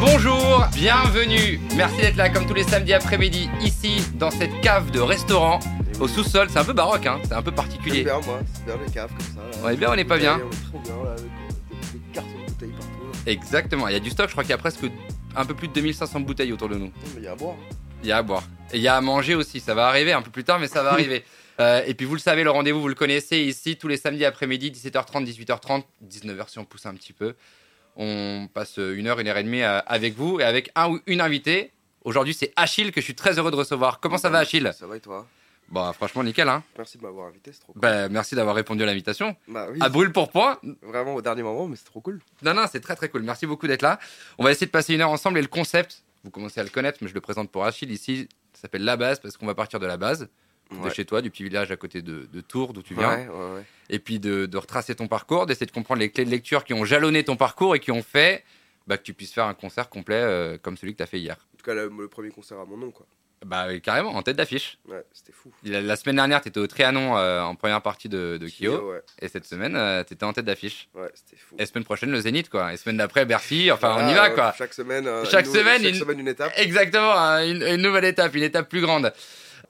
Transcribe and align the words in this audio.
Bonjour, 0.00 0.64
bienvenue. 0.74 1.60
Merci 1.76 1.98
d'être 1.98 2.16
là 2.16 2.28
comme 2.30 2.46
tous 2.46 2.54
les 2.54 2.62
samedis 2.64 2.92
après-midi, 2.94 3.48
ici 3.60 4.02
dans 4.14 4.30
cette 4.30 4.60
cave 4.62 4.90
de 4.90 5.00
restaurant 5.00 5.60
au 6.00 6.08
sous-sol. 6.08 6.48
C'est 6.50 6.58
un 6.58 6.64
peu 6.64 6.72
baroque, 6.72 7.06
hein, 7.06 7.20
c'est 7.24 7.34
un 7.34 7.42
peu 7.42 7.52
particulier. 7.52 8.02
bien, 8.04 8.20
moi. 8.26 8.40
C'est 8.54 8.64
bien 8.64 8.76
les 8.84 8.92
caves 8.92 9.10
comme 9.10 9.20
ça. 9.52 9.58
là. 9.58 9.64
On 9.64 9.68
est 9.68 9.76
bien, 9.76 9.90
on 9.90 9.94
est 9.94 10.04
pas 10.04 10.18
bien. 10.18 10.40
On 10.42 10.50
est 10.50 10.68
trop 10.70 10.78
bien, 10.80 11.04
là, 11.04 11.10
avec 11.12 11.22
des, 11.92 11.98
des 11.98 12.04
cartons 12.14 12.30
de 12.30 12.46
bouteilles 12.50 12.70
partout. 12.70 12.92
là. 13.12 13.18
Exactement, 13.32 13.88
il 13.88 13.92
y 13.92 13.96
a 13.96 14.00
du 14.00 14.10
stock, 14.10 14.26
je 14.28 14.32
crois 14.32 14.44
qu'il 14.44 14.50
y 14.50 14.54
a 14.54 14.58
presque 14.58 14.80
un 15.36 15.44
peu 15.44 15.54
plus 15.54 15.68
de 15.68 15.72
2500 15.74 16.20
bouteilles 16.20 16.52
autour 16.52 16.68
de 16.70 16.76
nous. 16.76 16.86
Non, 16.86 16.92
mais 17.14 17.20
il 17.20 17.24
y 17.24 17.28
a 17.28 17.32
à 17.32 17.36
boire. 17.36 17.56
Il 18.02 18.08
y 18.08 18.12
a 18.12 18.16
à 18.16 18.22
boire. 18.22 18.42
Et 18.72 18.76
il 18.78 18.82
y 18.82 18.88
a 18.88 18.96
à 18.96 19.00
manger 19.02 19.34
aussi, 19.34 19.60
ça 19.60 19.74
va 19.74 19.86
arriver 19.88 20.12
un 20.12 20.22
peu 20.22 20.30
plus 20.30 20.44
tard, 20.44 20.58
mais 20.58 20.68
ça 20.68 20.82
va 20.82 20.92
arriver. 20.94 21.24
Euh, 21.60 21.82
et 21.86 21.92
puis 21.92 22.06
vous 22.06 22.14
le 22.14 22.20
savez, 22.20 22.42
le 22.42 22.50
rendez-vous, 22.50 22.80
vous 22.80 22.88
le 22.88 22.94
connaissez 22.94 23.36
ici 23.40 23.76
tous 23.76 23.86
les 23.88 23.98
samedis 23.98 24.24
après-midi, 24.24 24.70
17h30, 24.70 25.26
18h30, 25.26 25.82
19h 26.08 26.48
si 26.48 26.58
on 26.58 26.64
pousse 26.64 26.86
un 26.86 26.94
petit 26.94 27.12
peu. 27.12 27.34
On 27.96 28.48
passe 28.52 28.76
une 28.78 29.06
heure, 29.06 29.18
une 29.18 29.28
heure 29.28 29.36
et 29.36 29.44
demie 29.44 29.62
euh, 29.62 29.80
avec 29.86 30.14
vous 30.14 30.40
et 30.40 30.44
avec 30.44 30.70
un 30.74 30.90
ou 30.90 31.00
une 31.06 31.20
invitée. 31.20 31.72
Aujourd'hui, 32.04 32.32
c'est 32.34 32.52
Achille 32.56 32.92
que 32.92 33.00
je 33.00 33.04
suis 33.04 33.14
très 33.14 33.38
heureux 33.38 33.50
de 33.50 33.56
recevoir. 33.56 34.00
Comment 34.00 34.16
ça 34.18 34.30
va, 34.30 34.38
Achille? 34.38 34.70
Ça 34.74 34.86
va 34.86 34.96
et 34.96 35.00
toi? 35.00 35.26
Bon, 35.68 35.92
franchement, 35.92 36.24
nickel, 36.24 36.48
hein. 36.48 36.64
Merci 36.76 36.98
de 36.98 37.02
m'avoir 37.04 37.28
invité, 37.28 37.52
c'est 37.52 37.60
trop 37.60 37.72
cool. 37.72 37.80
Bah, 37.80 38.08
merci 38.08 38.34
d'avoir 38.34 38.56
répondu 38.56 38.82
à 38.82 38.86
l'invitation. 38.86 39.36
Bah 39.46 39.68
oui, 39.70 39.78
À 39.80 39.88
brûle 39.88 40.10
pour 40.10 40.30
point. 40.30 40.58
vraiment 40.82 41.14
au 41.14 41.22
dernier 41.22 41.42
moment, 41.44 41.68
mais 41.68 41.76
c'est 41.76 41.84
trop 41.84 42.00
cool. 42.00 42.20
Non, 42.42 42.54
non, 42.54 42.64
c'est 42.70 42.80
très 42.80 42.96
très 42.96 43.08
cool. 43.08 43.22
Merci 43.22 43.46
beaucoup 43.46 43.68
d'être 43.68 43.82
là. 43.82 44.00
On 44.38 44.44
va 44.44 44.50
essayer 44.50 44.66
de 44.66 44.72
passer 44.72 44.94
une 44.94 45.00
heure 45.00 45.10
ensemble 45.10 45.38
et 45.38 45.42
le 45.42 45.46
concept, 45.48 46.02
vous 46.24 46.30
commencez 46.30 46.58
à 46.58 46.64
le 46.64 46.70
connaître, 46.70 46.98
mais 47.02 47.08
je 47.08 47.14
le 47.14 47.20
présente 47.20 47.50
pour 47.52 47.64
Achille 47.64 47.92
ici. 47.92 48.28
Ça 48.52 48.62
s'appelle 48.62 48.82
la 48.82 48.96
base 48.96 49.20
parce 49.20 49.36
qu'on 49.36 49.46
va 49.46 49.54
partir 49.54 49.78
de 49.78 49.86
la 49.86 49.96
base, 49.96 50.28
de 50.70 50.76
Ouais. 50.84 50.90
chez 50.94 51.04
toi, 51.04 51.20
du 51.22 51.30
petit 51.30 51.42
village 51.42 51.70
à 51.72 51.76
côté 51.76 52.00
de, 52.02 52.28
de 52.32 52.40
Tours 52.40 52.72
d'où 52.72 52.82
tu 52.82 52.94
viens, 52.94 53.08
Ouais, 53.08 53.28
ouais, 53.28 53.54
ouais. 53.56 53.64
et 53.88 53.98
puis 53.98 54.20
de, 54.20 54.46
de 54.46 54.56
retracer 54.58 54.94
ton 54.94 55.08
parcours, 55.08 55.46
d'essayer 55.46 55.66
de 55.66 55.72
comprendre 55.72 56.00
les 56.00 56.10
clés 56.10 56.24
de 56.24 56.30
lecture 56.30 56.64
qui 56.64 56.74
ont 56.74 56.84
jalonné 56.84 57.24
ton 57.24 57.36
parcours 57.36 57.74
et 57.74 57.80
qui 57.80 57.90
ont 57.90 58.02
fait 58.02 58.44
bah, 58.86 58.96
que 58.96 59.02
tu 59.02 59.12
puisses 59.14 59.32
faire 59.32 59.46
un 59.46 59.54
concert 59.54 59.88
complet 59.88 60.16
euh, 60.20 60.58
comme 60.58 60.76
celui 60.76 60.92
que 60.92 60.98
tu 60.98 61.02
as 61.02 61.06
fait 61.06 61.18
hier. 61.18 61.36
En 61.54 61.58
tout 61.58 61.64
cas, 61.64 61.74
le, 61.74 61.90
le 61.98 62.08
premier 62.08 62.30
concert 62.30 62.58
à 62.60 62.64
mon 62.64 62.76
nom, 62.76 62.90
quoi. 62.90 63.06
Bah, 63.44 63.68
euh, 63.68 63.78
carrément, 63.78 64.10
en 64.14 64.20
tête 64.22 64.36
d'affiche. 64.36 64.76
Ouais, 64.86 65.02
c'était 65.14 65.32
fou. 65.32 65.50
La, 65.64 65.80
la 65.80 65.96
semaine 65.96 66.16
dernière, 66.16 66.42
tu 66.42 66.48
étais 66.48 66.60
au 66.60 66.66
Trianon 66.66 67.16
euh, 67.16 67.40
en 67.40 67.54
première 67.54 67.80
partie 67.80 68.10
de, 68.10 68.36
de 68.38 68.46
Kyo, 68.48 68.92
et 69.22 69.28
cette 69.28 69.46
semaine, 69.46 69.72
tu 70.06 70.12
étais 70.12 70.24
en 70.24 70.32
tête 70.34 70.44
d'affiche. 70.44 70.88
ouais, 70.94 71.08
c'était 71.14 71.36
fou. 71.40 71.56
Et 71.58 71.64
semaine 71.64 71.84
prochaine, 71.84 72.10
le 72.10 72.20
Zénith, 72.20 72.50
quoi. 72.50 72.72
Et 72.74 72.76
semaine 72.76 72.98
d'après, 72.98 73.24
Bercy. 73.24 73.70
Enfin, 73.72 73.96
on 73.98 74.08
y 74.10 74.14
va, 74.14 74.28
quoi. 74.30 74.52
Chaque 74.58 74.74
semaine, 74.74 75.06
euh, 75.06 75.24
Chaque 75.24 75.46
une, 75.46 75.52
semaine, 75.52 75.80
chaque 75.82 75.92
une- 75.94 75.98
semaine, 76.00 76.20
une 76.20 76.28
étape. 76.28 76.52
Exactement, 76.56 77.12
hein, 77.16 77.46
une, 77.46 77.62
une 77.62 77.80
nouvelle 77.82 78.04
étape, 78.04 78.34
une 78.34 78.42
étape 78.42 78.68
plus 78.68 78.82
grande. 78.82 79.10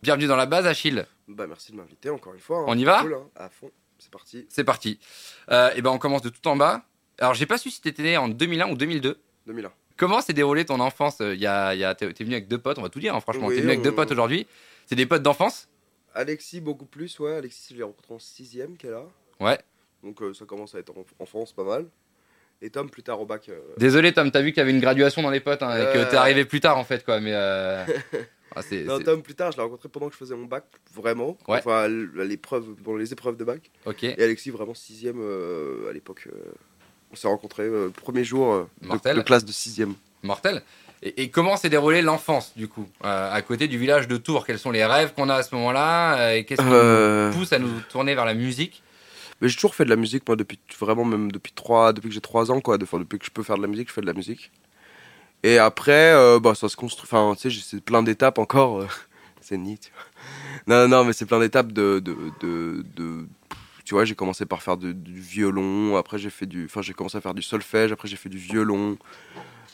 Bienvenue 0.03 0.27
dans 0.27 0.37
la 0.37 0.47
base, 0.47 0.67
Achille. 0.67 1.05
Bah 1.29 1.47
merci 1.47 1.73
de 1.73 1.77
m'inviter 1.77 2.11
encore 2.11 2.35
une 2.35 2.41
fois. 2.41 2.61
hein. 2.61 2.65
On 2.67 2.79
y 2.79 2.85
va 2.85 3.01
cool, 3.03 3.15
hein. 3.15 3.29
À 3.37 3.49
fond, 3.49 3.71
c'est 3.99 4.11
parti. 4.11 4.47
C'est 4.49 4.65
parti. 4.65 4.99
Euh, 5.51 5.71
et 5.77 5.83
ben, 5.83 5.91
on 5.91 5.99
commence 5.99 6.23
de 6.23 6.31
tout 6.31 6.47
en 6.49 6.57
bas. 6.57 6.83
Alors, 7.19 7.35
j'ai 7.35 7.47
pas 7.47 7.59
su 7.59 7.71
si 7.71 7.81
t'étais 7.83 8.03
né 8.03 8.17
en 8.17 8.29
2001 8.29 8.71
ou 8.71 8.77
2002. 8.77 9.19
2001. 9.47 9.71
Comment 9.99 10.23
s'est 10.23 10.33
déroulée 10.33 10.65
ton 10.65 10.81
enfance 10.81 11.21
Euh, 11.21 11.35
Il 11.35 11.41
y 11.41 11.47
a, 11.47 11.75
y 11.75 11.85
a- 11.85 11.95
T'es 11.95 12.07
venu 12.07 12.33
avec 12.35 12.49
deux 12.49 12.57
potes, 12.59 12.79
on 12.79 12.83
va 12.83 12.89
tout 12.89 13.01
dire, 13.01 13.15
hein, 13.15 13.21
franchement. 13.21 13.49
Oui, 13.49 13.57
T'es 13.57 13.61
venu 13.61 13.73
avec 13.73 13.83
deux 13.83 13.95
potes 13.95 14.11
aujourd'hui. 14.11 14.47
C'est 14.87 14.95
des 14.97 15.05
potes 15.07 15.23
d'enfance? 15.23 15.69
Alexis, 16.15 16.61
beaucoup 16.61 16.87
plus, 16.87 17.19
ouais. 17.21 17.35
Alexis, 17.37 17.75
je 17.75 17.79
l'ai 17.79 17.83
rencontré 17.85 18.15
en 18.15 18.19
6ème, 18.19 18.77
qu'elle 18.79 18.95
a. 18.95 19.05
Ouais. 19.39 19.59
Donc 20.03 20.23
euh, 20.23 20.33
ça 20.33 20.47
commence 20.47 20.75
à 20.75 20.79
être 20.79 20.91
en 20.97 21.05
enfance 21.23 21.53
pas 21.53 21.63
mal. 21.65 21.85
Et 22.63 22.71
Tom, 22.71 22.89
plus 22.91 23.03
tard 23.03 23.21
au 23.21 23.27
bac. 23.27 23.49
euh, 23.51 23.61
Désolé, 23.77 24.13
Tom, 24.13 24.31
t'as 24.31 24.41
vu 24.41 24.53
qu'il 24.53 24.59
y 24.59 24.63
avait 24.63 24.71
une 24.71 24.81
graduation 24.81 25.23
dans 25.23 25.31
les 25.31 25.41
potes 25.41 25.63
hein, 25.63 25.77
et 25.79 25.93
que 25.95 26.11
t'es 26.11 26.17
arrivé 26.17 26.45
plus 26.47 26.61
tard, 26.61 26.79
en 26.79 26.85
fait, 26.85 27.05
quoi. 27.05 27.21
Mais. 27.21 27.33
ah, 28.57 28.63
c'est- 28.63 28.85
Non, 28.85 28.99
c'est- 28.99 29.05
Tom, 29.05 29.23
plus 29.23 29.35
tard, 29.35 29.53
je 29.53 29.57
l'ai 29.57 29.63
rencontré 29.63 29.89
pendant 29.89 30.07
que 30.09 30.13
je 30.15 30.19
faisais 30.19 30.35
mon 30.37 30.47
bac, 30.47 30.65
vraiment. 30.95 31.37
Ouais. 31.49 31.59
Enfin, 31.59 31.89
l'épreuve, 31.89 32.65
pendant 32.85 32.97
les 32.99 33.13
épreuves 33.13 33.37
de 33.37 33.45
bac. 33.45 33.71
Ok, 33.87 34.05
Et 34.05 34.23
Alexis, 34.23 34.51
vraiment 34.51 34.73
6ème 34.75 35.19
euh, 35.21 35.89
à 35.91 35.93
l'époque. 35.93 36.25
euh, 36.29 36.53
on 37.13 37.17
s'est 37.17 37.29
rencontrés 37.29 37.65
euh, 37.65 37.87
le 37.87 37.91
premier 37.91 38.23
jour 38.25 38.53
euh, 38.53 38.67
de, 38.83 39.21
classe 39.23 39.45
de 39.45 39.53
6ème. 39.53 39.95
mortel. 40.23 40.63
Et, 41.03 41.23
et 41.23 41.31
comment 41.31 41.57
s'est 41.57 41.71
déroulée 41.71 42.03
l'enfance, 42.03 42.53
du 42.57 42.69
coup 42.69 42.87
À 43.03 43.41
côté 43.43 43.69
du 43.69 43.79
village 43.79 44.07
de 44.07 44.17
Tours, 44.19 44.45
quels 44.47 44.59
sont 44.59 44.71
les 44.71 44.85
rêves 44.85 45.15
qu'on 45.15 45.29
a 45.31 45.37
à 45.37 45.43
ce 45.43 45.55
moment-là 45.55 46.35
Et 46.37 46.45
qu'est-ce 46.45 46.61
qui 46.61 46.69
nous 46.69 47.39
pousse 47.39 47.53
à 47.53 47.59
nous 47.59 47.81
tourner 47.89 48.15
vers 48.15 48.27
la 48.27 48.35
musique? 48.35 48.83
Mais 49.41 49.49
j'ai 49.49 49.55
toujours 49.55 49.75
fait 49.75 49.87
de 49.87 49.89
la 49.91 49.97
musique, 49.97 50.29
moi, 50.29 50.37
depuis 50.37 50.59
vraiment 50.79 51.07
même 51.07 51.33
depuis 51.33 51.53
3, 51.55 51.95
depuis 51.95 52.09
que 52.09 52.15
j'ai 52.15 52.21
3 52.21 52.51
ans, 52.51 52.61
quoi. 52.61 52.77
Enfin, 52.83 52.99
depuis 52.99 53.19
que 53.19 53.25
je 53.25 53.31
peux 53.31 53.43
faire 53.43 53.57
de 53.57 53.63
la 53.63 53.69
musique, 53.69 53.89
je 53.89 53.95
fais 53.95 54.03
de 54.03 54.07
la 54.07 54.13
musique. 54.13 54.53
Et 55.43 55.59
après, 55.59 56.13
euh, 56.15 56.39
bah, 56.41 56.55
ça 56.55 56.69
se 56.69 56.77
construit. 56.77 57.09
Enfin, 57.11 57.35
tu 57.39 57.51
sais, 57.51 57.61
c'est 57.65 57.81
plein 57.81 58.03
d'étapes 58.03 58.39
encore. 58.39 58.81
euh, 58.83 58.89
c'est 59.41 59.57
ni, 59.59 59.79
tu 59.79 59.91
vois. 59.93 60.05
Non, 60.67 60.89
non, 60.89 61.05
mais 61.05 61.13
c'est 61.13 61.27
plein 61.27 61.41
d'étapes 61.41 61.73
de, 61.73 61.99
de, 62.01 62.85
de, 62.97 63.27
Tu 63.85 63.95
vois, 63.95 64.05
j'ai 64.05 64.15
commencé 64.15 64.47
par 64.47 64.63
faire 64.63 64.77
du 64.77 64.95
violon. 65.21 65.97
Après, 65.97 66.19
j'ai 66.19 66.31
fait 66.31 66.47
du. 66.47 66.67
Enfin, 66.67 66.83
j'ai 66.83 66.93
commencé 66.95 67.19
à 67.19 67.21
faire 67.21 67.35
du 67.35 67.43
solfège. 67.43 67.93
Après, 67.93 68.09
j'ai 68.09 68.17
fait 68.17 68.29
du 68.29 68.39
violon. 68.39 68.99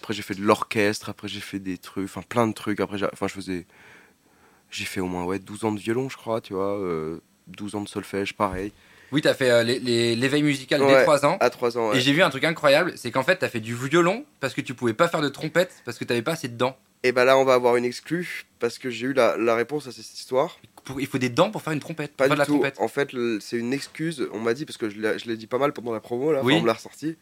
Après, 0.01 0.15
j'ai 0.15 0.23
fait 0.23 0.35
de 0.35 0.43
l'orchestre. 0.43 1.09
Après, 1.11 1.29
j'ai 1.29 1.41
fait 1.41 1.59
des 1.61 1.79
trucs. 1.79 2.05
Enfin, 2.07 2.23
plein 2.23 2.47
de 2.47 2.55
trucs. 2.55 2.81
Après, 2.81 2.99
enfin, 3.13 3.29
je 3.29 3.35
faisais. 3.35 3.67
J'ai 4.71 4.85
fait 4.85 5.01
au 5.01 5.07
moins 5.07 5.25
ouais, 5.25 5.39
12 5.39 5.65
ans 5.65 5.73
de 5.73 5.81
violon, 5.81 6.09
je 6.09 6.17
crois, 6.17 6.41
tu 6.41 6.55
vois. 6.55 6.79
euh, 6.79 7.21
12 7.49 7.75
ans 7.77 7.83
de 7.83 7.89
solfège, 7.89 8.35
pareil. 8.35 8.73
Oui, 9.13 9.23
t'as 9.23 9.35
fait 9.35 9.51
euh, 9.51 9.63
les- 9.63 9.79
les- 9.79 10.17
l'éveil 10.17 10.43
musical 10.43 10.81
dès 10.81 10.87
Ouais. 10.87 11.03
3 11.03 11.25
ans. 11.27 11.37
À 11.41 11.51
3 11.51 11.79
ans, 11.79 11.91
ouais. 11.91 11.97
Et 11.99 12.01
j'ai 12.01 12.13
vu 12.13 12.23
un 12.23 12.31
truc 12.31 12.45
incroyable, 12.45 12.93
c'est 12.97 13.11
qu'en 13.11 13.23
fait, 13.23 13.37
t'as 13.37 13.49
fait 13.49 13.61
du 13.61 13.75
violon 13.75 14.25
parce 14.41 14.53
que 14.55 14.61
tu 14.61 14.75
pouvais 14.75 14.95
pas 14.95 15.09
faire 15.09 15.21
de 15.23 15.29
trompette 15.29 15.75
parce 15.85 15.99
que 15.99 16.05
t'avais 16.05 16.23
pas 16.23 16.33
assez 16.33 16.49
de 16.49 16.57
dents. 16.57 16.77
Et 17.03 17.13
bah 17.13 17.25
là, 17.25 17.39
on 17.39 17.45
va 17.45 17.55
avoir 17.55 17.77
une 17.77 17.85
exclue 17.85 18.47
parce 18.59 18.79
que 18.79 18.91
j'ai 18.91 19.07
eu 19.07 19.13
la, 19.13 19.37
la 19.37 19.55
réponse 19.55 19.87
à 19.87 19.93
cette 19.93 20.13
histoire. 20.19 20.59
Pour- 20.85 21.01
il 21.01 21.07
faut 21.07 21.19
des 21.19 21.29
dents 21.29 21.51
pour 21.51 21.63
faire 21.63 21.73
une 21.73 21.81
trompette, 21.81 22.15
Pas 22.17 22.27
du 22.29 22.35
de 22.35 22.39
la 22.39 22.47
tout. 22.47 22.53
trompette. 22.55 22.81
En 22.81 22.89
fait, 22.89 23.11
c'est 23.41 23.57
une 23.59 23.73
excuse. 23.73 24.27
On 24.33 24.41
m'a 24.41 24.55
dit, 24.55 24.65
parce 24.65 24.77
que 24.77 24.89
je 24.91 24.99
l'ai 24.99 25.19
je 25.19 25.27
l'ai 25.29 25.37
dit 25.37 25.47
pas 25.47 25.59
mal 25.59 25.73
pendant 25.73 25.93
la 25.93 26.01
promo, 26.01 26.33
là, 26.33 26.41
Oui. 26.43 26.55
enfin, 26.55 26.61
on 26.61 26.63
me 26.63 26.67
l'a 26.67 26.73
ressorti. 26.75 27.17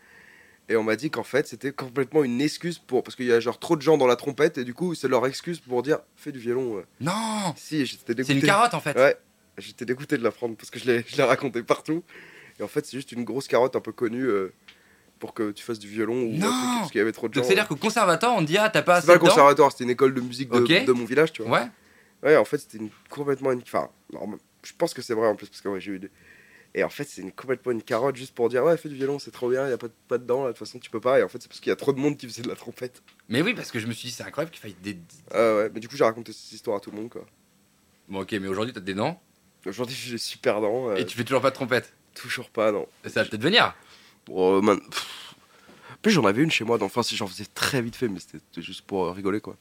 Et 0.71 0.77
on 0.77 0.83
m'a 0.83 0.97
dit 0.97 1.11
qu'en 1.11 1.25
fait, 1.25 1.47
c'était 1.47 1.73
complètement 1.73 2.25
une 2.25 2.41
excuse 2.41 2.79
pour. 2.79 3.03
Parce 3.03 3.17
qu'il 3.17 3.27
y 3.27 3.33
a 3.33 3.41
genre 3.41 3.59
trop 3.59 3.77
de 3.77 3.83
gens 3.83 3.99
dans 3.99 4.07
la 4.07 4.17
trompette, 4.17 4.57
et 4.57 4.65
du 4.65 4.73
coup, 4.73 4.95
c'est 4.95 5.09
leur 5.09 5.27
excuse 5.27 5.61
pour 5.61 5.83
dire 5.83 5.99
fais 6.17 6.33
du 6.33 6.39
violon. 6.39 6.77
ouais. 6.77 6.85
Non 7.01 7.53
Si, 7.57 7.85
j'étais 7.85 8.15
dégoûté. 8.15 8.33
C'est 8.33 8.41
une 8.41 8.47
carotte 8.47 8.73
en 8.73 8.81
fait. 8.81 8.97
Ouais, 8.97 9.15
j'étais 9.59 9.85
dégoûté 9.85 10.17
de 10.19 10.23
la 10.23 10.31
prendre 10.31 10.57
parce 10.57 10.71
que 10.71 10.79
je 10.79 10.87
l'ai 10.87 11.23
raconté 11.23 11.63
partout. 11.63 12.03
Et 12.59 12.63
en 12.63 12.69
fait, 12.69 12.87
c'est 12.87 12.97
juste 12.97 13.13
une 13.13 13.25
grosse 13.25 13.49
carotte 13.49 13.75
un 13.77 13.81
peu 13.81 13.93
connue 13.93 14.25
euh, 14.27 14.53
pour 15.19 15.35
que 15.35 15.51
tu 15.51 15.65
fasses 15.65 15.79
du 15.79 15.89
violon 15.89 16.23
ou 16.23 16.35
un 16.35 16.39
Non. 16.39 16.47
truc, 16.47 16.79
parce 16.79 16.91
qu'il 16.93 16.99
y 16.99 17.03
avait 17.03 17.13
trop 17.13 17.29
de 17.29 17.35
gens. 17.35 17.41
Donc 17.41 17.47
c'est-à-dire 17.47 17.67
qu'au 17.69 17.77
conservatoire, 17.77 18.35
on 18.37 18.43
dit 18.43 18.59
ah 18.59 18.71
t'as 18.71 18.83
pas 18.83 18.95
C'est 18.95 18.99
assez 18.99 19.07
pas 19.09 19.13
le 19.15 19.19
conservatoire, 19.19 19.73
c'était 19.73 19.85
une 19.85 19.91
école 19.91 20.15
de 20.15 20.21
musique 20.21 20.51
de, 20.51 20.85
de 20.85 20.93
mon 20.93 21.05
village, 21.05 21.33
tu 21.33 21.43
vois. 21.43 21.61
Ouais. 21.61 21.67
Ouais, 22.23 22.37
en 22.37 22.45
fait, 22.45 22.59
c'était 22.59 22.79
une, 22.79 22.91
complètement 23.11 23.53
une. 23.53 23.61
Enfin, 23.63 23.91
non, 24.13 24.39
je 24.63 24.73
pense 24.79 24.95
que 24.95 25.03
c'est 25.03 25.15
vrai 25.15 25.29
en 25.29 25.35
plus, 25.37 25.47
parce 25.49 25.61
que 25.61 25.69
ouais, 25.69 25.81
j'ai 25.81 25.93
eu 25.93 25.99
des. 25.99 26.11
Et 26.77 26.83
en 26.83 26.89
fait, 26.89 27.05
c'est 27.05 27.23
une, 27.23 27.31
complètement 27.31 27.71
une 27.73 27.83
carotte 27.83 28.17
juste 28.17 28.35
pour 28.35 28.49
dire 28.49 28.65
ouais, 28.65 28.77
fais 28.77 28.89
du 28.89 28.97
violon, 28.97 29.19
c'est 29.19 29.31
trop 29.31 29.49
bien, 29.49 29.67
il 29.67 29.71
y 29.71 29.73
a 29.73 29.79
pas 29.79 29.89
de, 29.89 29.93
pas 30.09 30.19
de 30.19 30.25
dents, 30.25 30.43
là, 30.43 30.49
de 30.49 30.53
toute 30.57 30.67
façon, 30.67 30.79
tu 30.79 30.91
peux 30.91 31.01
pas. 31.01 31.21
Et 31.21 31.23
en 31.23 31.29
fait, 31.29 31.41
c'est 31.41 31.49
parce 31.49 31.61
qu'il 31.61 31.71
y 31.71 31.73
a 31.73 31.77
trop 31.77 31.93
de 31.93 31.99
monde 32.01 32.17
qui 32.17 32.27
faisait 32.27 32.43
de 32.43 32.49
la 32.49 32.57
trompette. 32.57 33.03
Mais 33.29 33.43
oui, 33.43 33.55
parce 33.55 33.71
que 33.71 33.79
je 33.79 33.87
me 33.87 33.93
suis 33.93 34.09
dit 34.09 34.15
c'est 34.15 34.25
incroyable 34.25 34.51
qu'il 34.53 34.61
faille 34.61 34.77
des. 34.83 34.99
Ah 35.33 35.57
ouais, 35.57 35.71
mais 35.73 35.81
du 35.81 35.89
coup, 35.89 35.97
j'ai 35.97 36.05
raconté 36.05 36.33
cette 36.33 36.53
histoire 36.53 36.77
à 36.79 36.81
tout 36.81 36.91
le 36.91 36.97
monde, 36.97 37.11
quoi. 37.11 37.25
Bon 38.09 38.21
ok, 38.21 38.33
mais 38.33 38.49
aujourd'hui 38.49 38.75
t'as 38.75 38.81
des 38.81 38.93
dents 38.95 39.21
Aujourd'hui, 39.67 39.97
j'ai 39.97 40.19
super 40.19 40.61
dents. 40.61 40.91
euh, 40.91 40.97
et 40.97 41.07
tu 41.07 41.17
fais 41.17 41.25
toujours 41.25 41.41
pas 41.43 41.51
de 41.51 41.55
trompette. 41.55 41.93
Toujours 42.15 42.49
pas, 42.51 42.71
non. 42.73 42.87
Ça 43.07 43.23
va 43.23 43.29
peut-être 43.29 43.43
venir. 43.43 43.75
Bon, 44.27 44.59
euh, 44.59 44.61
man- 44.61 44.81
pff. 44.81 45.35
En 45.93 45.97
plus, 46.03 46.13
j'en 46.13 46.25
avais 46.25 46.43
une 46.43 46.51
chez 46.51 46.65
moi, 46.65 46.79
si 47.03 47.17
j'en 47.17 47.27
faisais 47.27 47.47
très 47.55 47.81
vite 47.81 47.97
fait, 47.97 48.09
mais 48.09 48.21
c'était 48.21 48.39
c'était 48.51 48.63
juste 48.67 48.83
pour 48.83 49.07
euh, 49.07 49.13
rigoler, 49.13 49.41
quoi. 49.41 49.57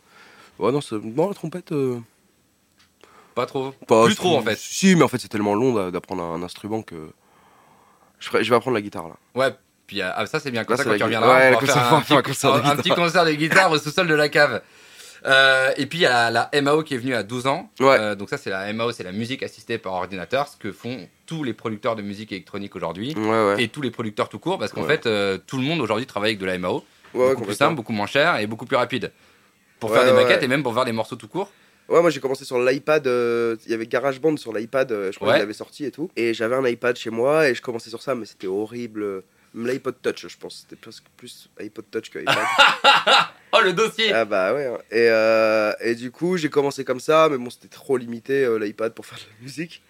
Ouais, 0.59 0.71
non, 0.71 0.81
c'est- 0.81 0.95
non 0.95 1.27
la 1.29 1.33
trompette. 1.33 1.71
euh, 1.71 1.99
Pas 3.35 3.45
trop. 3.45 3.71
pas- 3.87 4.05
Plus 4.05 4.15
trop 4.15 4.37
en 4.37 4.41
fait. 4.43 4.57
Si, 4.57 4.95
mais 4.95 5.03
en 5.03 5.07
fait, 5.07 5.17
c'est 5.19 5.27
tellement 5.29 5.55
long 5.55 5.73
d'a- 5.73 5.89
d'apprendre 5.89 6.23
un, 6.23 6.43
instrument 6.43 6.81
que. 6.83 7.09
Je, 8.19 8.27
ferai- 8.29 8.43
je 8.43 8.49
vais 8.49 8.55
apprendre 8.55 8.75
la 8.75 8.81
guitare, 8.81 9.07
là. 9.07 9.15
Ouais. 9.35 9.53
Puis 9.87 10.01
ah, 10.01 10.25
ça 10.27 10.39
c'est 10.39 10.51
bien. 10.51 10.63
Comme 10.63 10.73
Là, 10.73 10.77
ça 10.77 10.83
c'est 10.83 10.89
quand 10.91 10.97
tu 10.97 11.03
reviendras. 11.03 11.35
Ouais, 11.51 11.57
comme 11.57 11.67
ça, 11.67 11.73
faire 11.73 11.93
on 11.93 11.95
un, 11.97 12.01
faire 12.01 12.17
un 12.17 12.69
un 12.71 12.75
petit 12.77 12.89
concert 12.89 13.25
de 13.25 13.31
guitare 13.33 13.71
au 13.71 13.77
sous-sol 13.77 14.07
de 14.07 14.13
la 14.13 14.29
cave. 14.29 14.61
Euh, 15.25 15.71
et 15.77 15.85
puis 15.85 15.99
il 15.99 16.01
y 16.01 16.05
a 16.05 16.29
la, 16.29 16.49
la 16.51 16.61
MAO 16.61 16.83
qui 16.83 16.95
est 16.95 16.97
venue 16.97 17.15
à 17.15 17.23
12 17.23 17.47
ans. 17.47 17.69
Ouais. 17.79 17.97
Euh, 17.99 18.15
donc 18.15 18.29
ça 18.29 18.37
c'est 18.37 18.49
la 18.49 18.71
MAO, 18.73 18.91
c'est 18.91 19.03
la 19.03 19.11
musique 19.13 19.41
assistée 19.43 19.77
par 19.77 19.93
ordinateur, 19.93 20.47
ce 20.49 20.57
que 20.57 20.71
font 20.71 21.07
tous 21.25 21.43
les 21.43 21.53
producteurs 21.53 21.95
de 21.95 22.01
musique 22.01 22.31
électronique 22.31 22.75
aujourd'hui. 22.75 23.13
Ouais, 23.15 23.29
ouais. 23.53 23.63
Et 23.63 23.67
tous 23.69 23.81
les 23.81 23.91
producteurs 23.91 24.27
tout 24.29 24.39
court, 24.39 24.59
parce 24.59 24.73
qu'en 24.73 24.83
fait, 24.83 25.05
euh, 25.05 25.37
tout 25.47 25.57
le 25.57 25.63
monde 25.63 25.79
aujourd'hui 25.79 26.05
travaille 26.05 26.31
avec 26.31 26.39
de 26.39 26.45
la 26.45 26.57
MAO. 26.57 26.83
Beaucoup 27.13 27.43
plus 27.43 27.53
simple, 27.55 27.75
beaucoup 27.75 27.93
moins 27.93 28.07
cher 28.07 28.37
et 28.39 28.47
beaucoup 28.47 28.65
plus 28.65 28.75
rapide. 28.77 29.11
Pour 29.79 29.93
faire 29.93 30.05
des 30.05 30.13
maquettes 30.13 30.43
et 30.43 30.47
même 30.47 30.63
pour 30.63 30.73
faire 30.73 30.85
des 30.85 30.91
morceaux 30.91 31.15
tout 31.15 31.27
court. 31.27 31.49
Ouais, 31.89 32.01
moi 32.01 32.09
j'ai 32.09 32.19
commencé 32.21 32.43
sur 32.45 32.57
l'iPad. 32.59 33.05
euh, 33.07 33.55
Il 33.65 33.71
y 33.71 33.73
avait 33.75 33.85
GarageBand 33.87 34.37
sur 34.37 34.53
l'iPad, 34.53 34.91
euh, 34.91 35.11
je 35.11 35.17
crois 35.17 35.27
Ouais. 35.29 35.33
qu'il 35.35 35.41
l'avait 35.41 35.53
sorti 35.53 35.83
et 35.85 35.91
tout. 35.91 36.09
Et 36.15 36.33
j'avais 36.33 36.55
un 36.55 36.65
iPad 36.65 36.95
chez 36.97 37.09
moi 37.09 37.49
et 37.49 37.53
je 37.55 37.61
commençais 37.61 37.89
sur 37.89 38.01
ça, 38.01 38.15
mais 38.15 38.25
c'était 38.25 38.47
horrible. 38.47 39.23
L'iPod 39.55 39.95
Touch, 40.01 40.27
je 40.27 40.37
pense. 40.37 40.61
C'était 40.61 40.75
presque 40.75 41.03
plus 41.17 41.49
iPod 41.59 41.85
Touch 41.91 42.09
que 42.09 42.19
iPad. 42.19 42.37
Oh 43.55 43.61
le 43.61 43.71
dossier 43.71 44.11
ah 44.11 44.25
bah 44.25 44.51
ouais. 44.55 44.65
hein. 44.65 44.79
Et, 44.89 45.07
euh, 45.11 45.71
et 45.79 45.93
du 45.93 46.09
coup, 46.09 46.37
j'ai 46.37 46.49
commencé 46.49 46.83
comme 46.83 46.99
ça, 46.99 47.27
mais 47.29 47.37
bon, 47.37 47.51
c'était 47.51 47.67
trop 47.67 47.97
limité 47.97 48.43
euh, 48.45 48.57
l'iPad 48.57 48.95
pour 48.95 49.05
faire 49.05 49.19
de 49.19 49.23
la 49.25 49.43
musique. 49.43 49.83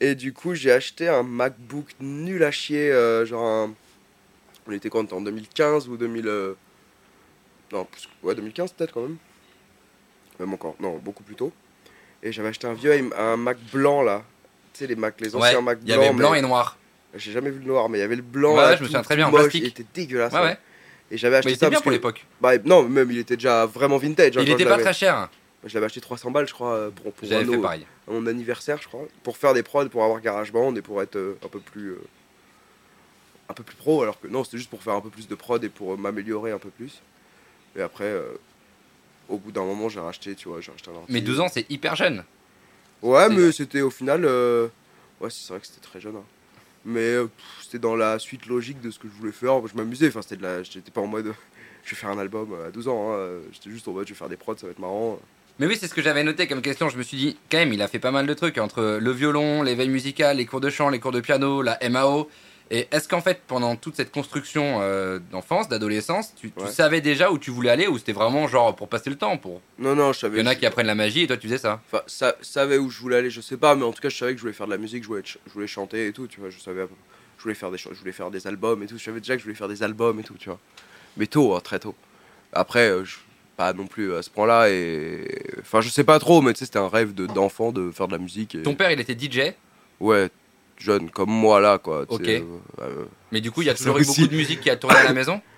Et 0.00 0.14
du 0.14 0.34
coup, 0.34 0.54
j'ai 0.54 0.70
acheté 0.70 1.08
un 1.08 1.22
MacBook 1.22 1.86
nul 2.00 2.44
à 2.44 2.50
chier, 2.50 2.92
euh, 2.92 3.24
genre 3.24 3.42
un. 3.46 3.74
On 4.66 4.72
était 4.72 4.90
quand 4.90 5.14
en 5.14 5.22
2015 5.22 5.88
ou 5.88 5.96
2000. 5.96 6.28
euh, 6.28 6.52
Non, 7.72 7.86
plus... 7.86 8.06
ouais, 8.22 8.34
2015 8.34 8.72
peut-être 8.74 8.92
quand 8.92 9.02
même. 9.02 9.16
Même 10.38 10.52
encore, 10.52 10.76
non, 10.78 10.98
beaucoup 10.98 11.22
plus 11.22 11.36
tôt. 11.36 11.54
Et 12.22 12.32
j'avais 12.32 12.48
acheté 12.48 12.66
un 12.66 12.74
vieux 12.74 12.92
un 13.16 13.38
Mac 13.38 13.56
blanc 13.72 14.02
là. 14.02 14.24
Tu 14.74 14.80
sais, 14.80 14.86
les 14.86 14.96
Mac, 14.96 15.18
les 15.22 15.34
Ouais, 15.34 15.40
anciens 15.48 15.62
Mac 15.62 15.78
il 15.82 15.88
y 15.88 15.92
avait 15.94 16.08
blancs, 16.08 16.16
blanc 16.18 16.30
mais- 16.32 16.38
et 16.40 16.42
noir. 16.42 16.76
J'ai 17.16 17.32
jamais 17.32 17.50
vu 17.50 17.60
le 17.60 17.66
noir, 17.66 17.88
mais 17.88 17.98
il 17.98 18.00
y 18.00 18.04
avait 18.04 18.16
le 18.16 18.22
blanc. 18.22 18.56
Ouais, 18.56 18.62
là, 18.62 18.76
je 18.76 18.82
me 18.82 18.86
souviens 18.86 19.02
très 19.02 19.16
bien, 19.16 19.28
en 19.28 19.30
moche, 19.30 19.42
plastique. 19.42 19.62
Il 19.62 19.66
était 19.68 19.86
dégueulasse. 19.94 20.32
Ouais, 20.32 20.38
hein. 20.40 20.44
ouais. 20.44 20.58
Et 21.10 21.16
j'avais 21.18 21.36
acheté 21.36 21.50
Mais 21.50 21.54
ça 21.54 21.58
c'était 21.66 21.70
bien 21.70 21.78
pour 21.80 21.90
que- 21.90 21.94
l'époque. 21.94 22.26
Bah, 22.40 22.52
non, 22.64 22.82
même 22.88 23.10
il 23.10 23.18
était 23.18 23.36
déjà 23.36 23.66
vraiment 23.66 23.98
vintage. 23.98 24.36
hein, 24.36 24.42
Il 24.42 24.50
était 24.50 24.64
pas 24.64 24.78
très 24.78 24.94
cher. 24.94 25.28
Je 25.64 25.72
l'avais 25.74 25.86
acheté 25.86 26.00
300 26.00 26.30
balles, 26.30 26.46
je 26.48 26.52
crois, 26.52 26.74
euh, 26.74 26.90
pour, 26.90 27.12
pour 27.12 27.32
un 27.32 27.44
fait 27.44 27.58
pareil. 27.58 27.86
à 28.08 28.10
mon 28.12 28.26
anniversaire, 28.26 28.78
je 28.82 28.88
crois, 28.88 29.02
pour 29.22 29.36
faire 29.38 29.54
des 29.54 29.62
prods, 29.62 29.88
pour 29.88 30.04
avoir 30.04 30.20
GarageBand 30.20 30.74
et 30.76 30.82
pour 30.82 31.00
être 31.00 31.16
euh, 31.16 31.38
un 31.42 31.48
peu 31.48 31.58
plus 31.60 31.90
euh, 31.92 32.00
un 33.48 33.54
peu 33.54 33.62
plus 33.62 33.76
pro. 33.76 34.02
Alors 34.02 34.20
que 34.20 34.26
non, 34.26 34.44
c'était 34.44 34.58
juste 34.58 34.68
pour 34.70 34.82
faire 34.82 34.94
un 34.94 35.00
peu 35.00 35.08
plus 35.10 35.26
de 35.28 35.34
prod 35.34 35.62
et 35.64 35.68
pour 35.70 35.92
euh, 35.94 35.96
m'améliorer 35.96 36.50
un 36.52 36.58
peu 36.58 36.68
plus. 36.70 37.00
Et 37.76 37.80
après, 37.82 38.12
au 39.28 39.38
bout 39.38 39.52
d'un 39.52 39.64
moment, 39.64 39.88
j'ai 39.88 40.00
racheté, 40.00 40.34
tu 40.34 40.48
vois, 40.48 40.60
j'ai 40.60 40.70
racheté 40.70 40.90
un 40.90 40.94
ordi. 40.94 41.12
Mais 41.12 41.20
12 41.22 41.40
ans, 41.40 41.48
c'est 41.48 41.68
hyper 41.70 41.96
jeune. 41.96 42.24
Ouais, 43.02 43.28
mais 43.28 43.52
c'était 43.52 43.80
au 43.80 43.90
final, 43.90 44.24
ouais, 44.24 45.28
c'est 45.30 45.48
vrai 45.48 45.60
que 45.60 45.66
c'était 45.66 45.80
très 45.80 46.00
jeune. 46.00 46.16
hein. 46.16 46.24
Mais 46.84 47.00
euh, 47.00 47.26
c'était 47.62 47.78
dans 47.78 47.96
la 47.96 48.18
suite 48.18 48.46
logique 48.46 48.80
de 48.80 48.90
ce 48.90 48.98
que 48.98 49.08
je 49.08 49.18
voulais 49.18 49.32
faire. 49.32 49.66
Je 49.66 49.74
m'amusais, 49.76 50.08
enfin, 50.08 50.22
c'était 50.22 50.36
de 50.36 50.42
la, 50.42 50.62
j'étais 50.62 50.90
pas 50.90 51.00
en 51.00 51.06
mode, 51.06 51.32
je 51.84 51.90
vais 51.90 51.96
faire 51.96 52.10
un 52.10 52.18
album 52.18 52.54
à 52.66 52.70
12 52.70 52.88
ans. 52.88 53.12
hein. 53.14 53.26
J'étais 53.52 53.70
juste 53.70 53.88
en 53.88 53.92
mode, 53.92 54.06
je 54.06 54.12
vais 54.12 54.18
faire 54.18 54.28
des 54.28 54.36
prods, 54.36 54.56
ça 54.56 54.66
va 54.66 54.72
être 54.72 54.78
marrant. 54.78 55.18
Mais 55.58 55.66
oui, 55.66 55.76
c'est 55.80 55.86
ce 55.86 55.94
que 55.94 56.02
j'avais 56.02 56.24
noté 56.24 56.46
comme 56.48 56.62
question. 56.62 56.88
Je 56.88 56.98
me 56.98 57.02
suis 57.02 57.16
dit, 57.16 57.36
quand 57.50 57.58
même, 57.58 57.72
il 57.72 57.80
a 57.80 57.86
fait 57.88 58.00
pas 58.00 58.10
mal 58.10 58.26
de 58.26 58.34
trucs 58.34 58.58
entre 58.58 58.98
le 59.00 59.10
violon, 59.12 59.62
l'éveil 59.62 59.88
musical, 59.88 60.36
les 60.38 60.46
cours 60.46 60.60
de 60.60 60.68
chant, 60.68 60.88
les 60.90 60.98
cours 60.98 61.12
de 61.12 61.20
piano, 61.20 61.62
la 61.62 61.78
MAO. 61.88 62.28
Et 62.70 62.88
est-ce 62.90 63.08
qu'en 63.08 63.20
fait, 63.20 63.42
pendant 63.46 63.76
toute 63.76 63.94
cette 63.94 64.10
construction 64.10 64.78
euh, 64.80 65.18
d'enfance, 65.30 65.68
d'adolescence, 65.68 66.34
tu, 66.34 66.50
tu 66.50 66.64
Ouais. 66.64 66.70
savais 66.70 67.00
déjà 67.02 67.30
où 67.30 67.38
tu 67.38 67.50
voulais 67.50 67.68
aller 67.70 67.86
ou 67.86 67.98
c'était 67.98 68.12
vraiment 68.14 68.48
genre 68.48 68.74
pour 68.74 68.88
passer 68.88 69.10
le 69.10 69.16
temps 69.16 69.36
pour... 69.36 69.60
Non, 69.78 69.94
non, 69.94 70.12
je 70.12 70.18
Il 70.18 70.20
savais. 70.22 70.38
y 70.40 70.42
en 70.42 70.46
a 70.46 70.54
qui 70.54 70.64
apprennent 70.64 70.86
la 70.86 70.94
magie 70.94 71.22
et 71.22 71.26
toi 71.26 71.36
tu 71.36 71.46
faisais 71.46 71.58
ça. 71.58 71.80
Enfin, 71.86 72.02
ça 72.06 72.34
savais 72.40 72.78
où 72.78 72.88
je 72.88 72.98
voulais 73.00 73.16
aller, 73.16 73.28
je 73.30 73.42
sais 73.42 73.58
pas, 73.58 73.74
mais 73.74 73.84
en 73.84 73.92
tout 73.92 74.00
cas, 74.00 74.08
je 74.08 74.16
savais 74.16 74.32
que 74.32 74.38
je 74.38 74.42
voulais 74.42 74.54
faire 74.54 74.66
de 74.66 74.72
la 74.72 74.78
musique, 74.78 75.02
je 75.02 75.08
voulais, 75.08 75.20
ch- 75.22 75.38
je 75.46 75.52
voulais 75.52 75.66
chanter 75.66 76.06
et 76.08 76.12
tout, 76.12 76.26
tu 76.26 76.40
vois. 76.40 76.48
Je 76.48 76.58
savais, 76.58 76.86
je 77.36 77.42
voulais 77.42 77.54
faire 77.54 77.70
des, 77.70 77.76
je 77.78 77.88
voulais 77.90 78.12
faire 78.12 78.30
des 78.30 78.46
albums 78.46 78.82
et 78.82 78.86
tout. 78.86 78.96
Je 78.98 79.04
savais 79.04 79.20
déjà 79.20 79.34
que 79.34 79.40
je 79.40 79.44
voulais 79.44 79.54
faire 79.56 79.68
des 79.68 79.82
albums 79.82 80.18
et 80.18 80.22
tout, 80.22 80.34
tu 80.38 80.48
vois. 80.48 80.58
Mais 81.18 81.26
tôt, 81.26 81.54
hein, 81.54 81.60
très 81.62 81.78
tôt. 81.78 81.94
Après, 82.54 82.88
euh, 82.88 83.04
je- 83.04 83.16
pas 83.58 83.72
non 83.74 83.86
plus 83.86 84.14
à 84.14 84.22
ce 84.22 84.30
point-là 84.30 84.68
et, 84.70 85.28
enfin, 85.60 85.80
je 85.82 85.88
sais 85.90 86.02
pas 86.02 86.18
trop, 86.18 86.40
mais 86.42 86.54
tu 86.54 86.60
sais, 86.60 86.64
c'était 86.64 86.78
un 86.80 86.88
rêve 86.88 87.14
de- 87.14 87.26
d'enfant 87.26 87.70
de 87.72 87.90
faire 87.92 88.08
de 88.08 88.12
la 88.12 88.18
musique. 88.18 88.54
Et... 88.56 88.62
Ton 88.62 88.74
père, 88.74 88.90
il 88.90 88.98
était 88.98 89.14
DJ, 89.16 89.52
Ouais, 90.00 90.28
jeune 90.84 91.10
comme 91.10 91.30
moi 91.30 91.58
là, 91.60 91.78
quoi. 91.78 92.04
Ok. 92.08 92.20
euh, 92.28 92.40
euh. 92.82 93.04
mais 93.32 93.40
du 93.40 93.50
coup, 93.50 93.62
il 93.62 93.66
y 93.66 93.70
a 93.70 93.74
toujours 93.74 93.98
eu 93.98 94.04
beaucoup 94.04 94.26
de 94.26 94.36
musique 94.36 94.60
qui 94.60 94.70
a 94.70 94.76
tourné 94.76 94.96
à 94.96 95.04
la 95.04 95.12
maison. 95.12 95.40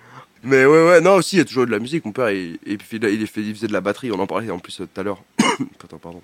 Mais 0.43 0.65
ouais, 0.67 0.87
ouais, 0.87 1.01
non, 1.01 1.15
aussi, 1.15 1.35
il 1.35 1.39
y 1.39 1.41
a 1.41 1.45
toujours 1.45 1.63
eu 1.63 1.65
de 1.65 1.71
la 1.71 1.79
musique. 1.79 2.05
Mon 2.05 2.11
père, 2.11 2.29
il, 2.29 2.59
il, 2.65 2.73
il, 2.73 2.79
fait- 3.27 3.41
il 3.41 3.55
faisait 3.55 3.67
de 3.67 3.73
la 3.73 3.81
batterie, 3.81 4.11
on 4.11 4.19
en 4.19 4.27
parlait 4.27 4.49
en 4.51 4.59
plus 4.59 4.79
euh, 4.81 4.85
tout 4.91 5.01
à 5.01 5.03
l'heure. 5.03 5.23
Putain, 5.79 5.97
pardon. 5.97 6.21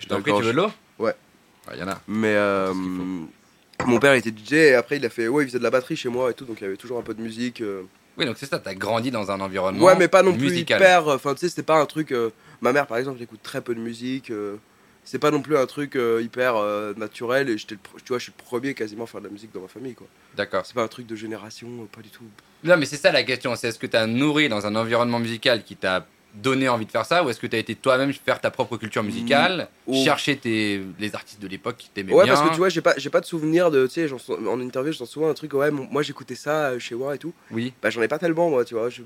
Je 0.00 0.06
t'en 0.08 0.20
prie, 0.20 0.32
tu 0.36 0.42
veux 0.42 0.52
de 0.52 0.56
l'eau? 0.56 0.70
Ouais. 0.98 1.14
Il 1.72 1.78
y 1.78 1.82
en 1.84 1.88
a. 1.88 2.00
Mais 2.08 2.34
euh, 2.34 2.72
mon 3.86 3.98
père 4.00 4.14
était 4.14 4.30
DJ 4.30 4.52
et 4.54 4.74
après 4.74 4.96
il 4.96 5.06
a 5.06 5.08
fait 5.08 5.28
ouais 5.28 5.44
il 5.44 5.46
faisait 5.46 5.58
de 5.58 5.62
la 5.64 5.70
batterie 5.70 5.94
chez 5.96 6.08
moi 6.08 6.30
et 6.30 6.34
tout 6.34 6.44
donc 6.44 6.60
il 6.60 6.64
y 6.64 6.66
avait 6.66 6.76
toujours 6.76 6.98
un 6.98 7.02
peu 7.02 7.14
de 7.14 7.22
musique. 7.22 7.60
euh. 7.60 7.82
Oui, 8.18 8.26
donc 8.26 8.36
c'est 8.36 8.46
ça, 8.46 8.58
t'as 8.58 8.74
grandi 8.74 9.10
dans 9.12 9.30
un 9.30 9.40
environnement 9.40 9.84
Ouais 9.86 9.94
mais 9.96 10.08
pas 10.08 10.22
non 10.24 10.32
plus 10.32 10.50
musical. 10.50 10.80
hyper. 10.80 11.06
Enfin 11.08 11.34
tu 11.34 11.40
sais 11.40 11.48
c'était 11.48 11.62
pas 11.62 11.80
un 11.80 11.86
truc. 11.86 12.10
euh, 12.12 12.30
ma 12.60 12.72
mère 12.72 12.86
par 12.88 12.98
exemple 12.98 13.18
elle 13.18 13.24
écoute 13.24 13.40
très 13.44 13.60
peu 13.60 13.74
de 13.76 13.80
musique. 13.80 14.30
C'est 15.04 15.18
pas 15.18 15.30
non 15.30 15.42
plus 15.42 15.56
un 15.56 15.66
truc 15.66 15.96
euh, 15.96 16.22
hyper 16.22 16.56
euh, 16.56 16.94
naturel 16.96 17.48
et 17.48 17.58
j'étais 17.58 17.76
tu 17.76 18.08
vois 18.08 18.18
je 18.18 18.24
suis 18.24 18.32
le 18.36 18.42
premier 18.44 18.74
quasiment 18.74 19.04
à 19.04 19.06
faire 19.06 19.20
de 19.20 19.26
la 19.26 19.32
musique 19.32 19.52
dans 19.52 19.60
ma 19.60 19.68
famille 19.68 19.94
quoi. 19.94 20.06
D'accord. 20.36 20.64
C'est 20.64 20.74
pas 20.74 20.82
un 20.84 20.88
truc 20.88 21.06
de 21.06 21.16
génération 21.16 21.68
euh, 21.68 21.86
pas 21.94 22.00
du 22.02 22.08
tout. 22.10 22.24
Non, 22.64 22.76
mais 22.76 22.86
c'est 22.86 22.96
ça 22.96 23.10
la 23.12 23.22
question. 23.24 23.54
C'est 23.56 23.68
est-ce 23.68 23.78
que 23.78 23.86
t'as 23.88 24.06
nourri 24.06 24.48
dans 24.48 24.64
un 24.66 24.74
environnement 24.76 25.18
musical 25.18 25.64
qui 25.64 25.74
t'a 25.76 26.06
donné 26.34 26.66
envie 26.68 26.86
de 26.86 26.90
faire 26.90 27.04
ça 27.04 27.22
ou 27.22 27.28
est-ce 27.28 27.38
que 27.38 27.46
t'as 27.46 27.58
été 27.58 27.74
toi-même 27.74 28.10
faire 28.14 28.40
ta 28.40 28.50
propre 28.50 28.78
culture 28.78 29.02
musicale, 29.02 29.68
Mm. 29.86 29.90
Ou- 29.92 30.04
chercher 30.04 30.36
tes, 30.38 30.80
les 30.98 31.14
artistes 31.14 31.42
de 31.42 31.48
l'époque 31.48 31.76
qui 31.76 31.90
t'aimaient 31.90 32.14
ouais 32.14 32.24
bien 32.24 32.32
parce 32.34 32.46
que 32.48 32.52
tu 32.54 32.58
vois 32.58 32.68
j'ai 32.70 32.80
pas 32.80 32.94
j'ai 32.96 33.10
pas 33.10 33.20
de 33.20 33.26
souvenir 33.26 33.70
de 33.70 33.86
tu 33.86 33.94
sais 33.94 34.08
sens- 34.08 34.30
en 34.30 34.58
interview 34.60 34.92
j'entends 34.92 35.04
souvent 35.10 35.28
un 35.28 35.34
truc 35.34 35.52
ouais 35.52 35.70
mon- 35.70 35.84
moi 35.90 36.00
j'écoutais 36.02 36.36
ça 36.36 36.78
chez 36.78 36.94
moi 36.94 37.16
et 37.16 37.18
tout. 37.18 37.34
Oui. 37.50 37.74
Bah 37.82 37.90
j'en 37.90 38.00
ai 38.00 38.08
pas 38.08 38.18
tellement 38.18 38.48
moi, 38.48 38.64
tu 38.64 38.72
vois. 38.74 38.88
Je- 38.88 39.02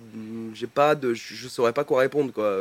J'ai 0.54 0.66
pas 0.68 0.94
de, 0.94 1.14
je, 1.14 1.34
je 1.34 1.48
saurais 1.48 1.72
pas 1.72 1.82
quoi 1.82 2.00
répondre 2.00 2.32
quoi. 2.32 2.54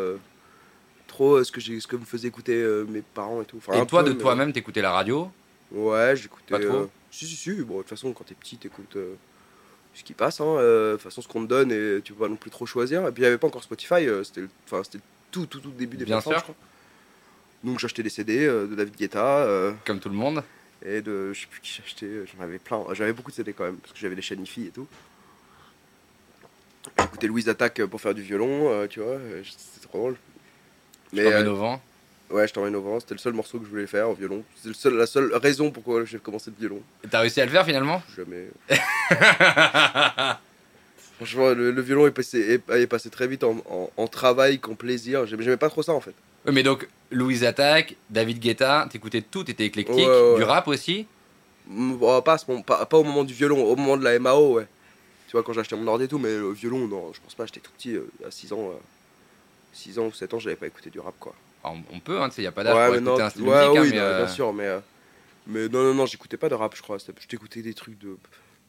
Euh, 1.22 1.44
ce 1.44 1.52
que 1.52 1.62
ce 1.62 1.88
que 1.88 1.96
me 1.96 2.06
faisaient 2.06 2.28
écouter 2.28 2.56
euh, 2.56 2.86
mes 2.88 3.02
parents 3.02 3.42
et 3.42 3.46
tout. 3.46 3.58
Enfin, 3.58 3.82
Et 3.82 3.86
toi, 3.88 4.04
peu, 4.04 4.10
de 4.14 4.20
toi-même, 4.20 4.52
t'écoutais 4.54 4.82
la 4.82 4.92
radio? 4.92 5.30
Ouais, 5.72 6.16
j'écoutais. 6.16 6.52
Pas 6.52 6.60
trop? 6.60 6.76
euh, 6.84 6.90
Si 7.12 7.26
si 7.26 7.36
si. 7.36 7.52
Bon 7.62 7.78
de 7.78 7.80
toute 7.82 7.90
façon 7.90 8.12
quand 8.14 8.24
t'es 8.26 8.36
petit 8.36 8.58
t'écoutes 8.58 8.98
ce 9.94 10.04
qui 10.04 10.14
passe. 10.14 10.42
Hein. 10.42 10.46
euh, 10.46 10.92
De 10.92 10.96
toute 10.98 11.04
façon 11.04 11.22
ce 11.22 11.28
qu'on 11.28 11.44
te 11.44 11.48
donne 11.48 11.72
et 11.72 12.02
tu 12.04 12.14
peux 12.14 12.24
pas 12.26 12.30
non 12.30 12.36
plus 12.36 12.52
trop 12.52 12.66
choisir. 12.66 13.08
Et 13.08 13.12
puis 13.12 13.22
il 13.22 13.26
y 13.26 13.28
avait 13.28 13.38
pas 13.38 13.48
encore 13.48 13.64
Spotify. 13.64 14.06
euh, 14.08 14.24
c'était, 14.24 14.44
enfin 14.66 14.84
c'était 14.84 15.00
tout 15.32 15.46
tout 15.46 15.60
tout 15.60 15.72
début 15.72 15.98
des 15.98 16.06
Bien 16.06 16.20
sûr. 16.22 16.34
je 16.38 16.44
crois. 16.44 16.56
Donc 17.64 17.80
j'achetais 17.80 18.04
des 18.04 18.10
CD 18.10 18.46
euh, 18.46 18.68
de 18.68 18.76
David 18.76 18.96
Guetta 18.96 19.48
comme 19.86 20.00
tout 20.00 20.10
le 20.10 20.16
monde 20.16 20.44
et 20.86 21.02
de, 21.02 21.34
je 21.34 21.42
sais 21.42 21.48
plus 21.48 21.62
qui 21.62 21.72
j'achetais. 21.82 22.10
J'en 22.38 22.44
avais 22.44 22.60
plein. 22.60 22.84
J'avais 22.94 23.14
beaucoup 23.14 23.32
de 23.32 23.36
CD 23.36 23.54
quand 23.54 23.64
même 23.64 23.78
parce 23.78 23.94
que 23.94 24.00
j'avais 24.00 24.16
des 24.16 24.22
chaînes 24.22 24.44
IFI 24.44 24.66
et 24.68 24.72
tout. 24.72 24.88
J'écoutais 27.00 27.28
Louise 27.28 27.50
Attaque 27.50 27.84
pour 27.86 28.00
faire 28.00 28.14
du 28.14 28.22
violon, 28.22 28.86
tu 28.88 29.00
vois, 29.00 29.18
c'était 29.44 29.88
trop 29.88 29.98
drôle. 29.98 30.16
Je 31.14 31.18
Mais 31.18 31.24
t'emmène 31.24 31.48
euh, 31.48 31.52
au 31.52 31.56
vent. 31.56 31.82
ouais, 32.32 32.48
je 32.48 32.54
t'emmène 32.54 32.76
au 32.76 32.82
vent, 32.82 33.00
c'était 33.00 33.14
le 33.16 33.20
seul 33.20 33.34
morceau 33.34 33.60
que 33.60 33.66
je 33.66 33.70
voulais 33.70 33.88
faire 33.88 34.10
au 34.10 34.14
violon. 34.14 34.44
C'est 34.62 34.74
seul, 34.76 34.96
la 34.96 35.06
seule 35.08 35.34
raison 35.36 35.72
pourquoi 35.72 36.04
j'ai 36.06 36.18
commencé 36.20 36.50
le 36.52 36.60
violon. 36.60 36.82
Et 37.04 37.08
T'as 37.08 37.20
réussi 37.22 37.40
à 37.42 37.46
le 37.46 37.52
faire 37.52 37.66
finalement? 37.66 38.02
Jamais. 38.16 38.48
Franchement, 41.18 41.50
le, 41.52 41.72
le 41.72 41.82
violon 41.82 42.08
est 42.08 42.12
passé, 42.12 42.40
est, 42.40 42.70
est 42.78 42.88
passé 42.88 43.10
très 43.10 43.28
vite 43.28 43.44
en, 43.46 43.56
en- 43.70 43.90
en 43.96 44.08
travail 44.08 44.60
qu'en 44.60 44.76
plaisir. 44.76 45.26
J'aimais 45.26 45.56
pas 45.58 45.70
trop 45.70 45.82
ça 45.82 45.94
en 45.94 46.02
fait. 46.02 46.14
Oui, 46.46 46.52
mais 46.54 46.62
donc, 46.64 46.88
Louise 47.12 47.44
Attaque, 47.46 47.96
David 48.10 48.40
Guetta, 48.40 48.88
t'écoutais 48.92 49.22
tout, 49.22 49.44
t'étais 49.46 49.66
éclectique, 49.66 49.96
Ouais, 49.98 50.06
ouais, 50.06 50.36
du 50.36 50.44
rap 50.44 50.68
aussi? 50.68 51.08
Pas, 52.00 52.22
pas, 52.22 52.86
pas 52.86 52.98
au 52.98 53.04
moment 53.04 53.24
du 53.24 53.34
violon, 53.34 53.64
au 53.64 53.76
moment 53.76 53.98
de 53.98 54.04
la 54.04 54.20
MAO, 54.20 54.56
ouais. 54.56 54.68
Tu 55.28 55.32
vois, 55.32 55.42
quand 55.44 55.54
j'ai 55.54 55.62
acheté 55.62 55.76
mon 55.76 55.88
ordi 55.88 56.04
et 56.04 56.08
tout, 56.08 56.20
mais 56.20 56.30
le 56.38 56.52
violon, 56.52 56.88
non, 56.88 57.12
je 57.14 57.20
pense 57.22 57.34
pas, 57.34 57.46
j'étais 57.46 57.62
tout 57.62 57.72
petit, 57.78 57.96
euh, 57.96 58.08
à 58.28 58.30
6 58.30 58.52
ans. 58.54 58.70
euh, 58.72 58.78
6 59.76 60.00
ans 60.00 60.06
ou 60.08 60.12
7 60.14 60.34
ans, 60.34 60.40
j'avais 60.40 60.56
pas 60.56 60.68
écouté 60.68 60.90
du 60.90 61.00
rap 61.00 61.14
quoi. 61.20 61.34
Alors, 61.64 61.78
on, 61.92 62.00
peut, 62.00 62.22
hein, 62.22 62.30
tu 62.30 62.36
sais, 62.36 62.44
y 62.44 62.48
a 62.48 62.52
pas 62.52 62.64
d'âge 62.64 62.76
Ouais, 62.76 62.86
pour 62.88 62.96
écouter 62.96 63.10
non, 63.12 63.20
un 63.20 63.30
style 63.30 63.42
ouais, 63.44 63.68
musique, 63.70 63.78
hein, 63.78 63.82
oui, 63.82 63.90
mais, 63.92 63.98
non, 63.98 64.04
euh, 64.04 64.18
bien 64.26 64.28
sûr, 64.34 64.54
mais, 64.54 64.68
euh, 64.68 64.80
mais 65.48 65.68
non, 65.68 65.84
non, 65.84 65.94
non, 65.96 66.06
j'écoutais 66.06 66.38
pas 66.38 66.48
de 66.50 66.54
rap, 66.54 66.76
je 66.76 66.82
crois. 66.84 66.98
Je 67.00 67.28
t'écoutais 67.28 67.62
des 67.62 67.74
trucs 67.74 67.98
de. 68.00 68.18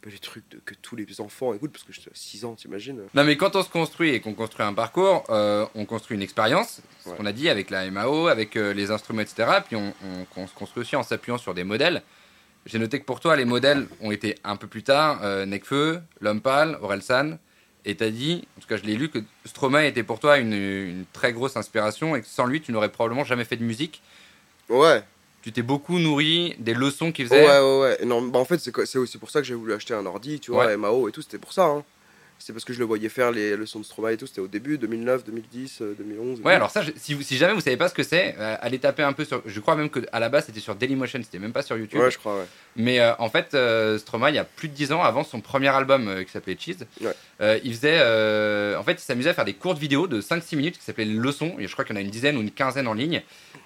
Les 0.04 0.18
trucs 0.20 0.48
de- 0.50 0.60
que 0.64 0.72
tous 0.80 0.94
les 0.94 1.20
enfants 1.20 1.52
écoutent 1.52 1.72
parce 1.72 1.82
que 1.82 1.92
j'étais 1.92 2.10
à 2.10 2.14
6 2.14 2.44
ans, 2.44 2.54
t'imagines 2.54 3.00
Non, 3.12 3.24
mais 3.24 3.36
quand 3.36 3.56
on 3.56 3.62
se 3.64 3.68
construit 3.68 4.10
et 4.10 4.20
qu'on 4.20 4.34
construit 4.34 4.64
un 4.64 4.72
parcours, 4.72 5.24
euh, 5.30 5.66
on 5.74 5.84
construit 5.84 6.16
une 6.16 6.22
expérience, 6.22 6.80
ce 7.02 7.08
Ouais. 7.08 7.16
qu'on 7.16 7.26
a 7.26 7.32
dit 7.32 7.48
avec 7.48 7.70
la 7.70 7.90
MAO, 7.90 8.28
avec 8.28 8.56
euh, 8.56 8.72
les 8.72 8.92
instruments, 8.92 9.22
etc. 9.22 9.48
Puis 9.66 9.74
on, 9.74 10.46
se 10.46 10.54
construit 10.54 10.82
aussi 10.82 10.94
en 10.94 11.02
s'appuyant 11.02 11.38
sur 11.38 11.54
des 11.54 11.64
modèles. 11.64 12.02
J'ai 12.66 12.78
noté 12.78 13.00
que 13.00 13.04
pour 13.04 13.18
toi, 13.18 13.34
les 13.34 13.44
modèles 13.44 13.88
ont 14.00 14.12
été 14.12 14.36
un 14.44 14.54
peu 14.54 14.68
plus 14.68 14.84
tard 14.84 15.18
euh, 15.24 15.44
Nekfeu, 15.44 16.00
L'Homme 16.20 16.40
Pâle, 16.40 16.78
Orelsan. 16.82 17.38
Et 17.88 17.94
t'as 17.94 18.10
dit, 18.10 18.42
en 18.58 18.60
tout 18.60 18.66
cas 18.66 18.76
je 18.76 18.82
l'ai 18.82 18.96
lu, 18.96 19.08
que 19.08 19.20
Stromae 19.44 19.86
était 19.86 20.02
pour 20.02 20.18
toi 20.18 20.38
une, 20.38 20.52
une 20.52 21.04
très 21.12 21.32
grosse 21.32 21.56
inspiration 21.56 22.16
et 22.16 22.20
que 22.20 22.26
sans 22.26 22.44
lui, 22.46 22.60
tu 22.60 22.72
n'aurais 22.72 22.90
probablement 22.90 23.24
jamais 23.24 23.44
fait 23.44 23.56
de 23.56 23.62
musique. 23.64 24.02
Ouais, 24.68 25.04
Tu 25.42 25.52
t'es 25.52 25.62
beaucoup 25.62 26.00
nourri 26.00 26.56
des 26.58 26.74
leçons 26.74 27.12
qu'il 27.12 27.26
ouais, 27.28 27.38
faisait. 27.38 27.60
ouais, 27.60 27.80
ouais. 27.80 28.04
Non, 28.04 28.22
bah, 28.22 28.40
en 28.40 28.44
fait, 28.44 28.58
c'est 28.58 28.98
aussi 28.98 29.18
pour 29.18 29.30
ça 29.30 29.40
que 29.40 29.46
j'ai 29.46 29.54
voulu 29.54 29.72
acheter 29.72 29.94
un 29.94 30.04
ordi, 30.04 30.40
tu 30.40 30.50
vois, 30.50 30.66
Ouais. 30.66 30.76
MAO 30.76 31.08
et 31.08 31.12
tout, 31.12 31.22
c'était 31.22 31.38
pour 31.38 31.52
ça. 31.52 31.66
Hein. 31.66 31.84
C'était 32.38 32.52
parce 32.52 32.64
que 32.64 32.72
je 32.72 32.78
le 32.78 32.84
voyais 32.84 33.08
faire 33.08 33.30
les 33.32 33.56
leçons 33.56 33.80
de 33.80 33.84
Stromae 33.84 34.12
et 34.12 34.16
tout, 34.16 34.26
c'était 34.26 34.40
au 34.42 34.46
début, 34.46 34.78
2009, 34.78 35.24
2010, 35.24 35.78
euh, 35.80 35.94
2011. 35.98 36.40
et 36.40 36.42
Ouais, 36.42 36.52
alors 36.52 36.70
ça, 36.70 36.82
je- 36.82 36.92
si, 36.96 37.14
vous- 37.14 37.22
si 37.22 37.36
jamais 37.38 37.54
vous 37.54 37.60
savez 37.60 37.76
pas 37.76 37.88
ce 37.88 37.94
que 37.94 38.02
c'est, 38.02 38.36
euh, 38.38 38.56
allez 38.60 38.78
taper 38.78 39.02
un 39.02 39.12
peu 39.14 39.24
sur. 39.24 39.42
Je 39.46 39.58
crois 39.60 39.74
même 39.74 39.88
que 39.90 40.00
à 40.12 40.20
la 40.20 40.28
base 40.28 40.46
c'était 40.46 40.60
sur 40.60 40.74
Dailymotion, 40.74 41.20
c'était 41.22 41.38
même 41.38 41.52
pas 41.52 41.62
sur 41.62 41.76
YouTube. 41.76 41.98
Ouais, 42.00 42.10
je 42.10 42.18
crois, 42.18 42.36
ouais. 42.38 42.44
Mais 42.76 43.00
euh, 43.00 43.14
en 43.18 43.30
fait, 43.30 43.54
euh, 43.54 43.98
Stromae, 43.98 44.30
il 44.30 44.34
y 44.36 44.38
a 44.38 44.44
plus 44.44 44.68
de 44.68 44.74
10 44.74 44.92
ans, 44.92 45.02
avant 45.02 45.24
son 45.24 45.40
premier 45.40 45.68
album 45.68 46.08
euh, 46.08 46.22
qui 46.24 46.30
s'appelait 46.30 46.56
Cheese, 46.58 46.84
Ouais. 47.00 47.12
euh, 47.40 47.58
il 47.64 47.74
faisait. 47.74 47.96
en 48.76 48.82
fait, 48.84 48.92
il 48.92 49.04
s'amusait 49.04 49.30
à 49.30 49.34
faire 49.34 49.44
des 49.46 49.54
courtes 49.54 49.78
vidéos 49.78 50.06
de 50.06 50.20
5-6 50.20 50.56
minutes 50.56 50.78
qui 50.78 50.84
s'appelaient 50.84 51.06
Leçons, 51.06 51.56
et 51.58 51.66
je 51.66 51.72
crois 51.72 51.84
qu'il 51.84 51.94
y 51.96 51.98
en 51.98 52.00
a 52.00 52.04
une 52.04 52.10
dizaine 52.10 52.36
ou 52.36 52.42
une 52.42 52.50
quinzaine 52.50 52.86
en 52.86 52.94
ligne. 52.94 53.22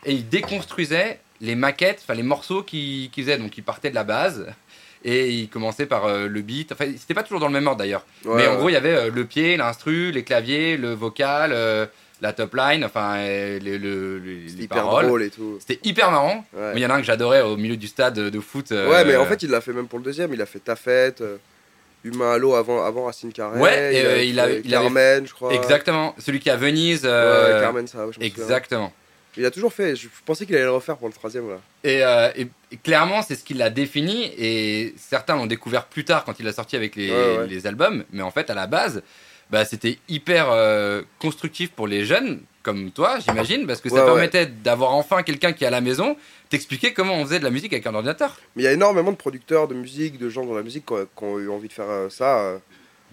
Et 0.07 0.13
il 0.13 0.29
déconstruisait 0.29 1.19
les 1.43 1.55
maquettes, 1.55 2.01
enfin 2.03 2.15
les 2.15 2.23
morceaux 2.23 2.63
qu'il 2.63 3.11
qu'il 3.11 3.25
faisait. 3.25 3.39
Donc 3.39 3.57
il 3.59 3.63
partait 3.65 3.91
de 3.91 3.95
la 3.95 4.05
base. 4.05 4.47
Et 5.05 5.31
il 5.31 5.49
commençait 5.49 5.87
par 5.87 6.05
euh, 6.07 6.27
le 6.29 6.41
beat. 6.43 6.73
Enfin, 6.73 6.85
c'était 6.99 7.15
pas 7.15 7.23
toujours 7.23 7.41
dans 7.41 7.47
le 7.47 7.53
même 7.55 7.67
ordre 7.67 7.79
d'ailleurs. 7.79 8.05
Ouais, 8.25 8.35
Mais 8.37 8.47
en 8.47 8.53
ouais. 8.53 8.57
gros, 8.59 8.69
il 8.69 8.73
y 8.73 8.77
avait 8.77 8.95
euh, 8.95 9.11
le 9.11 9.25
pied, 9.25 9.57
l'instru, 9.57 10.11
les 10.11 10.25
claviers, 10.25 10.77
le 10.77 10.93
vocal, 10.93 11.53
euh, 11.55 11.87
la 12.21 12.35
top 12.35 12.55
line, 12.55 12.85
enfin, 12.85 13.17
le- 13.17 13.59
le- 13.79 14.19
le- 14.19 14.41
c'était 14.47 14.59
les 14.59 14.65
hyper 14.65 14.83
paroles. 14.83 15.07
drôle 15.07 15.23
et 15.23 15.31
tout. 15.31 15.57
C'était 15.59 15.81
hyper 15.89 16.11
marrant. 16.11 16.45
Ouais. 16.55 16.73
Mais 16.75 16.81
il 16.81 16.83
y 16.83 16.87
en 16.87 16.91
a 16.91 16.95
un 16.97 17.01
que 17.01 17.07
j'adorais 17.07 17.41
au 17.41 17.57
milieu 17.57 17.79
du 17.79 17.87
stade 17.87 18.15
de 18.15 18.41
foot. 18.41 18.73
Ouais, 18.73 19.05
mais 19.07 19.17
en 19.17 19.25
fait, 19.25 19.43
il 19.43 19.49
l'a 19.51 19.63
fait 19.63 19.73
même 19.73 19.89
pour 19.89 19.99
le 19.99 20.05
deuxième. 20.05 20.35
Il 20.35 20.43
a 20.43 20.47
fait 20.47 20.59
Ta 20.61 20.77
Fête, 20.77 21.23
Humain 22.05 22.33
à 22.33 22.39
l'eau 22.39 22.55
avant, 22.55 22.83
avant 22.85 23.05
Racine 23.07 23.31
Carré. 23.33 23.59
Ouais, 23.59 23.95
et, 23.95 24.01
il, 24.01 24.39
a 24.41 24.51
il 24.51 24.53
a- 24.55 24.59
il 24.65 24.75
avait- 24.75 24.85
Carmen, 24.85 25.27
je 25.27 25.33
crois. 25.35 25.53
Exactement. 25.55 26.15
Celui 26.19 26.41
qui 26.41 26.49
est 26.49 26.53
à 26.53 26.57
Venise. 26.57 27.05
Ouais, 27.05 27.59
Carmen, 27.63 27.87
ça, 27.87 28.07
je 28.11 28.25
exactement. 28.25 28.93
Il 29.37 29.45
a 29.47 29.51
toujours 29.51 29.73
fait. 29.73 29.97
Je 29.97 30.09
pensais 30.25 30.45
qu'il 30.47 30.55
allait 30.57 30.65
le 30.65 30.73
refaire 30.73 30.97
pour 30.97 31.09
le 31.09 31.15
troisième, 31.15 31.49
là. 31.49 31.59
Et, 31.85 32.03
euh, 32.05 32.31
et- 32.37 32.49
et 32.73 32.77
clairement, 32.77 33.23
c'est 33.23 33.35
ce 33.37 33.45
qui 33.45 33.55
l'a 33.55 33.71
défini. 33.71 34.33
Et 34.37 34.95
certains 34.97 35.37
l'ont 35.37 35.47
découvert 35.47 35.87
plus 35.87 36.05
tard 36.05 36.25
quand 36.25 36.39
il 36.41 36.49
a 36.49 36.53
sorti 36.53 36.77
avec 36.77 36.97
les, 36.97 37.11
Ouais, 37.11 37.39
ouais. 37.39 37.47
les 37.47 37.67
albums. 37.67 38.05
Mais 38.13 38.23
en 38.23 38.31
fait, 38.31 38.51
à 38.51 38.55
la 38.55 38.67
base, 38.67 39.03
bah, 39.51 39.65
c'était 39.65 39.99
hyper 40.09 40.51
euh, 40.51 41.03
constructif 41.19 41.71
pour 41.71 41.87
les 41.87 42.05
jeunes, 42.05 42.41
comme 42.63 42.91
toi, 42.91 43.19
j'imagine, 43.21 43.67
parce 43.67 43.81
que 43.81 43.89
ça 43.89 43.97
Ouais, 43.97 44.05
permettait 44.05 44.47
d'avoir 44.47 44.93
enfin 44.95 45.23
quelqu'un 45.23 45.53
qui 45.53 45.65
est 45.65 45.67
à 45.67 45.71
la 45.71 45.81
maison 45.81 46.17
t'expliquer 46.51 46.93
comment 46.93 47.15
on 47.15 47.25
faisait 47.25 47.39
de 47.39 47.45
la 47.45 47.51
musique 47.51 47.73
avec 47.73 47.87
un 47.87 47.95
ordinateur. 47.95 48.37
Mais 48.57 48.63
il 48.63 48.67
y 48.67 48.69
a 48.69 48.73
énormément 48.73 49.13
de 49.13 49.17
producteurs 49.17 49.69
de 49.69 49.75
musique, 49.75 50.19
de 50.19 50.29
gens 50.29 50.45
dans 50.45 50.55
la 50.55 50.63
musique 50.63 50.85
qui 50.87 50.93
ont, 50.93 51.07
qui 51.17 51.25
ont 51.25 51.39
eu 51.39 51.49
envie 51.49 51.69
de 51.69 51.73
faire 51.73 51.89
euh, 51.89 52.09
ça. 52.11 52.61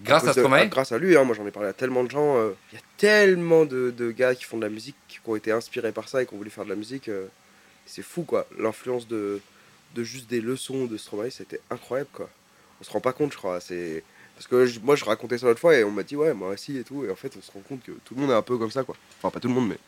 Grâce 0.02 0.24
à 0.24 0.28
de- 0.28 0.32
Stromae 0.32 0.66
Grâce 0.68 0.92
à 0.92 0.98
lui, 0.98 1.16
hein, 1.16 1.24
moi 1.24 1.34
j'en 1.34 1.46
ai 1.46 1.50
parlé 1.50 1.68
à 1.68 1.72
tellement 1.72 2.04
de 2.04 2.10
gens. 2.10 2.36
euh, 2.36 2.52
Il 2.72 2.76
y 2.76 2.78
a 2.78 2.84
tellement 2.96 3.64
de, 3.64 3.90
de 3.90 4.10
gars 4.10 4.34
qui 4.34 4.44
font 4.44 4.56
de 4.56 4.62
la 4.62 4.68
musique, 4.70 4.96
qui 5.08 5.18
ont 5.26 5.34
été 5.36 5.50
inspirés 5.52 5.92
par 5.92 6.08
ça 6.08 6.22
et 6.22 6.26
qui 6.26 6.34
ont 6.34 6.36
voulu 6.38 6.50
faire 6.50 6.64
de 6.64 6.70
la 6.70 6.76
musique. 6.76 7.08
euh, 7.08 7.26
c'est 7.86 8.02
fou 8.02 8.22
quoi. 8.22 8.46
L'influence 8.58 9.08
de, 9.08 9.40
de 9.94 10.04
juste 10.04 10.28
des 10.28 10.40
leçons 10.40 10.84
de 10.86 10.96
Stromae, 10.96 11.30
c'était 11.30 11.60
incroyable 11.70 12.10
quoi. 12.12 12.28
On 12.80 12.84
se 12.84 12.90
rend 12.90 13.00
pas 13.00 13.12
compte, 13.12 13.32
je 13.32 13.38
crois. 13.38 13.60
C'est 13.60 14.04
parce 14.36 14.46
que 14.46 14.66
je- 14.66 14.78
moi 14.80 14.94
je 14.94 15.04
racontais 15.04 15.38
ça 15.38 15.46
l'autre 15.46 15.58
fois 15.60 15.74
et 15.76 15.82
on 15.84 15.90
m'a 15.90 16.02
dit 16.04 16.14
ouais 16.16 16.32
moi 16.34 16.50
aussi 16.50 16.76
et 16.78 16.84
tout. 16.84 17.04
Et 17.04 17.10
en 17.10 17.16
fait 17.16 17.32
on 17.36 17.42
se 17.42 17.50
rend 17.50 17.60
compte 17.60 17.82
que 17.82 17.92
tout 18.04 18.14
le 18.14 18.20
monde 18.20 18.30
est 18.30 18.34
un 18.34 18.42
peu 18.42 18.56
comme 18.58 18.70
ça 18.70 18.84
quoi. 18.84 18.94
Enfin 19.18 19.30
pas 19.30 19.40
tout 19.40 19.48
le 19.48 19.54
monde 19.54 19.68
mais 19.68 19.78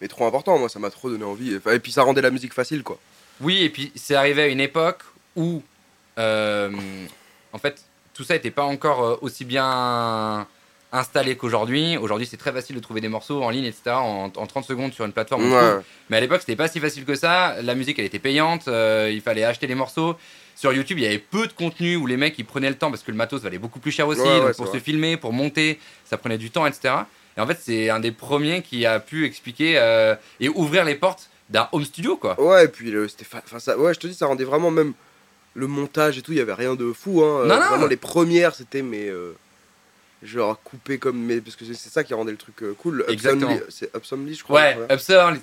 mais 0.00 0.08
trop 0.08 0.26
important. 0.26 0.58
Moi 0.58 0.68
ça 0.68 0.78
m'a 0.80 0.90
trop 0.90 1.08
donné 1.10 1.24
envie. 1.24 1.54
Et 1.54 1.78
puis 1.78 1.92
ça 1.92 2.02
rendait 2.02 2.22
la 2.22 2.30
musique 2.30 2.52
facile 2.54 2.82
quoi. 2.82 2.98
Oui, 3.40 3.62
et 3.62 3.70
puis 3.70 3.92
c'est 3.94 4.14
arrivé 4.14 4.42
à 4.42 4.46
une 4.48 4.60
époque 4.60 5.02
où, 5.36 5.62
euh, 6.18 6.70
en 7.52 7.58
fait, 7.58 7.82
tout 8.14 8.24
ça 8.24 8.34
n'était 8.34 8.50
pas 8.50 8.64
encore 8.64 9.02
euh, 9.04 9.16
aussi 9.20 9.44
bien 9.44 10.46
installé 10.94 11.36
qu'aujourd'hui. 11.36 11.96
Aujourd'hui, 11.96 12.26
c'est 12.26 12.36
très 12.36 12.52
facile 12.52 12.76
de 12.76 12.80
trouver 12.80 13.00
des 13.00 13.08
morceaux 13.08 13.42
en 13.42 13.48
ligne, 13.50 13.64
etc., 13.64 13.92
en, 13.94 14.30
en 14.36 14.46
30 14.46 14.64
secondes 14.64 14.92
sur 14.92 15.04
une 15.06 15.12
plateforme. 15.12 15.50
Ouais. 15.50 15.78
Mais 16.10 16.18
à 16.18 16.20
l'époque, 16.20 16.40
c'était 16.40 16.56
pas 16.56 16.68
si 16.68 16.80
facile 16.80 17.04
que 17.06 17.14
ça. 17.14 17.56
La 17.62 17.74
musique, 17.74 17.98
elle 17.98 18.04
était 18.04 18.18
payante. 18.18 18.68
euh, 18.68 19.10
il 19.10 19.22
fallait 19.22 19.44
acheter 19.44 19.66
les 19.66 19.74
morceaux. 19.74 20.16
Sur 20.54 20.72
YouTube, 20.74 20.98
il 20.98 21.04
y 21.04 21.06
avait 21.06 21.18
peu 21.18 21.46
de 21.46 21.52
contenu 21.54 21.96
où 21.96 22.06
les 22.06 22.18
mecs 22.18 22.38
ils 22.38 22.44
prenaient 22.44 22.68
le 22.68 22.76
temps 22.76 22.90
parce 22.90 23.02
que 23.02 23.10
le 23.10 23.16
matos 23.16 23.40
valait 23.40 23.56
beaucoup 23.58 23.78
plus 23.80 23.90
cher 23.90 24.06
aussi. 24.06 24.20
Ouais, 24.20 24.40
donc 24.40 24.54
pour 24.56 24.66
se 24.66 24.72
vrai. 24.72 24.80
filmer, 24.80 25.16
pour 25.16 25.32
monter, 25.32 25.80
ça 26.04 26.18
prenait 26.18 26.36
du 26.36 26.50
temps, 26.50 26.66
etc. 26.66 26.94
Et 27.38 27.40
en 27.40 27.46
fait, 27.46 27.58
c'est 27.58 27.88
un 27.88 27.98
des 27.98 28.12
premiers 28.12 28.60
qui 28.60 28.84
a 28.84 29.00
pu 29.00 29.24
expliquer 29.24 29.78
euh, 29.78 30.14
et 30.40 30.50
ouvrir 30.50 30.84
les 30.84 30.94
portes 30.94 31.30
d'un 31.48 31.68
home 31.72 31.84
studio, 31.86 32.18
quoi. 32.18 32.38
Ouais, 32.38 32.66
et 32.66 32.68
puis 32.68 32.92
c'était. 33.08 33.24
Enfin, 33.34 33.58
ça, 33.58 33.78
ouais, 33.78 33.94
je 33.94 34.00
te 34.00 34.06
dis, 34.06 34.14
ça 34.14 34.26
rendait 34.26 34.44
vraiment 34.44 34.70
même 34.70 34.92
le 35.54 35.66
montage 35.66 36.18
et 36.18 36.22
tout, 36.22 36.32
il 36.32 36.38
y 36.38 36.40
avait 36.40 36.54
rien 36.54 36.74
de 36.74 36.92
fou. 36.92 37.22
Hein. 37.22 37.44
Non, 37.46 37.54
Euh, 37.54 37.58
non. 37.60 37.68
Vraiment, 37.68 37.86
les 37.86 37.96
premières, 37.96 38.54
c'était, 38.54 38.82
mais. 38.82 39.08
euh, 39.08 39.32
genre 40.22 40.60
coupé 40.62 40.98
comme. 40.98 41.18
Mais, 41.18 41.40
parce 41.40 41.56
que 41.56 41.64
c'est 41.64 41.74
ça 41.90 42.04
qui 42.04 42.14
rendait 42.14 42.30
le 42.30 42.36
truc 42.36 42.62
euh, 42.62 42.74
cool. 42.78 43.04
Exactement. 43.08 43.58
C'est 43.68 43.94
Upsomely, 43.96 44.34
je 44.36 44.44
crois. 44.44 44.60
Ouais, 44.60 44.72
première. 44.74 44.92
Upsall, 44.92 45.40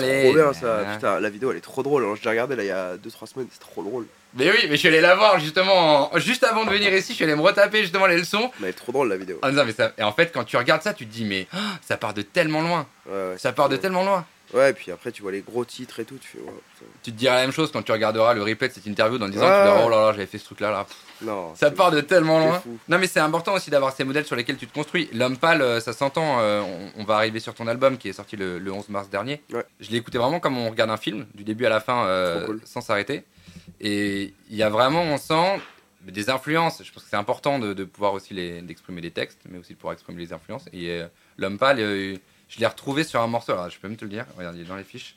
Ouais, 0.00 0.22
trop 0.24 0.34
bien 0.34 0.52
ça. 0.52 0.84
Putain, 0.94 1.18
la 1.20 1.28
vidéo 1.30 1.50
elle 1.50 1.56
est 1.58 1.60
trop 1.60 1.82
drôle. 1.82 2.04
hein. 2.04 2.14
Je 2.16 2.22
l'ai 2.22 2.30
regardé 2.30 2.54
là 2.56 2.62
il 2.62 2.68
y 2.68 2.70
a 2.70 2.96
2-3 2.96 3.26
semaines, 3.26 3.48
c'est 3.50 3.58
trop 3.60 3.82
drôle. 3.82 4.06
Mais 4.36 4.50
oui, 4.50 4.58
mais 4.64 4.70
je 4.72 4.76
suis 4.76 4.88
allé 4.88 5.00
la 5.00 5.14
voir 5.16 5.38
justement, 5.40 6.12
en- 6.14 6.18
juste 6.18 6.44
avant 6.44 6.64
de 6.64 6.70
venir 6.70 6.92
ici, 6.94 7.10
je 7.10 7.14
suis 7.16 7.24
allé 7.24 7.34
me 7.36 7.40
retaper 7.40 7.82
justement 7.82 8.06
les 8.06 8.16
leçons. 8.18 8.50
Mais 8.60 8.68
elle 8.68 8.70
est 8.70 8.72
trop 8.74 8.92
drôle 8.92 9.08
la 9.08 9.16
vidéo. 9.16 9.38
Disant, 9.44 9.64
mais 9.64 9.72
ça... 9.72 9.92
Et 9.98 10.02
en 10.02 10.12
fait, 10.12 10.30
quand 10.32 10.44
tu 10.44 10.56
regardes 10.56 10.82
ça, 10.82 10.92
tu 10.94 11.06
te 11.06 11.12
dis, 11.12 11.24
mais 11.24 11.46
ah, 11.52 11.58
ça 11.86 11.96
part 11.96 12.14
de 12.14 12.22
tellement 12.22 12.60
loin. 12.62 12.86
Ouais, 13.06 13.12
ouais, 13.12 13.34
Ça 13.38 13.52
part 13.52 13.68
de 13.68 13.76
tellement 13.76 14.04
loin. 14.04 14.24
Ouais, 14.54 14.70
et 14.70 14.72
puis 14.72 14.90
après 14.92 15.10
tu 15.12 15.22
vois 15.22 15.32
les 15.32 15.40
gros 15.42 15.64
titres 15.64 16.00
et 16.00 16.04
tout, 16.04 16.16
tu 16.18 16.28
fais. 16.28 16.38
ouais, 16.38 16.44
putain. 16.46 16.86
Tu 17.02 17.12
te 17.12 17.16
diras 17.16 17.34
la 17.34 17.40
même 17.42 17.52
chose 17.52 17.72
quand 17.72 17.82
tu 17.82 17.92
regarderas 17.92 18.32
le 18.34 18.42
replay 18.42 18.68
de 18.68 18.72
cette 18.72 18.86
interview 18.86 19.20
en 19.20 19.28
disant, 19.28 19.44
Ouais, 19.46 19.64
tu 19.64 19.70
ouais. 19.76 19.82
oh 19.84 19.88
là 19.88 19.96
là, 20.06 20.12
j'avais 20.12 20.26
fait 20.26 20.38
ce 20.38 20.44
truc-là. 20.44 20.70
Là. 20.70 20.86
Non. 21.22 21.54
Ça 21.54 21.70
part 21.70 21.90
de 21.90 22.00
tellement 22.00 22.38
loin. 22.38 22.60
fou. 22.60 22.78
Non, 22.88 22.98
mais 22.98 23.06
c'est 23.06 23.20
important 23.20 23.54
aussi 23.54 23.70
d'avoir 23.70 23.94
ces 23.94 24.04
modèles 24.04 24.24
sur 24.26 24.36
lesquels 24.36 24.56
tu 24.56 24.66
te 24.66 24.74
construis. 24.74 25.08
L'homme 25.12 25.36
pâle, 25.36 25.62
euh, 25.62 25.80
ça 25.80 25.92
s'entend. 25.92 26.38
euh, 26.40 26.60
on, 26.62 27.00
on 27.00 27.04
va 27.04 27.16
arriver 27.16 27.40
sur 27.40 27.54
ton 27.54 27.66
album 27.66 27.98
qui 27.98 28.08
est 28.08 28.12
sorti 28.12 28.36
le, 28.36 28.58
le 28.58 28.72
11 28.72 28.88
mars 28.90 29.08
dernier. 29.10 29.42
Ouais. 29.52 29.64
Je 29.80 29.90
l'ai 29.90 29.96
écouté 29.98 30.18
vraiment 30.18 30.40
comme 30.40 30.56
on 30.58 30.70
regarde 30.70 30.90
un 30.90 30.96
film, 30.96 31.26
du 31.34 31.44
début 31.44 31.66
à 31.66 31.70
la 31.70 31.80
fin, 31.80 32.04
euh, 32.06 32.46
cool. 32.46 32.60
sans 32.64 32.80
s'arrêter. 32.80 33.24
Et 33.80 34.34
il 34.50 34.56
y 34.56 34.62
a 34.62 34.68
vraiment, 34.70 35.02
on 35.02 35.16
sent 35.18 35.60
des 36.02 36.28
influences. 36.30 36.82
Je 36.84 36.92
pense 36.92 37.02
que 37.04 37.08
c'est 37.08 37.16
important 37.16 37.58
de, 37.58 37.72
de 37.72 37.84
pouvoir 37.84 38.12
aussi 38.12 38.34
d'exprimer 38.34 39.00
les 39.00 39.10
textes, 39.10 39.40
mais 39.48 39.58
aussi 39.58 39.72
de 39.72 39.78
pouvoir 39.78 39.94
exprimer 39.94 40.20
les 40.22 40.32
influences. 40.32 40.66
Et 40.72 40.90
euh, 40.90 41.06
l'homme 41.38 41.58
pâle, 41.58 41.78
je 42.48 42.60
l'ai 42.60 42.66
retrouvé 42.66 43.04
sur 43.04 43.20
un 43.20 43.26
morceau. 43.26 43.52
Alors, 43.52 43.70
je 43.70 43.78
peux 43.78 43.88
même 43.88 43.96
te 43.96 44.04
le 44.04 44.10
dire. 44.10 44.26
Regarde, 44.36 44.56
il 44.56 44.62
est 44.62 44.68
dans 44.68 44.76
les 44.76 44.84
fiches. 44.84 45.16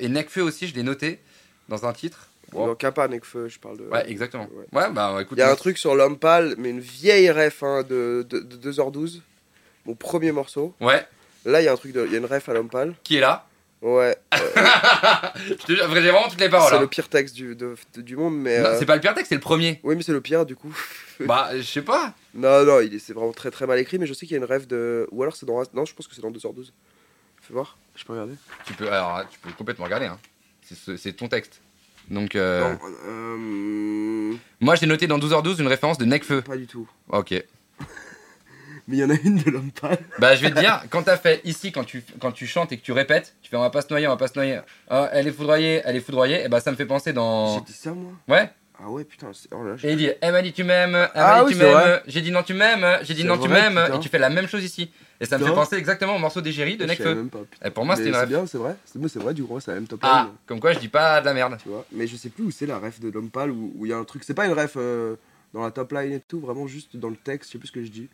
Et 0.00 0.08
Necfeu 0.08 0.42
aussi, 0.42 0.66
je 0.68 0.74
l'ai 0.74 0.82
noté 0.82 1.20
dans 1.68 1.86
un 1.86 1.92
titre. 1.92 2.28
Wow. 2.52 2.66
Dans 2.68 2.74
Kappa, 2.74 3.08
Nekfeu, 3.08 3.48
je 3.48 3.58
parle 3.58 3.78
de. 3.78 3.84
Ouais, 3.84 4.08
exactement. 4.10 4.48
Ouais. 4.72 4.82
Ouais, 4.82 4.90
bah 4.90 5.16
écoute. 5.20 5.36
Il 5.38 5.40
y 5.40 5.42
a 5.42 5.50
un 5.50 5.56
truc 5.56 5.78
sur 5.78 5.94
l'homme 5.94 6.18
pâle, 6.18 6.54
mais 6.58 6.70
une 6.70 6.80
vieille 6.80 7.30
ref 7.30 7.62
hein, 7.62 7.82
de, 7.88 8.24
de, 8.28 8.38
de 8.40 8.70
2h12. 8.72 9.20
Mon 9.86 9.94
premier 9.94 10.30
morceau. 10.32 10.74
Ouais, 10.80 11.06
Là, 11.46 11.60
il 11.60 11.64
y 11.64 11.68
a 11.68 11.72
un 11.72 11.76
truc 11.76 11.92
de. 11.92 12.04
Il 12.06 12.12
y 12.12 12.14
a 12.14 12.18
une 12.18 12.24
ref 12.26 12.48
à 12.48 12.54
l'homme 12.54 12.68
pâle. 12.68 12.94
qui 13.02 13.16
est 13.16 13.20
là? 13.20 13.46
Ouais. 13.84 14.16
Je 15.46 15.52
te 15.54 15.72
jure, 15.74 15.84
après, 15.84 16.00
j'ai 16.00 16.10
vraiment 16.10 16.28
toutes 16.30 16.40
les 16.40 16.48
paroles. 16.48 16.70
c'est 16.70 16.76
hein. 16.78 16.80
le 16.80 16.86
pire 16.86 17.06
texte 17.10 17.34
du, 17.34 17.54
de- 17.54 17.76
de- 17.94 18.00
du 18.00 18.16
monde, 18.16 18.34
mais. 18.34 18.60
Non, 18.60 18.70
euh, 18.70 18.76
c'est 18.78 18.86
pas 18.86 18.94
le 18.94 19.00
pire 19.02 19.12
texte, 19.12 19.28
c'est 19.28 19.34
le 19.34 19.42
premier. 19.42 19.78
Oui, 19.82 19.94
mais 19.94 20.02
c'est 20.02 20.12
le 20.12 20.22
pire 20.22 20.46
du 20.46 20.56
coup. 20.56 20.74
bah, 21.20 21.50
je 21.54 21.60
sais 21.60 21.82
pas. 21.82 22.14
non, 22.32 22.64
non, 22.64 22.80
il 22.80 22.98
c'est 22.98 23.12
vraiment 23.12 23.32
très 23.32 23.50
très 23.50 23.66
mal 23.66 23.78
écrit, 23.78 23.98
mais 23.98 24.06
je 24.06 24.14
sais 24.14 24.24
qu'il 24.24 24.32
y 24.36 24.40
a 24.40 24.42
une 24.42 24.48
rêve 24.50 24.66
de. 24.66 25.06
Ou 25.12 25.22
alors 25.22 25.36
c'est 25.36 25.44
dans. 25.44 25.62
Non, 25.74 25.84
je 25.84 25.94
pense 25.94 26.08
que 26.08 26.14
c'est 26.14 26.22
dans 26.22 26.30
2h12. 26.30 26.70
Fais 27.42 27.52
voir. 27.52 27.76
Je 27.94 28.04
peux 28.04 28.14
regarder. 28.14 28.32
Tu 28.64 28.72
peux, 28.72 28.90
alors, 28.90 29.22
tu 29.30 29.38
peux 29.38 29.50
complètement 29.52 29.84
regarder. 29.84 30.06
Hein. 30.06 30.18
C'est 30.62 30.76
ce- 30.78 30.96
C'est 30.96 31.12
ton 31.12 31.28
texte. 31.28 31.60
Donc, 32.08 32.34
euh, 32.36 32.60
Non, 32.72 32.78
euh, 33.06 34.34
moi, 34.60 34.76
j'ai 34.76 34.86
noté 34.86 35.06
dans 35.06 35.18
12h12 35.18 35.60
une 35.60 35.68
référence 35.68 35.98
de 35.98 36.06
Necfeu. 36.06 36.40
Pas 36.40 36.56
du 36.56 36.66
tout. 36.66 36.88
Ok. 37.10 37.34
Mais 38.86 38.96
il 38.98 39.00
y 39.00 39.04
en 39.04 39.10
a 39.10 39.14
une 39.24 39.36
de 39.36 39.50
l'homme 39.50 39.70
pâle. 39.70 39.98
Bah, 40.18 40.34
je 40.36 40.42
vais 40.42 40.50
te 40.50 40.58
dire, 40.58 40.82
quand 40.90 41.02
t'as 41.04 41.16
fait 41.16 41.40
ici, 41.44 41.72
quand 41.72 41.84
tu, 41.84 42.04
quand 42.20 42.32
tu 42.32 42.46
chantes 42.46 42.70
et 42.72 42.76
que 42.76 42.82
tu 42.82 42.92
répètes, 42.92 43.34
tu 43.42 43.50
fais 43.50 43.56
on 43.56 43.60
va 43.60 43.70
pas 43.70 43.80
se 43.82 43.88
noyer, 43.88 44.06
on 44.06 44.10
va 44.10 44.16
pas 44.18 44.28
se 44.28 44.34
noyer. 44.36 44.60
Ah, 44.90 45.08
elle 45.12 45.26
est 45.26 45.32
foudroyée, 45.32 45.80
elle 45.84 45.96
est 45.96 46.00
foudroyée. 46.00 46.44
Et 46.44 46.48
bah, 46.48 46.60
ça 46.60 46.70
me 46.70 46.76
fait 46.76 46.84
penser 46.86 47.10
J'ai 47.10 47.14
dans. 47.14 47.60
dit 47.60 47.72
ça 47.72 47.92
moi? 47.92 48.12
Ouais. 48.28 48.50
Ah 48.78 48.90
ouais, 48.90 49.04
putain. 49.04 49.28
c'est- 49.32 49.48
Oh 49.52 49.62
là, 49.64 49.76
Et 49.84 49.92
il 49.92 49.96
dit 49.96 50.10
Elle 50.20 50.32
m'a 50.32 50.42
dit 50.42 50.52
tu 50.52 50.64
m'aimes, 50.64 50.96
elle 50.96 51.08
Ah 51.14 51.36
m'a 51.36 51.44
oui, 51.44 51.52
tu 51.52 51.58
m'aimes, 51.58 51.70
vrai. 51.72 52.02
j'ai 52.08 52.20
dit 52.20 52.32
non 52.32 52.42
tu 52.42 52.54
m'aimes, 52.54 52.98
j'ai 53.02 53.14
dit 53.14 53.22
C'est 53.22 53.28
non 53.28 53.38
tu 53.38 53.48
m'aimes. 53.48 53.80
putain. 53.84 53.96
Et 53.96 54.00
tu 54.00 54.08
fais 54.08 54.18
la 54.18 54.30
même 54.30 54.48
chose 54.48 54.64
ici. 54.64 54.90
Et 55.20 55.26
ça 55.26 55.38
me 55.38 55.44
fait 55.46 55.54
penser 55.54 55.76
exactement 55.76 56.16
au 56.16 56.18
morceau 56.18 56.40
d'Égérie 56.40 56.76
de 56.76 56.84
Necfeu. 56.84 57.30
Et 57.64 57.70
pour 57.70 57.84
moi, 57.86 57.94
c'était 57.94 58.08
une 58.08 58.14
c'est 58.16 58.20
ref. 58.22 58.28
bien, 58.28 58.46
c'est 58.46 58.58
vrai. 58.58 58.74
C'est 58.84 58.98
mais 58.98 59.08
c'est 59.08 59.20
vrai, 59.20 59.32
du 59.32 59.44
coup, 59.44 59.58
c'est 59.60 59.70
la 59.70 59.76
même 59.76 59.86
top 59.86 60.00
Ah, 60.02 60.24
line, 60.26 60.34
comme 60.44 60.58
quoi 60.60 60.72
je 60.72 60.80
dis 60.80 60.88
pas 60.88 61.20
de 61.20 61.24
la 61.26 61.32
merde. 61.34 61.56
Tu 61.62 61.68
vois. 61.68 61.86
Mais 61.92 62.06
je 62.08 62.16
sais 62.16 62.28
plus 62.30 62.44
où 62.44 62.50
c'est 62.50 62.66
la 62.66 62.78
ref 62.78 62.98
de 63.00 63.08
l'homme 63.10 63.30
pâle 63.30 63.52
où 63.52 63.72
où 63.76 63.86
il 63.86 63.90
y 63.90 63.92
a 63.92 63.96
un 63.96 64.04
truc. 64.04 64.24
C'est 64.24 64.34
pas 64.34 64.44
une 64.46 64.52
ref 64.52 64.72
euh, 64.76 65.14
dans 65.54 65.62
la 65.62 65.70
top 65.70 65.92
line 65.92 66.12
et 66.12 66.20
tout, 66.20 66.40
vraiment 66.40 66.66
juste 66.66 66.96
dans 66.96 67.08
le 67.10 67.16
texte. 67.16 67.50
Je 67.50 67.52
sais 67.52 67.58
plus 67.58 67.68
ce 67.68 67.72
que 67.72 67.84
je 67.84 67.90
dis. 67.90 68.08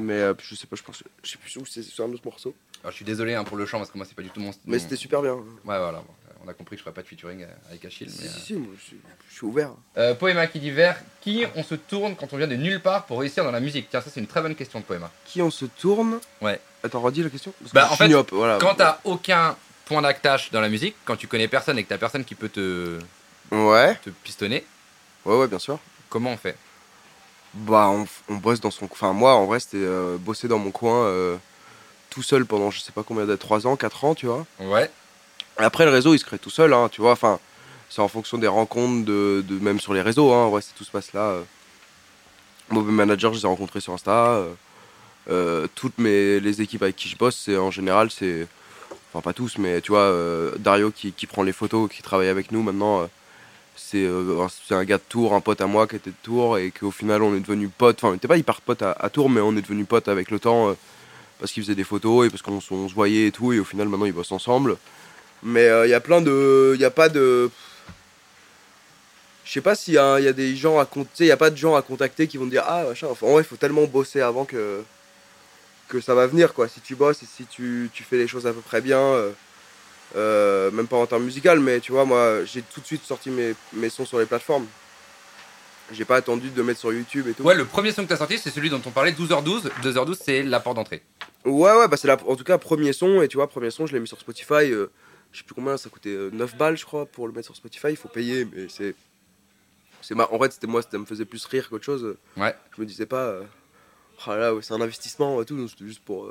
Mais 0.00 0.14
euh, 0.14 0.34
je 0.42 0.54
sais 0.54 0.66
pas, 0.66 0.76
je 0.76 0.82
pense. 0.82 1.02
Je 1.22 1.30
sais 1.30 1.38
plus 1.38 1.56
où 1.56 1.64
c'est 1.66 1.82
sur 1.82 2.04
un 2.04 2.12
autre 2.12 2.24
morceau. 2.24 2.54
Alors, 2.82 2.90
je 2.92 2.96
suis 2.96 3.04
désolé 3.04 3.34
hein, 3.34 3.44
pour 3.44 3.56
le 3.56 3.66
chant 3.66 3.78
parce 3.78 3.90
que 3.90 3.96
moi 3.98 4.06
c'est 4.08 4.14
pas 4.16 4.22
du 4.22 4.30
tout 4.30 4.40
mon. 4.40 4.50
Mais 4.66 4.76
mon- 4.76 4.82
c'était 4.82 4.96
super 4.96 5.20
bien. 5.22 5.34
Ouais, 5.34 5.42
voilà. 5.64 6.02
on 6.44 6.48
a 6.48 6.54
compris 6.54 6.76
que 6.76 6.78
je 6.78 6.84
ferais 6.84 6.94
pas 6.94 7.02
de 7.02 7.06
featuring 7.06 7.42
euh, 7.42 7.46
avec 7.68 7.84
Achille. 7.84 8.08
Si, 8.10 8.22
Mais, 8.22 8.28
si, 8.28 8.34
euh. 8.36 8.40
si, 8.46 8.52
moi 8.54 8.72
je 8.78 8.82
suis, 8.82 8.96
je 9.28 9.34
suis 9.34 9.46
ouvert. 9.46 9.72
Euh, 9.98 10.14
Poema 10.14 10.46
qui 10.46 10.58
dit 10.60 10.70
vers 10.70 10.96
qui 11.20 11.44
on 11.56 11.62
se 11.62 11.74
tourne 11.74 12.16
quand 12.16 12.32
on 12.32 12.36
vient 12.38 12.46
de 12.48 12.56
nulle 12.56 12.80
part 12.80 13.04
pour 13.04 13.20
réussir 13.20 13.44
dans 13.44 13.50
la 13.50 13.60
musique? 13.60 13.88
Tiens, 13.90 14.00
ça 14.00 14.10
c'est 14.12 14.20
une 14.20 14.26
très 14.26 14.40
bonne 14.40 14.54
question 14.54 14.80
de 14.80 14.84
Poema. 14.84 15.10
Qui 15.26 15.42
on 15.42 15.50
se 15.50 15.66
tourne? 15.66 16.18
Ouais. 16.40 16.58
Attends, 16.82 17.00
redis 17.00 17.22
la 17.22 17.28
question. 17.28 17.52
Parce 17.60 17.72
Bah, 17.74 17.88
en 17.90 17.96
fait, 17.96 18.08
voilà. 18.32 18.56
Quand 18.58 18.74
t'as 18.74 19.00
aucun 19.04 19.54
point 19.84 20.00
d'actage 20.00 20.50
dans 20.50 20.62
la 20.62 20.70
musique, 20.70 20.94
quand 21.04 21.16
tu 21.16 21.26
connais 21.26 21.48
personne 21.48 21.76
et 21.78 21.84
que 21.84 21.88
t'as 21.90 21.98
personne 21.98 22.24
qui 22.24 22.34
peut 22.34 22.48
te, 22.48 22.98
Ouais, 23.50 23.96
te 23.96 24.08
pistonner, 24.10 24.64
ouais, 25.26 25.36
ouais, 25.36 25.48
bien 25.48 25.58
sûr. 25.58 25.78
comment 26.08 26.30
on 26.32 26.36
fait? 26.38 26.56
Bah, 27.54 27.88
on, 27.90 28.06
on 28.28 28.36
bosse 28.36 28.60
dans 28.60 28.70
son. 28.70 28.84
Enfin, 28.90 29.12
moi, 29.12 29.34
en 29.34 29.46
vrai, 29.46 29.58
c'était 29.60 29.78
euh, 29.78 30.16
bosser 30.18 30.46
dans 30.48 30.58
mon 30.58 30.70
coin 30.70 31.04
euh, 31.06 31.36
tout 32.08 32.22
seul 32.22 32.46
pendant 32.46 32.70
je 32.70 32.80
sais 32.80 32.92
pas 32.92 33.02
combien 33.02 33.26
de 33.26 33.36
3 33.36 33.66
ans, 33.66 33.76
4 33.76 34.04
ans, 34.04 34.14
tu 34.14 34.26
vois. 34.26 34.46
Ouais. 34.60 34.90
Après, 35.58 35.84
le 35.84 35.90
réseau, 35.90 36.14
il 36.14 36.18
se 36.18 36.24
crée 36.24 36.38
tout 36.38 36.50
seul, 36.50 36.72
hein, 36.72 36.88
tu 36.90 37.00
vois. 37.00 37.12
Enfin, 37.12 37.38
c'est 37.88 38.00
en 38.02 38.08
fonction 38.08 38.38
des 38.38 38.46
rencontres, 38.46 39.04
de, 39.04 39.44
de- 39.46 39.58
même 39.58 39.80
sur 39.80 39.92
les 39.94 40.00
réseaux, 40.02 40.32
hein. 40.32 40.44
En 40.44 40.50
vrai, 40.50 40.62
c'est 40.62 40.74
tout 40.74 40.84
se 40.84 40.90
passe 40.92 41.12
là. 41.12 41.22
euh. 41.22 41.42
Moi, 42.70 42.82
mes 42.84 42.92
managers, 42.92 43.30
je 43.32 43.38
les 43.38 43.44
ai 43.44 43.48
rencontrés 43.48 43.80
sur 43.80 43.92
Insta. 43.92 44.44
euh, 45.28 45.66
toutes 45.74 45.98
mes, 45.98 46.40
les 46.40 46.62
équipes 46.62 46.82
avec 46.82 46.96
qui 46.96 47.08
je 47.08 47.16
bosse, 47.16 47.36
c'est 47.44 47.56
en 47.56 47.70
général, 47.70 48.10
c'est. 48.10 48.46
Enfin, 49.12 49.22
pas 49.22 49.32
tous, 49.32 49.58
mais 49.58 49.80
tu 49.80 49.90
vois, 49.90 50.14
Dario 50.58 50.92
qui, 50.92 51.12
qui 51.12 51.26
prend 51.26 51.42
les 51.42 51.52
photos, 51.52 51.90
qui 51.90 52.00
travaille 52.00 52.28
avec 52.28 52.52
nous 52.52 52.62
maintenant. 52.62 53.08
Euh, 53.94 54.34
c'est 54.36 54.42
un- 54.42 54.48
c'est 54.68 54.74
un 54.74 54.84
gars 54.84 54.98
de 54.98 55.02
Tours, 55.08 55.34
un 55.34 55.40
pote 55.40 55.60
à 55.60 55.66
moi 55.66 55.86
qui 55.86 55.96
était 55.96 56.10
de 56.10 56.16
Tours 56.22 56.58
et 56.58 56.70
qu'au 56.70 56.90
final 56.90 57.22
on 57.22 57.34
est 57.36 57.40
devenu 57.40 57.68
pote. 57.68 57.96
Enfin, 57.98 58.08
on 58.08 58.12
n'était 58.12 58.28
pas 58.28 58.36
hyper 58.36 58.60
pote 58.60 58.82
à, 58.82 58.92
à 58.92 59.08
Tours, 59.10 59.30
mais 59.30 59.40
on 59.40 59.56
est 59.56 59.62
devenu 59.62 59.84
pote 59.84 60.08
avec 60.08 60.30
le 60.30 60.38
temps 60.38 60.70
euh, 60.70 60.74
parce 61.38 61.52
qu'il 61.52 61.62
faisait 61.62 61.74
des 61.74 61.84
photos 61.84 62.26
et 62.26 62.30
parce 62.30 62.42
qu'on 62.42 62.60
se 62.60 62.94
voyait 62.94 63.26
et 63.28 63.32
tout. 63.32 63.52
Et 63.52 63.58
au 63.60 63.64
final, 63.64 63.88
maintenant 63.88 64.06
ils 64.06 64.12
bossent 64.12 64.32
ensemble. 64.32 64.76
Mais 65.42 65.66
euh, 65.68 65.86
il 65.86 65.90
y 65.90 65.94
a 65.94 66.00
plein 66.00 66.20
de. 66.20 66.72
Il 66.74 66.78
n'y 66.78 66.84
a 66.84 66.90
pas 66.90 67.08
de. 67.08 67.50
Je 69.44 69.52
sais 69.52 69.60
pas 69.62 69.74
s'il 69.74 69.94
y, 69.94 69.98
a 69.98 70.20
il 70.20 70.24
y 70.24 70.28
a 70.28 70.32
des 70.32 70.54
gens 70.54 70.78
à 70.78 70.84
contacter. 70.84 71.24
Il 71.24 71.28
n'y 71.28 71.32
a 71.32 71.36
pas 71.36 71.50
de 71.50 71.56
gens 71.56 71.74
à 71.74 71.82
contacter 71.82 72.26
qui 72.28 72.36
vont 72.36 72.46
dire 72.46 72.62
Ah, 72.66 72.84
machin. 72.88 73.08
Enfin, 73.10 73.26
en 73.26 73.32
vrai, 73.32 73.42
il 73.42 73.46
faut 73.46 73.56
tellement 73.56 73.84
bosser 73.84 74.20
avant 74.20 74.44
que. 74.44 74.82
ça 76.02 76.14
va 76.14 76.26
venir, 76.26 76.54
quoi. 76.54 76.68
Si 76.68 76.80
tu 76.80 76.94
bosses 76.94 77.22
et 77.22 77.26
si 77.26 77.46
tu 77.46 77.90
fais 78.08 78.16
les 78.18 78.28
choses 78.28 78.46
à 78.46 78.52
peu 78.52 78.60
près 78.60 78.80
bien. 78.80 79.16
Euh, 80.16 80.68
euh, 80.68 80.70
même 80.70 80.86
pas 80.86 80.96
en 80.96 81.06
termes 81.06 81.24
musical, 81.24 81.60
mais 81.60 81.80
tu 81.80 81.92
vois, 81.92 82.04
moi, 82.04 82.44
j'ai 82.44 82.62
tout 82.62 82.80
de 82.80 82.86
suite 82.86 83.04
sorti 83.04 83.30
mes, 83.30 83.54
mes 83.72 83.88
sons 83.90 84.04
sur 84.06 84.18
les 84.18 84.26
plateformes. 84.26 84.66
J'ai 85.92 86.04
pas 86.04 86.16
attendu 86.16 86.50
de 86.50 86.62
mettre 86.62 86.78
sur 86.78 86.92
YouTube 86.92 87.26
et 87.28 87.32
tout. 87.34 87.42
Ouais, 87.42 87.54
le 87.54 87.64
premier 87.64 87.90
son 87.92 88.04
que 88.04 88.08
t'as 88.08 88.16
sorti, 88.16 88.38
c'est 88.38 88.50
celui 88.50 88.70
dont 88.70 88.80
on 88.86 88.90
parlait 88.90 89.10
12h12. 89.12 89.70
12h12, 89.82 90.18
c'est 90.24 90.42
l'apport 90.44 90.74
d'entrée. 90.74 91.02
Ouais, 91.44 91.72
ouais, 91.72 91.88
bah 91.88 91.96
c'est 91.96 92.06
la, 92.06 92.14
en 92.26 92.36
tout 92.36 92.44
cas 92.44 92.58
premier 92.58 92.92
son, 92.92 93.22
et 93.22 93.28
tu 93.28 93.36
vois, 93.38 93.48
premier 93.48 93.70
son, 93.70 93.86
je 93.86 93.92
l'ai 93.92 94.00
mis 94.00 94.06
sur 94.06 94.18
Spotify. 94.20 94.70
euh, 94.70 94.90
je 95.32 95.38
sais 95.38 95.44
plus 95.44 95.54
combien, 95.54 95.76
ça 95.76 95.88
coûtait 95.90 96.10
euh, 96.10 96.30
9 96.32 96.56
balles, 96.56 96.76
je 96.76 96.84
crois, 96.84 97.06
pour 97.06 97.26
le 97.26 97.32
mettre 97.32 97.46
sur 97.46 97.56
Spotify. 97.56 97.88
Il 97.90 97.96
faut 97.96 98.08
payer, 98.08 98.44
mais 98.52 98.66
c'est. 98.68 98.94
c'est 100.00 100.14
mar- 100.14 100.32
En 100.32 100.38
fait, 100.38 100.52
c'était 100.52 100.66
moi, 100.68 100.80
ça 100.82 100.96
me 100.96 101.04
faisait 101.06 101.24
plus 101.24 101.44
rire 101.46 101.68
qu'autre 101.68 101.84
chose. 101.84 102.16
Ouais. 102.36 102.54
Je 102.76 102.80
me 102.80 102.86
disais 102.86 103.06
pas, 103.06 103.24
euh, 103.24 103.42
oh 104.26 104.30
là 104.30 104.36
là, 104.38 104.54
ouais, 104.54 104.62
c'est 104.62 104.74
un 104.74 104.80
investissement 104.80 105.42
et 105.42 105.44
tout, 105.44 105.56
donc 105.56 105.70
c'était 105.70 105.86
juste 105.86 106.04
pour. 106.04 106.30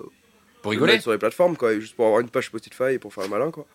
Pour 0.61 0.71
le 0.71 0.77
rigoler. 0.77 0.99
sur 0.99 1.11
les 1.11 1.17
plateformes, 1.17 1.55
quoi, 1.57 1.79
juste 1.79 1.95
pour 1.95 2.05
avoir 2.05 2.21
une 2.21 2.29
page 2.29 2.47
Spotify 2.47 2.91
et 2.93 2.99
pour 2.99 3.13
faire 3.13 3.23
le 3.23 3.29
malin, 3.29 3.51
quoi. 3.51 3.65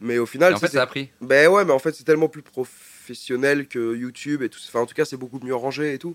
Mais 0.00 0.18
au 0.18 0.26
final, 0.26 0.52
Et 0.52 0.56
en 0.56 0.58
fait, 0.58 0.68
ça 0.68 0.82
a 0.82 0.86
pris. 0.86 1.10
ben 1.20 1.48
ouais, 1.48 1.64
mais 1.64 1.72
en 1.72 1.78
fait, 1.78 1.94
c'est 1.94 2.04
tellement 2.04 2.28
plus 2.28 2.42
professionnel 2.42 3.66
que 3.68 3.94
YouTube 3.96 4.42
et 4.42 4.48
tout. 4.48 4.58
Enfin, 4.68 4.80
en 4.80 4.86
tout 4.86 4.94
cas, 4.94 5.04
c'est 5.04 5.16
beaucoup 5.16 5.40
mieux 5.42 5.54
rangé 5.54 5.94
et 5.94 5.98
tout. 5.98 6.14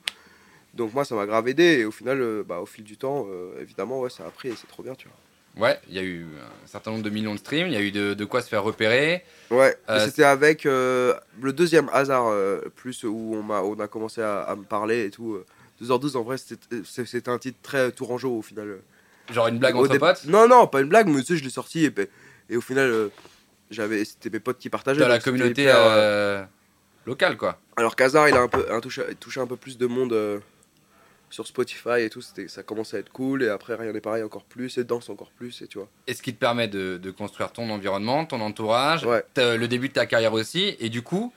Donc 0.74 0.94
moi, 0.94 1.06
ça 1.06 1.16
m'a 1.16 1.26
grave 1.26 1.48
aidé. 1.48 1.80
Et 1.80 1.86
au 1.86 1.92
final, 1.92 2.22
euh, 2.22 2.44
bah, 2.46 2.60
au 2.60 2.66
fil 2.66 2.84
du 2.84 2.98
temps, 2.98 3.26
euh, 3.30 3.54
évidemment, 3.62 4.02
ouais, 4.02 4.10
ça 4.10 4.26
a 4.26 4.30
pris 4.30 4.50
et 4.50 4.54
c'est 4.56 4.68
trop 4.68 4.84
bien, 4.84 4.94
tu 4.96 5.08
vois. 5.08 5.68
Ouais, 5.68 5.80
il 5.88 5.96
y 5.96 6.00
a 6.00 6.04
eu 6.04 6.26
un 6.64 6.68
certain 6.68 6.92
nombre 6.92 7.04
de 7.04 7.10
millions 7.10 7.34
de 7.34 7.40
streams, 7.40 7.68
il 7.68 7.74
y 7.74 7.78
a 7.78 7.82
eu 7.82 7.92
de, 7.92 8.14
de 8.14 8.26
quoi 8.26 8.42
se 8.44 8.48
faire 8.50 8.64
repérer. 8.64 9.24
Ouais, 9.50 9.76
Euh, 9.90 10.06
c'était 10.06 10.24
avec 10.24 10.66
le 10.66 11.16
deuxième 11.52 11.90
hasard, 11.92 12.32
plus 12.76 13.04
où 13.04 13.34
on, 13.36 13.42
m'a, 13.44 13.62
on 13.62 13.80
a 13.80 13.88
commencé 13.88 14.22
à, 14.22 14.42
à 14.42 14.56
me 14.56 14.64
parler 14.64 15.06
et 15.06 15.10
tout. 15.10 15.34
euh. 15.34 15.46
2h12, 15.82 16.16
en 16.18 16.24
vrai, 16.24 16.36
c'était 16.38 17.30
un 17.30 17.38
titre 17.40 17.58
très 17.64 17.92
tourangeau 17.92 18.38
au 18.38 18.42
final. 18.42 18.80
Genre 19.32 19.48
une 19.48 19.60
blague 19.60 19.76
Au 19.76 19.82
entre 19.84 19.94
dé- 19.94 20.00
potes. 20.00 20.26
Non, 20.26 20.48
non, 20.48 20.68
pas 20.68 20.82
une 20.82 20.90
blague, 20.90 21.08
mais 21.08 21.20
tu 21.22 21.28
sais, 21.34 21.38
je 21.38 21.44
l'ai 21.44 21.50
sorti 21.50 21.86
et, 21.86 21.94
et 22.50 22.58
au 22.58 22.62
final, 22.62 22.90
euh, 22.90 23.10
j'avais, 23.72 24.04
c'était 24.06 24.30
mes 24.30 24.40
potes 24.40 24.58
qui 24.58 24.70
partageaient. 24.70 25.00
Dans 25.02 25.08
la 25.08 25.20
communauté 25.20 25.64
hyper, 25.64 25.76
euh, 25.78 25.88
euh, 25.90 26.44
locale, 27.06 27.38
quoi. 27.38 27.60
Alors 27.78 27.96
qu'Hazard, 27.96 28.28
il 28.30 28.36
a 28.36 28.42
un 28.42 28.48
peu 28.48 28.66
un 28.72 28.80
touché, 28.82 29.04
touché 29.20 29.40
un 29.40 29.48
peu 29.48 29.56
plus 29.56 29.78
de 29.78 29.86
monde 29.88 30.14
euh, 30.14 30.40
sur 31.30 31.46
Spotify 31.46 32.00
et 32.02 32.10
tout. 32.10 32.22
Ça 32.22 32.64
commence 32.64 32.94
à 32.94 32.98
être 33.00 33.12
cool. 33.12 33.44
Et 33.44 33.50
après, 33.50 33.76
rien 33.76 33.94
n'est 33.94 34.02
pareil 34.02 34.24
encore 34.24 34.44
plus. 34.44 34.78
Et 34.80 34.84
danse 34.84 35.10
encore 35.10 35.32
plus. 35.38 35.62
Et 35.62 35.68
tu 35.68 35.78
vois. 35.78 35.88
Et 36.08 36.14
ce 36.16 36.22
qui 36.24 36.34
te 36.34 36.40
permet 36.40 36.68
de, 36.68 36.98
de 36.98 37.12
construire 37.12 37.52
ton 37.52 37.70
environnement, 37.70 38.26
ton 38.26 38.42
entourage, 38.42 39.06
Ouais. 39.06 39.24
le 39.38 39.66
début 39.68 39.90
de 39.90 39.94
ta 39.94 40.06
carrière 40.08 40.34
aussi. 40.34 40.76
Et 40.80 40.90
du 40.90 41.02
coup, 41.04 41.32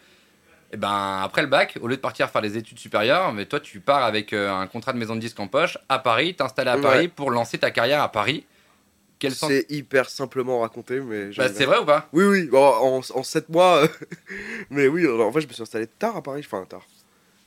eh 0.72 0.76
ben, 0.76 1.20
après 1.22 1.42
le 1.42 1.48
bac, 1.48 1.78
au 1.80 1.86
lieu 1.88 1.96
de 1.96 2.00
partir 2.00 2.30
faire 2.30 2.42
des 2.42 2.56
études 2.56 2.78
supérieures, 2.78 3.32
mais 3.32 3.46
toi, 3.46 3.60
tu 3.60 3.80
pars 3.80 4.02
avec 4.04 4.32
euh, 4.32 4.50
un 4.52 4.66
contrat 4.66 4.92
de 4.92 4.98
maison 4.98 5.14
de 5.14 5.20
disque 5.20 5.38
en 5.38 5.46
poche 5.48 5.76
à 5.88 5.98
Paris, 5.98 6.34
t'installer 6.34 6.70
à. 6.70 6.78
Paris 6.78 7.08
pour 7.08 7.30
lancer 7.30 7.58
ta 7.58 7.70
carrière 7.70 8.00
à 8.02 8.10
Paris. 8.10 8.46
Quel 9.18 9.34
sens 9.34 9.50
C'est 9.50 9.66
hyper 9.70 10.08
simplement 10.10 10.60
raconté, 10.60 10.98
mais. 11.00 11.26
Bah, 11.36 11.48
C'est 11.52 11.66
vrai 11.66 11.78
ou 11.78 11.84
pas? 11.84 12.08
Oui, 12.12 12.24
oui. 12.24 12.48
En, 12.52 13.00
en 13.14 13.22
7 13.22 13.48
mois. 13.50 13.84
euh, 13.84 13.88
mais 14.70 14.88
oui, 14.88 15.06
en 15.06 15.30
fait, 15.30 15.42
je 15.42 15.46
me 15.48 15.52
suis 15.52 15.62
installé 15.62 15.86
tard 15.86 16.16
à 16.16 16.22
Paris. 16.22 16.42
Enfin, 16.44 16.64
tard. 16.64 16.86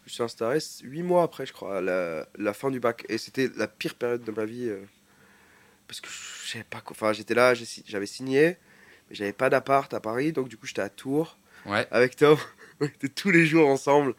Je 0.06 0.12
me 0.12 0.14
suis 0.14 0.24
installé 0.24 0.60
8 0.84 1.02
mois 1.04 1.24
après, 1.24 1.46
je 1.48 1.52
crois, 1.54 1.78
à 1.78 1.82
la, 1.82 2.28
la 2.38 2.54
fin 2.54 2.70
du 2.70 2.80
bac. 2.80 3.04
Et 3.10 3.18
c'était 3.18 3.50
la 3.58 3.68
pire 3.68 3.96
période 3.96 4.24
de 4.24 4.32
ma 4.32 4.46
vie. 4.46 4.70
euh, 4.70 4.80
parce 5.88 6.00
que 6.00 6.08
je 6.08 6.52
savais 6.52 6.64
pas 6.64 6.80
quoi. 6.82 6.96
Enfin, 6.96 7.12
j'étais 7.12 7.34
là, 7.34 7.54
j'ai 7.56 7.66
si- 7.66 7.84
j'avais 7.88 8.06
signé, 8.06 8.58
mais 9.10 9.16
j'avais 9.16 9.34
pas 9.34 9.50
d'appart 9.50 9.92
à 9.94 10.00
Paris. 10.00 10.32
Donc, 10.32 10.48
du 10.48 10.58
coup, 10.58 10.68
j'étais 10.68 10.82
à 10.84 10.90
Tours. 10.90 11.38
Ouais. 11.66 11.88
avec 11.90 12.16
Tom. 12.16 12.38
On 12.82 12.86
était 12.86 13.10
tous 13.10 13.32
les 13.32 13.46
jours 13.46 13.68
ensemble 13.70 14.14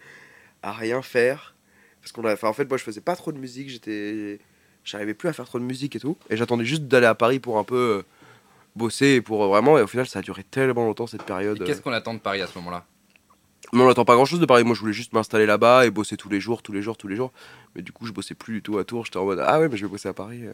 à 0.62 0.72
rien 0.72 1.02
faire. 1.02 1.54
Parce 2.00 2.12
qu'on 2.12 2.24
a, 2.24 2.34
en 2.44 2.52
fait, 2.52 2.68
moi, 2.68 2.78
je 2.78 2.84
faisais 2.84 3.00
pas 3.00 3.16
trop 3.16 3.32
de 3.32 3.38
musique. 3.38 3.68
J'étais, 3.68 4.38
j'arrivais 4.84 5.14
plus 5.14 5.28
à 5.28 5.32
faire 5.32 5.44
trop 5.46 5.58
de 5.58 5.64
musique 5.64 5.96
et 5.96 6.00
tout. 6.00 6.16
Et 6.30 6.36
j'attendais 6.36 6.64
juste 6.64 6.82
d'aller 6.84 7.06
à 7.06 7.14
Paris 7.14 7.40
pour 7.40 7.58
un 7.58 7.64
peu 7.64 7.98
euh, 7.98 8.02
bosser 8.76 9.06
et 9.16 9.20
pour 9.20 9.42
euh, 9.44 9.48
vraiment. 9.48 9.76
Et 9.78 9.82
au 9.82 9.86
final, 9.86 10.06
ça 10.06 10.20
a 10.20 10.22
duré 10.22 10.44
tellement 10.44 10.84
longtemps 10.86 11.06
cette 11.06 11.24
période. 11.24 11.60
Et 11.60 11.64
Qu'est-ce 11.64 11.82
qu'on 11.82 11.92
attend 11.92 12.14
de 12.14 12.20
Paris 12.20 12.40
à 12.42 12.46
ce 12.46 12.56
moment-là? 12.58 12.84
Mais 13.72 13.82
on 13.82 13.88
n'attend 13.88 14.04
pas 14.04 14.14
grand 14.14 14.24
chose 14.26 14.38
de 14.38 14.46
Paris. 14.46 14.62
Moi, 14.62 14.76
je 14.76 14.80
voulais 14.80 14.92
juste 14.92 15.12
m'installer 15.12 15.44
là-bas 15.46 15.86
et 15.86 15.90
bosser 15.90 16.16
tous 16.16 16.28
les 16.28 16.40
jours, 16.40 16.62
tous 16.62 16.72
les 16.72 16.82
jours, 16.82 16.96
tous 16.96 17.08
les 17.08 17.16
jours. 17.16 17.32
Mais 17.74 17.82
du 17.82 17.90
coup, 17.90 18.06
je 18.06 18.12
bossais 18.12 18.34
plus 18.34 18.54
du 18.54 18.62
tout 18.62 18.78
à 18.78 18.84
Tours. 18.84 19.04
J'étais 19.04 19.16
en 19.16 19.24
mode 19.24 19.42
ah 19.44 19.58
ouais, 19.58 19.68
mais 19.68 19.76
je 19.76 19.84
vais 19.84 19.90
bosser 19.90 20.08
à 20.08 20.14
Paris. 20.14 20.42
euh. 20.44 20.52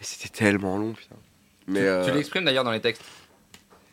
Et 0.00 0.04
c'était 0.04 0.28
tellement 0.28 0.78
long, 0.78 0.92
putain. 0.92 1.16
Mais 1.66 1.80
Tu, 1.80 1.86
euh, 1.86 2.04
tu 2.06 2.12
l'exprimes 2.12 2.44
d'ailleurs 2.44 2.64
dans 2.64 2.70
les 2.70 2.80
textes. 2.80 3.02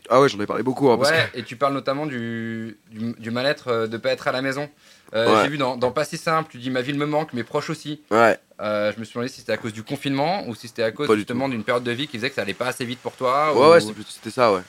Ah 0.10 0.20
ouais, 0.22 0.30
j'en 0.30 0.40
ai 0.40 0.46
parlé 0.46 0.64
beaucoup. 0.64 0.90
hein, 0.92 0.98
parce 0.98 1.12
Ouais, 1.12 1.30
et 1.34 1.44
tu 1.44 1.56
parles 1.56 1.74
notamment 1.74 2.06
du, 2.06 2.78
du, 2.92 3.14
du 3.18 3.32
mal-être 3.32 3.68
euh, 3.70 3.88
de 3.88 3.98
pas 3.98 4.10
être 4.12 4.28
à 4.28 4.32
la 4.32 4.42
maison. 4.42 4.70
Euh, 5.14 5.34
Ouais. 5.36 5.44
J'ai 5.44 5.50
vu 5.50 5.58
dans, 5.58 5.78
dans 5.78 5.92
Pas 5.92 6.04
si 6.06 6.18
simple, 6.18 6.50
tu 6.52 6.58
dis 6.58 6.70
ma 6.70 6.82
ville 6.82 6.98
me 6.98 7.06
manque, 7.06 7.34
mes 7.34 7.44
proches 7.44 7.70
aussi. 7.70 8.02
Ouais. 8.12 8.38
Euh, 8.60 8.92
je 8.94 9.00
me 9.00 9.06
suis 9.06 9.14
demandé 9.14 9.30
si 9.32 9.40
c'était 9.40 9.54
à 9.54 9.58
cause 9.58 9.72
du 9.74 9.84
confinement 9.84 10.46
ou 10.48 10.56
si 10.56 10.68
c'était 10.68 10.84
à 10.84 10.92
cause 10.92 11.08
justement 11.16 11.48
d'une 11.50 11.64
période 11.64 11.84
de 11.84 11.92
vie 11.92 12.08
qui 12.08 12.18
faisait 12.18 12.30
que 12.30 12.36
ça 12.36 12.42
allait 12.42 12.54
pas 12.54 12.68
assez 12.68 12.84
vite 12.86 13.00
pour 13.00 13.14
toi. 13.14 13.54
Ouais, 13.54 13.60
ou- 13.84 13.88
ouais, 13.88 13.94
c'était 14.10 14.32
ça, 14.32 14.52
ouais. 14.54 14.62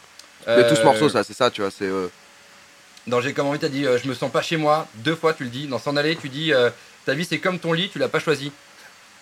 Mais 0.46 0.68
tout 0.68 0.76
ce 0.76 0.80
Euh, 0.80 0.84
morceau, 0.84 1.08
ça, 1.08 1.24
c'est 1.24 1.34
ça, 1.34 1.50
tu 1.50 1.60
vois. 1.60 1.70
C'est. 1.70 1.86
euh, 1.86 2.06
Dans 3.06 3.20
J'ai 3.20 3.32
comme 3.32 3.46
envie, 3.46 3.58
t'as 3.58 3.68
dit 3.68 3.86
euh, 3.86 3.98
je 3.98 4.06
me 4.08 4.14
sens 4.14 4.30
pas 4.30 4.42
chez 4.42 4.56
moi. 4.56 4.86
Deux 4.96 5.14
fois, 5.16 5.32
tu 5.34 5.44
le 5.44 5.50
dis. 5.50 5.66
Dans 5.66 5.78
S'en 5.78 5.96
aller, 5.96 6.14
tu 6.16 6.28
dis 6.28 6.52
euh, 6.52 6.70
ta 7.06 7.14
vie 7.14 7.24
c'est 7.24 7.38
comme 7.38 7.58
ton 7.58 7.72
lit, 7.72 7.88
tu 7.88 7.98
l'as 7.98 8.08
pas 8.08 8.18
choisi. 8.20 8.52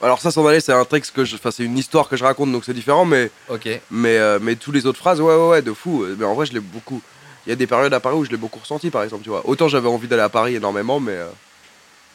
Alors 0.02 0.20
ça, 0.20 0.30
s'en 0.30 0.46
aller, 0.46 0.60
c'est 0.60 0.72
un 0.72 0.84
texte 0.84 1.14
que 1.14 1.24
je, 1.24 1.36
enfin, 1.36 1.50
c'est 1.50 1.64
une 1.64 1.78
histoire 1.78 2.08
que 2.08 2.16
je 2.16 2.24
raconte, 2.24 2.52
donc 2.52 2.64
c'est 2.64 2.74
différent, 2.74 3.04
mais, 3.06 3.30
Ok. 3.48 3.68
mais, 3.90 4.18
euh, 4.18 4.38
mais 4.40 4.56
tous 4.56 4.70
les 4.72 4.86
autres 4.86 4.98
phrases, 4.98 5.20
ouais, 5.20 5.34
ouais, 5.34 5.48
ouais, 5.48 5.62
de 5.62 5.72
fou. 5.72 6.04
Mais 6.18 6.24
en 6.24 6.34
vrai, 6.34 6.44
je 6.46 6.52
l'ai 6.52 6.60
beaucoup. 6.60 7.00
Il 7.46 7.50
y 7.50 7.52
a 7.52 7.56
des 7.56 7.66
périodes 7.66 7.94
à 7.94 8.00
Paris 8.00 8.16
où 8.16 8.24
je 8.24 8.30
l'ai 8.30 8.36
beaucoup 8.36 8.58
ressenti, 8.58 8.90
par 8.90 9.02
exemple, 9.04 9.22
tu 9.22 9.30
vois. 9.30 9.42
Autant 9.48 9.68
j'avais 9.68 9.88
envie 9.88 10.08
d'aller 10.08 10.22
à 10.22 10.28
Paris 10.28 10.56
énormément, 10.56 11.00
mais, 11.00 11.12
euh, 11.12 11.28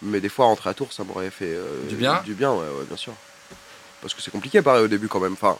mais 0.03 0.19
des 0.19 0.29
fois 0.29 0.45
rentrer 0.45 0.69
à 0.69 0.73
Tours, 0.73 0.93
ça 0.93 1.03
m'aurait 1.03 1.31
fait 1.31 1.45
euh, 1.45 1.87
Du 1.89 1.95
bien 1.95 2.21
Du 2.25 2.33
bien, 2.33 2.51
ouais, 2.51 2.59
ouais, 2.59 2.85
bien 2.87 2.97
sûr. 2.97 3.13
Parce 4.01 4.13
que 4.13 4.21
c'est 4.21 4.31
compliqué 4.31 4.61
Paris 4.61 4.83
au 4.83 4.87
début 4.87 5.07
quand 5.07 5.19
même. 5.19 5.33
Enfin, 5.33 5.57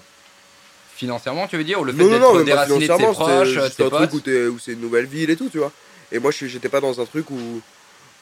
Financièrement, 0.96 1.48
tu 1.48 1.58
veux 1.58 1.64
dire 1.64 1.80
Ou 1.82 1.84
le 1.84 1.94
fait 1.94 2.04
non, 2.04 2.10
non, 2.20 2.34
non, 2.36 2.44
déraciné 2.44 2.88
de 2.88 2.94
proches, 3.12 3.58
c'est 3.76 3.84
un 3.84 3.90
potes 3.90 4.10
truc 4.10 4.28
où, 4.28 4.30
où 4.54 4.60
c'est 4.60 4.74
une 4.74 4.82
nouvelle 4.82 5.06
ville 5.06 5.30
et 5.32 5.36
tout, 5.36 5.50
tu 5.50 5.58
vois. 5.58 5.72
Et 6.12 6.20
moi, 6.20 6.32
j'étais 6.32 6.70
pas 6.70 6.82
dans 6.82 7.00
un 7.02 7.06
truc 7.06 7.32
où, 7.32 7.62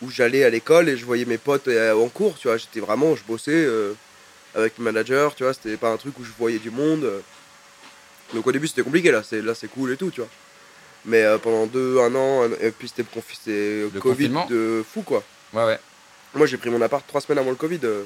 où 0.01 0.09
j'allais 0.09 0.43
à 0.43 0.49
l'école 0.49 0.87
et 0.89 0.97
je 0.97 1.05
voyais 1.05 1.25
mes 1.25 1.37
potes 1.37 1.67
euh, 1.67 1.93
en 1.95 2.07
cours, 2.09 2.37
tu 2.37 2.47
vois. 2.47 2.57
J'étais 2.57 2.79
vraiment, 2.79 3.15
je 3.15 3.23
bossais 3.23 3.51
euh, 3.53 3.93
avec 4.55 4.77
le 4.77 4.83
manager, 4.83 5.35
tu 5.35 5.43
vois. 5.43 5.53
C'était 5.53 5.77
pas 5.77 5.89
un 5.89 5.97
truc 5.97 6.17
où 6.19 6.23
je 6.23 6.31
voyais 6.37 6.59
du 6.59 6.71
monde. 6.71 7.03
euh. 7.03 7.19
Donc 8.33 8.45
au 8.47 8.51
début, 8.51 8.67
c'était 8.67 8.83
compliqué, 8.83 9.11
là, 9.11 9.23
c'est 9.23 9.41
là 9.41 9.55
c'est 9.55 9.67
cool 9.67 9.91
et 9.91 9.97
tout, 9.97 10.11
tu 10.11 10.21
vois. 10.21 10.29
Mais 11.05 11.23
euh, 11.23 11.37
pendant 11.37 11.65
deux, 11.65 11.99
un 11.99 12.13
an, 12.15 12.43
un- 12.43 12.51
et 12.65 12.71
puis 12.71 12.87
c'était 12.87 13.03
le 13.03 13.89
Covid 13.99 14.29
de 14.49 14.83
fou, 14.93 15.01
quoi. 15.01 15.23
Ouais, 15.53 15.65
ouais. 15.65 15.79
Moi, 16.35 16.45
j'ai 16.45 16.57
pris 16.57 16.69
mon 16.69 16.81
appart 16.81 17.05
trois 17.07 17.21
semaines 17.21 17.39
avant 17.39 17.49
le 17.49 17.55
Covid 17.55 17.79
euh, 17.83 18.03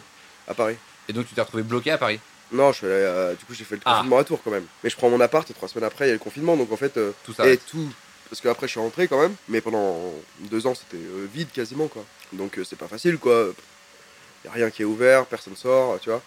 à 0.47 0.53
Paris. 0.53 0.77
Et 1.09 1.13
donc 1.13 1.27
tu 1.27 1.35
t'es 1.35 1.41
retrouvé 1.41 1.63
bloqué 1.63 1.91
à 1.91 1.97
Paris? 1.97 2.19
Non, 2.53 2.71
je 2.71 2.81
euh, 2.85 3.33
du 3.33 3.43
coup, 3.45 3.53
j'ai 3.53 3.65
fait 3.65 3.75
le 3.75 3.81
Ah. 3.83 3.95
confinement 3.95 4.17
à 4.19 4.23
Tours 4.23 4.39
quand 4.43 4.51
même. 4.51 4.65
Mais 4.83 4.89
je 4.89 4.95
prends 4.95 5.09
mon 5.09 5.19
appart 5.19 5.49
et 5.49 5.53
trois 5.53 5.67
semaines 5.67 5.83
après, 5.85 6.05
il 6.05 6.07
y 6.09 6.11
a 6.11 6.13
le 6.13 6.19
confinement, 6.19 6.55
donc 6.55 6.71
en 6.71 6.77
fait. 6.77 6.95
euh, 6.97 7.11
Tout 7.25 7.33
ça. 7.33 7.45
et 7.47 7.57
tout. 7.57 7.91
Parce 8.29 8.41
qu'après, 8.41 8.67
je 8.67 8.71
suis 8.71 8.79
rentré 8.79 9.07
quand 9.07 9.21
même. 9.21 9.35
Mais 9.47 9.61
pendant 9.61 10.13
deux 10.39 10.65
ans, 10.65 10.73
c'était 10.75 11.03
euh, 11.03 11.27
vide 11.33 11.49
quasiment, 11.53 11.87
quoi. 11.87 12.03
Donc, 12.31 12.57
euh, 12.57 12.63
c'est 12.63 12.77
pas 12.77 12.87
facile, 12.87 13.17
quoi. 13.17 13.53
Y 14.45 14.47
a 14.47 14.51
rien 14.51 14.69
qui 14.69 14.81
est 14.81 14.85
ouvert, 14.85 15.25
personne 15.25 15.55
sort, 15.55 15.99
tu 15.99 16.09
vois. 16.09 16.21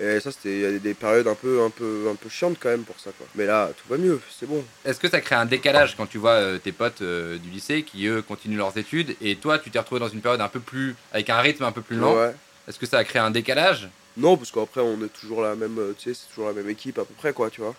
Et 0.00 0.18
ça, 0.20 0.32
c'était 0.32 0.78
des 0.78 0.94
périodes 0.94 1.28
un 1.28 1.34
peu, 1.34 1.62
un, 1.62 1.70
peu, 1.70 2.08
un 2.10 2.14
peu 2.14 2.28
chiantes 2.28 2.56
quand 2.58 2.70
même 2.70 2.82
pour 2.82 2.98
ça, 2.98 3.10
quoi. 3.16 3.26
Mais 3.34 3.46
là, 3.46 3.70
tout 3.76 3.84
va 3.88 3.98
mieux, 3.98 4.20
c'est 4.36 4.46
bon. 4.46 4.64
Est-ce 4.84 4.98
que 4.98 5.08
ça 5.08 5.20
crée 5.20 5.34
un 5.34 5.44
décalage 5.44 5.96
quand 5.96 6.06
tu 6.06 6.18
vois 6.18 6.32
euh, 6.32 6.58
tes 6.58 6.72
potes 6.72 7.02
euh, 7.02 7.36
du 7.38 7.50
lycée 7.50 7.82
qui 7.82 8.06
eux 8.06 8.22
continuent 8.22 8.56
leurs 8.56 8.76
études 8.78 9.14
et 9.20 9.36
toi 9.36 9.58
tu 9.58 9.70
t'es 9.70 9.78
retrouvé 9.78 10.00
dans 10.00 10.08
une 10.08 10.20
période 10.20 10.40
un 10.40 10.48
peu 10.48 10.60
plus 10.60 10.96
avec 11.12 11.28
un 11.30 11.40
rythme 11.40 11.64
un 11.64 11.72
peu 11.72 11.82
plus 11.82 11.96
lent? 11.96 12.16
Ouais. 12.16 12.34
Est-ce 12.66 12.78
que 12.78 12.86
ça 12.86 12.98
a 12.98 13.04
créé 13.04 13.20
un 13.20 13.30
décalage? 13.30 13.88
Non, 14.16 14.36
parce 14.36 14.50
qu'après, 14.50 14.80
on 14.80 15.00
est 15.04 15.12
toujours 15.12 15.42
la 15.42 15.54
même, 15.54 15.78
tu 15.98 16.12
sais, 16.12 16.18
c'est 16.20 16.28
toujours 16.34 16.48
la 16.48 16.54
même 16.54 16.70
équipe 16.70 16.98
à 16.98 17.04
peu 17.04 17.14
près, 17.14 17.32
quoi, 17.32 17.50
tu 17.50 17.60
vois. 17.60 17.74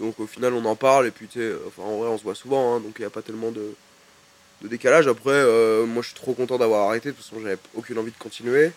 Donc 0.00 0.18
au 0.20 0.26
final, 0.26 0.52
on 0.54 0.64
en 0.64 0.76
parle, 0.76 1.06
et 1.06 1.10
puis, 1.10 1.26
tu 1.28 1.38
sais, 1.38 1.44
euh, 1.44 1.58
enfin, 1.68 1.82
en 1.82 1.98
vrai, 1.98 2.08
on 2.08 2.18
se 2.18 2.22
voit 2.24 2.34
souvent, 2.34 2.74
hein, 2.76 2.80
donc 2.80 2.94
il 2.98 3.02
n'y 3.02 3.06
a 3.06 3.10
pas 3.10 3.22
tellement 3.22 3.50
de, 3.50 3.74
de 4.62 4.68
décalage. 4.68 5.06
Après, 5.06 5.30
euh, 5.30 5.86
moi, 5.86 6.02
je 6.02 6.08
suis 6.08 6.16
trop 6.16 6.34
content 6.34 6.58
d'avoir 6.58 6.88
arrêté, 6.88 7.10
de 7.10 7.14
toute 7.14 7.24
façon, 7.24 7.40
j'avais 7.40 7.58
aucune 7.74 7.98
envie 7.98 8.10
de 8.10 8.18
continuer. 8.18 8.72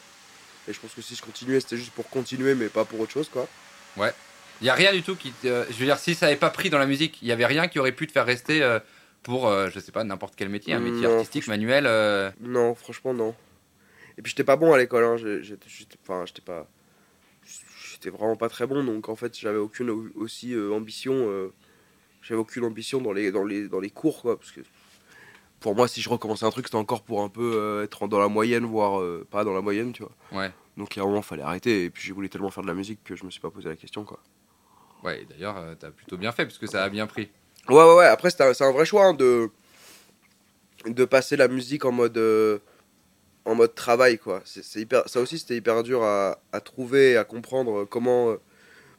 Et 0.68 0.74
je 0.74 0.80
pense 0.80 0.94
que 0.94 1.02
si 1.02 1.16
je 1.16 1.22
continuais, 1.22 1.60
c'était 1.60 1.78
juste 1.78 1.92
pour 1.92 2.10
continuer, 2.10 2.56
mais 2.56 2.68
pas 2.68 2.86
pour 2.86 3.00
autre 3.00 3.12
chose, 3.12 3.30
quoi. 3.30 3.48
Il 4.62 4.68
y 4.68 4.70
a 4.70 4.74
rien 4.74 4.94
du 4.94 5.04
tout 5.04 5.16
qui 5.16 5.32
te... 5.32 5.48
euh, 5.48 5.66
je 5.70 5.76
veux 5.76 5.86
dire 5.86 6.00
si 6.00 6.16
ça 6.16 6.28
avait 6.28 6.36
pas 6.38 6.50
pris 6.50 6.70
dans 6.70 6.80
la 6.80 6.86
musique, 6.86 7.20
il 7.22 7.28
y 7.28 7.32
avait 7.32 7.46
rien 7.46 7.68
qui 7.68 7.78
aurait 7.78 7.92
pu 7.92 8.08
te 8.08 8.12
faire 8.12 8.26
rester 8.26 8.64
euh, 8.64 8.80
pour 9.22 9.48
euh, 9.48 9.70
je 9.74 9.80
sais 9.80 9.92
pas 9.92 10.04
n'importe 10.04 10.36
quel 10.36 10.50
métier, 10.50 10.74
un 10.74 10.80
métier 10.80 11.08
Non, 11.08 11.16
artistique, 11.16 11.48
manuel 11.48 12.34
Non, 12.42 12.74
franchement, 12.76 13.14
non. 13.14 13.36
Et 14.18 14.22
puis, 14.22 14.30
j'étais 14.32 14.46
pas 14.46 14.56
bon 14.56 14.74
à 14.74 14.78
l'école, 14.78 15.04
hein. 15.04 15.16
enfin, 15.18 16.26
j'étais 16.26 16.42
pas. 16.42 16.68
J'étais 17.96 18.10
vraiment 18.10 18.36
pas 18.36 18.50
très 18.50 18.68
bon, 18.68 18.84
donc 18.84 19.08
en 19.08 19.16
fait, 19.16 19.40
j'avais 19.40 19.58
aucune 19.58 19.90
au- 19.90 20.10
aussi 20.16 20.54
euh, 20.54 20.74
ambition. 20.74 21.14
euh, 21.16 21.54
j'avais 22.22 22.40
aucune 22.40 22.66
ambition 22.66 23.00
dans 23.00 23.14
les, 23.14 23.32
dans, 23.32 23.46
les, 23.46 23.70
dans 23.70 23.80
les 23.80 23.90
cours, 23.90 24.22
quoi. 24.22 24.38
Parce 24.38 24.52
que 24.52 24.60
pour 25.62 25.76
moi, 25.76 25.88
si 25.88 26.02
je 26.02 26.10
recommençais 26.10 26.46
un 26.46 26.50
truc, 26.50 26.66
c'était 26.66 26.76
encore 26.76 27.04
pour 27.04 27.22
un 27.24 27.30
peu 27.30 27.54
euh, 27.56 27.84
être 27.86 28.08
dans 28.10 28.20
la 28.20 28.28
moyenne, 28.28 28.66
voire 28.66 29.00
euh, 29.00 29.26
pas 29.32 29.46
dans 29.46 29.54
la 29.54 29.62
moyenne, 29.62 29.94
tu 29.94 30.04
vois. 30.04 30.12
Ouais. 30.42 30.52
Donc, 30.76 30.94
il 30.94 31.00
y 31.00 31.02
a 31.02 31.06
un 31.06 31.08
moment, 31.08 31.22
fallait 31.22 31.44
arrêter. 31.44 31.86
Et 31.86 31.90
puis, 31.90 32.04
j'ai 32.04 32.12
voulu 32.12 32.28
tellement 32.28 32.52
faire 32.52 32.64
de 32.64 32.68
la 32.68 32.74
musique 32.74 33.02
que 33.06 33.16
je 33.16 33.24
me 33.24 33.32
suis 33.32 33.40
pas 33.40 33.50
posé 33.50 33.70
la 33.70 33.78
question, 33.78 34.04
quoi. 34.04 34.20
Ouais, 35.04 35.26
d'ailleurs 35.30 35.56
euh, 35.58 35.76
t'as 35.80 35.92
plutôt 35.92 36.18
bien 36.18 36.32
fait 36.32 36.46
parce 36.46 36.58
que 36.58 36.68
ça 36.68 36.84
a 36.84 36.90
bien 36.90 37.06
pris. 37.08 37.30
Ouais, 37.70 37.76
ouais, 37.76 37.96
ouais. 37.96 38.06
Après, 38.08 38.30
c'est 38.32 38.42
un, 38.42 38.72
vrai 38.72 38.86
choix 38.86 39.06
hein, 39.06 39.14
de, 39.14 39.50
de 40.86 41.06
passer 41.06 41.38
la 41.38 41.48
musique 41.48 41.86
en 41.86 41.92
mode, 41.92 42.18
en 43.46 43.56
mode 43.56 43.74
travail, 43.76 44.18
quoi. 44.18 44.42
C'est, 44.46 44.64
c'est 44.64 44.82
hyper, 44.82 45.04
ça 45.08 45.20
aussi, 45.22 45.38
c'était 45.40 45.56
hyper 45.56 45.84
dur 45.84 46.04
à, 46.04 46.40
à 46.52 46.60
trouver, 46.62 47.16
à 47.18 47.24
comprendre 47.24 47.86
comment. 47.86 48.32
euh, 48.32 48.36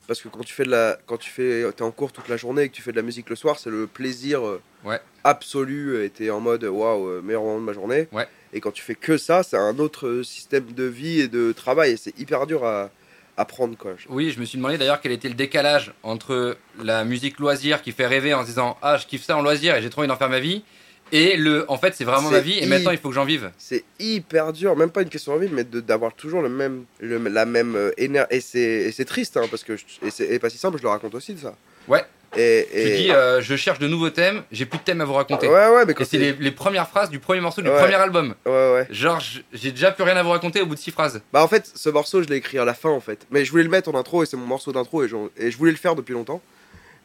parce 0.08 0.20
que 0.20 0.28
quand 0.28 0.44
tu 0.44 0.54
fais 0.54 0.62
de 0.64 0.70
la, 0.70 0.96
quand 1.06 1.16
tu 1.16 1.30
fais, 1.30 1.64
t'es 1.76 1.82
en 1.82 1.90
cours 1.90 2.12
toute 2.12 2.28
la 2.28 2.36
journée 2.36 2.62
et 2.62 2.68
que 2.68 2.74
tu 2.74 2.80
fais 2.82 2.92
de 2.92 2.96
la 2.96 3.02
musique 3.02 3.28
le 3.28 3.34
soir, 3.34 3.58
c'est 3.58 3.70
le 3.70 3.86
plaisir 3.88 4.46
euh, 4.46 4.60
Ouais. 4.84 5.00
absolu. 5.24 6.04
Et 6.04 6.10
t'es 6.10 6.30
en 6.30 6.38
mode 6.40 6.62
waouh, 6.64 7.08
euh, 7.08 7.22
meilleur 7.22 7.42
moment 7.42 7.58
de 7.58 7.64
ma 7.64 7.72
journée. 7.72 8.06
Ouais. 8.12 8.28
Et 8.52 8.60
quand 8.60 8.70
tu 8.70 8.82
fais 8.82 8.94
que 8.94 9.16
ça, 9.18 9.42
c'est 9.42 9.56
un 9.56 9.78
autre 9.80 10.22
système 10.22 10.72
de 10.72 10.84
vie 10.84 11.20
et 11.22 11.28
de 11.28 11.50
travail. 11.52 11.92
Et 11.92 11.96
c'est 11.96 12.16
hyper 12.20 12.46
dur 12.46 12.64
à, 12.64 12.90
à 13.36 13.44
prendre, 13.44 13.76
quoi. 13.76 13.94
Oui, 14.08 14.30
je 14.30 14.38
me 14.38 14.44
suis 14.44 14.58
demandé 14.58 14.78
d'ailleurs 14.78 15.00
quel 15.00 15.10
était 15.12 15.28
le 15.28 15.34
décalage 15.34 15.92
entre 16.04 16.56
la 16.82 17.04
musique 17.04 17.40
loisir 17.40 17.82
qui 17.82 17.90
fait 17.90 18.06
rêver 18.06 18.32
en 18.32 18.42
se 18.42 18.46
disant 18.46 18.78
ah 18.82 18.96
je 18.98 19.06
kiffe 19.06 19.24
ça 19.24 19.36
en 19.36 19.42
loisir 19.42 19.74
et 19.74 19.82
j'ai 19.82 19.90
trop 19.90 20.02
envie 20.02 20.08
d'en 20.08 20.16
faire 20.16 20.30
ma 20.30 20.38
vie 20.40 20.62
et 21.12 21.36
le 21.36 21.64
en 21.70 21.78
fait 21.78 21.94
c'est 21.94 22.04
vraiment 22.04 22.30
ma 22.30 22.40
vie 22.40 22.58
et 22.58 22.66
maintenant 22.66 22.90
il 22.90 22.98
faut 22.98 23.08
que 23.08 23.14
j'en 23.14 23.24
vive. 23.24 23.50
c'est 23.58 23.84
hyper 24.00 24.52
dur, 24.52 24.74
même 24.76 24.90
pas 24.90 25.02
une 25.02 25.08
question 25.08 25.32
d'envie, 25.34 25.48
mais 25.52 25.64
de- 25.64 25.80
d'avoir 25.80 26.12
toujours 26.14 26.42
le 26.42 26.48
même, 26.48 26.84
le- 27.00 27.18
la 27.28 27.44
même 27.46 27.76
énergie. 27.96 28.28
Et 28.30 28.40
c'est 28.40 28.60
et 28.60 28.92
c'est 28.92 29.04
triste, 29.04 29.36
hein, 29.36 29.44
parce 29.50 29.62
que 29.64 29.74
et 29.74 30.10
c'est 30.10 30.26
et 30.26 30.38
pas 30.38 30.50
si 30.50 30.58
simple, 30.58 30.78
je 30.78 30.82
le 30.82 30.88
raconte 30.88 31.14
aussi 31.14 31.34
de 31.34 31.38
ça. 31.40 31.54
Ouais. 31.88 32.04
Et, 32.36 32.66
Tu 32.70 32.76
et- 32.78 32.96
dis, 32.96 33.10
euh, 33.12 33.40
je 33.40 33.54
cherche 33.56 33.78
de 33.78 33.86
nouveaux 33.86 34.10
thèmes, 34.10 34.42
j'ai 34.50 34.66
plus 34.66 34.78
de 34.78 34.82
thèmes 34.82 35.00
à 35.00 35.04
vous 35.04 35.14
raconter. 35.14 35.46
Ouais, 35.48 35.68
ouais, 35.68 35.84
mais 35.86 35.92
Et 35.92 35.94
quand 35.94 36.04
c'est 36.04 36.18
les, 36.18 36.32
les 36.32 36.50
premières 36.50 36.88
phrases 36.88 37.08
du 37.08 37.18
premier 37.20 37.40
morceau 37.40 37.62
du 37.62 37.68
Ouais. 37.68 37.78
premier 37.78 37.94
album. 37.94 38.34
Ouais, 38.44 38.52
ouais. 38.52 38.86
Genre, 38.90 39.22
j'ai 39.54 39.70
déjà 39.70 39.92
plus 39.92 40.02
rien 40.04 40.16
à 40.16 40.22
vous 40.22 40.30
raconter 40.30 40.60
au 40.60 40.66
bout 40.66 40.74
de 40.74 40.80
six 40.80 40.90
phrases. 40.90 41.22
Bah 41.32 41.42
en 41.42 41.48
fait, 41.48 41.70
ce 41.74 41.88
morceau, 41.88 42.22
je 42.22 42.28
l'ai 42.28 42.36
écrit 42.36 42.58
à 42.58 42.64
la 42.64 42.74
fin 42.74 42.90
en 42.90 43.00
fait. 43.00 43.26
Mais 43.30 43.44
je 43.44 43.50
voulais 43.52 43.62
le 43.62 43.70
mettre 43.70 43.88
en 43.88 43.94
intro 43.98 44.22
et 44.22 44.26
c'est 44.26 44.36
mon 44.36 44.44
morceau 44.44 44.72
d'intro 44.72 45.02
et, 45.04 45.08
et 45.38 45.50
je 45.50 45.56
voulais 45.56 45.70
le 45.70 45.76
faire 45.78 45.94
depuis 45.94 46.12
longtemps. 46.12 46.42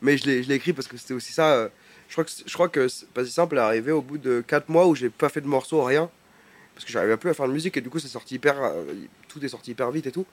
Mais 0.02 0.18
je 0.18 0.26
l'ai 0.26 0.44
je 0.44 0.50
l'ai 0.50 0.56
écrit 0.56 0.74
parce 0.74 0.88
que 0.88 0.98
c'était 0.98 1.14
aussi 1.14 1.32
ça. 1.32 1.54
euh, 1.54 1.68
je 2.12 2.16
crois 2.16 2.26
que 2.26 2.32
c'est- 2.32 2.44
je 2.46 2.54
crois 2.54 2.68
que 2.68 2.88
pas 3.14 3.24
si 3.24 3.32
simple 3.32 3.56
est 3.56 3.62
arrivé 3.62 3.94
au 3.94 4.02
bout 4.02 4.18
de 4.18 4.44
4 4.46 4.68
mois 4.68 4.86
où 4.86 4.96
j'ai 4.96 5.10
pas 5.10 5.30
fait 5.30 5.40
de 5.40 5.48
morceau, 5.48 5.82
rien. 5.82 6.10
Parce 6.76 6.84
que 6.84 6.92
j'arrivais 6.92 7.16
plus 7.16 7.30
à 7.30 7.34
faire 7.34 7.48
de 7.48 7.54
musique 7.54 7.78
et 7.78 7.82
du 7.82 7.90
coup 7.90 8.00
c'est 8.00 8.10
sorti 8.10 8.36
hyper 8.36 8.62
euh, 8.62 8.84
tout 9.30 9.44
est 9.46 9.48
sorti 9.48 9.72
hyper 9.72 9.90
vite 9.92 10.08
et 10.08 10.12
tout. 10.12 10.26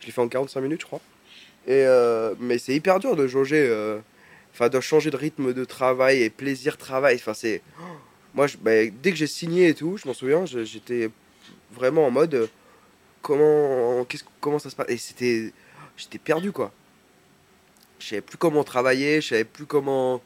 Je 0.00 0.06
l'ai 0.06 0.12
fait 0.12 0.20
en 0.20 0.26
45 0.28 0.60
minutes, 0.60 0.80
je 0.80 0.86
crois. 0.86 1.00
Et 1.68 1.84
euh, 1.86 2.34
mais 2.40 2.58
c'est 2.58 2.74
hyper 2.74 2.98
dur 2.98 3.14
de 3.14 3.28
jauger 3.28 3.64
euh, 3.68 4.00
enfin 4.52 4.68
de 4.68 4.80
changer 4.80 5.12
de 5.12 5.16
rythme 5.16 5.52
de 5.52 5.64
travail 5.64 6.20
et 6.22 6.30
plaisir 6.30 6.76
travail, 6.76 7.14
enfin 7.14 7.32
c'est 7.34 7.62
oh, 7.78 7.84
moi 8.34 8.46
bah, 8.62 8.86
dès 9.02 9.10
que 9.12 9.16
j'ai 9.16 9.28
signé 9.28 9.68
et 9.68 9.74
tout, 9.74 9.98
je 9.98 10.08
m'en 10.08 10.14
souviens, 10.14 10.46
j'étais 10.46 11.10
vraiment 11.70 12.06
en 12.06 12.10
mode 12.10 12.48
comment 13.22 14.04
comment 14.40 14.58
ça 14.58 14.68
se 14.70 14.74
passe? 14.74 14.88
Et 14.88 14.96
c'était 14.96 15.52
j'étais 15.96 16.18
perdu 16.18 16.50
quoi 16.50 16.72
je 18.00 18.06
savais 18.08 18.20
plus 18.22 18.38
comment 18.38 18.64
travailler 18.64 19.20
je 19.20 19.28
savais 19.28 19.44
plus 19.44 19.66
comment 19.66 20.20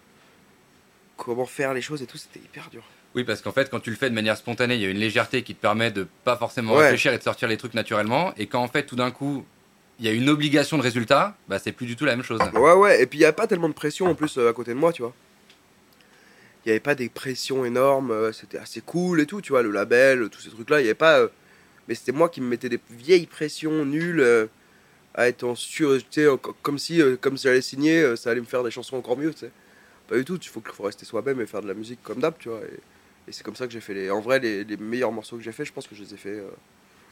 comment 1.16 1.46
faire 1.46 1.74
les 1.74 1.80
choses 1.82 2.02
et 2.02 2.06
tout 2.06 2.18
c'était 2.18 2.40
hyper 2.40 2.68
dur 2.70 2.82
Oui, 3.14 3.24
parce 3.24 3.40
qu'en 3.42 3.52
fait, 3.52 3.70
quand 3.70 3.80
tu 3.80 3.90
le 3.90 3.96
fais 3.96 4.10
de 4.10 4.14
manière 4.14 4.36
spontanée, 4.36 4.74
il 4.74 4.80
y 4.82 4.86
a 4.86 4.88
une 4.90 4.98
légèreté 4.98 5.42
qui 5.42 5.54
te 5.54 5.60
permet 5.60 5.90
de 5.90 6.06
pas 6.24 6.36
forcément 6.36 6.74
Ouais. 6.74 6.82
réfléchir 6.82 7.12
et 7.12 7.18
de 7.18 7.22
sortir 7.22 7.48
les 7.48 7.56
trucs 7.56 7.74
naturellement. 7.74 8.32
Et 8.36 8.46
quand 8.46 8.60
en 8.62 8.68
fait, 8.68 8.84
tout 8.84 8.96
d'un 8.96 9.10
coup, 9.10 9.44
il 10.00 10.04
y 10.04 10.08
a 10.08 10.12
une 10.12 10.28
obligation 10.28 10.76
de 10.76 10.82
résultat, 10.82 11.36
bah 11.48 11.58
c'est 11.60 11.70
plus 11.72 11.86
du 11.86 11.94
tout 11.96 12.04
la 12.04 12.16
même 12.16 12.24
chose. 12.24 12.40
ouais 12.54 12.72
ouais 12.72 13.00
et 13.02 13.06
puis 13.06 13.18
il 13.20 13.22
y 13.22 13.26
a 13.26 13.32
pas 13.32 13.46
tellement 13.46 13.68
de 13.68 13.74
pression 13.74 14.06
en 14.06 14.14
plus 14.16 14.36
euh, 14.38 14.48
à 14.50 14.52
côté 14.52 14.72
de 14.74 14.78
moi 14.78 14.92
tu 14.92 15.02
vois 15.02 15.14
il 16.64 16.68
y 16.68 16.70
avait 16.72 16.80
pas 16.80 16.94
des 16.96 17.08
pressions 17.08 17.64
énormes 17.64 18.10
euh, 18.10 18.32
c'était 18.32 18.58
assez 18.58 18.80
cool 18.80 19.20
et 19.20 19.26
tout 19.26 19.40
tu 19.40 19.50
vois 19.52 19.62
le 19.62 19.70
label 19.70 20.28
tous 20.30 20.40
ces 20.40 20.50
trucs 20.50 20.68
là 20.70 20.80
il 20.80 20.84
y 20.84 20.86
avait 20.86 20.94
pas 20.94 21.18
euh, 21.20 21.28
mais 21.86 21.94
c'était 21.94 22.10
moi 22.10 22.28
qui 22.28 22.40
me 22.40 22.48
mettais 22.48 22.68
des 22.68 22.80
vieilles 22.90 23.26
pressions 23.26 23.84
nulles 23.84 24.48
à 25.14 25.28
être 25.28 25.44
en 25.44 25.54
sur 25.54 25.96
tu 25.98 26.22
sais 26.22 26.26
comme 26.62 26.78
si 26.78 27.00
comme 27.20 27.36
si 27.36 27.44
j'allais 27.44 27.60
signer 27.62 28.16
ça 28.16 28.30
allait 28.30 28.40
me 28.40 28.46
faire 28.46 28.64
des 28.64 28.72
chansons 28.72 28.96
encore 28.96 29.16
mieux 29.16 29.32
tu 29.32 29.40
sais 29.40 29.50
pas 30.08 30.16
du 30.16 30.24
tout 30.24 30.36
il 30.40 30.48
faut 30.48 30.62
faut 30.64 30.82
rester 30.84 31.04
soi-même 31.04 31.40
et 31.40 31.46
faire 31.46 31.62
de 31.62 31.68
la 31.68 31.74
musique 31.74 32.02
comme 32.02 32.20
d'hab 32.20 32.34
tu 32.38 32.48
vois 32.48 32.60
et, 32.60 32.78
et 33.28 33.32
c'est 33.32 33.42
comme 33.44 33.56
ça 33.56 33.66
que 33.66 33.72
j'ai 33.72 33.80
fait 33.80 33.94
les 33.94 34.10
en 34.10 34.20
vrai 34.20 34.38
les, 34.38 34.64
les 34.64 34.76
meilleurs 34.76 35.12
morceaux 35.12 35.36
que 35.36 35.42
j'ai 35.42 35.52
fait 35.52 35.64
je 35.64 35.72
pense 35.72 35.86
que 35.86 35.94
je 35.94 36.02
les 36.02 36.14
ai 36.14 36.16
fait 36.16 36.30
euh, 36.30 36.50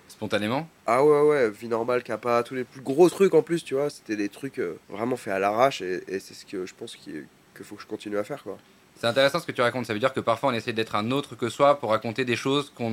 Spontanément? 0.08 0.68
ah 0.86 1.02
ouais 1.04 1.20
ouais 1.22 1.50
vie 1.50 1.68
normale 1.68 2.02
kappa 2.02 2.42
tous 2.42 2.54
les 2.54 2.64
plus 2.64 2.80
gros 2.82 3.08
trucs 3.08 3.34
en 3.34 3.42
plus 3.42 3.64
tu 3.64 3.74
vois 3.74 3.88
c'était 3.88 4.16
des 4.16 4.28
trucs 4.28 4.58
euh, 4.58 4.76
vraiment 4.90 5.16
faits 5.16 5.32
à 5.34 5.38
l'arrache 5.38 5.80
et, 5.80 6.02
et 6.08 6.18
c'est 6.18 6.34
ce 6.34 6.44
que 6.44 6.66
je 6.66 6.74
pense 6.74 6.96
qu'il 6.96 7.26
que 7.54 7.64
faut 7.64 7.76
que 7.76 7.82
je 7.82 7.86
continue 7.86 8.18
à 8.18 8.24
faire 8.24 8.42
quoi 8.42 8.58
C'est 9.00 9.06
intéressant 9.06 9.40
ce 9.40 9.46
que 9.46 9.52
tu 9.52 9.60
racontes. 9.62 9.86
Ça 9.86 9.92
veut 9.92 9.98
dire 9.98 10.12
que 10.12 10.20
parfois 10.20 10.50
on 10.50 10.52
essaie 10.54 10.72
d'être 10.72 10.94
un 10.94 11.10
autre 11.10 11.34
que 11.34 11.48
soi 11.48 11.78
pour 11.78 11.90
raconter 11.90 12.24
des 12.24 12.36
choses 12.36 12.70
qu'on 12.76 12.90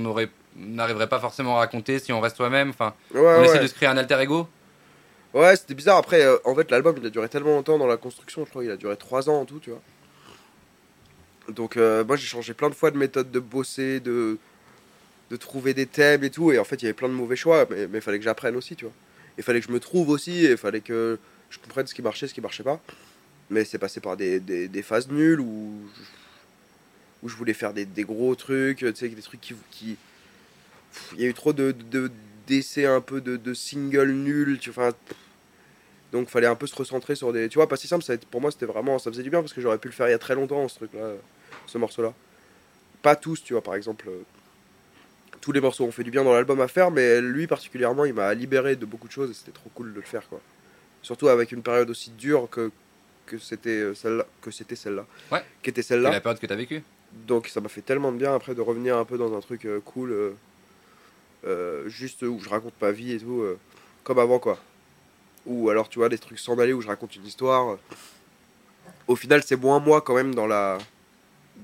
n'arriverait 0.56 1.08
pas 1.10 1.20
forcément 1.20 1.56
à 1.58 1.60
raconter 1.60 2.00
si 2.00 2.12
on 2.12 2.20
reste 2.22 2.36
soi-même. 2.38 2.70
Enfin, 2.70 2.94
ouais 3.14 3.20
on 3.20 3.42
ouais 3.42 3.46
essaie 3.46 3.60
de 3.60 3.68
se 3.68 3.74
créer 3.74 3.88
un 3.90 3.98
alter 3.98 4.20
ego? 4.22 4.48
Ouais, 5.34 5.56
c'était 5.56 5.74
bizarre. 5.76 5.98
Après, 5.98 6.22
euh, 6.24 6.38
en 6.46 6.56
fait, 6.56 6.70
l'album, 6.72 6.96
il 7.00 7.06
a 7.06 7.10
duré 7.10 7.30
tellement 7.30 7.52
longtemps 7.56 7.78
dans 7.78 7.88
la 7.88 7.98
construction. 7.98 8.46
Je 8.46 8.50
crois 8.50 8.62
qu'il 8.64 8.72
a 8.72 8.78
duré 8.78 8.96
3 8.98 9.30
ans 9.30 9.42
en 9.42 9.46
tout, 9.46 9.60
tu 9.60 9.70
vois. 9.72 9.82
Donc, 11.50 11.78
euh, 11.78 12.04
moi, 12.06 12.16
j'ai 12.16 12.28
changé 12.28 12.54
plein 12.54 12.70
de 12.70 12.76
fois 12.76 12.92
de 12.92 12.98
méthode 12.98 13.32
de 13.32 13.40
bosser, 13.40 14.00
de, 14.00 14.38
de 15.32 15.38
trouver 15.38 15.74
des 15.74 15.88
thèmes 15.88 16.24
et 16.24 16.32
tout. 16.32 16.52
Et 16.52 16.60
en 16.60 16.64
fait, 16.66 16.78
il 16.78 16.86
y 16.86 16.88
avait 16.88 16.94
plein 16.94 17.10
de 17.10 17.14
mauvais 17.14 17.36
choix, 17.38 17.68
mais 17.72 17.88
il 17.94 18.02
fallait 18.02 18.20
que 18.20 18.26
j'apprenne 18.26 18.56
aussi, 18.56 18.76
tu 18.76 18.86
vois. 18.86 18.94
Il 19.38 19.44
fallait 19.44 19.62
que 19.62 19.68
je 19.68 19.74
me 19.74 19.80
trouve 19.80 20.10
aussi, 20.10 20.44
il 20.46 20.58
fallait 20.58 20.82
que 20.82 21.20
je 21.50 21.60
comprenne 21.60 21.88
ce 21.88 21.96
qui 21.96 22.02
marchait, 22.04 22.28
ce 22.28 22.34
qui 22.36 22.42
marchait 22.42 22.64
pas. 22.64 22.82
Mais 23.50 23.66
c'est 23.66 23.80
passé 23.80 24.00
par 24.02 24.18
des, 24.18 24.40
des, 24.40 24.68
des 24.68 24.84
phases 24.84 25.10
nulles 25.10 25.42
où 25.42 25.74
je, 27.24 27.30
je 27.30 27.36
voulais 27.36 27.54
faire 27.54 27.74
des, 27.74 27.86
des 27.86 28.04
gros 28.04 28.36
trucs, 28.36 28.80
tu 28.80 28.96
sais, 28.96 29.10
des 29.10 29.22
trucs 29.22 29.42
qui. 29.42 29.54
qui 29.72 29.98
il 31.14 31.22
y 31.22 31.26
a 31.26 31.28
eu 31.28 31.34
trop 31.34 31.54
de- 31.54 31.76
d'essais 32.50 32.86
un 32.86 33.02
peu 33.02 33.22
de, 33.22 33.38
de 33.38 33.54
singles 33.54 34.12
nuls, 34.12 34.58
tu 34.60 34.72
vois. 34.72 34.92
Donc 36.12 36.28
fallait 36.30 36.48
un 36.48 36.56
peu 36.56 36.68
se 36.68 36.76
recentrer 36.76 37.16
sur 37.16 37.32
des. 37.32 37.48
Tu 37.50 37.58
vois, 37.60 37.70
pas 37.70 37.78
si 37.78 37.88
simple, 37.88 38.04
ça 38.04 38.16
pour 38.32 38.42
moi 38.42 38.52
c'était 38.52 38.66
vraiment. 38.66 38.98
Ça 39.00 39.12
faisait 39.12 39.24
du 39.24 39.30
bien 39.30 39.42
parce 39.42 39.54
que 39.54 39.62
j'aurais 39.62 39.78
pu 39.78 39.88
le 39.88 39.94
faire 39.94 40.08
il 40.08 40.12
y 40.12 40.16
a 40.16 40.20
très 40.20 40.36
longtemps, 40.36 40.68
ce 40.68 40.76
truc-là, 40.76 41.14
ce 41.68 41.78
morceau-là. 41.78 42.14
Pas 43.02 43.16
tous, 43.16 43.44
tu 43.44 43.54
vois, 43.54 43.62
par 43.62 43.76
exemple. 43.76 44.10
euh, 44.10 44.22
tous 45.42 45.54
les 45.54 45.62
morceaux 45.62 45.86
ont 45.86 45.92
fait 45.92 46.04
du 46.04 46.12
bien 46.12 46.24
dans 46.26 46.34
l'album 46.34 46.60
à 46.60 46.68
faire, 46.68 46.92
mais 46.92 47.22
lui 47.22 47.48
particulièrement, 47.48 48.04
il 48.04 48.14
m'a 48.14 48.34
libéré 48.34 48.76
de 48.76 48.86
beaucoup 48.86 49.08
de 49.08 49.14
choses 49.14 49.32
et 49.32 49.34
c'était 49.34 49.54
trop 49.54 49.70
cool 49.74 49.92
de 49.94 49.96
le 49.96 50.02
faire, 50.02 50.28
quoi. 50.28 50.42
Surtout 51.02 51.30
avec 51.30 51.54
une 51.54 51.62
période 51.62 51.90
aussi 51.90 52.10
dure 52.12 52.50
que, 52.50 52.72
que 53.26 53.38
c'était 53.38 53.70
euh, 53.70 53.94
celle-là. 53.96 54.26
Que 54.42 54.52
c'était 54.52 54.76
celle-là. 54.76 55.06
Ouais. 55.32 55.42
Qui 55.64 55.70
était 55.70 55.82
celle-là. 55.82 56.10
la 56.10 56.20
période 56.20 56.42
que 56.42 56.46
tu 56.48 56.52
as 56.52 56.58
vécue. 56.58 56.84
Donc 57.28 57.48
ça 57.48 57.62
m'a 57.62 57.70
fait 57.70 57.82
tellement 57.82 58.12
de 58.12 58.18
bien 58.18 58.36
après 58.36 58.54
de 58.54 58.62
revenir 58.62 58.98
un 58.98 59.06
peu 59.06 59.18
dans 59.18 59.36
un 59.36 59.40
truc 59.40 59.66
euh, 59.66 59.80
cool, 59.80 60.12
euh, 60.12 60.32
juste 61.88 62.22
où 62.24 62.40
je 62.40 62.50
raconte 62.50 62.74
ma 62.82 62.92
vie 62.92 63.14
et 63.14 63.20
tout, 63.20 63.42
euh, 63.42 63.58
comme 64.04 64.20
avant 64.20 64.40
quoi. 64.40 64.58
Ou 65.46 65.70
alors 65.70 65.90
tu 65.90 66.00
vois 66.00 66.10
des 66.10 66.18
trucs 66.18 66.40
sans 66.40 66.58
aller 66.60 66.74
où 66.74 66.82
je 66.82 66.88
raconte 66.88 67.16
une 67.16 67.26
histoire. 67.26 67.78
Au 69.08 69.16
final 69.16 69.42
c'est 69.44 69.56
moins 69.56 69.80
moi 69.80 70.02
quand 70.02 70.16
même 70.16 70.36
dans 70.36 70.48
la 70.48 70.78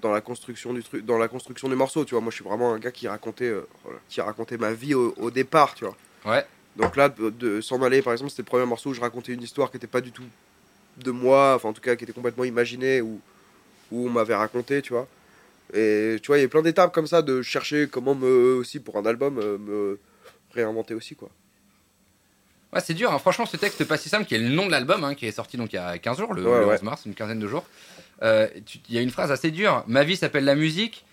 dans 0.01 0.11
la 0.11 0.21
construction 0.21 0.73
du 0.73 0.83
truc, 0.83 1.05
dans 1.05 1.17
la 1.17 1.27
construction 1.27 1.69
des 1.69 1.75
morceaux. 1.75 2.05
Tu 2.05 2.15
vois, 2.15 2.21
moi 2.21 2.31
je 2.31 2.35
suis 2.35 2.43
vraiment 2.43 2.73
un 2.73 2.79
gars 2.79 2.91
qui 2.91 3.07
racontait 3.07 3.45
euh, 3.45 3.67
qui 4.09 4.21
racontait 4.21 4.57
ma 4.57 4.73
vie 4.73 4.93
au, 4.93 5.13
au 5.17 5.31
départ, 5.31 5.73
tu 5.75 5.85
vois. 5.85 5.95
Ouais. 6.25 6.45
Donc 6.75 6.95
là 6.95 7.09
de, 7.09 7.29
de 7.29 7.61
s'en 7.61 7.81
aller 7.81 8.01
par 8.01 8.13
exemple 8.13 8.29
c'était 8.31 8.41
le 8.41 8.47
premier 8.47 8.65
morceau 8.65 8.89
où 8.89 8.93
je 8.93 9.01
racontais 9.01 9.33
une 9.33 9.43
histoire 9.43 9.71
qui 9.71 9.77
était 9.77 9.87
pas 9.87 10.01
du 10.01 10.11
tout 10.11 10.23
de 10.97 11.11
moi, 11.11 11.53
enfin 11.55 11.69
en 11.69 11.73
tout 11.73 11.81
cas 11.81 11.95
qui 11.95 12.03
était 12.03 12.13
complètement 12.13 12.43
imaginée 12.45 13.01
ou 13.01 13.19
où 13.91 14.07
on 14.07 14.09
m'avait 14.09 14.35
raconté, 14.35 14.81
tu 14.81 14.93
vois. 14.93 15.07
Et 15.73 16.17
tu 16.21 16.27
vois, 16.27 16.37
il 16.37 16.41
y 16.41 16.45
a 16.45 16.47
plein 16.47 16.61
d'étapes 16.61 16.93
comme 16.93 17.07
ça 17.07 17.21
de 17.21 17.41
chercher 17.41 17.87
comment 17.91 18.15
me 18.15 18.55
aussi 18.55 18.79
pour 18.79 18.97
un 18.97 19.05
album 19.05 19.39
euh, 19.39 19.57
me 19.57 19.99
réinventer 20.53 20.93
aussi 20.93 21.15
quoi. 21.15 21.29
Ouais, 22.73 22.81
c'est 22.81 22.93
dur. 22.93 23.11
hein. 23.11 23.19
Franchement, 23.19 23.45
ce 23.45 23.57
texte 23.57 23.83
pas 23.85 23.97
si 23.97 24.09
simple, 24.09 24.25
qui 24.25 24.35
est 24.35 24.39
le 24.39 24.49
nom 24.49 24.65
de 24.65 24.71
l'album, 24.71 25.03
hein, 25.03 25.15
qui 25.15 25.25
est 25.25 25.31
sorti 25.31 25.57
donc 25.57 25.71
il 25.73 25.77
y 25.77 25.79
a 25.79 25.97
15 25.97 26.17
jours, 26.17 26.33
le, 26.33 26.43
Ouais, 26.43 26.59
le 26.59 26.65
ouais. 26.65 26.73
11 26.75 26.83
mars, 26.83 27.05
une 27.05 27.13
quinzaine 27.15 27.39
de 27.39 27.47
jours. 27.47 27.65
Euh, 28.21 28.47
tu- 28.65 28.79
Il 28.89 28.95
y 28.95 28.97
a 28.97 29.01
une 29.01 29.09
phrase 29.11 29.31
assez 29.31 29.51
dure. 29.51 29.83
Ma 29.87 30.03
vie 30.03 30.15
s'appelle 30.17 30.45
la 30.45 30.55
musique. 30.55 31.05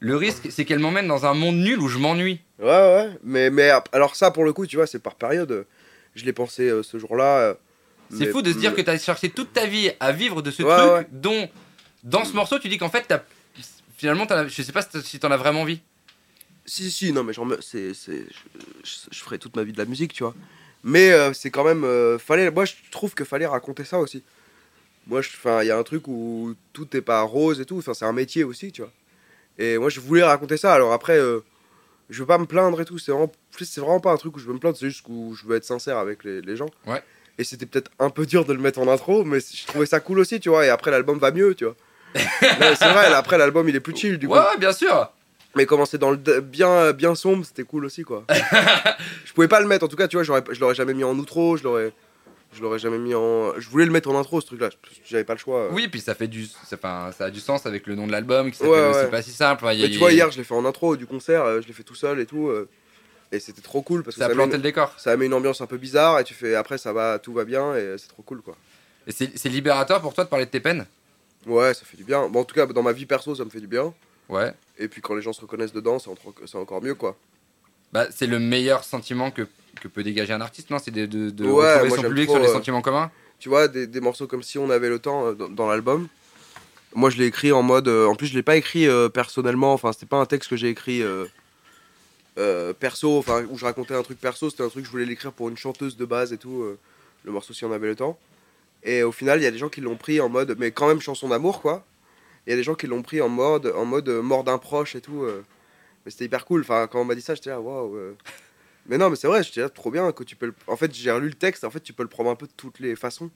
Le 0.00 0.16
risque, 0.16 0.48
c'est 0.50 0.64
qu'elle 0.64 0.80
m'emmène 0.80 1.06
dans 1.06 1.26
un 1.26 1.34
monde 1.34 1.56
nul 1.56 1.78
où 1.80 1.88
je 1.88 1.98
m'ennuie. 1.98 2.40
Ouais 2.58 2.66
ouais, 2.66 3.10
mais 3.22 3.50
mais 3.50 3.70
alors 3.92 4.16
ça 4.16 4.30
pour 4.32 4.44
le 4.44 4.52
coup, 4.52 4.66
tu 4.66 4.76
vois, 4.76 4.86
c'est 4.86 4.98
par 4.98 5.14
période. 5.14 5.66
Je 6.14 6.24
l'ai 6.24 6.32
pensé 6.32 6.68
euh, 6.68 6.82
ce 6.82 6.98
jour-là. 6.98 7.38
euh, 7.38 7.54
C'est 8.16 8.26
fou 8.26 8.42
de 8.42 8.52
se 8.52 8.58
dire 8.58 8.70
mais- 8.72 8.76
que 8.76 8.82
tu 8.82 8.90
as 8.90 8.98
cherché 8.98 9.30
toute 9.30 9.52
ta 9.52 9.66
vie 9.66 9.90
à 10.00 10.12
vivre 10.12 10.42
de 10.42 10.50
ce 10.50 10.62
Ouais, 10.62 10.76
truc 11.04 11.08
dont, 11.12 11.48
dans 12.04 12.24
ce 12.24 12.34
morceau, 12.34 12.58
tu 12.58 12.68
dis 12.68 12.78
qu'en 12.78 12.90
fait, 12.90 13.04
t'as- 13.08 13.22
finalement, 14.02 14.24
as- 14.26 14.48
je 14.48 14.62
sais 14.62 14.72
pas 14.72 14.82
si 14.82 15.18
t'en 15.20 15.30
as 15.30 15.36
vraiment 15.36 15.62
envie. 15.62 15.80
Si, 16.66 16.90
si, 16.90 17.12
non, 17.12 17.22
mais 17.22 17.32
genre, 17.32 17.46
c'est, 17.60 17.92
je, 17.94 18.12
je- 18.84 19.08
je 19.12 19.20
ferai 19.22 19.38
toute 19.38 19.54
ma 19.54 19.62
vie 19.62 19.72
de 19.72 19.78
la 19.78 19.84
musique, 19.84 20.12
tu 20.12 20.24
vois. 20.24 20.34
Mais 20.82 21.12
euh, 21.12 21.32
c'est 21.32 21.50
quand 21.52 21.62
même. 21.64 21.84
euh, 21.84 22.18
fallait, 22.18 22.50
moi, 22.50 22.64
je 22.64 22.74
trouve 22.90 23.14
que 23.14 23.24
fallait 23.24 23.46
raconter 23.46 23.84
ça 23.84 23.98
aussi. 24.00 24.24
Moi, 25.06 25.20
il 25.62 25.66
y 25.66 25.70
a 25.70 25.78
un 25.78 25.82
truc 25.84 26.08
où 26.08 26.54
tout 26.72 26.96
est 26.96 27.00
pas 27.00 27.22
rose 27.22 27.60
et 27.60 27.64
tout. 27.64 27.78
Enfin, 27.78 27.94
c'est 27.94 28.04
un 28.04 28.12
métier 28.12 28.42
aussi, 28.42 28.72
tu 28.72 28.82
vois. 28.82 28.92
Et 29.58 29.78
moi, 29.78 29.88
je 29.88 30.00
voulais 30.00 30.24
raconter 30.24 30.56
ça. 30.56 30.72
Alors 30.74 30.92
après, 30.92 31.18
euh, 31.18 31.40
je 32.10 32.18
veux 32.20 32.26
pas 32.26 32.38
me 32.38 32.46
plaindre 32.46 32.80
et 32.80 32.84
tout. 32.84 32.98
C'est 32.98 33.12
vraiment, 33.12 33.30
c'est 33.60 33.80
vraiment 33.80 34.00
pas 34.00 34.10
un 34.12 34.16
truc 34.16 34.34
où 34.36 34.40
je 34.40 34.46
veux 34.46 34.54
me 34.54 34.58
plaindre. 34.58 34.76
C'est 34.76 34.88
juste 34.90 35.04
où 35.08 35.34
je 35.36 35.46
veux 35.46 35.56
être 35.56 35.64
sincère 35.64 35.98
avec 35.98 36.24
les, 36.24 36.40
les 36.40 36.56
gens. 36.56 36.70
Ouais. 36.86 37.02
Et 37.38 37.44
c'était 37.44 37.66
peut-être 37.66 37.90
un 38.00 38.10
peu 38.10 38.26
dur 38.26 38.44
de 38.44 38.52
le 38.52 38.58
mettre 38.60 38.80
en 38.80 38.88
intro, 38.88 39.24
mais 39.24 39.38
je 39.40 39.66
trouvais 39.66 39.86
ça 39.86 40.00
cool 40.00 40.18
aussi, 40.18 40.38
tu 40.40 40.48
vois. 40.48 40.66
Et 40.66 40.68
après, 40.68 40.90
l'album 40.90 41.18
va 41.18 41.30
mieux, 41.30 41.54
tu 41.54 41.64
vois. 41.64 41.76
Ouais, 42.14 42.74
c'est 42.76 42.92
vrai, 42.92 43.06
après, 43.14 43.38
l'album, 43.38 43.68
il 43.68 43.76
est 43.76 43.80
plus 43.80 43.96
chill, 43.96 44.18
du 44.18 44.28
coup. 44.28 44.34
ouais, 44.34 44.40
ouais, 44.40 44.58
bien 44.58 44.72
sûr. 44.72 45.10
Mais 45.54 45.66
commencer 45.66 45.98
dans 45.98 46.10
le 46.10 46.16
bien, 46.40 46.92
bien 46.92 47.14
sombre, 47.14 47.44
c'était 47.44 47.64
cool 47.64 47.84
aussi, 47.84 48.02
quoi. 48.04 48.24
je 49.24 49.32
pouvais 49.34 49.48
pas 49.48 49.60
le 49.60 49.66
mettre, 49.66 49.84
en 49.84 49.88
tout 49.88 49.96
cas, 49.96 50.08
tu 50.08 50.16
vois, 50.16 50.24
je 50.24 50.60
l'aurais 50.60 50.74
jamais 50.74 50.94
mis 50.94 51.04
en 51.04 51.14
outro, 51.18 51.58
je 51.58 51.62
l'aurais, 51.64 51.92
je 52.54 52.62
l'aurais 52.62 52.78
jamais 52.78 52.96
mis 52.98 53.14
en. 53.14 53.52
Je 53.58 53.68
voulais 53.68 53.84
le 53.84 53.90
mettre 53.92 54.08
en 54.10 54.18
intro, 54.18 54.40
ce 54.40 54.46
truc-là, 54.46 54.70
j'avais 55.04 55.24
pas 55.24 55.34
le 55.34 55.38
choix. 55.38 55.68
Oui, 55.70 55.88
puis 55.88 56.00
ça 56.00 56.14
fait 56.14 56.26
du, 56.26 56.46
enfin, 56.72 57.10
ça 57.16 57.26
a 57.26 57.30
du 57.30 57.40
sens 57.40 57.66
avec 57.66 57.86
le 57.86 57.94
nom 57.96 58.06
de 58.06 58.12
l'album, 58.12 58.50
qui 58.50 58.62
Ouais, 58.62 58.68
s'appelle 58.68 58.90
aussi 58.90 58.98
ouais. 59.00 59.10
pas 59.10 59.22
si 59.22 59.32
simple. 59.32 59.66
Y 59.74 59.82
Mais 59.82 59.90
tu 59.90 59.98
vois, 59.98 60.12
hier, 60.12 60.30
je 60.30 60.38
l'ai 60.38 60.44
fait 60.44 60.54
en 60.54 60.64
intro 60.64 60.96
du 60.96 61.06
concert, 61.06 61.44
euh, 61.44 61.60
je 61.60 61.66
l'ai 61.66 61.74
fait 61.74 61.82
tout 61.82 61.94
seul 61.94 62.18
et 62.18 62.24
tout, 62.24 62.48
euh, 62.48 62.66
et 63.30 63.38
c'était 63.38 63.60
trop 63.62 63.82
cool 63.82 64.02
parce 64.02 64.16
que 64.16 64.20
ça 64.20 64.26
a 64.26 64.28
ça, 64.28 64.34
met 64.34 64.36
planté 64.36 64.52
une, 64.52 64.56
le 64.58 64.62
décor. 64.62 64.94
ça 64.96 65.14
met 65.18 65.26
une 65.26 65.34
ambiance 65.34 65.60
un 65.60 65.66
peu 65.66 65.76
bizarre 65.78 66.18
et 66.18 66.24
tu 66.24 66.32
fais 66.34 66.54
après 66.54 66.76
ça 66.78 66.92
va, 66.94 67.18
tout 67.18 67.32
va 67.34 67.44
bien 67.44 67.74
et 67.76 67.96
c'est 67.98 68.08
trop 68.08 68.22
cool, 68.22 68.40
quoi. 68.42 68.56
Et 69.06 69.12
c'est 69.12 69.48
libérateur 69.50 70.00
pour 70.00 70.14
toi 70.14 70.24
de 70.24 70.28
parler 70.30 70.46
de 70.46 70.50
tes 70.50 70.60
peines? 70.60 70.86
Ouais, 71.46 71.74
ça 71.74 71.84
fait 71.84 71.96
du 71.96 72.04
bien. 72.04 72.28
Bon, 72.28 72.40
en 72.40 72.44
tout 72.44 72.54
cas, 72.54 72.66
dans 72.66 72.82
ma 72.82 72.92
vie 72.92 73.06
perso, 73.06 73.34
ça 73.34 73.44
me 73.44 73.50
fait 73.50 73.60
du 73.60 73.66
bien. 73.66 73.92
Ouais. 74.28 74.52
Et 74.78 74.88
puis 74.88 75.00
quand 75.00 75.14
les 75.14 75.22
gens 75.22 75.32
se 75.32 75.40
reconnaissent 75.40 75.72
dedans, 75.72 75.98
c'est 75.98 76.08
encore, 76.10 76.32
c'est 76.46 76.56
encore 76.58 76.82
mieux, 76.82 76.94
quoi. 76.94 77.16
Bah, 77.92 78.06
c'est 78.10 78.26
le 78.26 78.38
meilleur 78.38 78.84
sentiment 78.84 79.30
que, 79.30 79.42
que 79.80 79.88
peut 79.88 80.02
dégager 80.02 80.32
un 80.32 80.40
artiste, 80.40 80.70
non? 80.70 80.78
C'est 80.78 80.90
de, 80.90 81.04
de, 81.06 81.30
de 81.30 81.44
Ouais, 81.44 81.66
retrouver 81.74 81.88
moi, 81.88 81.96
son 81.98 82.02
public 82.04 82.26
trop, 82.26 82.36
sur 82.36 82.42
des 82.42 82.48
euh, 82.48 82.52
sentiments 82.52 82.80
communs? 82.80 83.10
tu 83.38 83.48
vois, 83.48 83.68
des, 83.68 83.86
des 83.86 84.00
morceaux 84.00 84.26
comme 84.26 84.42
si 84.42 84.56
on 84.58 84.70
avait 84.70 84.88
le 84.88 84.98
temps 84.98 85.26
euh, 85.26 85.32
dans, 85.34 85.48
dans 85.48 85.66
l'album. 85.68 86.08
Moi, 86.94 87.10
je 87.10 87.18
l'ai 87.18 87.26
écrit 87.26 87.52
en 87.52 87.62
mode. 87.62 87.88
euh, 87.88 88.06
en 88.06 88.14
plus, 88.14 88.28
je 88.28 88.34
l'ai 88.34 88.42
pas 88.42 88.56
écrit 88.56 88.86
personnellement. 89.12 89.72
Enfin, 89.72 89.92
c'était 89.92 90.06
pas 90.06 90.18
un 90.18 90.26
texte 90.26 90.48
que 90.50 90.56
j'ai 90.56 90.68
écrit 90.68 91.02
perso. 92.78 93.18
Enfin, 93.18 93.44
où 93.50 93.58
je 93.58 93.64
racontais 93.64 93.94
un 93.94 94.02
truc 94.02 94.18
perso. 94.20 94.50
C'était 94.50 94.62
un 94.62 94.68
truc 94.68 94.82
que 94.82 94.86
je 94.86 94.92
voulais 94.92 95.04
l'écrire 95.06 95.32
pour 95.32 95.48
une 95.48 95.56
chanteuse 95.56 95.96
de 95.96 96.04
base 96.04 96.32
et 96.32 96.38
tout. 96.38 96.64
le 97.24 97.32
morceau, 97.32 97.52
si 97.52 97.64
on 97.64 97.72
avait 97.72 97.88
le 97.88 97.96
temps. 97.96 98.18
Et 98.84 99.02
au 99.02 99.12
final, 99.12 99.40
il 99.40 99.44
y 99.44 99.46
a 99.46 99.50
des 99.50 99.58
gens 99.58 99.68
qui 99.68 99.80
l'ont 99.80 99.96
pris 99.96 100.20
en 100.20 100.28
mode, 100.28 100.56
mais 100.58 100.72
quand 100.72 100.88
même 100.88 101.00
chanson 101.00 101.28
d'amour, 101.28 101.60
quoi. 101.60 101.84
Il 102.46 102.50
y 102.50 102.52
a 102.52 102.56
des 102.56 102.62
gens 102.64 102.74
qui 102.74 102.86
l'ont 102.88 103.02
pris 103.02 103.20
en 103.20 103.28
mode, 103.28 103.72
en 103.76 103.84
mode 103.84 104.08
euh, 104.08 104.22
mort 104.22 104.42
d'un 104.44 104.58
proche 104.58 104.96
et 104.96 105.00
tout. 105.00 105.22
euh. 105.22 105.44
Mais 106.04 106.10
c'était 106.10 106.24
hyper 106.24 106.44
cool. 106.44 106.62
Enfin, 106.62 106.88
quand 106.90 107.00
on 107.00 107.04
m'a 107.04 107.14
dit 107.14 107.22
ça, 107.22 107.34
j'étais 107.36 107.50
là, 107.50 107.60
waouh. 107.60 107.94
euh. 107.96 108.16
Mais 108.86 108.98
non, 108.98 109.08
mais 109.10 109.14
c'est 109.16 109.28
vrai, 109.28 109.44
j'étais 109.44 109.60
là, 109.60 109.68
trop 109.68 109.92
bien 109.92 110.10
que 110.10 110.24
tu 110.24 110.34
peux. 110.34 110.46
le- 110.46 110.54
En 110.66 110.76
fait, 110.76 110.92
j'ai 110.92 111.12
relu 111.12 111.28
le 111.28 111.34
texte. 111.34 111.62
En 111.62 111.70
fait, 111.70 111.78
tu 111.80 111.92
peux 111.92 112.02
le 112.02 112.08
prendre 112.08 112.30
un 112.30 112.34
peu 112.34 112.46
de 112.46 112.52
toutes 112.56 112.80
les 112.80 112.96
façons. 112.96 113.30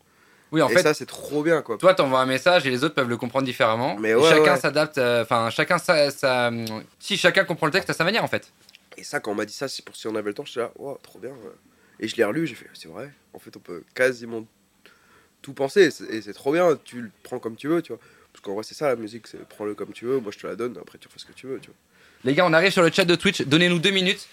Oui, 0.50 0.60
en 0.62 0.68
et 0.68 0.74
fait, 0.74 0.82
ça, 0.82 0.94
c'est 0.94 1.06
trop 1.06 1.42
bien, 1.44 1.62
quoi. 1.62 1.76
toi, 1.76 1.94
t'envoies 1.94 2.20
un 2.20 2.26
message 2.26 2.66
et 2.66 2.70
les 2.70 2.82
autres 2.82 2.94
peuvent 2.96 3.08
le 3.08 3.16
comprendre 3.16 3.44
différemment. 3.46 3.96
Mais 4.00 4.14
ouais, 4.16 4.28
chacun 4.28 4.54
ouais. 4.54 4.60
s'adapte, 4.60 4.98
euh, 4.98 5.22
enfin, 5.22 5.50
chacun 5.50 5.78
sa, 5.78 6.10
sa- 6.10 6.50
Si 6.98 7.16
chacun 7.16 7.44
comprend 7.44 7.66
le 7.66 7.72
texte 7.72 7.90
à 7.90 7.92
sa 7.94 8.02
manière, 8.04 8.24
en 8.24 8.28
fait. 8.28 8.52
Et 8.96 9.04
ça, 9.04 9.20
quand 9.20 9.30
on 9.30 9.34
m'a 9.36 9.44
dit 9.44 9.52
ça, 9.52 9.68
c'est 9.68 9.84
pour 9.84 9.94
si 9.94 10.06
on 10.08 10.14
avait 10.16 10.28
le 10.30 10.34
temps, 10.34 10.44
j'étais 10.44 10.60
là, 10.60 10.72
waouh, 10.76 10.98
trop 11.02 11.18
bien. 11.20 11.30
ouais. 11.30 11.52
Et 12.00 12.08
je 12.08 12.16
l'ai 12.16 12.24
relu, 12.24 12.46
j'ai 12.46 12.54
fait, 12.56 12.68
c'est 12.74 12.88
vrai. 12.88 13.12
En 13.32 13.38
fait, 13.38 13.56
on 13.56 13.60
peut 13.60 13.84
quasiment 13.94 14.44
tout 15.42 15.52
penser. 15.52 15.90
Et 16.10 16.20
c'est- 16.22 16.32
trop 16.32 16.52
bien. 16.52 16.78
Tu 16.84 17.00
le 17.02 17.10
prends 17.22 17.38
comme 17.38 17.56
tu 17.56 17.68
veux, 17.68 17.82
tu 17.82 17.92
vois. 17.92 18.00
Parce 18.32 18.42
qu'en 18.42 18.54
vrai, 18.54 18.64
c'est 18.64 18.74
ça 18.74 18.88
la 18.88 18.96
musique, 18.96 19.26
c'est 19.28 19.46
prends-le 19.48 19.74
comme 19.74 19.92
tu 19.92 20.04
veux. 20.04 20.18
Moi, 20.20 20.30
je 20.32 20.38
te 20.38 20.46
la 20.46 20.56
donne. 20.56 20.76
Après, 20.80 20.98
tu 20.98 21.08
fais 21.08 21.18
ce 21.18 21.24
que 21.24 21.32
tu 21.32 21.46
veux, 21.46 21.58
tu 21.58 21.68
vois. 21.68 21.76
Les 22.24 22.34
gars, 22.34 22.44
on 22.46 22.52
arrive 22.52 22.72
sur 22.72 22.82
le 22.82 22.90
chat 22.90 23.04
de 23.04 23.14
Twitch. 23.14 23.42
Donnez-nous 23.42 23.78
deux 23.78 23.90
minutes. 23.90 24.26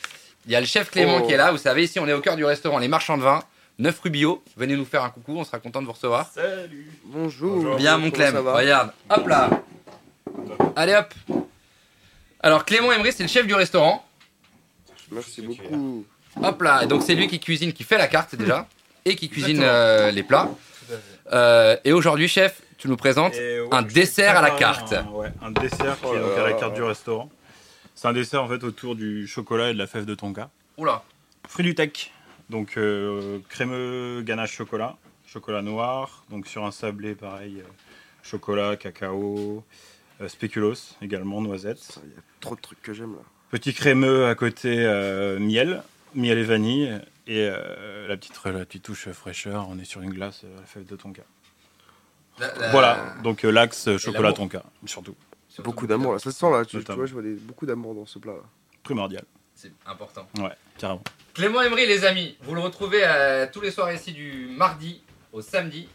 Il 0.45 0.51
y 0.51 0.55
a 0.55 0.59
le 0.59 0.65
chef 0.65 0.89
Clément 0.91 1.19
Oh. 1.21 1.27
qui 1.27 1.33
est 1.33 1.37
là. 1.37 1.51
Vous 1.51 1.57
savez, 1.57 1.83
ici, 1.83 1.99
on 1.99 2.07
est 2.07 2.13
au 2.13 2.19
cœur 2.21 2.35
du 2.35 2.43
restaurant 2.43 2.79
Les 2.79 2.87
Marchands 2.89 3.17
de 3.17 3.23
Vin. 3.23 3.43
9 3.79 3.99
rue 4.01 4.09
Bio. 4.09 4.43
Venez 4.57 4.75
nous 4.75 4.85
faire 4.85 5.03
un 5.03 5.09
coucou. 5.09 5.35
On 5.37 5.43
sera 5.43 5.59
content 5.59 5.81
de 5.81 5.85
vous 5.87 5.93
recevoir. 5.93 6.29
Salut 6.31 6.87
Bonjour. 7.05 7.55
Bonjour. 7.55 7.75
Bien, 7.77 7.97
mon 7.97 8.11
Clem. 8.11 8.35
Regarde. 8.37 8.91
Hop 9.09 9.27
là. 9.27 9.49
Allez, 10.75 10.95
hop. 10.95 11.13
Alors, 12.41 12.65
Clément 12.65 12.91
Emery, 12.91 13.13
c'est 13.13 13.23
le 13.23 13.29
chef 13.29 13.47
du 13.47 13.53
restaurant. 13.55 14.05
Merci 15.11 15.41
beaucoup. 15.41 16.05
Hop 16.41 16.61
là. 16.61 16.83
Et 16.83 16.87
donc, 16.87 17.03
c'est 17.03 17.15
lui 17.15 17.27
qui 17.27 17.39
cuisine, 17.39 17.71
qui 17.73 17.83
fait 17.83 17.97
la 17.97 18.07
carte 18.07 18.35
déjà. 18.35 18.67
Et 19.05 19.15
qui 19.15 19.29
cuisine 19.29 19.61
euh, 19.63 20.11
les 20.11 20.23
plats. 20.23 20.49
Euh, 21.31 21.77
et 21.83 21.91
aujourd'hui, 21.91 22.27
chef, 22.27 22.61
tu 22.77 22.87
nous 22.87 22.97
présentes 22.97 23.33
ouais, 23.33 23.67
un 23.71 23.81
dessert 23.81 24.37
à 24.37 24.41
la 24.41 24.51
carte. 24.51 24.93
Un, 24.93 25.07
ouais, 25.07 25.31
un 25.41 25.51
dessert 25.51 25.97
qui 25.99 26.05
Oh 26.07 26.15
est 26.15 26.19
donc 26.19 26.37
à 26.37 26.43
la 26.43 26.53
carte 26.53 26.73
du 26.73 26.83
restaurant. 26.83 27.29
C'est 27.95 28.07
un 28.07 28.13
dessert 28.13 28.43
en 28.43 28.47
fait 28.47 28.63
autour 28.63 28.95
du 28.95 29.27
chocolat 29.27 29.69
et 29.69 29.73
de 29.73 29.77
la 29.77 29.87
fève 29.87 30.05
de 30.05 30.15
tonka. 30.15 30.49
Oula. 30.77 31.03
Fruits 31.47 31.65
du 31.65 31.75
tech, 31.75 32.11
donc 32.49 32.77
euh, 32.77 33.39
crémeux 33.49 34.21
ganache 34.23 34.53
chocolat, 34.53 34.97
chocolat 35.27 35.61
noir, 35.61 36.23
donc 36.29 36.47
sur 36.47 36.65
un 36.65 36.71
sablé 36.71 37.15
pareil, 37.15 37.59
euh, 37.59 37.69
chocolat, 38.23 38.75
cacao, 38.75 39.63
euh, 40.21 40.27
spéculoos 40.27 40.95
également, 41.01 41.41
noisettes. 41.41 41.99
Il 42.03 42.09
y 42.09 42.17
a 42.17 42.21
trop 42.39 42.55
de 42.55 42.61
trucs 42.61 42.81
que 42.81 42.93
j'aime 42.93 43.13
là. 43.13 43.21
Petit 43.51 43.73
crémeux 43.73 44.25
à 44.25 44.35
côté, 44.35 44.77
euh, 44.79 45.37
miel, 45.39 45.83
miel 46.15 46.37
et 46.37 46.43
vanille. 46.43 46.99
Et 47.25 47.47
euh, 47.49 48.07
la, 48.07 48.17
petite, 48.17 48.37
la 48.45 48.65
petite 48.65 48.83
touche 48.83 49.07
fraîcheur, 49.11 49.67
on 49.69 49.79
est 49.79 49.85
sur 49.85 50.01
une 50.01 50.11
glace 50.13 50.41
euh, 50.43 50.57
à 50.57 50.61
la 50.61 50.65
fève 50.65 50.85
de 50.85 50.95
tonka. 50.95 51.23
La- 52.39 52.53
la- 52.55 52.71
Voilà, 52.71 53.15
donc 53.23 53.45
euh, 53.45 53.51
l'axe 53.51 53.87
euh, 53.87 53.97
chocolat 53.97 54.33
tonka, 54.33 54.63
surtout, 54.85 55.15
Surtout 55.47 55.69
Beaucoup 55.69 55.85
d'amour 55.87 56.13
là. 56.13 56.19
Ça 56.19 56.31
se 56.31 56.37
sent 56.37 56.49
là. 56.51 56.65
Tu, 56.65 56.83
tu 56.83 56.91
vois, 56.93 57.05
je 57.05 57.13
vois 57.13 57.21
des- 57.21 57.35
beaucoup 57.35 57.65
d'amour 57.67 57.93
dans 57.93 58.05
ce 58.07 58.17
plat 58.19 58.33
là. 58.33 58.41
primordial. 58.81 59.23
C'est 59.55 59.71
important. 59.85 60.27
Ouais, 60.39 60.49
carrément. 60.79 61.03
Clément 61.35 61.61
Emery, 61.61 61.85
les 61.85 62.05
amis, 62.05 62.35
vous 62.41 62.55
le 62.55 62.61
retrouvez 62.61 63.01
euh, 63.03 63.45
tous 63.51 63.61
les 63.61 63.69
soirs 63.71 63.93
ici 63.93 64.11
du 64.13 64.47
mardi 64.47 65.01
au 65.31 65.41
samedi 65.41 65.87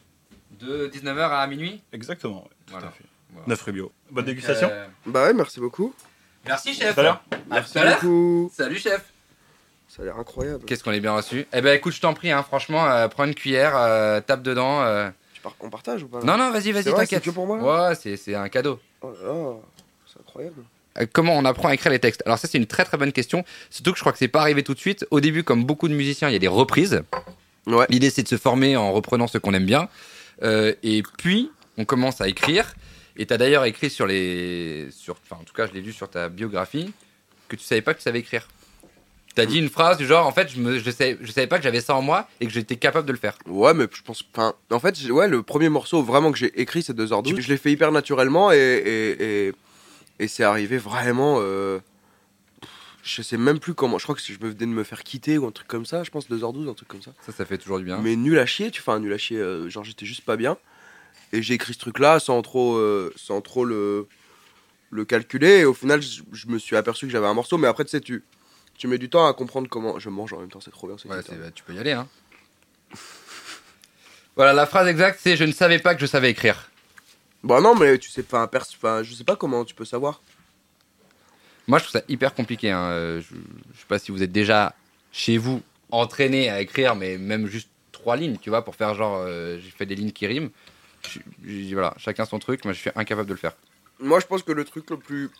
de 0.60 0.86
19h 0.88 1.18
à 1.30 1.46
minuit. 1.48 1.82
Exactement, 1.92 2.42
ouais, 2.44 2.50
tout 2.66 2.72
Voilà. 2.72 2.86
à 2.86 2.90
fait. 2.92 3.04
Voilà. 3.32 3.48
9 3.48 3.62
rue 3.62 3.72
bio. 3.72 3.92
Bonne 4.10 4.24
dégustation. 4.24 4.68
Euh, 4.70 4.86
Bah 5.06 5.24
ouais, 5.26 5.34
merci 5.34 5.58
beaucoup. 5.60 5.92
merci 6.46 6.72
chef. 6.72 6.90
à 6.90 6.94
tout 6.94 7.00
l'heure. 7.02 7.94
beaucoup. 8.00 8.50
Salut 8.54 8.78
chef. 8.78 9.12
Ça 9.88 10.02
a 10.02 10.04
l'air 10.04 10.18
incroyable. 10.18 10.64
Qu'est-ce 10.66 10.84
qu'on 10.84 10.92
est 10.92 11.00
bien 11.00 11.14
reçu. 11.16 11.46
Eh 11.52 11.60
ben 11.60 11.74
écoute, 11.74 11.94
je 11.94 12.00
t'en 12.00 12.14
prie, 12.14 12.30
hein, 12.30 12.42
franchement, 12.42 12.86
euh, 12.88 13.08
prends 13.08 13.24
une 13.24 13.34
cuillère, 13.34 13.72
euh, 13.76 14.20
tape 14.20 14.42
dedans. 14.42 14.82
euh. 14.82 15.10
Par- 15.42 15.54
On 15.60 15.70
partage 15.70 16.02
ou 16.02 16.08
pas 16.08 16.18
là 16.18 16.24
Non, 16.24 16.36
non, 16.36 16.50
vas-y, 16.50 16.72
vas-y, 16.72 16.82
C'est 16.84 16.90
vrai, 16.90 17.00
t'inquiète. 17.04 17.22
c'est 17.24 17.30
que 17.30 17.34
pour 17.34 17.46
moi 17.46 17.88
Ouais, 17.88 17.94
c'est 17.94 18.16
c'est 18.16 18.34
un 18.34 18.48
cadeau. 18.48 18.78
Oh 19.00 19.10
là 19.22 19.28
là, 19.28 19.54
c'est 20.06 20.20
incroyable. 20.20 20.62
Euh, 21.00 21.06
Comment 21.12 21.34
on 21.38 21.44
apprend 21.44 21.68
à 21.68 21.74
écrire 21.74 21.90
les 21.92 22.00
textes? 22.00 22.22
Alors 22.26 22.38
ça, 22.38 22.48
c'est 22.48 22.58
une 22.58 22.66
très 22.66 22.84
très 22.84 22.96
bonne 22.98 23.12
question. 23.12 23.44
Surtout 23.70 23.92
que 23.92 23.96
je 23.98 24.02
crois 24.02 24.12
que 24.12 24.18
c'est 24.18 24.28
pas 24.28 24.40
arrivé 24.40 24.62
tout 24.62 24.74
de 24.74 24.78
suite. 24.80 25.06
Au 25.10 25.20
début, 25.20 25.42
comme 25.44 25.64
beaucoup 25.64 25.88
de 25.88 25.94
musiciens, 25.94 26.28
il 26.28 26.32
y 26.32 26.36
a 26.36 26.40
des 26.40 26.48
reprises. 26.48 27.02
Ouais. 27.66 27.86
L'idée, 27.88 28.10
c'est 28.10 28.22
de 28.24 28.28
se 28.28 28.36
former 28.36 28.76
en 28.76 28.92
reprenant 28.92 29.26
ce 29.26 29.38
qu'on 29.38 29.54
aime 29.54 29.66
bien. 29.66 29.88
Euh, 30.42 30.74
et 30.82 31.02
puis, 31.18 31.50
on 31.78 31.84
commence 31.84 32.20
à 32.20 32.28
écrire. 32.28 32.74
Et 33.16 33.26
tu 33.26 33.32
as 33.34 33.38
d'ailleurs 33.38 33.64
écrit 33.64 33.90
sur 33.90 34.06
les. 34.06 34.88
Sur, 34.90 35.16
enfin, 35.24 35.40
en 35.40 35.44
tout 35.44 35.54
cas, 35.54 35.66
je 35.66 35.72
l'ai 35.72 35.80
lu 35.80 35.92
sur 35.92 36.08
ta 36.10 36.28
biographie, 36.28 36.92
que 37.48 37.56
tu 37.56 37.64
savais 37.64 37.82
pas 37.82 37.92
que 37.94 37.98
tu 37.98 38.04
savais 38.04 38.18
écrire. 38.20 38.46
Tu 39.38 39.42
as 39.42 39.46
dit 39.46 39.58
une 39.58 39.68
phrase 39.68 39.96
du 39.98 40.06
genre 40.06 40.26
en 40.26 40.32
fait, 40.32 40.48
je, 40.50 40.60
me, 40.60 40.78
je, 40.78 40.90
savais, 40.90 41.16
je 41.20 41.30
savais 41.30 41.46
pas 41.46 41.58
que 41.58 41.62
j'avais 41.64 41.80
ça 41.80 41.94
en 41.94 42.02
moi 42.02 42.28
et 42.40 42.46
que 42.46 42.52
j'étais 42.52 42.76
capable 42.76 43.06
de 43.06 43.12
le 43.12 43.18
faire. 43.18 43.36
Ouais, 43.46 43.72
mais 43.74 43.86
je 43.92 44.02
pense. 44.02 44.22
Enfin, 44.34 44.54
en 44.70 44.80
fait, 44.80 44.98
ouais, 45.10 45.28
le 45.28 45.42
premier 45.42 45.68
morceau 45.68 46.02
vraiment 46.02 46.32
que 46.32 46.38
j'ai 46.38 46.60
écrit, 46.60 46.82
c'est 46.82 46.92
2h12. 46.96 47.40
Je 47.40 47.48
l'ai 47.48 47.56
fait 47.56 47.70
hyper 47.72 47.92
naturellement 47.92 48.50
et, 48.52 48.56
et, 48.56 49.46
et, 49.48 49.52
et 50.18 50.28
c'est 50.28 50.44
arrivé 50.44 50.78
vraiment. 50.78 51.38
euh, 51.40 51.78
je 53.04 53.22
sais 53.22 53.38
même 53.38 53.58
plus 53.58 53.74
comment. 53.74 53.96
Je 53.98 54.02
crois 54.02 54.14
que 54.14 54.20
je 54.20 54.32
me 54.32 54.48
venais 54.48 54.54
de 54.58 54.66
me 54.66 54.84
faire 54.84 55.02
quitter 55.02 55.38
ou 55.38 55.46
un 55.46 55.50
truc 55.50 55.66
comme 55.68 55.86
ça, 55.86 56.02
je 56.04 56.10
pense 56.10 56.28
2h12, 56.28 56.68
un 56.68 56.74
truc 56.74 56.88
comme 56.88 57.00
ça. 57.02 57.12
Ça, 57.24 57.32
ça 57.32 57.44
fait 57.46 57.56
toujours 57.58 57.78
du 57.78 57.84
bien. 57.84 57.98
Mais 58.02 58.16
nul 58.16 58.38
à 58.38 58.44
chier, 58.44 58.70
tu 58.70 58.82
fais 58.82 58.90
un 58.90 58.98
nul 59.00 59.12
à 59.12 59.18
chier. 59.18 59.38
euh, 59.38 59.68
genre, 59.70 59.84
j'étais 59.84 60.04
juste 60.04 60.22
pas 60.24 60.36
bien. 60.36 60.58
Et 61.32 61.42
j'ai 61.42 61.54
écrit 61.54 61.72
ce 61.74 61.78
truc-là 61.78 62.18
sans 62.20 62.40
trop, 62.42 62.76
euh, 62.76 63.12
sans 63.16 63.40
trop 63.40 63.64
le, 63.64 64.08
le 64.90 65.04
calculer. 65.04 65.58
Et 65.60 65.64
au 65.64 65.74
final, 65.74 66.02
je, 66.02 66.22
je 66.32 66.48
me 66.48 66.58
suis 66.58 66.74
aperçu 66.76 67.06
que 67.06 67.12
j'avais 67.12 67.26
un 67.26 67.34
morceau. 67.34 67.56
Mais 67.56 67.68
après, 67.68 67.84
tu 67.84 67.90
sais, 67.90 68.00
tu, 68.00 68.24
tu 68.78 68.86
mets 68.86 68.98
du 68.98 69.10
temps 69.10 69.26
à 69.26 69.34
comprendre 69.34 69.68
comment. 69.68 69.98
Je 69.98 70.08
mange 70.08 70.32
en 70.32 70.38
même 70.40 70.48
temps, 70.50 70.60
c'est 70.60 70.70
trop 70.70 70.86
bien. 70.86 70.96
Ouais, 71.04 71.20
bah, 71.28 71.50
tu 71.54 71.62
peux 71.64 71.74
y 71.74 71.78
aller. 71.78 71.92
Hein. 71.92 72.08
voilà, 74.36 74.52
la 74.52 74.66
phrase 74.66 74.88
exacte, 74.88 75.18
c'est 75.22 75.36
je 75.36 75.44
ne 75.44 75.52
savais 75.52 75.78
pas 75.78 75.94
que 75.94 76.00
je 76.00 76.06
savais 76.06 76.30
écrire. 76.30 76.70
Bah 77.42 77.60
non, 77.60 77.74
mais 77.74 77.98
tu 77.98 78.10
sais 78.10 78.22
pas, 78.22 78.46
pers- 78.48 78.66
enfin, 78.76 79.02
je 79.02 79.14
sais 79.14 79.24
pas 79.24 79.36
comment 79.36 79.64
tu 79.64 79.74
peux 79.74 79.84
savoir. 79.84 80.20
Moi, 81.66 81.78
je 81.78 81.84
trouve 81.84 82.00
ça 82.00 82.04
hyper 82.08 82.34
compliqué. 82.34 82.70
hein. 82.70 82.90
Euh, 82.90 83.20
Je, 83.20 83.34
je 83.74 83.80
sais 83.80 83.86
pas 83.86 83.98
si 83.98 84.10
vous 84.10 84.22
êtes 84.22 84.32
déjà 84.32 84.74
chez 85.12 85.38
vous 85.38 85.62
entraîné 85.90 86.48
à 86.50 86.60
écrire, 86.60 86.94
mais 86.96 87.18
même 87.18 87.46
juste 87.46 87.68
trois 87.92 88.16
lignes, 88.16 88.38
tu 88.38 88.50
vois, 88.50 88.64
pour 88.64 88.74
faire 88.76 88.94
genre 88.94 89.18
euh, 89.26 89.58
j'ai 89.60 89.70
fait 89.70 89.86
des 89.86 89.94
lignes 89.94 90.12
qui 90.12 90.26
riment. 90.26 90.50
Je- 91.08 91.20
je- 91.46 91.72
voilà, 91.74 91.94
chacun 91.98 92.24
son 92.24 92.38
truc. 92.38 92.64
Moi, 92.64 92.72
je 92.74 92.80
suis 92.80 92.90
incapable 92.96 93.28
de 93.28 93.34
le 93.34 93.38
faire. 93.38 93.52
Moi, 94.00 94.20
je 94.20 94.26
pense 94.26 94.42
que 94.42 94.52
le 94.52 94.64
truc 94.64 94.90
le 94.90 94.96
plus 94.98 95.30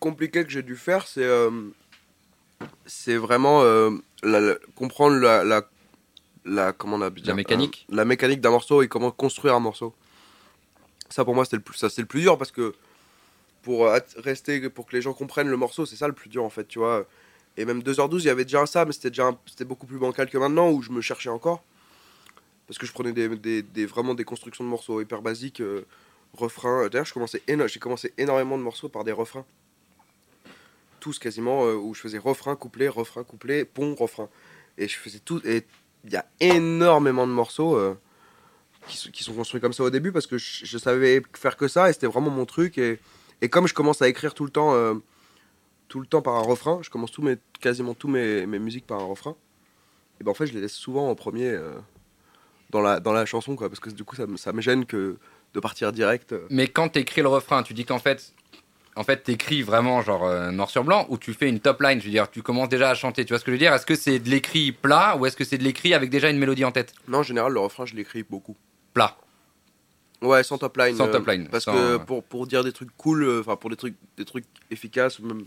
compliqué 0.00 0.44
que 0.44 0.50
j'ai 0.50 0.62
dû 0.62 0.76
faire, 0.76 1.06
c'est 1.06 1.22
euh, 1.24 1.50
c'est 2.86 3.16
vraiment 3.16 3.62
euh, 3.62 3.90
la- 4.22 4.40
la- 4.40 4.56
comprendre 4.74 5.16
la, 5.18 5.44
la, 5.44 5.62
la- 6.44 6.72
comment 6.72 6.96
on 6.96 7.02
a 7.02 7.10
La 7.24 7.34
mécanique. 7.34 7.86
euh, 7.90 7.96
la 7.96 8.04
mécanique 8.04 8.40
d'un 8.40 8.50
morceau 8.50 8.82
et 8.82 8.88
comment 8.88 9.10
construire 9.10 9.54
un 9.54 9.60
morceau. 9.60 9.94
Ça, 11.08 11.24
pour 11.24 11.34
moi, 11.34 11.44
c'était 11.44 11.56
le 11.56 11.62
plus, 11.62 11.76
ça, 11.76 11.90
c'est 11.90 12.02
le 12.02 12.06
plus 12.06 12.20
dur 12.20 12.38
parce 12.38 12.50
que 12.52 12.74
pour 13.62 13.86
euh, 13.86 13.98
rester, 14.16 14.68
pour 14.70 14.86
que 14.86 14.94
les 14.96 15.02
gens 15.02 15.12
comprennent 15.12 15.48
le 15.48 15.56
morceau, 15.56 15.86
c'est 15.86 15.96
ça 15.96 16.06
le 16.06 16.12
plus 16.14 16.28
dur 16.30 16.44
en 16.44 16.50
fait, 16.50 16.66
tu 16.68 16.78
vois. 16.78 17.04
Et 17.56 17.64
même 17.64 17.82
2h12, 17.82 18.20
il 18.22 18.26
y 18.26 18.30
avait 18.30 18.44
déjà 18.44 18.64
ça, 18.66 18.84
mais 18.84 18.92
c'était 18.92 19.10
déjà 19.10 19.36
c'était 19.46 19.64
beaucoup 19.64 19.86
plus 19.86 19.98
bancal 19.98 20.30
que 20.30 20.38
maintenant 20.38 20.70
où 20.70 20.82
je 20.82 20.90
me 20.90 21.00
cherchais 21.00 21.28
encore. 21.28 21.62
Parce 22.66 22.78
que 22.78 22.86
je 22.86 22.92
prenais 22.92 23.12
des, 23.12 23.28
des- 23.36 23.62
des- 23.62 23.86
vraiment 23.86 24.14
des 24.14 24.24
constructions 24.24 24.62
de 24.62 24.68
morceaux 24.68 25.00
hyper 25.00 25.20
basiques, 25.22 25.60
refrains. 26.34 26.88
D'ailleurs, 26.88 27.04
je 27.06 27.12
commençais 27.12 27.42
éno- 27.48 27.66
j'ai 27.66 27.80
commencé 27.80 28.14
énormément 28.16 28.56
de 28.56 28.62
morceaux 28.62 28.88
par 28.88 29.02
des 29.02 29.10
refrains. 29.12 29.44
Tous 31.00 31.18
quasiment, 31.18 31.64
euh, 31.66 31.74
où 31.74 31.94
je 31.94 32.00
faisais 32.00 32.18
refrain, 32.18 32.56
couplet, 32.56 32.88
refrain, 32.88 33.24
couplet, 33.24 33.64
pont, 33.64 33.94
refrain. 33.94 34.28
Et 34.78 34.88
je 34.88 34.96
faisais 34.96 35.18
tout. 35.18 35.40
Et 35.44 35.64
il 36.04 36.12
y 36.12 36.16
a 36.16 36.26
énormément 36.40 37.26
de 37.26 37.32
morceaux 37.32 37.76
euh, 37.76 37.94
qui, 38.86 39.10
qui 39.10 39.24
sont 39.24 39.34
construits 39.34 39.60
comme 39.60 39.72
ça 39.72 39.82
au 39.82 39.90
début 39.90 40.12
parce 40.12 40.26
que 40.26 40.38
je, 40.38 40.78
savais 40.78 41.22
faire 41.34 41.56
que 41.56 41.68
ça 41.68 41.90
et 41.90 41.92
c'était 41.92 42.06
vraiment 42.06 42.30
mon 42.30 42.46
truc. 42.46 42.78
Et, 42.78 43.00
et 43.42 43.48
comme 43.48 43.66
je 43.66 43.74
commence 43.74 44.02
à 44.02 44.08
écrire 44.08 44.34
tout 44.34 44.44
le 44.44 44.50
temps, 44.50 44.74
euh, 44.74 44.94
tout 45.88 46.00
le 46.00 46.06
temps 46.06 46.22
par 46.22 46.34
un 46.34 46.42
refrain, 46.42 46.80
je 46.82 46.90
commence 46.90 47.12
tous 47.12 47.22
mes, 47.22 47.36
quasiment 47.60 47.94
tous 47.94 48.08
mes, 48.08 48.46
mes 48.46 48.58
musiques 48.58 48.86
par 48.86 49.00
un 49.00 49.04
refrain. 49.04 49.36
Et 50.20 50.24
ben 50.24 50.30
en 50.30 50.34
fait, 50.34 50.46
je 50.46 50.52
les 50.52 50.60
laisse 50.60 50.74
souvent 50.74 51.08
en 51.08 51.14
premier 51.14 51.58
dans, 52.68 52.82
la, 52.82 53.00
dans 53.00 53.14
la 53.14 53.24
chanson, 53.24 53.56
quoi, 53.56 53.70
parce 53.70 53.80
que 53.80 53.88
du 53.88 54.04
coup, 54.04 54.16
ça, 54.16 54.26
ça 54.36 54.52
me 54.52 54.60
gêne 54.60 54.84
que 54.84 55.16
de 55.54 55.60
partir 55.60 55.92
direct. 55.92 56.34
Mais 56.50 56.68
quand 56.68 56.90
t'écris 56.90 57.22
le 57.22 57.28
refrain, 57.28 57.62
tu 57.62 57.72
dis 57.72 57.86
qu'en 57.86 57.98
fait, 57.98 58.34
en 58.96 59.04
fait, 59.04 59.22
t'écris 59.22 59.62
vraiment 59.62 60.02
genre 60.02 60.24
euh, 60.24 60.50
noir 60.50 60.68
sur 60.68 60.84
blanc 60.84 61.06
ou 61.08 61.18
tu 61.18 61.32
fais 61.32 61.48
une 61.48 61.60
top 61.60 61.80
line. 61.80 62.00
Je 62.00 62.06
veux 62.06 62.10
dire, 62.10 62.30
tu 62.30 62.42
commences 62.42 62.68
déjà 62.68 62.90
à 62.90 62.94
chanter. 62.94 63.24
Tu 63.24 63.32
vois 63.32 63.38
ce 63.38 63.44
que 63.44 63.50
je 63.50 63.54
veux 63.54 63.58
dire? 63.58 63.72
Est-ce 63.72 63.86
que 63.86 63.94
c'est 63.94 64.18
de 64.18 64.28
l'écrit 64.28 64.72
plat 64.72 65.16
ou 65.16 65.26
est-ce 65.26 65.36
que 65.36 65.44
c'est 65.44 65.58
de 65.58 65.64
l'écrit 65.64 65.94
avec 65.94 66.10
déjà 66.10 66.28
une 66.28 66.38
mélodie 66.38 66.64
en 66.64 66.72
tête? 66.72 66.92
Non, 67.08 67.18
en 67.18 67.22
général, 67.22 67.52
le 67.52 67.60
refrain, 67.60 67.86
je 67.86 67.94
l'écris 67.94 68.24
beaucoup. 68.24 68.56
Plat. 68.92 69.16
Ouais, 70.22 70.42
sans 70.42 70.58
top 70.58 70.76
line. 70.76 70.96
Sans 70.96 71.08
euh, 71.08 71.12
top 71.12 71.26
line, 71.28 71.48
Parce 71.48 71.64
sans, 71.64 71.72
que 71.72 71.78
euh, 71.78 71.98
pour, 71.98 72.22
pour 72.22 72.46
dire 72.46 72.62
des 72.62 72.72
trucs 72.72 72.94
cool, 72.96 73.22
euh, 73.24 73.40
enfin 73.40 73.56
pour 73.56 73.70
des 73.70 73.76
trucs, 73.76 73.94
des 74.16 74.24
trucs 74.24 74.44
efficaces 74.70 75.18
ou 75.18 75.26
même 75.26 75.44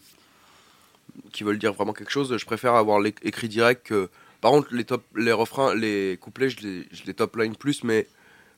qui 1.31 1.43
veulent 1.43 1.59
dire 1.59 1.73
vraiment 1.73 1.93
quelque 1.93 2.11
chose, 2.11 2.35
je 2.35 2.45
préfère 2.45 2.73
avoir 2.75 3.03
écrit 3.23 3.49
direct 3.49 3.85
que. 3.87 4.09
Par 4.41 4.51
contre, 4.51 4.73
les, 4.73 4.83
top, 4.83 5.03
les 5.15 5.31
refrains, 5.31 5.73
les 5.73 6.17
couplets, 6.19 6.49
je 6.49 6.59
les, 6.59 6.87
je 6.91 7.03
les 7.05 7.13
top 7.13 7.37
line 7.37 7.55
plus, 7.55 7.85
mais 7.85 8.07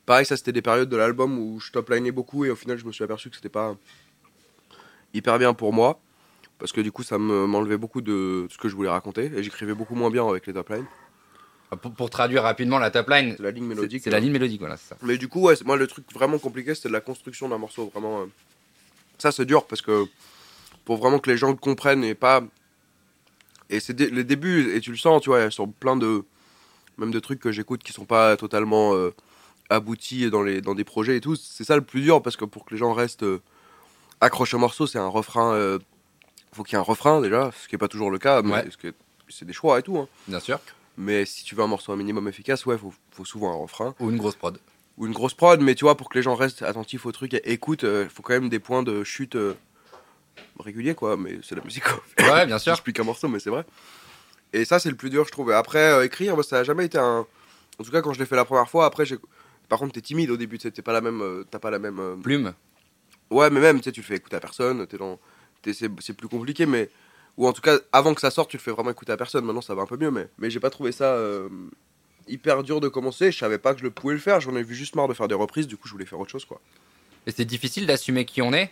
pareil, 0.04 0.26
ça 0.26 0.36
c'était 0.36 0.50
des 0.50 0.62
périodes 0.62 0.88
de 0.88 0.96
l'album 0.96 1.38
où 1.38 1.60
je 1.60 1.70
top 1.70 1.90
linais 1.90 2.10
beaucoup 2.10 2.44
et 2.44 2.50
au 2.50 2.56
final, 2.56 2.76
je 2.76 2.84
me 2.86 2.92
suis 2.92 3.04
aperçu 3.04 3.30
que 3.30 3.36
c'était 3.36 3.48
pas 3.48 3.76
hyper 5.16 5.38
bien 5.38 5.54
pour 5.54 5.72
moi. 5.72 6.00
Parce 6.58 6.72
que 6.72 6.80
du 6.80 6.90
coup, 6.92 7.02
ça 7.02 7.18
me- 7.18 7.46
m'enlevait 7.46 7.76
beaucoup 7.76 8.00
de 8.00 8.46
ce 8.50 8.56
que 8.58 8.68
je 8.68 8.74
voulais 8.76 8.88
raconter 8.88 9.30
et 9.34 9.42
j'écrivais 9.42 9.74
beaucoup 9.74 9.94
moins 9.94 10.10
bien 10.10 10.26
avec 10.28 10.46
les 10.46 10.52
top 10.54 10.70
lines. 10.70 10.86
Pour, 11.82 11.92
pour 11.92 12.10
traduire 12.10 12.44
rapidement 12.44 12.78
la 12.78 12.90
top 12.90 13.08
line, 13.10 13.34
C'est 13.36 13.42
la 13.42 13.50
ligne 13.50 13.64
mélodique. 13.66 14.02
c'est 14.02 14.10
la 14.10 14.20
ligne 14.20 14.32
mélodique, 14.32 14.60
voilà, 14.60 14.76
c'est 14.76 14.88
ça. 14.90 14.96
Mais 15.02 15.18
du 15.18 15.28
coup, 15.28 15.40
ouais, 15.42 15.54
moi, 15.64 15.76
le 15.76 15.86
truc 15.86 16.04
vraiment 16.14 16.38
compliqué, 16.38 16.74
c'était 16.74 16.88
la 16.88 17.00
construction 17.00 17.48
d'un 17.48 17.58
morceau. 17.58 17.90
Vraiment, 17.92 18.20
euh, 18.22 18.26
ça, 19.18 19.32
c'est 19.32 19.44
dur 19.44 19.66
parce 19.66 19.82
que 19.82 20.04
pour 20.84 20.96
vraiment 20.96 21.18
que 21.18 21.28
les 21.30 21.36
gens 21.36 21.48
le 21.50 21.56
comprennent 21.56 22.04
et 22.04 22.14
pas. 22.14 22.42
Et 23.68 23.80
c'est 23.80 23.94
dé- 23.94 24.10
les 24.10 24.24
débuts, 24.24 24.74
et 24.74 24.80
tu 24.80 24.90
le 24.92 24.96
sens, 24.96 25.20
tu 25.22 25.30
vois, 25.30 25.50
sur 25.50 25.68
plein 25.68 25.96
de. 25.96 26.22
Même 26.98 27.10
de 27.10 27.20
trucs 27.20 27.40
que 27.40 27.52
j'écoute 27.52 27.82
qui 27.82 27.92
sont 27.92 28.06
pas 28.06 28.36
totalement 28.38 28.94
euh, 28.94 29.10
aboutis 29.68 30.30
dans, 30.30 30.42
les, 30.42 30.62
dans 30.62 30.74
des 30.74 30.84
projets 30.84 31.16
et 31.16 31.20
tout. 31.20 31.36
C'est 31.36 31.64
ça 31.64 31.76
le 31.76 31.82
plus 31.82 32.00
dur 32.00 32.22
parce 32.22 32.36
que 32.36 32.46
pour 32.46 32.64
que 32.64 32.72
les 32.72 32.78
gens 32.78 32.94
restent 32.94 33.24
euh, 33.24 33.42
accrochés 34.20 34.56
au 34.56 34.60
morceau, 34.60 34.86
c'est 34.86 34.98
un 34.98 35.08
refrain. 35.08 35.52
euh, 35.54 35.78
faut 36.52 36.62
qu'il 36.62 36.72
y 36.72 36.76
ait 36.76 36.80
un 36.80 36.82
refrain 36.82 37.20
déjà, 37.20 37.50
ce 37.60 37.68
qui 37.68 37.74
est 37.74 37.78
pas 37.78 37.88
toujours 37.88 38.10
le 38.10 38.18
cas, 38.18 38.40
mais 38.42 38.52
Ouais. 38.52 38.70
ce 38.70 38.76
qui 38.78 38.86
est- 38.86 38.94
c'est 39.28 39.44
des 39.44 39.52
choix 39.52 39.78
et 39.78 39.82
tout. 39.82 39.98
hein. 39.98 40.08
Bien 40.26 40.40
sûr. 40.40 40.58
Mais 40.96 41.26
si 41.26 41.44
tu 41.44 41.54
veux 41.54 41.62
un 41.62 41.66
morceau 41.66 41.92
un 41.92 41.96
minimum 41.96 42.26
efficace, 42.28 42.64
ouais, 42.64 42.78
faut, 42.78 42.94
faut 43.10 43.24
souvent 43.26 43.52
un 43.52 43.56
refrain 43.56 43.94
Ou 44.00 44.08
une 44.10 44.16
grosse 44.16 44.36
prod. 44.36 44.58
ou 44.96 45.06
une 45.06 45.12
grosse 45.12 45.34
prod, 45.34 45.60
mais 45.60 45.74
tu 45.74 45.84
vois, 45.84 45.96
pour 45.96 46.08
que 46.08 46.16
les 46.16 46.22
gens 46.22 46.34
restent 46.34 46.62
attentifs 46.62 47.04
au 47.04 47.12
truc 47.12 47.34
et 47.34 47.52
écoutent, 47.52 47.82
il 47.82 48.08
faut 48.08 48.22
quand 48.22 48.32
même 48.32 48.48
des 48.48 48.58
points 48.58 48.82
de 48.82 49.04
chute 49.04 49.36
euh, 49.36 49.54
réguliers, 50.58 50.94
quoi. 50.94 51.16
Mais 51.18 51.38
c'est 51.42 51.54
la 51.54 51.62
musique, 51.62 51.84
quoi. 51.84 52.02
Ouais, 52.32 52.46
bien 52.46 52.58
sûr. 52.58 52.72
J'explique 52.72 52.98
un 53.00 53.04
morceau, 53.04 53.28
mais 53.28 53.38
c'est 53.40 53.50
vrai. 53.50 53.64
Et 54.54 54.64
ça, 54.64 54.78
c'est 54.78 54.88
le 54.88 54.96
plus 54.96 55.10
dur, 55.10 55.26
je 55.26 55.32
trouve. 55.32 55.50
Après, 55.50 55.92
euh, 55.92 56.04
écrire, 56.04 56.42
ça 56.44 56.60
a 56.60 56.64
jamais 56.64 56.86
été 56.86 56.96
un. 56.96 57.26
En 57.78 57.84
tout 57.84 57.90
cas, 57.90 58.00
quand 58.00 58.14
je 58.14 58.18
l'ai 58.18 58.24
fait 58.26 58.36
la 58.36 58.44
première 58.46 58.70
fois, 58.70 58.86
après, 58.86 59.04
j'ai. 59.04 59.18
Par 59.68 59.78
contre, 59.78 59.92
t'es 59.92 60.00
timide 60.00 60.30
au 60.30 60.36
début, 60.38 60.56
tu 60.56 60.62
sais, 60.62 60.70
t'es 60.70 60.80
pas 60.82 60.92
la 60.94 61.00
même. 61.02 61.20
euh, 61.20 61.44
T'as 61.50 61.58
pas 61.58 61.70
la 61.70 61.78
même. 61.78 61.98
euh, 61.98 62.16
Plume. 62.16 62.54
Ouais, 63.30 63.50
mais 63.50 63.60
même, 63.60 63.78
tu 63.78 63.84
sais, 63.84 63.92
tu 63.92 64.00
le 64.00 64.06
fais 64.06 64.16
écouter 64.16 64.36
à 64.36 64.40
personne, 64.40 64.86
t'es 64.86 64.98
dans. 64.98 65.18
t'es- 65.62 65.72
C'est 65.72 66.12
plus 66.14 66.28
compliqué, 66.28 66.66
mais. 66.66 66.88
Ou 67.36 67.46
en 67.46 67.52
tout 67.52 67.60
cas, 67.60 67.78
avant 67.92 68.14
que 68.14 68.20
ça 68.20 68.30
sorte, 68.30 68.50
tu 68.50 68.56
le 68.56 68.62
fais 68.62 68.70
vraiment 68.70 68.90
écouter 68.90 69.12
à 69.12 69.16
personne. 69.16 69.44
Maintenant, 69.44 69.60
ça 69.60 69.74
va 69.74 69.82
un 69.82 69.86
peu 69.86 69.96
mieux, 69.98 70.10
mais, 70.10 70.26
mais 70.38 70.48
j'ai 70.48 70.60
pas 70.60 70.70
trouvé 70.70 70.90
ça 70.92 71.04
euh, 71.16 71.48
hyper 72.28 72.62
dur 72.62 72.80
de 72.80 72.88
commencer. 72.88 73.30
Je 73.30 73.36
savais 73.38 73.58
pas 73.58 73.74
que 73.74 73.80
je 73.80 73.84
le 73.84 73.90
pouvais 73.90 74.14
le 74.14 74.20
faire. 74.20 74.40
J'en 74.40 74.56
ai 74.56 74.62
vu 74.62 74.74
juste 74.74 74.94
marre 74.94 75.06
de 75.08 75.12
faire 75.14 75.28
des 75.28 75.34
reprises, 75.34 75.66
du 75.66 75.76
coup, 75.76 75.86
je 75.86 75.92
voulais 75.92 76.06
faire 76.06 76.18
autre 76.18 76.30
chose, 76.30 76.46
quoi. 76.46 76.60
Et 77.26 77.32
c'est 77.32 77.44
difficile 77.44 77.86
d'assumer 77.86 78.24
qui 78.24 78.40
on 78.40 78.52
est. 78.54 78.70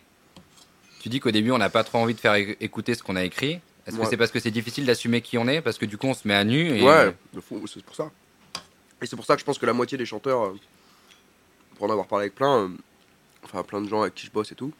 Tu 1.00 1.10
dis 1.10 1.20
qu'au 1.20 1.30
début, 1.30 1.50
on 1.50 1.58
n'a 1.58 1.68
pas 1.68 1.84
trop 1.84 1.98
envie 1.98 2.14
de 2.14 2.20
faire 2.20 2.34
écouter 2.34 2.94
ce 2.94 3.02
qu'on 3.02 3.16
a 3.16 3.24
écrit. 3.24 3.60
Est-ce 3.86 3.96
que 3.96 4.02
c'est 4.08 4.16
parce 4.16 4.30
que 4.30 4.40
c'est 4.40 4.50
difficile 4.50 4.86
d'assumer 4.86 5.20
qui 5.20 5.36
on 5.36 5.46
est? 5.46 5.60
Parce 5.60 5.76
que 5.76 5.84
du 5.84 5.98
coup, 5.98 6.06
on 6.06 6.14
se 6.14 6.26
met 6.26 6.34
à 6.34 6.44
nu 6.44 6.70
et... 6.78 6.82
Ouais, 6.82 7.14
c'est 7.66 7.84
pour 7.84 7.94
ça. 7.94 8.10
Et 9.02 9.06
c'est 9.06 9.16
pour 9.16 9.26
ça 9.26 9.34
que 9.34 9.40
je 9.40 9.44
pense 9.44 9.58
que 9.58 9.66
la 9.66 9.74
moitié 9.74 9.98
des 9.98 10.06
chanteurs, 10.06 10.44
euh, 10.46 10.56
pour 11.76 11.86
en 11.86 11.90
avoir 11.90 12.06
parlé 12.06 12.22
avec 12.24 12.34
plein, 12.34 12.60
euh, 12.60 12.68
enfin 13.54 13.62
plein 13.64 13.80
de 13.80 13.88
gens 13.88 14.02
avec 14.02 14.14
qui 14.14 14.26
je 14.26 14.32
bosse 14.32 14.50
et 14.52 14.54
tout, 14.54 14.72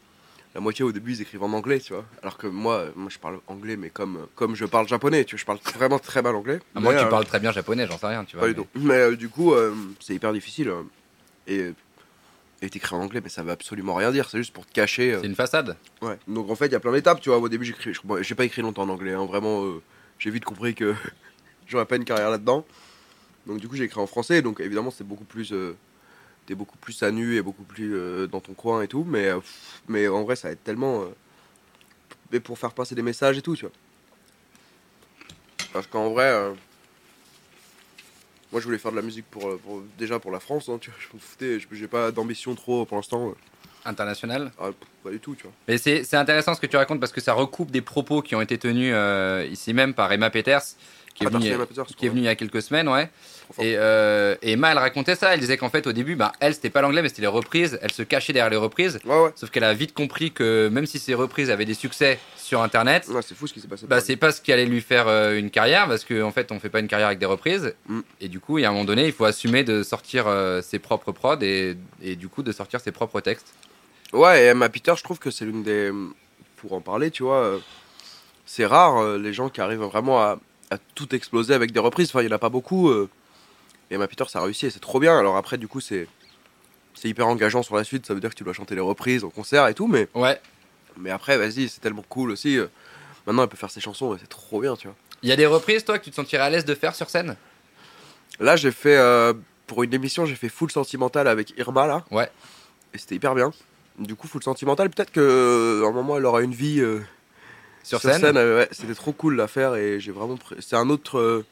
la 0.53 0.61
moitié 0.61 0.83
au 0.85 0.91
début 0.91 1.13
ils 1.13 1.21
écrivent 1.21 1.43
en 1.43 1.53
anglais, 1.53 1.79
tu 1.79 1.93
vois. 1.93 2.05
Alors 2.21 2.37
que 2.37 2.47
moi, 2.47 2.75
euh, 2.75 2.91
moi 2.95 3.09
je 3.09 3.17
parle 3.19 3.39
anglais, 3.47 3.75
mais 3.77 3.89
comme, 3.89 4.17
euh, 4.17 4.25
comme 4.35 4.55
je 4.55 4.65
parle 4.65 4.87
japonais, 4.87 5.25
tu 5.25 5.35
vois, 5.35 5.39
je 5.39 5.45
parle 5.45 5.59
vraiment 5.77 5.99
très 5.99 6.21
mal 6.21 6.35
anglais. 6.35 6.59
À 6.75 6.79
moins 6.79 6.91
Mais, 6.91 6.97
que 6.97 7.01
tu 7.01 7.07
euh, 7.07 7.09
parles 7.09 7.25
très 7.25 7.39
bien 7.39 7.51
japonais, 7.51 7.87
j'en 7.87 7.97
sais 7.97 8.07
rien, 8.07 8.23
tu 8.25 8.37
vois. 8.37 8.47
Pas 8.47 8.53
du 8.53 8.59
mais- 8.59 8.65
tout. 8.65 8.69
Mais 8.87 8.93
euh, 8.95 9.15
du 9.15 9.29
coup, 9.29 9.53
euh, 9.53 9.73
c'est 9.99 10.13
hyper 10.15 10.33
difficile. 10.33 10.71
et 11.47 11.73
et 12.61 12.69
t'écris 12.69 12.95
en 12.95 13.01
anglais, 13.01 13.19
mais 13.21 13.29
ça 13.29 13.43
veut 13.43 13.51
absolument 13.51 13.95
rien 13.95 14.11
dire, 14.11 14.29
c'est 14.29 14.37
juste 14.37 14.53
pour 14.53 14.65
te 14.65 14.71
cacher. 14.71 15.17
C'est 15.19 15.27
une 15.27 15.35
façade. 15.35 15.75
Ouais. 16.01 16.17
Donc 16.27 16.49
en 16.49 16.55
fait, 16.55 16.67
il 16.67 16.71
y 16.71 16.75
a 16.75 16.79
plein 16.79 16.93
d'étapes, 16.93 17.19
tu 17.19 17.29
vois. 17.29 17.37
Au 17.37 17.49
début, 17.49 17.65
j'écris, 17.65 17.91
j'ai 18.21 18.33
pas 18.35 18.45
écrit 18.45 18.61
longtemps 18.61 18.83
en 18.83 18.89
anglais, 18.89 19.13
hein, 19.13 19.25
vraiment. 19.25 19.65
j'ai 20.19 20.31
vite 20.31 20.45
compris 20.45 20.73
que 20.73 20.95
j'aurais 21.67 21.85
pas 21.85 21.97
une 21.97 22.05
carrière 22.05 22.29
là-dedans. 22.31 22.65
Donc 23.45 23.59
du 23.59 23.67
coup, 23.67 23.75
j'ai 23.75 23.83
écrit 23.83 23.99
en 23.99 24.07
français, 24.07 24.41
donc 24.41 24.61
évidemment, 24.61 24.89
c'est 24.89 25.03
beaucoup 25.03 25.25
plus. 25.25 25.53
T'es 26.45 26.55
beaucoup 26.55 26.77
plus 26.77 27.01
à 27.03 27.11
nu 27.11 27.35
et 27.35 27.41
beaucoup 27.41 27.63
plus 27.63 27.95
euh, 27.95 28.27
dans 28.27 28.39
ton 28.39 28.53
coin 28.53 28.81
et 28.83 28.87
tout, 28.87 29.03
mais, 29.07 29.27
euh, 29.29 29.39
pff, 29.39 29.81
mais 29.87 30.07
en 30.07 30.23
vrai, 30.23 30.35
ça 30.35 30.51
aide 30.51 30.63
tellement. 30.63 31.01
euh, 31.01 31.05
mais 32.31 32.39
pour 32.39 32.57
faire 32.59 32.71
passer 32.71 32.93
des 32.95 33.01
messages 33.01 33.37
et 33.37 33.41
tout, 33.41 33.55
tu 33.55 33.65
vois. 33.65 33.73
Parce 35.73 35.87
qu'en 35.87 36.09
vrai. 36.11 36.25
euh, 36.31 36.53
moi, 38.51 38.61
je 38.61 38.65
voulais 38.65 38.77
faire 38.77 38.91
de 38.91 38.95
la 38.95 39.01
musique 39.01 39.25
pour, 39.29 39.57
pour- 39.59 39.83
déjà 39.97 40.19
pour 40.19 40.31
la 40.31 40.39
France, 40.39 40.69
hein, 40.69 40.77
tu 40.79 40.89
vois. 40.91 40.99
Je 40.99 41.07
m'en 41.13 41.19
foutais, 41.19 41.57
j'ai 41.71 41.87
pas 41.87 42.11
d'ambition 42.11 42.53
trop 42.55 42.85
pour 42.85 42.97
l'instant. 42.97 43.33
International? 43.83 44.51
ah, 44.59 44.69
pas 45.03 45.11
du 45.11 45.19
tout, 45.19 45.35
tu 45.35 45.43
vois. 45.43 45.51
Mais 45.67 45.77
c'est 45.77 46.13
intéressant 46.15 46.53
ce 46.55 46.61
que 46.61 46.65
tu 46.67 46.77
racontes 46.77 46.99
parce 46.99 47.11
que 47.11 47.21
ça 47.21 47.33
recoupe 47.33 47.69
des 47.71 47.81
propos 47.81 48.21
qui 48.21 48.33
ont 48.35 48.41
été 48.41 48.57
tenus 48.57 48.95
ici 49.51 49.73
même 49.73 49.93
par 49.93 50.11
Emma 50.11 50.29
Peters, 50.29 50.61
qui 51.15 51.23
est, 51.23 51.27
Ah, 51.27 51.29
venue, 51.29 51.41
qui 51.97 52.05
est 52.05 52.09
il 52.13 52.19
y 52.21 52.27
a 52.27 52.35
quelques 52.35 52.61
semaines, 52.61 52.89
ouais. 52.89 53.09
Et, 53.59 53.75
euh, 53.77 54.35
et 54.41 54.51
Emma, 54.53 54.71
elle 54.71 54.77
racontait 54.77 55.15
ça. 55.15 55.33
Elle 55.33 55.39
disait 55.39 55.55
qu'en 55.55 55.69
fait, 55.69 55.87
au 55.87 55.93
début, 55.93 56.15
bah, 56.15 56.33
elle, 56.41 56.53
c'était 56.53 56.69
pas 56.69 56.81
l'anglais, 56.81 57.01
mais 57.01 57.07
c'était 57.09 57.21
les 57.21 57.27
reprises. 57.27 57.79
Elle 57.81 57.91
se 57.91 58.03
cachait 58.03 58.33
derrière 58.33 58.49
les 58.49 58.57
reprises. 58.57 58.99
Ouais, 59.05 59.17
ouais. 59.23 59.29
Sauf 59.35 59.49
qu'elle 59.49 59.63
a 59.63 59.73
vite 59.73 59.93
compris 59.93 60.31
que 60.31 60.67
même 60.67 60.85
si 60.85 60.99
ces 60.99 61.13
reprises 61.13 61.49
avaient 61.49 61.63
des 61.65 61.73
succès 61.73 62.19
sur 62.35 62.61
Internet, 62.61 63.07
Ouais, 63.09 63.21
c'est 63.21 63.33
fou 63.35 63.47
ce 63.47 63.53
qui 63.53 63.61
s'est 63.61 63.67
passé. 63.67 63.85
bah, 63.87 64.01
c'est 64.01 64.17
pas 64.17 64.31
ce 64.31 64.41
qui 64.41 64.51
allait 64.51 64.65
lui 64.65 64.81
faire 64.81 65.07
euh, 65.07 65.37
une 65.37 65.51
carrière 65.51 65.87
parce 65.87 66.03
qu'en 66.03 66.23
en 66.23 66.31
fait, 66.31 66.51
on 66.51 66.59
fait 66.59 66.69
pas 66.69 66.79
une 66.79 66.87
carrière 66.87 67.07
avec 67.07 67.19
des 67.19 67.25
reprises. 67.25 67.73
Mm. 67.87 67.99
Et 68.19 68.27
du 68.27 68.39
coup, 68.41 68.57
il 68.57 68.63
y 68.63 68.65
a 68.65 68.69
un 68.69 68.73
moment 68.73 68.83
donné, 68.85 69.05
il 69.05 69.13
faut 69.13 69.25
assumer 69.25 69.63
de 69.63 69.83
sortir 69.83 70.25
euh, 70.27 70.61
ses 70.61 70.79
propres 70.79 71.13
prods 71.13 71.37
et, 71.41 71.77
et 72.03 72.15
du 72.17 72.27
coup 72.27 72.43
de 72.43 72.51
sortir 72.51 72.81
ses 72.81 72.91
propres 72.91 73.21
textes. 73.21 73.53
Ouais, 74.11 74.43
et 74.43 74.45
Emma 74.47 74.67
Peter, 74.69 74.93
je 74.97 75.03
trouve 75.03 75.19
que 75.19 75.31
c'est 75.31 75.45
l'une 75.45 75.63
des. 75.63 75.91
Pour 76.57 76.73
en 76.73 76.81
parler, 76.81 77.11
tu 77.11 77.23
vois, 77.23 77.37
euh, 77.43 77.59
c'est 78.45 78.65
rare 78.65 79.17
les 79.17 79.33
gens 79.33 79.49
qui 79.49 79.61
arrivent 79.61 79.81
vraiment 79.83 80.19
à, 80.19 80.39
à 80.71 80.77
tout 80.95 81.13
exploser 81.15 81.53
avec 81.53 81.71
des 81.71 81.79
reprises. 81.79 82.09
Enfin, 82.09 82.21
il 82.21 82.27
n'y 82.27 82.31
en 82.33 82.35
a 82.35 82.39
pas 82.39 82.49
beaucoup. 82.49 82.89
euh, 82.89 83.09
et 83.91 83.95
Emma 83.95 84.07
Peter, 84.07 84.25
ça 84.27 84.39
a 84.39 84.43
réussi 84.43 84.65
et 84.65 84.69
c'est 84.69 84.79
trop 84.79 84.99
bien. 84.99 85.17
Alors 85.17 85.37
après, 85.37 85.57
du 85.57 85.67
coup, 85.67 85.79
c'est. 85.81 86.07
C'est 86.97 87.09
hyper 87.09 87.27
engageant 87.27 87.61
sur 87.61 87.75
la 87.75 87.83
suite, 87.83 88.05
ça 88.05 88.13
veut 88.13 88.21
dire 88.21 88.29
que 88.29 88.35
tu 88.35 88.45
dois 88.45 88.53
chanter 88.53 88.73
les 88.73 88.79
reprises 88.79 89.25
en 89.25 89.29
concert 89.29 89.67
et 89.67 89.73
tout, 89.73 89.85
mais, 89.85 90.07
Ouais. 90.15 90.39
mais 90.97 91.09
après, 91.09 91.37
vas-y, 91.37 91.67
c'est 91.67 91.81
tellement 91.81 92.05
cool 92.07 92.31
aussi. 92.31 92.57
euh, 92.57 92.67
Maintenant, 93.27 93.43
elle 93.43 93.49
peut 93.49 93.57
faire 93.57 93.69
ses 93.69 93.81
chansons 93.81 94.15
et 94.15 94.17
c'est 94.17 94.29
trop 94.29 94.61
bien, 94.61 94.77
tu 94.77 94.87
vois. 94.87 94.95
Il 95.21 95.27
y 95.27 95.33
a 95.33 95.35
des 95.35 95.45
reprises, 95.45 95.83
toi, 95.83 95.99
que 95.99 96.05
tu 96.05 96.09
te 96.11 96.15
sentirais 96.15 96.43
à 96.43 96.49
l'aise 96.49 96.63
de 96.63 96.73
faire 96.73 96.95
sur 96.95 97.09
scène? 97.09 97.35
Là, 98.39 98.55
j'ai 98.55 98.71
fait. 98.71 98.95
euh, 98.95 99.33
pour 99.67 99.83
une 99.83 99.93
émission, 99.93 100.25
j'ai 100.25 100.35
fait 100.35 100.47
Full 100.47 100.71
Sentimental 100.71 101.27
avec 101.27 101.53
Irma, 101.57 101.85
là. 101.85 102.05
Ouais. 102.11 102.29
Et 102.93 102.97
c'était 102.97 103.15
hyper 103.15 103.35
bien. 103.35 103.51
Du 103.99 104.15
coup, 104.15 104.27
Full 104.29 104.43
Sentimental, 104.43 104.89
peut-être 104.89 105.11
qu'à 105.11 105.19
un 105.19 105.91
moment, 105.91 106.15
elle 106.17 106.25
aura 106.25 106.41
une 106.43 106.53
vie. 106.53 106.79
euh, 106.79 107.01
Sur, 107.85 108.01
scène, 108.01 108.35
euh, 108.35 108.57
ouais, 108.57 108.67
c'était 108.71 108.95
trop 108.95 109.11
cool 109.11 109.39
à 109.39 109.47
faire 109.47 109.75
et 109.75 109.99
j'ai 109.99 110.11
vraiment. 110.11 110.39
C'est 110.59 110.75
un 110.75 110.89
autre 110.89 111.19
euh, 111.19 111.45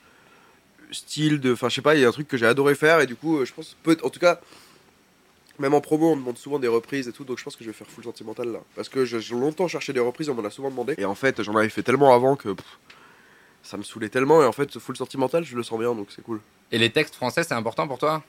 style 0.91 1.39
de. 1.39 1.53
Enfin, 1.53 1.69
je 1.69 1.75
sais 1.75 1.81
pas, 1.83 1.93
il 1.93 2.01
y 2.01 2.05
a 2.05 2.07
un 2.07 2.11
truc 2.11 2.27
que 2.27 2.37
j'ai 2.37 2.47
adoré 2.47 2.73
faire 2.73 2.99
et 3.01 3.05
du 3.05 3.15
coup, 3.15 3.37
euh, 3.37 3.45
je 3.45 3.53
pense. 3.53 3.77
Peut... 3.83 3.95
En 4.01 4.09
tout 4.09 4.19
cas, 4.19 4.41
même 5.59 5.75
en 5.75 5.81
promo, 5.81 6.11
on 6.11 6.15
me 6.15 6.21
demande 6.21 6.39
souvent 6.39 6.57
des 6.57 6.67
reprises 6.67 7.07
et 7.07 7.11
tout, 7.11 7.23
donc 7.23 7.37
je 7.37 7.43
pense 7.43 7.55
que 7.55 7.63
je 7.63 7.69
vais 7.69 7.75
faire 7.75 7.87
full 7.87 8.03
sentimental 8.03 8.51
là. 8.51 8.59
Parce 8.75 8.89
que 8.89 9.05
j'ai 9.05 9.19
longtemps 9.35 9.67
cherché 9.67 9.93
des 9.93 9.99
reprises, 9.99 10.27
on 10.29 10.33
m'en 10.33 10.43
a 10.43 10.49
souvent 10.49 10.71
demandé. 10.71 10.95
Et 10.97 11.05
en 11.05 11.15
fait, 11.15 11.43
j'en 11.43 11.55
avais 11.55 11.69
fait 11.69 11.83
tellement 11.83 12.15
avant 12.15 12.35
que. 12.35 12.49
pff, 12.49 12.65
ça 13.61 13.77
me 13.77 13.83
saoulait 13.83 14.09
tellement 14.09 14.41
et 14.43 14.45
en 14.45 14.51
fait, 14.51 14.71
ce 14.71 14.79
full 14.79 14.97
sentimental, 14.97 15.43
je 15.43 15.55
le 15.55 15.63
sens 15.63 15.79
bien 15.79 15.95
donc 15.95 16.07
c'est 16.13 16.21
cool. 16.21 16.41
Et 16.71 16.77
les 16.77 16.91
textes 16.91 17.15
français, 17.15 17.43
c'est 17.43 17.53
important 17.53 17.87
pour 17.87 17.97
toi? 17.97 18.23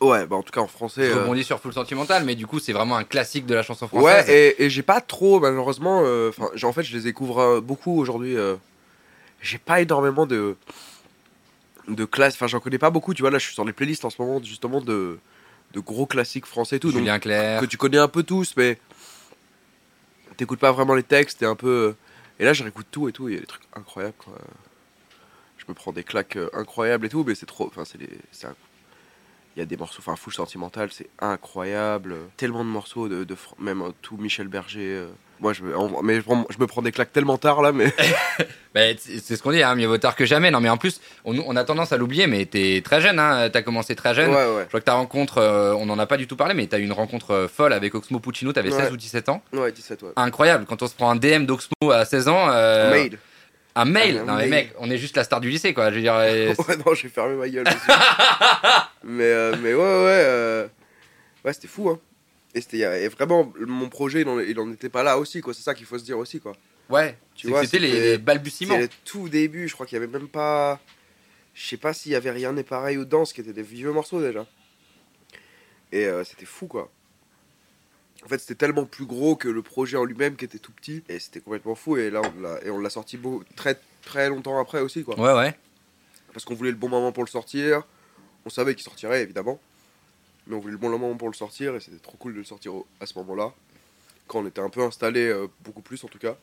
Ouais, 0.00 0.26
bah 0.26 0.36
en 0.36 0.42
tout 0.42 0.52
cas 0.52 0.60
en 0.60 0.66
français. 0.66 1.08
Je 1.08 1.12
euh, 1.14 1.22
rebondis 1.22 1.42
sur 1.44 1.58
Full 1.60 1.72
Sentimental, 1.72 2.24
mais 2.24 2.34
du 2.34 2.46
coup, 2.46 2.58
c'est 2.58 2.72
vraiment 2.74 2.96
un 2.96 3.04
classique 3.04 3.46
de 3.46 3.54
la 3.54 3.62
chanson 3.62 3.88
française. 3.88 4.28
Ouais, 4.28 4.34
et, 4.34 4.64
et 4.64 4.70
j'ai 4.70 4.82
pas 4.82 5.00
trop, 5.00 5.40
malheureusement. 5.40 6.02
euh, 6.04 6.28
Enfin, 6.28 6.48
j'ai- 6.54 6.66
en 6.66 6.72
fait, 6.72 6.82
je 6.82 6.94
les 6.96 7.04
découvre 7.04 7.38
euh, 7.38 7.60
beaucoup 7.62 7.98
aujourd'hui. 7.98 8.36
euh, 8.36 8.56
j'ai 9.40 9.58
pas 9.58 9.80
énormément 9.80 10.26
de 10.26 10.56
de 11.88 12.04
classe. 12.04 12.34
Enfin, 12.34 12.46
j'en 12.46 12.60
connais 12.60 12.78
pas 12.78 12.90
beaucoup. 12.90 13.14
Tu 13.14 13.22
vois, 13.22 13.30
là, 13.30 13.38
je 13.38 13.44
suis 13.46 13.54
sur 13.54 13.64
les 13.64 13.72
playlists 13.72 14.04
en 14.04 14.10
ce 14.10 14.20
moment, 14.20 14.42
justement, 14.42 14.80
de 14.80 15.18
de 15.72 15.80
gros 15.80 16.06
classiques 16.06 16.46
français 16.46 16.76
et 16.76 16.80
tout. 16.80 16.90
donc, 16.90 16.98
Julien 16.98 17.18
Clerc. 17.18 17.60
que 17.60 17.66
tu 17.66 17.76
connais 17.76 17.98
un 17.98 18.08
peu 18.08 18.22
tous, 18.22 18.54
mais 18.56 18.78
t'écoutes 20.36 20.60
pas 20.60 20.72
vraiment 20.72 20.94
les 20.94 21.02
textes. 21.02 21.38
T'es 21.38 21.46
un 21.46 21.56
peu. 21.56 21.68
euh, 21.68 21.96
Et 22.38 22.44
là, 22.44 22.52
je 22.52 22.62
réécoute 22.62 22.86
tout 22.90 23.08
et 23.08 23.12
tout. 23.12 23.28
Il 23.28 23.34
y 23.34 23.38
a 23.38 23.40
des 23.40 23.46
trucs 23.46 23.62
incroyables. 23.74 24.14
Quoi. 24.18 24.34
Je 25.58 25.64
me 25.68 25.74
prends 25.74 25.92
des 25.92 26.04
claques 26.04 26.36
euh, 26.36 26.50
incroyables 26.52 27.06
et 27.06 27.08
tout, 27.08 27.24
mais 27.26 27.34
c'est 27.34 27.46
trop. 27.46 27.66
Enfin, 27.66 27.84
c'est 27.84 28.46
un- 28.46 28.54
Il 29.56 29.60
y 29.60 29.62
a 29.62 29.66
des 29.66 29.76
morceaux, 29.78 30.00
enfin, 30.00 30.16
full 30.16 30.34
sentimental, 30.34 30.90
c'est 30.92 31.08
incroyable. 31.18 32.14
Tellement 32.36 32.62
de 32.64 32.68
morceaux, 32.68 33.08
de, 33.08 33.26
même 33.58 33.80
euh, 33.82 33.88
tout 34.02 34.18
Michel 34.18 34.48
Berger. 34.48 34.80
euh. 34.96 35.06
Moi, 35.40 35.52
je 35.54 35.62
me, 35.62 35.72
mais 36.02 36.16
je, 36.16 36.20
prends- 36.22 36.46
je 36.50 36.58
me 36.58 36.66
prends 36.66 36.82
des 36.82 36.92
claques 36.92 37.12
tellement 37.12 37.38
tard 37.38 37.62
là, 37.62 37.72
mais. 37.72 37.92
Bah, 38.74 38.82
c'est 38.98 39.36
ce 39.36 39.42
qu'on 39.42 39.52
dit, 39.52 39.62
hein, 39.62 39.74
mieux 39.74 39.86
vaut 39.86 39.96
tard 39.96 40.14
que 40.14 40.26
jamais. 40.26 40.50
Non, 40.50 40.60
mais 40.60 40.68
en 40.68 40.76
plus, 40.76 41.00
on, 41.24 41.34
on 41.38 41.56
a 41.56 41.64
tendance 41.64 41.92
à 41.92 41.96
l'oublier, 41.96 42.26
mais 42.26 42.44
t'es 42.44 42.82
très 42.84 43.00
jeune, 43.00 43.18
hein, 43.18 43.48
t'as 43.48 43.62
commencé 43.62 43.96
très 43.96 44.12
jeune. 44.14 44.28
ouais, 44.28 44.34
ouais. 44.54 44.62
Je 44.64 44.68
crois 44.68 44.80
que 44.80 44.84
ta 44.84 44.92
rencontre, 44.92 45.38
euh, 45.38 45.72
on 45.72 45.86
n'en 45.86 45.98
a 45.98 46.04
pas 46.04 46.18
du 46.18 46.26
tout 46.26 46.36
parlé, 46.36 46.52
mais 46.52 46.66
t'as 46.66 46.78
eu 46.78 46.82
une 46.82 46.92
rencontre 46.92 47.48
folle 47.50 47.72
avec 47.72 47.94
Oxmo 47.94 48.20
Puccino, 48.20 48.52
t'avais 48.52 48.70
Ouais. 48.70 48.82
16 48.82 48.92
ou 48.92 48.98
17 48.98 49.30
ans. 49.30 49.42
Ouais, 49.54 49.72
17, 49.72 50.02
ouais. 50.02 50.10
Incroyable, 50.16 50.66
quand 50.68 50.82
on 50.82 50.86
se 50.88 50.94
prend 50.94 51.08
un 51.10 51.16
DM 51.16 51.46
d'Oxmo 51.46 51.90
à 51.90 52.04
16 52.04 52.28
ans. 52.28 52.48
euh, 52.50 52.90
Made. 52.90 53.18
Un 53.76 53.84
mail 53.84 54.18
Un 54.18 54.24
Non, 54.24 54.34
mais 54.36 54.48
mail. 54.48 54.50
mec, 54.50 54.74
on 54.78 54.90
est 54.90 54.96
juste 54.98 55.16
la 55.16 55.22
star 55.24 55.40
du 55.40 55.50
lycée, 55.50 55.72
quoi. 55.74 55.90
Je 55.90 55.96
veux 55.96 56.00
dire, 56.00 56.14
euh, 56.14 56.54
Ouais, 56.68 56.76
non, 56.84 56.94
j'ai 56.94 57.08
fermé 57.08 57.34
ma 57.36 57.48
gueule. 57.48 57.66
mais, 59.04 59.24
euh, 59.24 59.54
mais 59.62 59.74
ouais, 59.74 59.80
ouais. 59.80 60.22
euh, 60.24 60.66
Ouais, 61.44 61.52
c'était 61.52 61.68
fou, 61.68 61.90
hein. 61.90 62.00
Et, 62.54 62.60
c'était, 62.62 62.78
et 62.78 63.08
vraiment, 63.08 63.52
mon 63.66 63.88
projet, 63.90 64.22
il 64.22 64.28
en, 64.28 64.40
il 64.40 64.58
en 64.58 64.72
était 64.72 64.88
pas 64.88 65.02
là 65.02 65.18
aussi, 65.18 65.40
quoi. 65.42 65.52
C'est 65.54 65.62
ça 65.62 65.74
qu'il 65.74 65.84
faut 65.86 65.98
se 65.98 66.04
dire 66.04 66.18
aussi, 66.18 66.40
quoi. 66.40 66.52
ouais, 66.88 67.16
Tu 67.34 67.48
vois, 67.48 67.64
c'était 67.64 67.78
les, 67.80 67.88
c'était- 67.92 68.00
les 68.12 68.18
balbutiements. 68.18 68.78
Le 68.78 68.88
tout 69.04 69.28
début, 69.28 69.68
je 69.68 69.74
crois 69.74 69.84
qu'il 69.86 69.96
y 69.96 70.02
avait 70.02 70.10
même 70.10 70.28
pas. 70.28 70.80
Je 71.54 71.66
sais 71.66 71.76
pas 71.76 71.92
s'il 71.92 72.12
y 72.12 72.14
avait 72.14 72.30
rien 72.30 72.52
n'est 72.52 72.62
pareil 72.64 72.96
ou 72.98 73.04
danse, 73.04 73.32
qui 73.32 73.40
étaient 73.42 73.52
des 73.52 73.62
vieux 73.62 73.92
morceaux 73.92 74.20
déjà. 74.20 74.46
Et 75.92 76.06
euh, 76.06 76.24
c'était 76.24 76.44
fou, 76.46 76.66
quoi. 76.66 76.90
En 78.24 78.28
fait, 78.28 78.38
c'était 78.38 78.54
tellement 78.56 78.84
plus 78.84 79.06
gros 79.06 79.36
que 79.36 79.48
le 79.48 79.62
projet 79.62 79.96
en 79.96 80.04
lui-même 80.04 80.36
qui 80.36 80.44
était 80.44 80.58
tout 80.58 80.72
petit. 80.72 81.02
Et 81.08 81.18
c'était 81.18 81.40
complètement 81.40 81.74
fou. 81.74 81.96
Et 81.96 82.10
là, 82.10 82.22
on 82.66 82.78
l'a, 82.78 82.90
sorti 82.90 83.16
beau, 83.16 83.42
très, 83.54 83.78
très 84.02 84.28
longtemps 84.28 84.58
après 84.58 84.80
aussi, 84.80 85.04
quoi. 85.04 85.18
Ouais, 85.18 85.34
ouais. 85.40 85.54
Parce 86.32 86.44
qu'on 86.44 86.54
voulait 86.54 86.70
le 86.72 86.76
bon 86.76 86.88
moment 86.88 87.12
pour 87.12 87.24
le 87.24 87.28
sortir. 87.30 87.82
On 88.44 88.50
savait 88.50 88.74
qu'il 88.74 88.84
sortirait, 88.84 89.22
évidemment. 89.22 89.60
Mais 90.46 90.54
on 90.56 90.60
voulait 90.60 90.72
le 90.72 90.78
bon 90.78 90.88
moment 90.90 91.14
pour 91.16 91.28
le 91.28 91.34
sortir 91.34 91.74
et 91.74 91.80
c'était 91.80 91.98
trop 91.98 92.16
cool 92.16 92.32
de 92.34 92.38
le 92.38 92.44
sortir 92.44 92.74
au- 92.74 92.86
à 93.00 93.06
ce 93.06 93.18
moment-là. 93.18 93.52
Quand 94.28 94.40
on 94.40 94.46
était 94.46 94.60
un 94.60 94.70
peu 94.70 94.82
installé, 94.82 95.26
euh, 95.26 95.46
beaucoup 95.64 95.82
plus 95.82 96.02
en 96.04 96.08
tout 96.08 96.18
cas. 96.18 96.36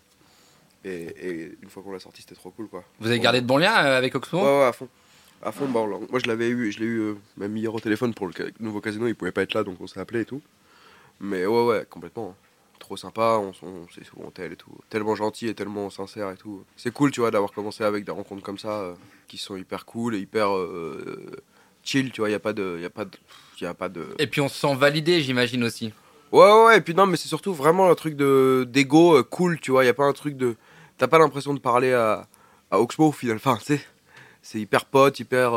Et, 0.84 1.04
et 1.06 1.58
une 1.62 1.70
fois 1.70 1.82
qu'on 1.84 1.92
l'a 1.94 2.00
sorti, 2.00 2.22
c'était 2.22 2.36
trop 2.36 2.50
cool 2.52 2.68
quoi. 2.68 2.84
Vous 3.00 3.08
avez 3.08 3.20
gardé 3.20 3.40
de 3.40 3.46
bons 3.46 3.58
liens 3.58 3.74
euh, 3.86 3.98
avec 3.98 4.14
Oxmo? 4.16 4.40
Ouais, 4.42 4.60
ouais, 4.60 4.66
à 4.66 4.74
fond. 4.74 4.90
À 5.42 5.52
fond, 5.54 5.70
bah, 5.70 5.86
moi 5.86 6.20
je 6.22 6.28
l'avais 6.28 6.50
eu, 6.50 6.72
je 6.72 6.80
l'ai 6.80 6.86
eu 6.86 7.00
euh, 7.00 7.16
même 7.38 7.56
hier 7.56 7.74
au 7.74 7.80
téléphone 7.80 8.14
pour 8.14 8.28
le 8.28 8.34
ca- 8.36 8.46
nouveau 8.60 8.82
casino, 8.82 9.08
il 9.08 9.16
pouvait 9.16 9.32
pas 9.32 9.42
être 9.44 9.54
là 9.54 9.64
donc 9.64 9.80
on 9.80 9.88
s'est 9.88 10.00
appelé 10.00 10.22
et 10.22 10.26
tout. 10.26 10.42
Mais 11.24 11.46
ouais, 11.46 11.64
ouais, 11.66 11.88
complètement. 11.90 12.36
Trop 12.80 12.98
sympa, 12.98 13.40
on, 13.40 13.54
on 13.66 13.88
s'est 13.88 14.04
souvent 14.04 14.30
tel 14.30 14.52
et 14.52 14.56
tout. 14.58 14.78
Tellement 14.90 15.16
gentil 15.16 15.48
et 15.48 15.54
tellement 15.56 15.90
sincère 15.90 16.30
et 16.32 16.36
tout. 16.36 16.66
C'est 16.76 16.92
cool, 16.92 17.12
tu 17.12 17.22
vois, 17.22 17.32
d'avoir 17.32 17.54
commencé 17.54 17.82
avec 17.86 18.04
des 18.04 18.12
rencontres 18.12 18.44
comme 18.44 18.58
ça 18.58 18.82
euh, 18.82 18.94
qui 19.30 19.38
sont 19.38 19.56
hyper 19.56 19.86
cool 19.86 20.16
et 20.16 20.20
hyper 20.20 20.54
euh, 20.54 21.32
chill, 21.82 22.12
tu 22.12 22.20
vois, 22.20 22.30
il 22.30 22.34
y 22.34 22.36
a 22.36 22.42
pas 22.42 22.52
de. 22.52 22.78
Y 22.82 22.86
a 22.86 22.90
pas 22.90 23.06
de 23.06 23.12
y 23.62 23.66
a 23.66 23.74
pas 23.74 23.88
de... 23.88 24.06
Et 24.20 24.28
puis 24.28 24.42
on 24.42 24.50
se 24.50 24.60
sent 24.60 24.76
validé, 24.76 25.22
j'imagine 25.22 25.64
aussi. 25.64 25.94
Ouais, 26.34 26.66
ouais, 26.66 26.78
et 26.80 26.82
puis 26.82 26.94
non, 26.94 27.06
mais 27.06 27.16
c'est 27.16 27.30
surtout 27.30 27.54
vraiment 27.54 27.90
un 27.90 27.96
truc 27.96 28.18
de 28.18 28.68
d'ego 28.70 29.18
euh, 29.18 29.24
cool, 29.24 29.62
tu 29.62 29.72
vois. 29.72 29.86
Il 29.86 29.88
y 29.88 29.90
a 29.90 29.94
pas 29.94 30.04
un 30.04 30.12
truc 30.12 30.36
de. 30.36 30.58
T'as 30.98 31.08
pas 31.08 31.20
l'impression 31.20 31.54
de 31.54 31.60
parler 31.60 31.94
à, 31.94 32.28
à 32.70 32.82
Oxmo 32.82 33.08
au 33.08 33.12
final. 33.14 33.38
Enfin, 33.38 33.58
tu 33.60 33.78
sais, 33.78 33.82
c'est 34.42 34.60
hyper 34.60 34.84
pote, 34.84 35.18
hyper. 35.22 35.54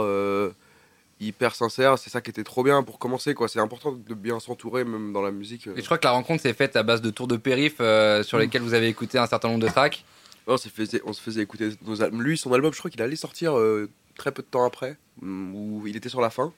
Hyper 1.20 1.54
sincère. 1.54 1.98
C'est 1.98 2.10
ça 2.10 2.20
qui 2.20 2.30
était 2.30 2.44
trop 2.44 2.62
bien 2.62 2.82
pour 2.82 2.98
commencer, 2.98 3.34
quoi. 3.34 3.48
C'est 3.48 3.60
important 3.60 3.92
de 3.92 4.14
bien 4.14 4.38
s'entourer, 4.40 4.84
même 4.84 5.12
dans 5.12 5.22
la 5.22 5.30
musique. 5.30 5.66
euh. 5.68 5.74
Et 5.76 5.80
je 5.80 5.84
crois 5.84 5.98
que 5.98 6.06
la 6.06 6.12
rencontre 6.12 6.42
s'est 6.42 6.52
faite 6.54 6.76
à 6.76 6.82
base 6.82 7.00
de 7.02 7.10
tours 7.10 7.26
de 7.28 7.36
périph 7.36 7.76
euh, 7.80 8.22
sur 8.22 8.38
lesquels 8.38 8.62
vous 8.62 8.74
avez 8.74 8.88
écouté 8.88 9.18
un 9.18 9.26
certain 9.26 9.48
nombre 9.48 9.60
de 9.64 9.68
tracks. 9.68 10.04
On, 10.46 10.56
s'est 10.56 10.68
fait- 10.70 11.02
on 11.04 11.12
se 11.12 11.20
faisait 11.20 11.42
écouter 11.42 11.70
nos 11.82 12.02
albums. 12.02 12.22
Lui, 12.22 12.36
son 12.38 12.52
album, 12.52 12.72
je 12.72 12.78
crois 12.78 12.90
qu'il 12.90 13.02
allait 13.02 13.16
sortir 13.16 13.58
euh, 13.58 13.90
très 14.16 14.30
peu 14.32 14.42
de 14.42 14.46
temps 14.48 14.64
après, 14.64 14.96
mm, 15.22 15.54
où 15.54 15.86
il 15.86 15.96
était 15.96 16.08
sur 16.08 16.20
la 16.20 16.30
fin. 16.30 16.52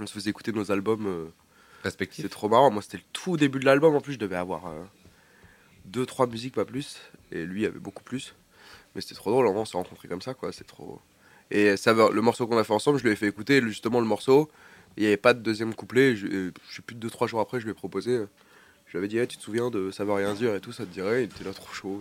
On 0.00 0.06
se 0.06 0.12
faisait 0.12 0.30
écouter 0.30 0.52
nos 0.52 0.70
albums. 0.70 1.06
euh, 1.06 1.26
Respectifs. 1.84 2.16
C'était 2.24 2.28
trop 2.32 2.48
marrant. 2.48 2.70
Moi, 2.70 2.82
c'était 2.82 2.98
le 2.98 3.04
tout 3.12 3.36
début 3.36 3.60
de 3.60 3.64
l'album. 3.64 3.94
En 3.94 4.00
plus, 4.00 4.14
je 4.14 4.18
devais 4.18 4.36
avoir 4.36 4.62
deux, 5.84 6.04
trois 6.06 6.26
musiques, 6.26 6.54
pas 6.54 6.64
plus. 6.64 6.96
Et 7.32 7.44
lui 7.44 7.64
avait 7.66 7.78
beaucoup 7.78 8.02
plus. 8.02 8.34
Mais 8.94 9.00
c'était 9.00 9.14
trop 9.14 9.30
drôle. 9.30 9.46
On 9.46 9.64
s'est 9.64 9.76
rencontrés 9.76 10.08
comme 10.08 10.20
ça, 10.22 10.34
quoi. 10.34 10.52
C'est 10.52 10.66
trop. 10.66 11.00
Et 11.50 11.70
le 11.70 12.20
morceau 12.20 12.46
qu'on 12.46 12.58
a 12.58 12.64
fait 12.64 12.72
ensemble, 12.72 12.98
je 12.98 13.04
lui 13.04 13.10
ai 13.10 13.16
fait 13.16 13.28
écouter 13.28 13.62
justement 13.62 14.00
le 14.00 14.06
morceau. 14.06 14.50
Il 14.96 15.02
n'y 15.02 15.06
avait 15.06 15.16
pas 15.16 15.34
de 15.34 15.40
deuxième 15.40 15.74
couplet. 15.74 16.16
Je, 16.16 16.26
euh, 16.26 16.52
je 16.70 16.76
sais 16.76 16.82
plus 16.82 16.94
de 16.94 17.00
deux, 17.00 17.10
trois 17.10 17.26
jours 17.28 17.40
après, 17.40 17.60
je 17.60 17.64
lui 17.64 17.70
ai 17.70 17.74
proposé. 17.74 18.20
Je 18.86 18.92
lui 18.92 18.98
avais 18.98 19.08
dit, 19.08 19.18
Eh, 19.18 19.26
tu 19.26 19.36
te 19.36 19.42
souviens 19.42 19.70
de 19.70 19.90
Ça 19.90 20.04
veut 20.04 20.12
rien 20.12 20.34
dire 20.34 20.54
et 20.54 20.60
tout, 20.60 20.72
ça 20.72 20.84
te 20.84 20.92
dirait? 20.92 21.22
Il 21.22 21.30
était 21.30 21.44
là 21.44 21.52
trop 21.52 21.72
chaud. 21.72 22.00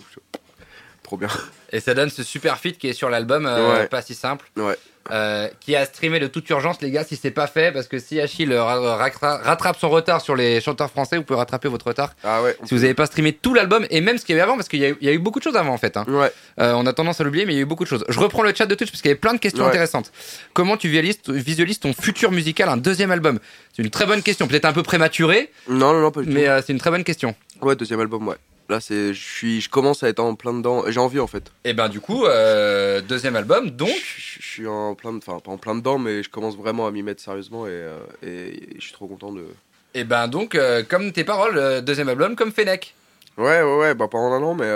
Trop 1.08 1.18
bien. 1.18 1.30
Et 1.72 1.80
ça 1.80 1.93
donne 1.93 2.10
ce 2.10 2.22
super 2.24 2.58
feat 2.60 2.78
qui 2.78 2.88
est 2.89 2.93
sur 2.93 3.10
l'album, 3.10 3.45
euh, 3.45 3.80
Ouais. 3.80 3.88
pas 3.88 4.01
si 4.01 4.14
simple. 4.14 4.45
Ouais. 4.55 4.78
Euh, 5.10 5.47
qui 5.62 5.74
a 5.74 5.86
streamé 5.86 6.20
de 6.20 6.28
toute 6.28 6.49
urgence, 6.49 6.82
les 6.82 6.91
gars, 6.91 7.05
si 7.05 7.16
c'est 7.16 7.32
pas 7.32 7.47
fait, 7.47 7.72
parce 7.72 7.88
que 7.88 7.97
si 7.97 8.20
Achille 8.20 8.53
ra- 8.53 8.97
ra- 8.97 9.38
rattrape 9.38 9.78
son 9.80 9.89
retard 9.89 10.20
sur 10.20 10.36
les 10.36 10.60
chanteurs 10.60 10.89
français, 10.91 11.16
vous 11.16 11.24
pouvez 11.24 11.39
rattraper 11.39 11.70
votre 11.70 11.88
retard. 11.88 12.14
Ah 12.26 12.41
ouais. 12.43 12.58
Si 12.66 12.74
vous 12.76 12.82
n'avez 12.82 12.93
pas 12.93 13.05
streamé 13.05 13.32
tout 13.32 13.53
l'album, 13.53 13.86
et 13.89 14.01
même 14.01 14.18
ce 14.18 14.26
qu'il 14.26 14.36
y 14.36 14.38
avait 14.38 14.43
avant, 14.43 14.58
parce 14.58 14.68
qu'il 14.68 14.80
y, 14.82 14.86
a 14.86 14.89
eu- 14.89 14.97
il 14.99 15.08
y 15.08 15.10
a 15.10 15.14
eu 15.14 15.18
beaucoup 15.20 15.39
de 15.39 15.45
choses 15.45 15.55
avant 15.55 15.72
en 15.74 15.78
fait. 15.78 15.95
hein. 15.95 16.03
Ouais. 16.10 16.30
Euh, 16.60 16.74
on 16.76 16.86
a 16.86 16.91
tendance 16.91 17.22
à 17.22 17.24
l'oublier, 17.24 17.45
mais 17.45 17.53
il 17.53 17.55
y 17.55 17.60
a 17.60 17.62
eu 17.62 17.66
beaucoup 17.66 17.86
de 17.86 17.89
choses. 17.89 18.03
Je 18.10 18.20
reprends 18.20 18.43
le 18.43 18.53
chat 18.53 18.66
de 18.66 18.76
Twitch 18.76 18.91
parce 18.91 19.01
qu'il 19.01 19.08
y 19.08 19.14
avait 19.14 19.20
plein 19.20 19.34
de 19.34 19.39
questions 19.39 19.64
Ouais. 19.64 19.70
intéressantes. 19.70 20.12
Comment 20.53 20.76
tu 20.76 20.89
visualises, 20.89 21.80
ton 21.80 21.93
futur 21.93 22.32
musical, 22.34 22.68
un 22.68 22.76
deuxième 22.78 23.12
album? 23.12 23.39
C'est 23.74 23.84
une 23.84 23.89
très 23.91 24.05
bonne 24.08 24.22
question, 24.22 24.45
peut-être 24.45 24.66
un 24.66 24.74
peu 24.74 24.84
prématurée, 24.84 25.51
Non, 25.70 25.93
non, 25.93 26.01
non, 26.01 26.12
pas 26.12 26.20
du 26.22 26.28
tout. 26.28 26.34
mais 26.34 26.49
euh, 26.49 26.62
c'est 26.66 26.74
une 26.74 26.80
très 26.80 26.91
bonne 26.91 27.05
question. 27.05 27.34
Ouais, 27.62 27.78
deuxième 27.78 28.01
album, 28.01 28.28
ouais. 28.28 28.36
Là, 28.70 28.80
c'est, 28.82 29.13
je 29.13 29.24
suis, 29.24 29.61
je 29.61 29.70
commence 29.70 30.03
à 30.03 30.09
être 30.09 30.20
en 30.20 30.36
plein 30.36 30.53
dedans. 30.53 30.84
J'ai 30.88 30.99
envie 30.99 31.20
en 31.20 31.28
fait. 31.28 31.51
Et 31.63 31.74
ben 31.74 31.88
du 31.88 32.01
coup, 32.01 32.26
euh, 32.26 33.01
deuxième 33.01 33.36
album, 33.36 33.70
donc. 33.70 33.89
Je, 33.89 34.41
je 34.41 34.45
suis 34.45 34.68
en 34.68 34.93
plein, 34.95 35.15
enfin 35.15 35.39
pas 35.39 35.51
en 35.51 35.57
plein 35.57 35.76
dedans, 35.76 35.97
mais 35.97 36.22
je 36.24 36.30
commence 36.30 36.57
vraiment 36.57 36.86
à 36.88 36.91
m'y 36.91 37.01
mettre 37.03 37.22
sérieusement 37.22 37.65
et, 37.68 37.72
euh, 37.72 37.97
et 38.24 38.68
je 38.76 38.82
suis 38.82 38.91
trop 38.93 39.07
content 39.07 39.32
de. 39.32 39.45
Et 39.93 40.03
ben 40.03 40.28
donc, 40.28 40.55
euh, 40.55 40.84
comme 40.88 41.11
tes 41.13 41.24
paroles, 41.24 41.82
deuxième 41.84 42.09
album 42.09 42.36
comme 42.36 42.51
Fennec. 42.51 42.93
Ouais, 43.38 43.61
ouais, 43.61 43.78
ouais, 43.78 43.93
bah 43.95 44.07
pas 44.07 44.18
en 44.18 44.34
un 44.34 44.43
an, 44.43 44.53
mais 44.55 44.70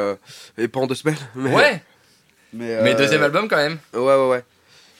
et 0.58 0.68
pas 0.68 0.80
en 0.80 0.88
deux 0.88 0.96
semaines. 0.96 1.18
Mais, 1.36 1.54
Ouais, 1.54 1.84
mais, 2.54 2.82
mais 2.84 2.96
deuxième 2.96 3.24
album 3.24 3.48
quand 3.48 3.58
même. 3.58 3.78
Ouais, 3.94 4.00
ouais, 4.02 4.30
ouais. 4.30 4.44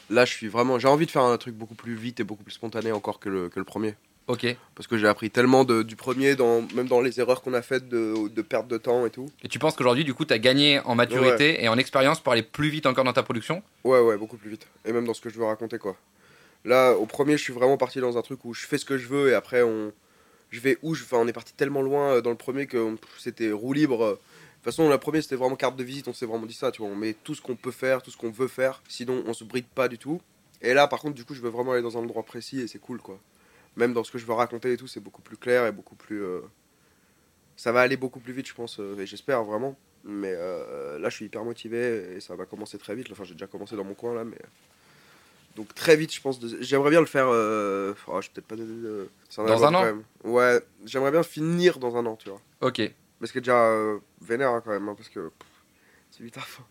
Là, 0.10 0.26
je 0.26 0.32
suis 0.32 0.48
vraiment, 0.48 0.80
j'ai 0.80 0.88
envie 0.89 1.06
de 1.06 1.12
faire 1.12 1.24
un 1.24 1.38
truc 1.38 1.56
beaucoup 1.56 1.76
plus 1.76 1.96
vite 1.96 2.20
et 2.20 2.24
beaucoup 2.24 2.44
plus 2.44 2.54
spontané 2.54 2.92
encore 2.92 3.20
que 3.20 3.30
le, 3.30 3.50
que 3.50 3.60
le 3.60 3.66
premier, 3.66 3.96
Ok. 4.28 4.44
Et 4.44 4.58
parce 4.76 4.88
que 4.88 4.98
j'ai 4.98 5.08
appris 5.08 5.30
tellement 5.30 5.66
de, 5.66 5.84
du 5.84 5.96
premier, 5.96 6.36
dans, 6.36 6.62
même 6.74 6.88
dans 6.88 7.02
les 7.02 7.20
erreurs 7.20 7.42
qu'on 7.42 7.54
a 7.54 7.62
faites 7.62 7.90
de, 7.90 8.30
de 8.30 8.42
perte 8.42 8.68
de 8.68 8.78
temps 8.78 9.06
et 9.06 9.10
tout. 9.10 9.30
tu 9.50 9.60
penses 9.60 9.76
qu'aujourd'hui, 9.76 10.04
du 10.04 10.14
coup, 10.14 10.26
tu 10.26 10.34
as 10.34 10.40
gagné 10.40 10.80
en 10.80 10.96
maturité 10.96 11.64
et 11.64 11.68
en 11.68 11.78
expérience 11.78 12.20
pour 12.20 12.34
aller 12.34 12.44
plus 12.44 12.70
vite 12.70 12.86
encore 12.86 13.04
dans 13.04 13.14
ta 13.14 13.24
production? 13.24 13.64
Ouais, 13.84 14.00
ouais, 14.00 14.18
beaucoup 14.18 14.38
plus 14.38 14.50
vite. 14.50 14.68
Et 14.86 14.94
même 14.94 15.06
dans 15.06 15.14
ce 15.14 15.22
que 15.22 15.30
je 15.30 15.38
veux 15.38 15.46
raconter, 15.46 15.78
quoi. 15.78 15.96
Là, 16.64 16.94
au 16.94 17.06
premier, 17.06 17.38
je 17.38 17.44
suis 17.44 17.54
vraiment 17.54 17.78
parti 17.78 18.00
dans 18.00 18.18
un 18.18 18.22
truc 18.22 18.46
où 18.46 18.54
je 18.54 18.66
fais 18.68 18.78
ce 18.78 18.86
que 18.86 18.98
je 18.98 19.08
veux 19.08 19.30
et 19.30 19.34
après, 19.34 19.64
on... 19.64 19.92
je 20.52 20.60
vais 20.60 20.78
où 20.84 20.94
je... 20.94 21.04
Enfin, 21.04 21.18
on 21.18 21.28
est 21.28 21.34
parti 21.34 21.54
tellement 21.54 21.82
loin 21.82 22.16
euh, 22.16 22.22
dans 22.22 22.30
le 22.30 22.36
premier 22.36 22.68
que 22.68 22.96
c'était 23.18 23.52
roue 23.52 23.74
libre. 23.74 24.06
De 24.06 24.14
toute 24.14 24.64
façon, 24.64 24.88
la 24.88 25.00
première, 25.00 25.24
c'était 25.24 25.36
vraiment 25.36 25.56
carte 25.56 25.76
de 25.76 25.84
visite. 25.84 26.08
On 26.08 26.14
s'est 26.14 26.28
vraiment 26.28 26.46
dit 26.46 26.54
ça, 26.54 26.72
tu 26.72 26.84
vois. 26.84 26.92
On 26.92 26.96
met 26.96 27.16
tout 27.24 27.34
ce 27.34 27.42
qu'on 27.42 27.56
peut 27.56 27.72
faire, 27.72 28.04
tout 28.04 28.12
ce 28.12 28.18
qu'on 28.18 28.30
veut 28.30 28.48
faire. 28.48 28.84
Sinon, 28.88 29.24
on 29.26 29.34
se 29.34 29.44
bride 29.44 29.66
pas 29.74 29.88
du 29.88 29.98
tout. 29.98 30.22
Et 30.62 30.76
là, 30.76 30.88
par 30.88 31.00
contre, 31.00 31.16
du 31.16 31.26
coup, 31.26 31.34
je 31.34 31.42
veux 31.42 31.50
vraiment 31.50 31.72
aller 31.72 31.82
dans 31.82 31.98
un 31.98 32.02
endroit 32.02 32.22
précis 32.22 32.62
et 32.62 32.68
c'est 32.68 32.78
cool, 32.78 33.02
quoi. 33.02 33.20
Même 33.78 33.94
dans 33.94 34.04
ce 34.04 34.12
que 34.12 34.18
je 34.18 34.26
veux 34.26 34.34
raconter 34.34 34.74
et 34.74 34.78
tout, 34.78 34.88
c'est 34.88 35.00
beaucoup 35.00 35.22
plus 35.22 35.38
clair 35.38 35.66
et 35.66 35.72
beaucoup 35.72 35.96
plus. 35.96 36.22
euh, 36.24 36.42
Ça 37.56 37.72
va 37.72 37.82
aller 37.82 37.98
beaucoup 37.98 38.20
plus 38.20 38.34
vite, 38.34 38.48
je 38.48 38.54
pense, 38.54 38.80
euh, 38.80 38.98
et 39.00 39.06
j'espère 39.06 39.44
vraiment. 39.44 39.78
Mais 40.04 40.34
euh, 40.36 40.98
là, 41.00 41.10
je 41.10 41.16
suis 41.16 41.26
hyper 41.26 41.44
motivé 41.44 42.16
et 42.16 42.20
ça 42.22 42.36
va 42.36 42.46
commencer 42.46 42.78
très 42.78 42.96
vite. 42.96 43.08
Enfin, 43.12 43.24
j'ai 43.24 43.34
déjà 43.34 43.48
commencé 43.48 43.76
dans 43.76 43.84
mon 43.84 43.94
coin 43.94 44.14
là, 44.16 44.24
mais. 44.24 44.38
Donc 45.56 45.74
très 45.76 45.96
vite, 45.96 46.14
je 46.14 46.22
pense. 46.22 46.40
de- 46.40 46.58
J'aimerais 46.62 46.90
bien 46.90 47.02
le 47.02 47.06
faire. 47.06 47.28
Euh... 47.30 47.94
oh, 48.08 48.22
je 48.22 48.30
peut-être 48.30 48.48
pas 48.48 48.56
de- 48.56 49.10
Dans 49.48 49.64
un 49.66 49.74
an 49.76 49.84
même. 49.86 50.04
Ouais, 50.24 50.62
j'aimerais 50.86 51.12
bien 51.12 51.24
finir 51.24 51.78
dans 51.78 51.96
un 51.98 52.06
an, 52.06 52.16
tu 52.16 52.30
vois. 52.30 52.42
Ok. 52.62 52.80
Mais 52.80 53.28
ce 53.28 53.32
qui 53.32 53.38
est 53.38 53.42
déjà 53.42 53.78
vénère 54.22 54.50
hein, 54.52 54.62
quand 54.64 54.72
même, 54.72 54.88
hein, 54.90 54.96
parce 54.96 55.10
que 55.10 55.30
c'est 56.10 56.24
vite 56.24 56.38
à 56.38 56.42
fin. 56.42 56.64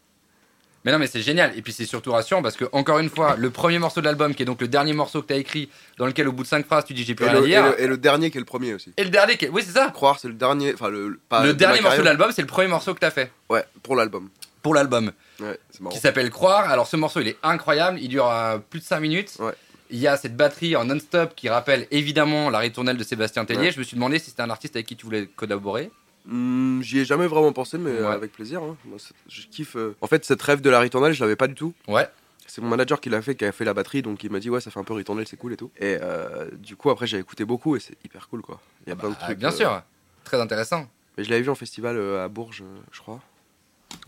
Mais 0.84 0.92
non, 0.92 0.98
mais 0.98 1.06
c'est 1.06 1.20
génial. 1.20 1.52
Et 1.58 1.62
puis 1.62 1.72
c'est 1.74 1.84
surtout 1.84 2.10
rassurant 2.12 2.40
parce 2.42 2.56
que, 2.56 2.64
encore 2.72 2.98
une 2.98 3.10
fois, 3.10 3.36
le 3.36 3.50
premier 3.50 3.78
morceau 3.78 4.00
de 4.00 4.06
l'album, 4.06 4.34
qui 4.34 4.42
est 4.42 4.46
donc 4.46 4.60
le 4.62 4.68
dernier 4.68 4.94
morceau 4.94 5.20
que 5.20 5.26
tu 5.26 5.34
as 5.34 5.36
écrit, 5.36 5.68
dans 5.98 6.06
lequel 6.06 6.26
au 6.28 6.32
bout 6.32 6.42
de 6.42 6.48
cinq 6.48 6.64
phrases 6.66 6.84
tu 6.86 6.94
dis 6.94 7.04
j'ai 7.04 7.14
plus 7.14 7.26
Et 7.26 7.28
rien 7.28 7.38
à 7.38 7.44
et, 7.44 7.46
dire. 7.48 7.64
le, 7.66 7.80
et 7.82 7.86
le 7.86 7.96
dernier 7.98 8.30
qui 8.30 8.38
est 8.38 8.40
le 8.40 8.46
premier 8.46 8.72
aussi. 8.72 8.92
Et 8.96 9.04
le 9.04 9.10
dernier, 9.10 9.36
qui 9.36 9.44
est- 9.44 9.48
oui, 9.50 9.62
c'est 9.64 9.72
ça. 9.72 9.90
Croire, 9.92 10.18
c'est 10.18 10.28
le 10.28 10.34
dernier. 10.34 10.72
Enfin, 10.72 10.88
le, 10.88 11.20
pas 11.28 11.42
le 11.42 11.48
de 11.48 11.52
dernier 11.58 11.80
morceau 11.82 11.98
de 11.98 12.02
l'album, 12.04 12.30
c'est 12.34 12.40
le 12.42 12.48
premier 12.48 12.68
morceau 12.68 12.94
que 12.94 13.00
tu 13.00 13.06
as 13.06 13.10
fait 13.10 13.30
Ouais, 13.50 13.64
pour 13.82 13.94
l'album. 13.94 14.30
pour 14.62 14.74
l'album, 14.74 15.12
Ouais, 15.40 15.58
c'est 15.70 15.80
marrant. 15.82 15.94
qui 15.94 16.00
s'appelle 16.00 16.30
Croire. 16.30 16.70
Alors 16.70 16.86
ce 16.86 16.96
morceau, 16.96 17.20
il 17.20 17.28
est 17.28 17.36
incroyable. 17.42 17.98
Il 18.00 18.08
dure 18.08 18.28
euh, 18.30 18.56
plus 18.58 18.80
de 18.80 18.84
5 18.84 19.00
minutes. 19.00 19.32
Ouais. 19.38 19.52
Il 19.92 19.98
y 19.98 20.06
a 20.06 20.16
cette 20.16 20.36
batterie 20.36 20.76
en 20.76 20.84
non-stop 20.84 21.34
qui 21.34 21.48
rappelle 21.48 21.88
évidemment 21.90 22.48
la 22.48 22.60
ritournelle 22.60 22.96
de 22.96 23.02
Sébastien 23.02 23.44
Tellier. 23.44 23.60
Ouais. 23.66 23.72
Je 23.72 23.78
me 23.80 23.84
suis 23.84 23.96
demandé 23.96 24.18
si 24.20 24.30
c'était 24.30 24.42
un 24.42 24.48
artiste 24.50 24.76
avec 24.76 24.86
qui 24.86 24.94
tu 24.96 25.04
voulais 25.04 25.26
collaborer. 25.34 25.90
Hmm, 26.26 26.80
J'y 26.82 26.98
ai 27.00 27.04
jamais 27.04 27.26
vraiment 27.26 27.52
pensé, 27.52 27.78
mais 27.78 27.90
euh, 27.90 28.08
Ouais. 28.08 28.14
avec 28.14 28.32
plaisir. 28.32 28.62
hein. 28.62 28.76
Moi, 28.84 28.98
je 29.28 29.42
kiffe. 29.46 29.76
euh. 29.76 29.94
En 30.00 30.06
fait, 30.06 30.24
cette 30.24 30.42
rêve 30.42 30.60
de 30.60 30.70
la 30.70 30.80
ritournelle, 30.80 31.12
je 31.12 31.20
l'avais 31.22 31.36
pas 31.36 31.46
du 31.48 31.54
tout. 31.54 31.72
Ouais. 31.88 32.08
C'est 32.46 32.60
mon 32.60 32.68
manager 32.68 33.00
qui 33.00 33.08
l'a 33.10 33.22
fait, 33.22 33.34
qui 33.36 33.44
a 33.44 33.52
fait 33.52 33.64
la 33.64 33.74
batterie, 33.74 34.02
donc 34.02 34.22
il 34.24 34.30
m'a 34.30 34.40
dit 34.40 34.50
ouais, 34.50 34.60
ça 34.60 34.70
fait 34.72 34.80
un 34.80 34.84
peu 34.84 34.92
ritournelle, 34.94 35.26
c'est 35.28 35.36
cool 35.36 35.52
et 35.52 35.56
tout. 35.56 35.70
Et 35.78 35.96
euh, 36.00 36.48
du 36.58 36.74
coup, 36.76 36.90
après, 36.90 37.06
j'ai 37.06 37.18
écouté 37.18 37.44
beaucoup 37.44 37.76
et 37.76 37.80
c'est 37.80 37.94
hyper 38.04 38.28
cool 38.28 38.42
quoi. 38.42 38.60
Il 38.86 38.90
y 38.90 38.92
a 38.92 38.96
plein 38.96 39.10
de 39.10 39.14
Ah, 39.20 39.24
trucs. 39.26 39.38
bien 39.38 39.48
euh, 39.50 39.52
sûr. 39.52 39.82
Très 40.24 40.40
intéressant. 40.40 40.88
Mais 41.16 41.22
je 41.24 41.30
l'avais 41.30 41.42
vu 41.42 41.50
en 41.50 41.54
festival 41.54 41.96
euh, 41.96 42.24
à 42.24 42.28
Bourges, 42.28 42.62
euh, 42.62 42.80
je 42.90 42.98
crois. 43.00 43.20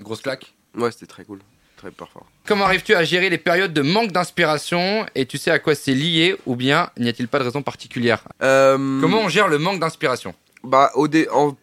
Grosse 0.01 0.23
claque. 0.23 0.53
Ouais, 0.75 0.91
c'était 0.91 1.07
très 1.07 1.25
cool. 1.25 1.39
Très 1.77 1.91
parfait. 1.93 2.19
Comment 2.47 2.65
arrives-tu 2.65 2.95
à 2.95 3.05
gérer 3.05 3.31
les 3.31 3.39
périodes 3.39 3.73
de 3.73 3.83
manque 3.83 4.11
d'inspiration 4.13 5.07
et 5.15 5.27
tu 5.27 5.39
sais 5.39 5.51
à 5.51 5.59
quoi 5.61 5.75
c'est 5.75 5.95
lié 5.95 6.37
ou 6.47 6.55
bien 6.57 6.91
n'y 6.99 7.09
a-t-il 7.09 7.29
pas 7.29 7.39
de 7.39 7.45
raison 7.45 7.63
particulière? 7.63 8.25
Euh, 8.43 9.01
Comment 9.01 9.21
on 9.21 9.29
gère 9.29 9.49
le 9.49 9.59
manque 9.59 9.81
d'inspiration? 9.81 10.35
Bah, 10.65 10.91
au 10.95 11.09
dé... 11.09 11.29
en... 11.31 11.57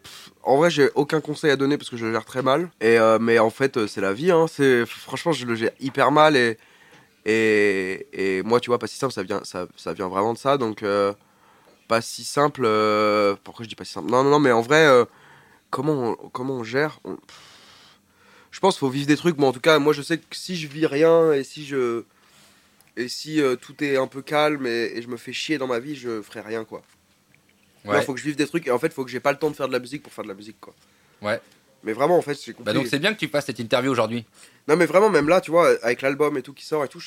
vrai, 0.56 0.70
j'ai 0.70 0.90
aucun 0.94 1.20
conseil 1.20 1.50
à 1.50 1.56
donner 1.56 1.78
parce 1.78 1.90
que 1.90 1.96
je 1.96 2.06
le 2.06 2.12
gère 2.12 2.24
très 2.24 2.42
mal. 2.42 2.70
Et, 2.80 2.98
euh, 2.98 3.18
mais 3.18 3.38
en 3.38 3.50
fait, 3.50 3.76
euh, 3.76 3.86
c'est 3.86 4.00
la 4.00 4.12
vie. 4.12 4.30
Hein. 4.30 4.46
Franchement, 4.86 5.32
je 5.32 5.46
le 5.46 5.54
gère 5.54 5.72
hyper 5.80 6.10
mal. 6.12 6.36
Et, 6.36 6.58
et, 7.24 8.06
et 8.12 8.42
moi, 8.42 8.60
tu 8.60 8.70
vois, 8.70 8.78
pas 8.78 8.86
si 8.86 8.96
simple, 8.96 9.12
ça 9.12 9.22
vient, 9.22 9.42
ça, 9.44 9.66
ça 9.76 9.92
vient 9.92 10.08
vraiment 10.08 10.32
de 10.32 10.38
ça. 10.38 10.58
Donc, 10.58 10.82
euh, 10.82 11.12
pas 11.88 12.00
si 12.00 12.24
simple. 12.24 12.62
Pourquoi 13.44 13.64
je 13.64 13.68
dis 13.68 13.74
pas 13.74 13.84
si 13.84 13.92
simple? 13.92 14.10
Non, 14.10 14.22
non, 14.22 14.30
non, 14.30 14.40
mais 14.40 14.52
en 14.52 14.62
vrai, 14.62 14.86
comment, 15.70 16.16
on, 16.22 16.28
comment 16.28 16.54
on 16.54 16.64
gère? 16.64 17.00
Je 18.50 18.60
pense 18.60 18.74
qu'il 18.74 18.80
faut 18.80 18.90
vivre 18.90 19.06
des 19.06 19.16
trucs. 19.16 19.38
Moi, 19.38 19.48
en 19.48 19.52
tout 19.52 19.60
cas, 19.60 19.78
moi, 19.78 19.92
je 19.92 20.02
sais 20.02 20.18
que 20.18 20.24
si 20.32 20.56
je 20.56 20.68
vis 20.68 20.86
rien 20.86 21.32
et 21.32 21.44
si 21.44 21.64
je. 21.64 22.04
Et 22.96 23.08
si 23.08 23.40
tout 23.62 23.82
est 23.82 23.96
un 23.96 24.08
peu 24.08 24.20
calme 24.20 24.66
et, 24.66 24.92
et 24.96 25.00
je 25.02 25.08
me 25.08 25.16
fais 25.16 25.32
chier 25.32 25.58
dans 25.58 25.68
ma 25.68 25.78
vie, 25.78 25.94
je 25.94 26.20
ferai 26.22 26.40
rien, 26.40 26.64
quoi. 26.64 26.82
Ouais. 27.84 27.94
Là, 27.94 28.02
faut 28.02 28.12
que 28.14 28.20
je 28.20 28.24
vive 28.24 28.36
des 28.36 28.46
trucs 28.46 28.66
et 28.66 28.70
en 28.70 28.78
fait, 28.78 28.92
faut 28.92 29.04
que 29.04 29.10
j'ai 29.10 29.20
pas 29.20 29.32
le 29.32 29.38
temps 29.38 29.50
de 29.50 29.56
faire 29.56 29.68
de 29.68 29.72
la 29.72 29.78
musique 29.78 30.02
pour 30.02 30.12
faire 30.12 30.24
de 30.24 30.28
la 30.28 30.34
musique, 30.34 30.60
quoi. 30.60 30.74
Ouais. 31.22 31.40
Mais 31.82 31.92
vraiment, 31.92 32.18
en 32.18 32.22
fait, 32.22 32.38
j'ai 32.44 32.52
compris. 32.52 32.64
Bah 32.64 32.72
donc 32.74 32.86
c'est 32.86 32.98
bien 32.98 33.14
que 33.14 33.18
tu 33.18 33.28
fasses 33.28 33.46
cette 33.46 33.58
interview 33.58 33.90
aujourd'hui. 33.90 34.24
Non, 34.68 34.76
mais 34.76 34.86
vraiment, 34.86 35.08
même 35.08 35.28
là, 35.28 35.40
tu 35.40 35.50
vois, 35.50 35.76
avec 35.82 36.02
l'album 36.02 36.36
et 36.36 36.42
tout 36.42 36.52
qui 36.52 36.64
sort 36.64 36.84
et 36.84 36.88
tout, 36.88 37.00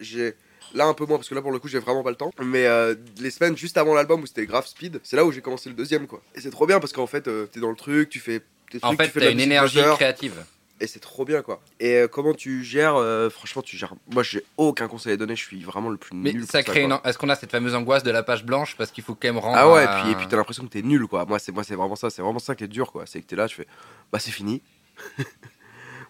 j'ai-. 0.00 0.34
Là, 0.74 0.84
un 0.84 0.92
peu 0.92 1.06
moins, 1.06 1.16
parce 1.16 1.30
que 1.30 1.34
là, 1.34 1.40
pour 1.40 1.50
le 1.50 1.58
coup, 1.58 1.68
j'ai 1.68 1.78
vraiment 1.78 2.02
pas 2.02 2.10
le 2.10 2.16
temps. 2.16 2.30
Mais 2.44 2.66
euh, 2.66 2.94
les 3.20 3.30
semaines 3.30 3.56
juste 3.56 3.78
avant 3.78 3.94
l'album 3.94 4.20
où 4.20 4.26
c'était 4.26 4.44
grave 4.44 4.66
speed, 4.66 5.00
c'est 5.02 5.16
là 5.16 5.24
où 5.24 5.32
j'ai 5.32 5.40
commencé 5.40 5.70
le 5.70 5.74
deuxième, 5.74 6.06
quoi. 6.06 6.20
Et 6.34 6.42
c'est 6.42 6.50
trop 6.50 6.66
bien 6.66 6.78
parce 6.78 6.92
qu'en 6.92 7.06
fait, 7.06 7.26
euh, 7.26 7.46
t'es 7.46 7.58
dans 7.58 7.70
le 7.70 7.76
truc, 7.76 8.10
tu 8.10 8.20
fais 8.20 8.42
tes 8.70 8.78
En 8.82 8.88
trucs, 8.88 8.98
fait, 9.00 9.06
tu 9.06 9.10
fais 9.12 9.20
de 9.20 9.24
t'as 9.24 9.32
une 9.32 9.40
énergie 9.40 9.80
créative. 9.94 10.34
Et 10.80 10.86
c'est 10.86 11.00
trop 11.00 11.24
bien 11.24 11.42
quoi. 11.42 11.60
Et 11.80 11.94
euh, 11.96 12.08
comment 12.08 12.34
tu 12.34 12.62
gères 12.64 12.94
euh, 12.96 13.30
Franchement, 13.30 13.62
tu 13.62 13.76
gères. 13.76 13.94
Moi, 14.12 14.22
j'ai 14.22 14.44
aucun 14.56 14.88
conseil 14.88 15.12
à 15.12 15.16
donner. 15.16 15.34
Je 15.36 15.42
suis 15.44 15.62
vraiment 15.62 15.88
le 15.90 15.96
plus 15.96 16.14
Mais 16.14 16.32
nul. 16.32 16.44
ça 16.46 16.62
pour 16.62 16.72
crée 16.72 16.86
quoi. 16.86 17.00
une. 17.04 17.08
Est-ce 17.10 17.18
qu'on 17.18 17.28
a 17.28 17.34
cette 17.34 17.50
fameuse 17.50 17.74
angoisse 17.74 18.02
de 18.02 18.10
la 18.10 18.22
page 18.22 18.44
blanche 18.44 18.76
parce 18.76 18.90
qu'il 18.90 19.02
faut 19.04 19.14
quand 19.14 19.28
même 19.28 19.38
rendre. 19.38 19.56
Ah 19.58 19.70
ouais, 19.72 19.84
et 19.84 19.88
puis, 20.02 20.10
et 20.12 20.14
puis 20.14 20.26
t'as 20.28 20.36
l'impression 20.36 20.64
que 20.64 20.70
t'es 20.70 20.82
nul 20.82 21.06
quoi. 21.06 21.24
Moi, 21.24 21.38
c'est 21.38 21.52
moi, 21.52 21.64
c'est 21.64 21.74
vraiment 21.74 21.96
ça. 21.96 22.10
C'est 22.10 22.22
vraiment 22.22 22.38
ça 22.38 22.54
qui 22.54 22.64
est 22.64 22.68
dur 22.68 22.92
quoi. 22.92 23.04
C'est 23.06 23.20
que 23.20 23.26
t'es 23.26 23.36
là, 23.36 23.46
je 23.46 23.54
fais, 23.54 23.66
bah 24.12 24.18
c'est 24.18 24.30
fini. 24.30 24.62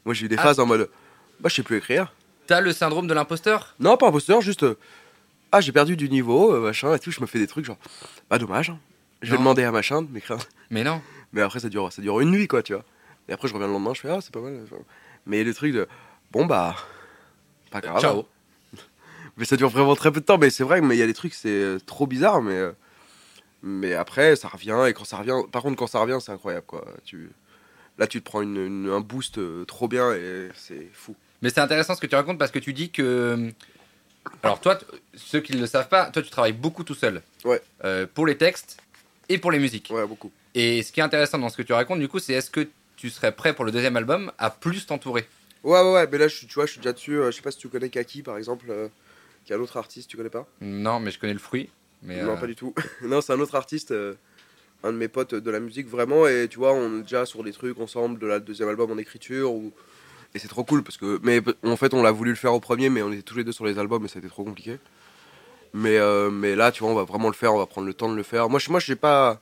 moi, 0.04 0.14
j'ai 0.14 0.26
eu 0.26 0.28
des 0.28 0.36
Ah. 0.38 0.42
phases 0.42 0.60
en 0.60 0.66
mode, 0.66 0.88
bah 1.40 1.48
je 1.48 1.54
sais 1.56 1.62
plus 1.62 1.76
écrire. 1.78 2.14
T'as 2.46 2.60
le 2.60 2.72
syndrome 2.72 3.06
de 3.06 3.14
l'imposteur? 3.14 3.74
Non, 3.78 3.96
pas 3.96 4.08
imposteur, 4.08 4.40
juste, 4.40 4.62
euh, 4.62 4.78
ah 5.52 5.60
j'ai 5.60 5.72
perdu 5.72 5.96
du 5.96 6.08
niveau, 6.08 6.54
euh, 6.54 6.60
machin 6.60 6.94
et 6.94 6.98
tout. 6.98 7.10
Je 7.10 7.20
me 7.20 7.26
fais 7.26 7.38
des 7.38 7.46
trucs 7.46 7.64
genre, 7.64 7.78
bah 8.30 8.38
dommage. 8.38 8.70
hein. 8.70 8.78
Je 9.22 9.30
vais 9.30 9.36
Non. 9.36 9.42
demander 9.42 9.64
à 9.64 9.72
machin 9.72 10.02
de 10.02 10.10
m'écrire. 10.10 10.38
Mais 10.70 10.84
non. 10.84 11.00
Mais 11.32 11.42
après, 11.42 11.60
ça 11.60 11.68
dure, 11.68 11.92
ça 11.92 12.00
dure 12.00 12.20
une 12.20 12.30
nuit, 12.30 12.48
quoi, 12.48 12.62
tu 12.62 12.72
vois. 12.72 12.84
Et 13.28 13.32
après, 13.32 13.48
je 13.48 13.54
reviens 13.54 13.66
le 13.66 13.72
lendemain, 13.74 13.92
je 13.94 14.00
fais, 14.00 14.10
ah, 14.10 14.20
c'est 14.20 14.32
pas 14.32 14.40
mal. 14.40 14.60
Mais 15.26 15.44
le 15.44 15.52
truc 15.54 15.72
de, 15.74 15.86
bon, 16.30 16.46
bah, 16.46 16.74
pas 17.70 17.80
grave. 17.80 18.00
Ciao. 18.00 18.26
Mais 19.36 19.44
ça 19.44 19.56
dure 19.56 19.68
vraiment 19.68 19.94
très 19.94 20.10
peu 20.10 20.20
de 20.20 20.24
temps. 20.24 20.38
Mais 20.38 20.50
c'est 20.50 20.64
vrai, 20.64 20.80
mais 20.80 20.96
il 20.96 20.98
y 20.98 21.02
a 21.02 21.06
des 21.06 21.14
trucs, 21.14 21.34
c'est 21.34 21.48
euh, 21.48 21.78
trop 21.84 22.06
bizarre. 22.06 22.40
Mais, 22.42 22.54
euh, 22.56 22.72
mais 23.62 23.94
après, 23.94 24.34
ça 24.36 24.48
revient. 24.48 24.84
Et 24.88 24.92
quand 24.94 25.04
ça 25.04 25.18
revient, 25.18 25.36
par 25.52 25.62
contre, 25.62 25.76
quand 25.76 25.86
ça 25.86 26.00
revient, 26.00 26.18
c'est 26.20 26.32
incroyable, 26.32 26.66
quoi. 26.66 26.84
Tu, 27.04 27.30
là, 27.98 28.06
tu 28.06 28.20
te 28.20 28.24
prends 28.24 28.40
une, 28.42 28.56
une- 28.56 28.90
un 28.90 29.00
boost 29.00 29.38
euh, 29.38 29.64
trop 29.64 29.86
bien 29.88 30.12
et 30.14 30.48
c'est 30.56 30.88
fou. 30.92 31.14
Mais 31.42 31.50
c'est 31.50 31.60
intéressant 31.60 31.94
ce 31.94 32.00
que 32.00 32.06
tu 32.08 32.14
racontes 32.16 32.38
parce 32.38 32.50
que 32.50 32.58
tu 32.58 32.72
dis 32.72 32.90
que. 32.90 33.50
Alors, 34.42 34.60
toi, 34.60 34.78
ceux 35.14 35.40
qui 35.40 35.54
ne 35.54 35.60
le 35.60 35.66
savent 35.66 35.88
pas, 35.88 36.10
toi, 36.10 36.20
tu 36.22 36.30
travailles 36.30 36.52
beaucoup 36.52 36.82
tout 36.84 36.94
seul. 36.94 37.22
Ouais. 37.44 37.60
Euh, 37.84 38.06
pour 38.12 38.26
les 38.26 38.36
textes 38.36 38.78
et 39.28 39.38
pour 39.38 39.52
les 39.52 39.58
musiques. 39.60 39.88
Ouais, 39.92 40.06
beaucoup. 40.06 40.32
Et 40.54 40.82
ce 40.82 40.90
qui 40.90 40.98
est 41.00 41.04
intéressant 41.04 41.38
dans 41.38 41.48
ce 41.48 41.56
que 41.56 41.62
tu 41.62 41.72
racontes, 41.72 42.00
du 42.00 42.08
coup, 42.08 42.18
c'est 42.18 42.32
est-ce 42.32 42.50
que 42.50 42.68
tu 42.98 43.08
serais 43.10 43.32
prêt 43.32 43.54
pour 43.54 43.64
le 43.64 43.70
deuxième 43.72 43.96
album 43.96 44.30
à 44.38 44.50
plus 44.50 44.84
t'entourer 44.86 45.26
Ouais, 45.64 45.80
ouais, 45.80 45.92
ouais. 45.92 46.08
Mais 46.10 46.18
là, 46.18 46.28
je, 46.28 46.34
suis- 46.36 46.46
tu 46.46 46.54
vois, 46.54 46.66
je 46.66 46.72
suis 46.72 46.80
déjà 46.80 46.92
dessus. 46.92 47.18
euh, 47.18 47.30
je 47.30 47.36
sais 47.36 47.42
pas 47.42 47.50
si 47.52 47.58
tu 47.58 47.68
connais 47.68 47.88
Kaki, 47.88 48.22
par 48.22 48.36
exemple, 48.36 48.66
euh, 48.70 48.88
qui 49.44 49.52
est 49.52 49.56
un 49.56 49.60
autre 49.60 49.76
artiste, 49.76 50.10
tu 50.10 50.16
connais 50.16 50.28
pas? 50.30 50.46
Non, 50.60 50.98
mais 51.00 51.10
je 51.12 51.18
connais 51.18 51.32
le 51.32 51.38
fruit. 51.38 51.70
Mais 52.02 52.20
Non, 52.22 52.32
euh, 52.32 52.36
pas 52.36 52.46
du 52.46 52.54
tout. 52.56 52.74
non, 53.02 53.20
c'est 53.20 53.32
un 53.32 53.40
autre 53.40 53.54
artiste, 53.54 53.92
euh, 53.92 54.14
un 54.82 54.92
de 54.92 54.96
mes 54.96 55.08
potes 55.08 55.34
de 55.34 55.50
la 55.50 55.60
musique 55.60 55.88
vraiment. 55.88 56.26
Et 56.26 56.48
tu 56.48 56.58
vois, 56.58 56.72
on 56.74 56.98
est 56.98 57.02
déjà 57.02 57.24
sur 57.24 57.42
des 57.44 57.52
trucs 57.52 57.78
ensemble 57.80 58.18
de 58.18 58.26
la 58.26 58.40
deuxième 58.40 58.68
album 58.68 58.90
en 58.90 58.98
écriture. 58.98 59.52
Ou... 59.52 59.72
Et 60.34 60.38
c'est 60.40 60.48
trop 60.48 60.64
cool 60.64 60.82
parce 60.82 60.96
que. 60.96 61.20
Mais 61.22 61.40
en 61.64 61.76
fait, 61.76 61.94
on 61.94 62.02
l'a 62.02 62.10
voulu 62.12 62.30
le 62.30 62.36
faire 62.36 62.52
au 62.54 62.60
premier, 62.60 62.88
mais 62.88 63.02
on 63.02 63.12
était 63.12 63.22
tous 63.22 63.36
les 63.36 63.44
deux 63.44 63.52
sur 63.52 63.64
les 63.66 63.78
albums 63.78 64.04
et 64.04 64.08
ça 64.08 64.18
a 64.18 64.20
été 64.20 64.28
trop 64.28 64.42
compliqué. 64.44 64.78
Mais, 65.72 65.98
mais 66.30 66.54
là, 66.56 66.72
tu 66.72 66.82
vois, 66.82 66.90
on 66.92 66.94
va 66.94 67.04
vraiment 67.04 67.28
le 67.28 67.34
faire, 67.34 67.52
on 67.54 67.58
va 67.58 67.66
prendre 67.66 67.86
le 67.86 67.94
temps 67.94 68.08
de 68.10 68.16
le 68.16 68.22
faire. 68.22 68.48
Moi, 68.48 68.58
je 68.58 68.70
moi, 68.70 68.80
j'ai 68.80 68.96
pas. 68.96 69.40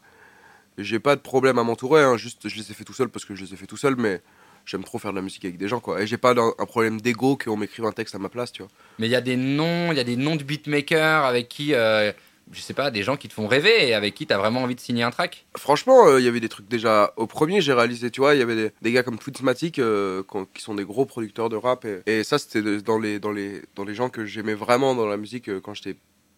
J'ai 0.78 0.98
pas 0.98 1.16
de 1.16 1.20
problème 1.20 1.58
à 1.58 1.64
m'entourer, 1.64 2.02
hein, 2.02 2.16
juste 2.16 2.48
je 2.48 2.56
les 2.56 2.70
ai 2.70 2.74
fait 2.74 2.84
tout 2.84 2.92
seul 2.92 3.08
parce 3.08 3.24
que 3.24 3.34
je 3.34 3.44
les 3.44 3.54
ai 3.54 3.56
fait 3.56 3.66
tout 3.66 3.76
seul, 3.76 3.96
mais 3.96 4.20
j'aime 4.64 4.84
trop 4.84 4.98
faire 4.98 5.12
de 5.12 5.16
la 5.16 5.22
musique 5.22 5.44
avec 5.44 5.56
des 5.56 5.68
gens 5.68 5.80
quoi. 5.80 6.02
Et 6.02 6.06
j'ai 6.06 6.18
pas 6.18 6.34
un 6.34 6.66
problème 6.66 7.00
d'ego 7.00 7.36
qu'on 7.42 7.56
m'écrive 7.56 7.84
un 7.84 7.92
texte 7.92 8.14
à 8.14 8.18
ma 8.18 8.28
place, 8.28 8.52
tu 8.52 8.62
vois. 8.62 8.70
Mais 8.98 9.06
il 9.06 9.10
y 9.10 9.16
a 9.16 9.20
des 9.20 9.36
noms, 9.36 9.92
il 9.92 9.96
y 9.96 10.00
a 10.00 10.04
des 10.04 10.16
noms 10.16 10.36
de 10.36 10.42
beatmakers 10.42 11.24
avec 11.24 11.48
qui, 11.48 11.72
euh, 11.72 12.12
je 12.52 12.60
sais 12.60 12.74
pas, 12.74 12.90
des 12.90 13.02
gens 13.02 13.16
qui 13.16 13.28
te 13.28 13.32
font 13.32 13.46
rêver 13.46 13.88
et 13.88 13.94
avec 13.94 14.14
qui 14.14 14.26
t'as 14.26 14.38
vraiment 14.38 14.62
envie 14.62 14.74
de 14.74 14.80
signer 14.80 15.02
un 15.02 15.10
track. 15.10 15.46
Franchement, 15.56 16.08
euh, 16.08 16.20
il 16.20 16.24
y 16.24 16.28
avait 16.28 16.40
des 16.40 16.48
trucs 16.48 16.68
déjà 16.68 17.12
au 17.16 17.26
premier, 17.26 17.60
j'ai 17.60 17.72
réalisé, 17.72 18.10
tu 18.10 18.20
vois, 18.20 18.34
il 18.34 18.38
y 18.38 18.42
avait 18.42 18.56
des, 18.56 18.70
des 18.82 18.92
gars 18.92 19.02
comme 19.02 19.18
Twitsmatic 19.18 19.78
euh, 19.78 20.22
qui 20.52 20.62
sont 20.62 20.74
des 20.74 20.84
gros 20.84 21.06
producteurs 21.06 21.48
de 21.48 21.56
rap 21.56 21.84
et, 21.84 22.02
et 22.06 22.24
ça 22.24 22.38
c'était 22.38 22.82
dans 22.82 22.98
les 22.98 23.18
dans 23.18 23.32
les 23.32 23.62
dans 23.74 23.84
les 23.84 23.94
gens 23.94 24.08
que 24.10 24.26
j'aimais 24.26 24.54
vraiment 24.54 24.94
dans 24.94 25.06
la 25.06 25.16
musique 25.16 25.48
euh, 25.48 25.60
quand 25.60 25.74
j'étais 25.74 25.96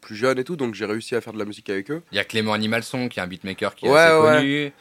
plus 0.08 0.16
jeune 0.16 0.38
et 0.38 0.44
tout, 0.44 0.56
donc 0.56 0.74
j'ai 0.74 0.86
réussi 0.86 1.14
à 1.14 1.20
faire 1.20 1.34
de 1.34 1.38
la 1.38 1.44
musique 1.44 1.68
avec 1.68 1.90
eux. 1.90 2.00
Il 2.12 2.16
y 2.16 2.18
a 2.18 2.24
Clément 2.24 2.54
Animalson 2.54 3.08
qui 3.10 3.18
est 3.18 3.22
un 3.22 3.26
beatmaker 3.26 3.74
qui 3.74 3.84
est 3.86 3.90
Ouais, 3.90 3.98
assez 3.98 4.18
ouais. 4.22 4.36
connu. 4.38 4.64
Euh, 4.64 4.72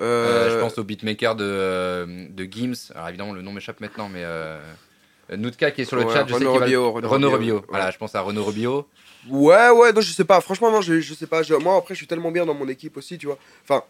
Euh, 0.00 0.50
je 0.54 0.60
pense 0.60 0.76
au 0.76 0.84
beatmaker 0.84 1.36
de, 1.36 1.44
euh, 1.46 2.26
de 2.28 2.44
Gims. 2.44 2.92
Alors 2.94 3.08
évidemment, 3.08 3.32
le 3.32 3.40
nom 3.42 3.52
m'échappe 3.52 3.80
maintenant, 3.80 4.10
mais 4.10 4.24
Nutka 5.36 5.70
qui 5.70 5.80
est 5.82 5.84
sur 5.86 5.96
le 5.96 6.04
Ouais, 6.04 6.12
chat, 6.12 6.24
je 6.26 6.32
sais 6.32 6.34
Renaud 6.34 6.52
va- 6.58 6.64
Rubio, 6.64 6.92
Renaud 6.92 7.08
Renaud. 7.30 7.64
Voilà, 7.68 7.90
je 7.90 7.96
pense 7.98 8.14
à 8.14 8.20
Renaud 8.20 8.44
Rubio. 8.44 8.86
Ouais, 9.28 9.70
ouais, 9.70 9.92
non, 9.92 10.00
je 10.02 10.12
sais 10.12 10.24
pas. 10.24 10.40
Franchement, 10.42 10.70
non, 10.70 10.82
je, 10.82 11.00
je 11.00 11.14
sais 11.14 11.26
pas. 11.26 11.42
Je- 11.42 11.54
moi, 11.54 11.76
après, 11.76 11.94
je 11.94 11.98
suis 11.98 12.06
tellement 12.06 12.30
bien 12.30 12.44
dans 12.44 12.52
mon 12.54 12.68
équipe 12.68 12.96
aussi, 12.98 13.16
tu 13.16 13.26
vois. 13.26 13.38
Enfin, 13.62 13.82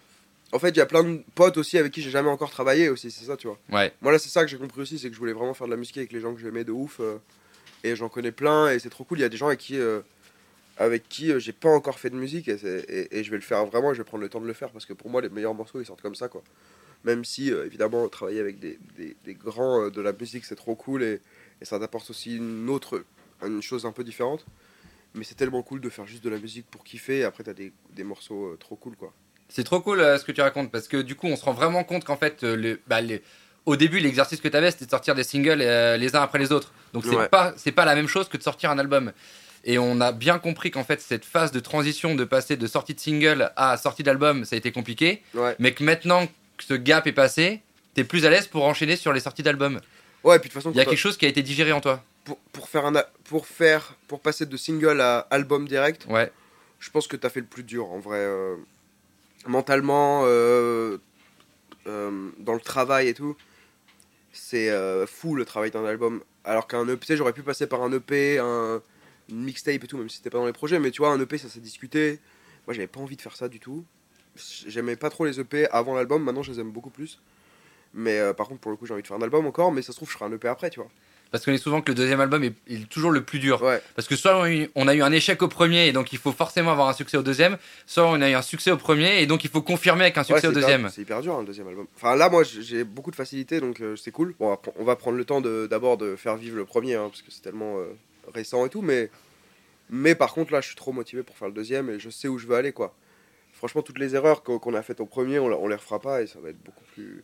en 0.53 0.61
fait, 0.61 0.69
il 0.69 0.77
y 0.77 0.81
a 0.81 0.87
plein 0.87 1.03
de 1.03 1.23
potes 1.35 1.57
aussi 1.57 1.77
avec 1.77 1.91
qui 1.93 2.03
j'ai 2.03 2.11
jamais 2.11 2.29
encore 2.29 2.51
travaillé 2.51 2.89
aussi, 2.89 3.11
c'est 3.11 3.25
ça, 3.25 3.37
tu 3.37 3.49
vois. 3.49 3.59
Ouais. 3.73 3.93
Moi, 4.01 4.13
là, 4.13 4.21
c'est 4.21 4.29
ça 4.29 4.43
que 4.45 4.49
j'ai 4.49 4.59
compris 4.59 4.81
aussi, 4.83 4.97
c'est 4.99 5.09
que 5.09 5.15
je 5.15 5.19
voulais 5.19 5.33
vraiment 5.33 5.55
faire 5.55 5.67
de 5.67 5.73
la 5.73 5.77
musique 5.77 5.97
avec 5.97 6.13
les 6.13 6.21
gens 6.21 6.33
que 6.35 6.41
j'aimais 6.41 6.63
de 6.65 6.71
ouf. 6.73 7.01
euh, 7.01 7.17
et 7.83 7.97
j'en 7.97 8.09
connais 8.09 8.31
plein, 8.33 8.71
et 8.71 8.79
c'est 8.79 8.89
trop 8.89 9.05
cool. 9.05 9.19
Il 9.19 9.23
y 9.23 9.25
a 9.25 9.29
des 9.29 9.37
gens 9.37 9.49
avec 9.49 9.59
qui, 9.59 9.77
euh, 9.79 10.01
avec 10.77 11.09
qui 11.09 11.31
euh, 11.33 11.39
j'ai 11.39 11.53
pas 11.53 11.69
encore 11.69 11.99
fait 11.99 12.11
de 12.11 12.17
musique, 12.17 12.49
et, 12.49 12.59
c'est- 12.59 12.85
et- 12.89 13.19
et 13.19 13.25
je 13.25 13.31
vais 13.31 13.37
le 13.37 13.43
faire 13.43 13.65
vraiment, 13.67 13.93
et 13.93 13.95
je 13.95 14.01
vais 14.01 14.05
prendre 14.05 14.23
le 14.23 14.29
temps 14.29 14.41
de 14.41 14.47
le 14.47 14.53
faire, 14.53 14.71
parce 14.71 14.87
que 14.87 14.93
pour 14.93 15.11
moi, 15.11 15.21
les 15.23 15.29
meilleurs 15.29 15.55
morceaux, 15.55 15.81
ils 15.81 15.87
sortent 15.87 16.03
comme 16.03 16.15
ça, 16.15 16.29
quoi. 16.29 16.43
Même 17.05 17.25
si, 17.25 17.53
euh, 17.53 17.67
évidemment, 17.67 18.09
travailler 18.09 18.41
avec 18.41 18.59
des, 18.59 18.79
des- 18.97 19.17
des 19.25 19.35
grands 19.35 19.83
euh, 19.85 19.91
de 19.91 20.01
la 20.01 20.13
musique, 20.13 20.45
c'est 20.45 20.57
trop 20.57 20.75
cool, 20.75 21.03
et, 21.03 21.21
et 21.61 21.65
ça 21.65 21.79
t'apporte 21.79 22.09
aussi 22.11 22.37
une 22.37 22.69
autre, 22.71 23.05
une 23.45 23.63
chose 23.63 23.85
un 23.87 23.93
peu 23.93 24.05
différente. 24.05 24.45
Mais 25.17 25.23
c'est 25.23 25.37
tellement 25.37 25.63
cool 25.63 25.81
de 25.81 25.89
faire 25.91 26.07
juste 26.07 26.25
de 26.25 26.31
la 26.31 26.39
musique 26.39 26.67
pour 26.71 26.83
kiffer, 26.83 27.19
et 27.19 27.25
après, 27.25 27.45
t'as 27.45 27.53
des, 27.53 27.73
des 27.93 28.03
morceaux 28.05 28.47
euh, 28.47 28.57
trop 28.57 28.75
cool, 28.75 28.97
quoi. 28.97 29.13
C'est 29.49 29.63
trop 29.63 29.81
cool 29.81 30.01
euh, 30.01 30.19
ce 30.19 30.25
que 30.25 30.33
tu 30.33 30.41
racontes 30.41 30.73
parce 30.73 30.89
que 30.89 30.97
du 30.97 31.15
coup, 31.15 31.27
on 31.29 31.37
se 31.37 31.45
rend 31.45 31.53
vraiment 31.53 31.85
compte 31.85 32.03
qu'en 32.05 32.17
fait, 32.17 32.43
euh, 32.43 32.57
le, 32.57 32.81
bah, 32.89 33.01
les- 33.03 33.23
au 33.67 33.77
début, 33.77 33.99
l'exercice 34.01 34.41
que 34.41 34.49
tu 34.49 34.57
avais, 34.57 34.71
c'était 34.71 34.87
de 34.87 34.91
sortir 34.91 35.15
des 35.15 35.23
singles 35.23 35.61
euh, 35.61 35.97
les 35.99 36.17
uns 36.17 36.23
après 36.23 36.39
les 36.39 36.51
autres. 36.51 36.73
Donc, 36.95 37.05
c'est 37.05 37.15
Ouais. 37.15 37.29
pas, 37.29 37.53
c'est 37.57 37.71
pas 37.71 37.85
la 37.85 37.95
même 37.95 38.09
chose 38.09 38.29
que 38.29 38.37
de 38.39 38.43
sortir 38.43 38.71
un 38.71 38.79
album. 38.79 39.13
Et 39.65 39.79
on 39.79 40.01
a 40.01 40.13
bien 40.13 40.39
compris 40.39 40.71
qu'en 40.71 40.85
fait, 40.85 41.01
cette 41.01 41.25
phase 41.25 41.51
de 41.51 41.61
transition 41.61 42.15
de 42.15 42.25
passer 42.25 42.57
de 42.57 42.67
sortie 42.67 42.95
de 42.95 43.01
single 43.01 43.51
à 43.57 43.77
sortie 43.77 44.03
d'album, 44.03 44.45
ça 44.45 44.57
a 44.57 44.59
été 44.59 44.73
compliqué. 44.73 45.23
Ouais. 45.35 45.57
Mais 45.59 45.73
que 45.73 45.83
maintenant 45.83 46.27
que 46.27 46.65
ce 46.65 46.75
gap 46.75 47.07
est 47.07 47.13
passé, 47.13 47.63
t'es 47.95 48.05
plus 48.05 48.27
à 48.27 48.31
l'aise 48.31 48.47
pour 48.47 48.65
enchaîner 48.65 48.97
sur 48.97 49.13
les 49.13 49.21
sorties 49.21 49.43
d'album. 49.43 49.81
Ouais, 50.23 50.37
et 50.37 50.39
puis 50.39 50.49
de 50.49 50.53
toute 50.53 50.63
façon, 50.63 50.71
Il 50.73 50.77
y 50.77 50.81
a 50.81 50.85
quelque 50.85 50.99
chose 50.99 51.17
qui 51.17 51.25
a 51.25 51.29
été 51.29 51.43
digéré 51.43 51.73
en 51.73 51.81
toi. 51.81 52.03
pour, 52.25 52.39
pour 52.53 52.69
faire 52.69 52.87
un 52.87 52.93
pour 53.25 53.47
faire 53.47 53.95
pour 54.09 54.21
passer 54.21 54.47
de 54.47 54.57
single 54.57 55.01
à 55.01 55.27
album 55.31 55.67
direct 55.69 56.07
Ouais. 56.09 56.31
je 56.81 56.91
pense 56.91 57.07
que 57.07 57.17
t'as 57.17 57.29
fait 57.29 57.41
le 57.41 57.47
plus 57.47 57.63
dur 57.65 57.91
en 57.91 57.99
vrai 57.99 58.19
euh, 58.21 58.57
mentalement 59.47 60.23
euh, 60.25 60.97
euh, 61.87 62.31
dans 62.39 62.55
le 62.55 62.61
travail 62.61 63.09
et 63.09 63.15
tout 63.15 63.37
c'est 64.33 64.71
fou 65.07 65.35
le 65.37 65.45
travail 65.45 65.71
d'un 65.71 65.85
album 65.85 66.23
alors 66.45 66.67
qu'un 66.67 66.89
EP 66.89 67.17
j'aurais 67.17 67.35
pu 67.35 67.43
passer 67.43 67.67
par 67.67 67.83
un 67.83 67.93
EP 67.93 68.39
un 68.39 68.81
une 69.31 69.43
mixtape 69.45 69.83
et 69.83 69.87
tout 69.87 69.97
même 69.99 70.09
si 70.09 70.19
c'était 70.19 70.31
pas 70.31 70.39
dans 70.39 70.47
les 70.47 70.53
projets 70.53 70.79
mais 70.79 70.91
tu 70.91 70.99
vois 71.03 71.11
un 71.11 71.21
EP 71.21 71.39
ça 71.39 71.49
s'est 71.49 71.61
discuté 71.61 72.19
moi 72.67 72.75
j'avais 72.75 72.87
pas 72.87 73.01
envie 73.01 73.17
de 73.17 73.23
faire 73.23 73.37
ça 73.37 73.49
du 73.49 73.61
tout 73.61 73.85
j'aimais 74.67 74.97
pas 74.97 75.11
trop 75.11 75.25
les 75.25 75.41
EP 75.41 75.67
avant 75.71 75.95
l'album 75.95 76.23
maintenant 76.23 76.43
je 76.43 76.53
les 76.53 76.61
aime 76.61 76.71
beaucoup 76.73 76.91
plus 76.91 77.21
mais 77.95 78.19
euh, 78.19 78.33
par 78.33 78.49
contre 78.49 78.61
pour 78.61 78.71
le 78.71 78.77
coup 78.77 78.87
j'ai 78.87 78.93
envie 78.93 79.03
de 79.03 79.07
faire 79.07 79.17
un 79.17 79.23
album 79.23 79.47
encore 79.47 79.73
mais 79.73 79.83
ça 79.83 79.93
se 79.93 79.97
trouve 79.97 80.09
je 80.11 80.15
ferai 80.15 80.25
un 80.27 80.33
EP 80.33 80.49
après 80.49 80.69
tu 80.71 80.81
vois 80.81 80.91
Parce 81.31 81.45
qu'on 81.45 81.53
est 81.53 81.59
souvent 81.59 81.81
que 81.81 81.91
le 81.91 81.95
deuxième 81.95 82.21
album 82.21 82.43
est, 82.45 82.55
est 82.69 82.89
toujours 82.89 83.11
le 83.13 83.23
plus 83.25 83.39
dur. 83.39 83.63
ouais 83.63 83.81
Parce 83.95 84.09
que 84.09 84.17
soit 84.17 84.37
on 84.37 84.43
a, 84.43 84.51
eu, 84.51 84.69
on 84.75 84.89
a 84.89 84.95
eu 84.95 85.03
un 85.03 85.13
échec 85.13 85.41
au 85.43 85.49
premier 85.49 85.87
et 85.89 85.93
donc 85.93 86.13
il 86.13 86.19
faut 86.19 86.33
forcément 86.33 86.73
avoir 86.73 86.89
un 86.89 86.93
succès 86.93 87.17
au 87.17 87.23
deuxième, 87.23 87.57
soit 87.87 88.07
on 88.09 88.21
a 88.21 88.29
eu 88.31 88.35
un 88.35 88.43
succès 88.43 88.71
au 88.73 88.77
premier 88.77 89.21
et 89.23 89.27
donc 89.27 89.45
il 89.45 89.51
faut 89.51 89.63
confirmer 89.63 90.03
avec 90.03 90.19
un 90.19 90.25
succès 90.25 90.49
au 90.49 90.53
deuxième. 90.53 90.91
C'est 90.91 91.03
hyper 91.03 91.23
dur, 91.23 91.37
un 91.37 91.45
deuxième 91.45 91.69
album. 91.69 91.87
Enfin, 91.97 92.15
là, 92.17 92.29
moi, 92.29 92.43
j'ai- 92.45 92.85
beaucoup 92.85 93.11
de 93.13 93.17
facilité, 93.17 93.61
donc 93.61 93.81
euh, 93.81 93.95
c'est 93.97 94.11
cool. 94.11 94.35
Bon, 94.39 94.57
on 94.77 94.85
va 94.85 94.97
prendre 94.97 95.17
le 95.17 95.25
temps 95.25 95.41
de- 95.41 95.67
d'abord 95.71 95.97
de, 95.97 96.15
faire 96.17 96.37
vivre 96.37 96.57
le 96.57 96.65
premier, 96.65 96.95
hein, 96.97 97.09
parce 97.09 97.23
que 97.23 97.31
c'est 97.31 97.43
tellement 97.43 97.79
euh, 97.79 97.87
récent 98.33 98.65
et 98.67 98.69
tout. 98.69 98.83
Mais, 98.83 99.11
mais 99.91 100.15
par 100.15 100.33
contre, 100.33 100.53
là, 100.53 100.61
je 100.61 100.69
suis 100.69 100.77
trop 100.77 100.93
motivé 100.93 101.23
pour 101.23 101.37
faire 101.37 101.49
le 101.49 101.55
deuxième 101.55 101.91
et 101.91 101.99
je 101.99 102.11
sais 102.11 102.29
où 102.29 102.39
je 102.39 102.47
veux 102.47 102.57
aller, 102.57 102.73
quoi. 102.73 102.97
Franchement, 103.53 103.83
toutes 103.83 103.99
les 103.99 104.15
erreurs 104.15 104.43
qu'on 104.43 104.75
a 104.75 104.83
faites 104.83 105.01
au 105.01 105.07
premier, 105.07 105.39
on, 105.39 105.47
on 105.47 105.69
les 105.69 105.77
refera 105.77 106.01
pas 106.01 106.23
et 106.23 106.27
ça 106.27 106.41
va 106.41 106.51
être 106.51 106.63
beaucoup 106.63 106.85
plus 106.93 107.23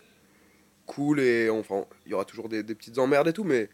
cool. 0.87 1.21
Et 1.21 1.51
enfin, 1.51 1.85
il 2.07 2.13
y 2.13 2.15
aura 2.15 2.25
toujours 2.25 2.49
des, 2.49 2.63
des 2.63 2.75
petites 2.75 2.99
emmerdes 2.99 3.29
et 3.29 3.33
tout, 3.33 3.45
mais, 3.45 3.69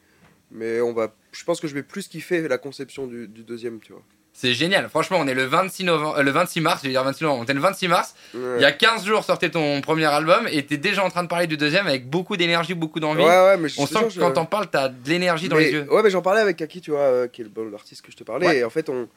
mais 0.51 0.81
on 0.81 0.93
va. 0.93 1.15
Je 1.33 1.45
pense 1.45 1.61
que 1.61 1.69
je 1.69 1.75
vais 1.75 1.83
plus 1.83 2.09
kiffer 2.09 2.49
la 2.49 2.59
conception 2.59 3.07
du, 3.07 3.29
du 3.29 3.45
deuxième, 3.45 3.81
tu 3.81 3.93
vois. 3.93 4.03
C'est 4.39 4.53
génial. 4.53 4.89
Franchement, 4.91 5.17
on 5.19 5.27
est 5.27 5.33
le 5.35 5.45
26, 5.45 5.85
novembre, 5.85 6.19
euh, 6.19 6.23
le 6.23 6.31
26 6.31 6.61
mars, 6.61 6.81
je 6.83 6.89
vais 6.89 6.93
dire 6.93 7.03
26 7.03 7.25
novembre, 7.25 7.45
on 7.47 7.51
est 7.51 7.55
le 7.55 7.61
26 7.61 7.89
mars. 7.89 8.15
Ouais. 8.35 8.41
Il 8.59 8.63
y 8.63 8.67
a 8.67 8.73
15 8.73 9.07
jours, 9.07 9.25
sortait 9.25 9.49
ton 9.49 9.81
premier 9.81 10.05
album 10.05 10.47
et 10.53 10.67
t'es 10.67 10.77
déjà 10.77 11.03
en 11.03 11.09
train 11.09 11.23
de 11.23 11.29
parler 11.29 11.47
du 11.47 11.57
deuxième 11.57 11.87
avec 11.87 12.11
beaucoup 12.11 12.37
d'énergie, 12.37 12.75
beaucoup 12.75 13.01
d'envie. 13.01 13.23
Ouais, 13.23 13.29
ouais, 13.29 13.57
mais 13.57 13.71
je 13.71 13.81
on 13.81 13.87
sent 13.87 13.95
jure, 13.95 14.09
que 14.09 14.13
je- 14.15 14.21
quand 14.21 14.33
t'en 14.33 14.45
parles, 14.45 14.67
t'as 14.71 14.91
de 14.91 15.09
l'énergie 15.09 15.49
dans 15.49 15.57
Mais- 15.57 15.65
les 15.65 15.73
yeux. 15.73 15.87
Ouais, 15.91 16.03
mais 16.03 16.11
j'en 16.11 16.21
parlais 16.21 16.43
avec 16.43 16.59
Kaki, 16.59 16.83
tu 16.83 16.91
vois, 16.91 17.01
euh, 17.01 17.29
qui 17.29 17.41
est 17.41 17.45
le 17.45 17.51
bon 17.51 17.73
artiste 17.75 18.03
que 18.03 18.13
je 18.13 18.17
te 18.19 18.25
parlais. 18.25 18.47
Ouais. 18.47 18.59
Et 18.59 18.65
en 18.65 18.69
fait, 18.71 18.91
on, 18.91 19.09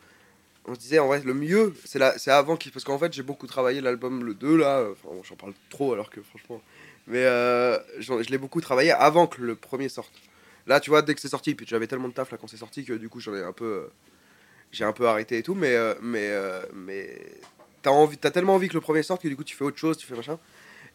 on 0.68 0.74
se 0.74 0.80
disait, 0.80 1.00
en 1.00 1.08
vrai, 1.08 1.22
le 1.26 1.34
mieux, 1.34 1.74
c'est 1.84 2.00
la- 2.00 2.18
c'est 2.18 2.32
avant 2.32 2.56
qu'il. 2.56 2.72
Parce 2.72 2.86
qu'en 2.86 2.98
fait, 2.98 3.12
j'ai 3.12 3.24
beaucoup 3.24 3.46
travaillé 3.48 3.82
l'album, 3.82 4.24
le 4.24 4.34
2, 4.34 4.56
là. 4.56 4.78
euh, 4.80 4.92
Enfin, 4.94 5.14
bon, 5.14 5.22
j'en 5.28 5.36
parle 5.36 5.52
trop 5.70 5.92
alors 5.92 6.10
que 6.10 6.22
franchement. 6.22 6.62
Mais 7.08 7.26
euh, 7.26 7.78
je 8.00 8.14
l'ai 8.30 8.38
beaucoup 8.38 8.62
travaillé 8.62 8.92
avant 8.94 9.28
que 9.28 9.42
le 9.42 9.56
premier 9.56 9.90
sorte. 9.90 10.14
Là, 10.66 10.80
tu 10.80 10.92
vois, 10.92 11.02
dès 11.02 11.14
que 11.14 11.20
c'est 11.20 11.28
sorti, 11.28 11.56
puis 11.56 11.66
j'avais 11.68 11.88
tellement 11.88 12.08
de 12.08 12.14
taf 12.14 12.32
là 12.32 12.38
quand 12.40 12.48
c'est 12.48 12.56
sorti 12.56 12.86
que 12.86 12.94
du 12.94 13.10
coup, 13.10 13.20
j'en 13.20 13.36
ai 13.36 13.44
un 13.44 13.52
peu. 13.52 13.90
J'ai 14.72 14.84
un 14.86 14.92
peu 14.94 15.08
arrêté 15.08 15.38
et 15.38 15.44
tout, 15.44 15.56
mais. 15.56 15.76
euh, 15.76 15.94
mais, 16.02 16.28
euh, 16.30 16.62
mais 16.74 17.08
t'as 17.82 17.92
envie, 17.92 18.18
t'as 18.18 18.32
tellement 18.32 18.56
envie 18.56 18.68
que 18.70 18.74
le 18.74 18.82
premier 18.82 19.04
sorte 19.04 19.22
que 19.22 19.28
du 19.28 19.36
coup, 19.36 19.44
tu 19.44 19.56
fais 19.56 19.64
autre 19.64 19.78
chose, 19.78 19.98
tu 19.98 20.06
fais 20.06 20.16
machin. 20.16 20.38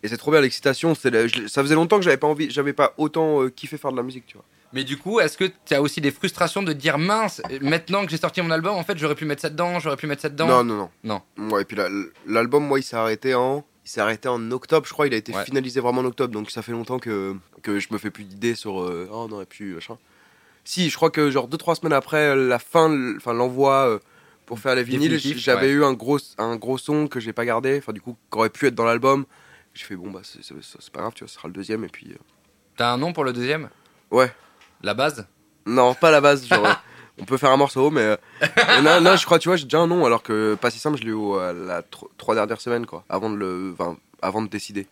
Et 0.03 0.09
c'est 0.09 0.17
trop 0.19 0.31
bien 0.31 0.41
l'excitation. 0.43 0.95
c'est 0.95 1.29
je- 1.29 1.47
Ça 1.47 1.63
faisait 1.63 1.75
longtemps 1.75 1.97
que 1.97 2.03
j'avais 2.05 2.19
pas 2.19 2.27
envie, 2.27 2.51
j'avais 2.51 2.75
pas 2.75 2.93
autant 2.99 3.43
euh, 3.43 3.49
kiffé 3.51 3.79
faire 3.79 3.91
de 3.93 3.97
la 3.97 4.03
musique, 4.03 4.27
tu 4.27 4.35
vois. 4.37 4.45
Mais 4.75 4.85
du 4.85 4.97
coup, 4.99 5.21
est-ce 5.21 5.39
que 5.39 5.45
tu 5.65 5.73
as 5.75 5.81
aussi 5.81 6.01
des 6.01 6.11
frustrations 6.11 6.63
de 6.63 6.73
dire 6.73 6.99
mince, 6.99 7.41
maintenant 7.63 8.05
que 8.05 8.11
j'ai 8.11 8.17
sorti 8.19 8.43
mon 8.43 8.51
album, 8.51 8.75
en 8.75 8.83
fait, 8.83 8.99
j'aurais 8.99 9.15
pu 9.15 9.25
mettre 9.25 9.41
ça 9.43 9.49
dedans, 9.49 9.79
j'aurais 9.79 9.97
pu 9.97 10.07
mettre 10.09 10.23
ça 10.23 10.29
dedans? 10.29 10.49
Non, 10.49 10.65
non, 10.65 10.91
non. 11.05 11.23
Non. 11.39 11.51
Ouais, 11.55 11.63
et 11.63 11.65
puis 11.65 11.77
la- 11.77 11.89
l'album, 12.27 12.67
moi, 12.67 12.81
il 12.81 12.83
s'est 12.83 12.97
arrêté 12.97 13.35
en 13.35 13.65
il 13.87 13.91
s'est 13.91 14.01
arrêté 14.01 14.29
en 14.29 14.51
octobre, 14.51 14.87
je 14.87 14.93
crois. 14.95 15.07
Il 15.07 15.13
a 15.15 15.17
été 15.19 15.33
Ouais. 15.35 15.45
finalisé 15.45 15.79
vraiment 15.79 16.01
en 16.01 16.07
octobre, 16.07 16.33
donc 16.33 16.51
ça 16.51 16.63
fait 16.63 16.73
longtemps 16.73 16.99
que, 16.99 17.37
que 17.63 17.79
je 17.79 17.89
me 17.93 17.99
fais 17.99 18.11
plus 18.11 18.25
d'idées 18.25 18.55
sur. 18.55 18.75
oh 18.77 19.29
non, 19.31 19.41
et 19.43 19.47
puis 19.47 19.75
machin. 19.75 19.97
Si, 20.65 20.89
je 20.91 20.97
crois 20.97 21.11
que 21.11 21.31
genre 21.31 21.49
2-3 21.49 21.75
semaines 21.77 21.93
après 21.93 22.35
la 22.35 22.59
fin, 22.59 23.17
enfin 23.17 23.33
l'envoi 23.35 23.89
euh, 23.89 23.99
pour 24.47 24.59
faire 24.59 24.75
les 24.75 24.83
vinyles, 24.83 25.19
j'avais 25.39 25.67
ouais. 25.67 25.73
eu 25.73 25.85
un 25.85 25.93
gros, 25.93 26.19
un 26.39 26.57
gros 26.57 26.79
son 26.79 27.07
que 27.07 27.21
j'ai 27.21 27.33
pas 27.33 27.45
gardé, 27.45 27.79
enfin 27.79 27.93
du 27.93 28.01
coup, 28.01 28.17
qui 28.31 28.39
aurait 28.39 28.51
pu 28.51 28.67
être 28.67 28.75
dans 28.75 28.85
l'album. 28.85 29.27
J'ai 29.75 29.85
fait 29.85 29.97
bon, 29.97 30.11
bah 30.11 30.21
c'est 30.23 30.41
pas 30.93 31.01
grave, 31.01 31.13
tu 31.15 31.25
vois, 31.25 31.29
ce 31.29 31.35
sera 31.35 31.49
le 31.49 31.55
deuxième, 31.55 31.85
et 31.85 31.89
puis. 31.89 32.13
euh, 32.13 32.17
T'as 32.77 32.93
un 32.93 32.99
nom 32.99 33.13
pour 33.13 33.25
le 33.25 33.33
deuxième? 33.33 33.69
Ouais. 34.11 34.33
La 34.83 34.95
base? 34.95 35.27
Non, 35.67 35.95
pas 35.95 36.11
la 36.11 36.21
base, 36.21 36.47
genre. 36.47 36.65
euh, 36.67 36.73
On 37.19 37.25
peut 37.25 37.37
faire 37.37 37.51
un 37.51 37.57
morceau, 37.57 37.91
mais. 37.91 38.01
euh, 38.03 38.17
non, 38.83 39.01
non, 39.01 39.17
je 39.17 39.25
crois, 39.25 39.39
tu 39.39 39.49
vois, 39.49 39.57
j'ai 39.57 39.65
déjà 39.65 39.79
un 39.81 39.87
nom, 39.87 40.05
alors 40.05 40.23
que 40.23 40.55
pas 40.61 40.71
si 40.71 40.79
simple, 40.79 40.99
je 40.99 41.05
l'ai 41.05 41.11
eu 41.11 41.67
la 41.67 41.83
tro- 41.83 42.11
trois 42.17 42.35
dernières 42.35 42.61
semaines, 42.61 42.87
quoi, 42.87 43.05
avant 43.09 43.31
de, 43.31 43.37
le, 43.37 43.75
enfin, 43.79 43.97
avant 44.23 44.43
de 44.43 44.49
décider. 44.49 44.87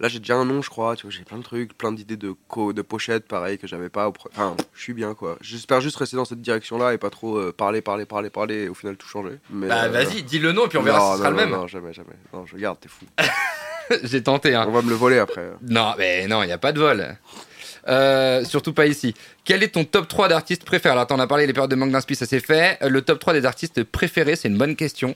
Là, 0.00 0.08
j'ai 0.08 0.18
déjà 0.18 0.34
un 0.34 0.44
nom, 0.44 0.60
je 0.60 0.70
crois, 0.70 0.96
tu 0.96 1.02
vois, 1.02 1.10
j'ai 1.10 1.22
plein 1.22 1.38
de 1.38 1.42
trucs, 1.42 1.76
plein 1.78 1.92
d'idées 1.92 2.16
de, 2.16 2.34
co 2.48 2.72
de 2.72 2.82
pochettes, 2.82 3.26
pareil, 3.28 3.58
que 3.58 3.66
j'avais 3.66 3.88
pas. 3.88 4.08
au 4.08 4.14
Enfin, 4.32 4.56
je 4.74 4.82
suis 4.82 4.92
bien, 4.92 5.14
quoi. 5.14 5.36
J'espère 5.40 5.80
juste 5.80 5.96
rester 5.96 6.16
dans 6.16 6.24
cette 6.24 6.40
direction-là 6.40 6.94
et 6.94 6.98
pas 6.98 7.10
trop 7.10 7.36
euh, 7.38 7.52
parler, 7.52 7.80
parler, 7.80 8.04
parler, 8.04 8.30
parler, 8.30 8.64
et 8.64 8.68
au 8.68 8.74
final 8.74 8.96
tout 8.96 9.06
changer. 9.06 9.38
Mais, 9.50 9.68
Bah 9.68 9.84
euh, 9.84 9.88
vas-y, 9.88 10.22
dis 10.22 10.38
le 10.40 10.52
nom 10.52 10.66
et 10.66 10.68
puis 10.68 10.78
on 10.78 10.82
verra 10.82 10.98
non, 10.98 11.04
si 11.06 11.12
ce 11.12 11.18
sera 11.18 11.30
non, 11.30 11.36
le 11.36 11.42
même. 11.42 11.54
Non, 11.54 11.66
jamais, 11.68 11.92
jamais. 11.92 12.14
Non, 12.32 12.44
je 12.44 12.56
garde, 12.56 12.78
t'es 12.80 12.88
fou. 12.88 13.04
J'ai 14.02 14.22
tenté, 14.22 14.54
hein. 14.54 14.64
On 14.66 14.72
va 14.72 14.82
me 14.82 14.88
le 14.88 14.96
voler 14.96 15.18
après. 15.18 15.50
Non, 15.62 15.94
mais 15.98 16.26
non, 16.26 16.42
il 16.42 16.46
n'y 16.46 16.52
a 16.52 16.58
pas 16.58 16.72
de 16.72 16.80
vol. 16.80 17.16
Euh, 17.86 18.44
surtout 18.44 18.72
pas 18.72 18.86
ici. 18.86 19.14
Quel 19.44 19.62
est 19.62 19.68
ton 19.68 19.84
top 19.84 20.08
3 20.08 20.28
d'artistes 20.28 20.64
préférés? 20.64 20.92
Alors, 20.92 21.06
t'en 21.06 21.18
as 21.18 21.26
parlé, 21.26 21.46
les 21.46 21.52
périodes 21.52 21.70
de 21.70 21.76
manque 21.76 21.90
d'inspi, 21.92 22.14
ça 22.16 22.26
c'est 22.26 22.40
fait. 22.40 22.78
Le 22.80 23.02
top 23.02 23.18
3 23.18 23.34
des 23.34 23.44
artistes 23.44 23.84
préférés, 23.84 24.36
c'est 24.36 24.48
une 24.48 24.56
bonne 24.58 24.74
question. 24.76 25.14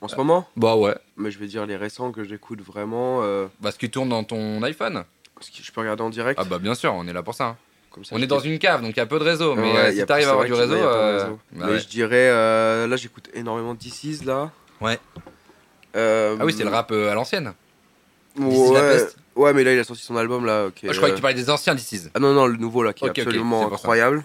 En 0.00 0.06
ce 0.08 0.14
moment, 0.16 0.48
Bah 0.56 0.76
ouais. 0.76 0.94
mais 1.16 1.30
je 1.30 1.38
vais 1.38 1.46
dire 1.46 1.66
les 1.66 1.76
récents 1.76 2.12
que 2.12 2.22
j'écoute 2.22 2.60
vraiment. 2.62 3.20
Euh, 3.22 3.46
Bah, 3.60 3.72
ce 3.72 3.78
qui 3.78 3.90
tourne 3.90 4.08
dans 4.08 4.22
ton 4.24 4.62
iPhone. 4.62 5.04
parce 5.34 5.50
que 5.50 5.56
je 5.62 5.72
peux 5.72 5.80
regarder 5.80 6.02
en 6.02 6.10
direct. 6.10 6.38
Ah 6.40 6.44
bah 6.48 6.58
bien 6.58 6.74
sûr, 6.76 6.92
on 6.94 7.06
est 7.08 7.12
là 7.12 7.22
pour 7.22 7.34
ça. 7.34 7.44
hein. 7.46 7.56
comme 7.90 8.04
ça, 8.04 8.14
On 8.14 8.18
je 8.18 8.24
est 8.24 8.26
dans 8.28 8.38
une 8.38 8.58
cave, 8.60 8.80
donc 8.82 8.90
il 8.92 8.96
y 8.98 9.00
a 9.00 9.06
peu 9.06 9.18
de 9.18 9.24
réseau. 9.24 9.54
Mais 9.56 9.72
Ouais, 9.72 9.78
euh, 9.78 9.90
y 9.90 9.94
si 9.96 10.02
a- 10.02 10.06
t'arrives 10.06 10.24
c'est 10.24 10.28
à 10.28 10.32
avoir 10.32 10.46
vrai 10.46 10.48
du 10.48 10.52
que 10.54 10.58
réseau, 10.58 10.74
ouais, 10.74 10.80
y 10.80 10.84
a 10.84 10.88
plein 10.88 10.98
de 10.98 11.18
euh, 11.18 11.24
bah 11.30 11.36
Mais 11.52 11.72
ouais. 11.72 11.78
je 11.80 11.88
dirais, 11.88 12.28
euh, 12.30 12.86
là 12.86 12.96
j'écoute 12.96 13.28
énormément 13.34 13.74
DC's 13.74 14.24
là. 14.24 14.50
Ouais. 14.80 14.98
Euh, 15.96 16.36
Ah 16.38 16.44
oui, 16.44 16.52
c'est 16.56 16.64
le 16.64 16.70
rap 16.70 16.92
euh, 16.92 17.10
à 17.10 17.14
l'ancienne. 17.14 17.54
Ouais, 18.38 18.48
D'ici 18.50 18.72
la 18.72 18.80
peste. 18.82 19.16
ouais, 19.34 19.52
mais 19.52 19.64
là 19.64 19.72
il 19.72 19.78
a 19.80 19.84
sorti 19.84 20.02
son 20.02 20.16
album 20.16 20.44
là. 20.46 20.66
Oh, 20.68 20.70
je 20.82 20.92
croyais 20.96 21.10
que 21.12 21.16
tu 21.16 21.22
parlais 21.22 21.34
des 21.34 21.50
anciens 21.50 21.74
DC's. 21.74 22.10
Ah 22.14 22.20
non, 22.20 22.34
non, 22.34 22.46
le 22.46 22.56
nouveau 22.56 22.82
là 22.84 22.92
qui 22.92 23.02
Ok, 23.04 23.10
ok, 23.10 23.18
est 23.18 23.22
absolument 23.22 23.62
c'est 23.62 23.68
pour 23.68 23.78
ça. 23.78 23.82
incroyable. 23.82 24.24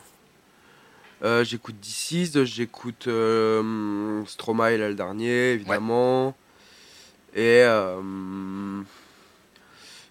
Euh, 1.24 1.44
j'écoute 1.44 1.76
DC's, 1.80 2.44
j'écoute 2.44 3.08
euh, 3.08 4.24
Stromae 4.26 4.78
là 4.78 4.90
le 4.90 4.96
dernier 4.96 5.52
évidemment. 5.54 6.36
Et 7.34 7.64
euh, 7.64 8.82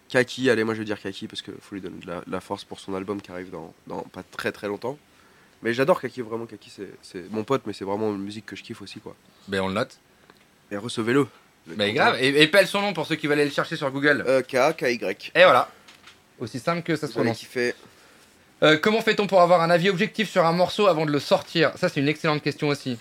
Kaki, 0.09 0.49
allez, 0.51 0.65
moi 0.65 0.75
je 0.75 0.81
vais 0.81 0.85
dire 0.85 1.01
Kaki 1.01 1.29
parce 1.29 1.43
qu'il 1.43 1.55
faut 1.61 1.75
lui 1.75 1.83
donner 1.83 2.01
de 2.01 2.07
la, 2.07 2.21
de 2.21 2.31
la 2.31 2.41
force 2.41 2.65
pour 2.65 2.81
son 2.81 2.95
album 2.95 3.21
qui 3.21 3.31
arrive 3.31 3.51
dans, 3.51 3.73
dans 3.87 4.01
pas 4.03 4.23
très 4.23 4.53
très 4.53 4.69
longtemps. 4.69 4.99
Mais 5.63 5.73
j'adore 5.75 6.01
Kaki, 6.01 6.23
vraiment 6.23 6.47
Kaki, 6.47 6.73
c'est- 7.03 7.31
mon 7.31 7.45
pote, 7.45 7.63
mais 7.67 7.73
c'est 7.73 7.85
vraiment 7.85 8.11
une 8.11 8.23
musique 8.23 8.47
que 8.47 8.57
je 8.57 8.63
kiffe 8.63 8.83
aussi 8.83 8.99
quoi. 9.01 9.15
Ben 9.49 9.61
on 9.61 9.69
le 9.69 9.75
note. 9.75 9.99
Et 10.71 10.77
recevez-le. 10.77 11.27
Mais 11.77 11.93
grave. 11.93 12.17
Et, 12.21 12.43
et 12.43 12.47
pelle 12.49 12.67
son 12.67 12.81
nom 12.81 12.93
pour 12.95 13.07
ceux 13.07 13.15
qui 13.17 13.27
veulent 13.27 13.39
aller 13.39 13.49
le 13.49 13.55
chercher 13.55 13.77
sur 13.77 13.91
Google. 13.91 14.25
Euh, 14.27 14.43
K, 14.43 14.75
K-Y. 14.77 15.31
Et 15.35 15.45
voilà. 15.45 15.71
Aussi 16.41 16.59
simple 16.59 16.83
que 16.83 16.97
ça 16.97 17.07
se 17.07 17.13
prononce. 17.13 17.39
Euh, 18.63 18.77
comment 18.77 19.01
fait-on 19.01 19.27
pour 19.27 19.41
avoir 19.41 19.61
un 19.63 19.71
avis 19.71 19.91
objectif 19.91 20.31
sur 20.31 20.47
un 20.47 20.53
morceau 20.53 20.87
avant 20.87 21.05
de 21.05 21.11
le 21.11 21.19
sortir? 21.19 21.73
Ça, 21.77 21.89
c'est 21.89 22.01
une 22.01 22.09
excellente 22.09 22.43
question 22.43 22.69
aussi. 22.69 22.97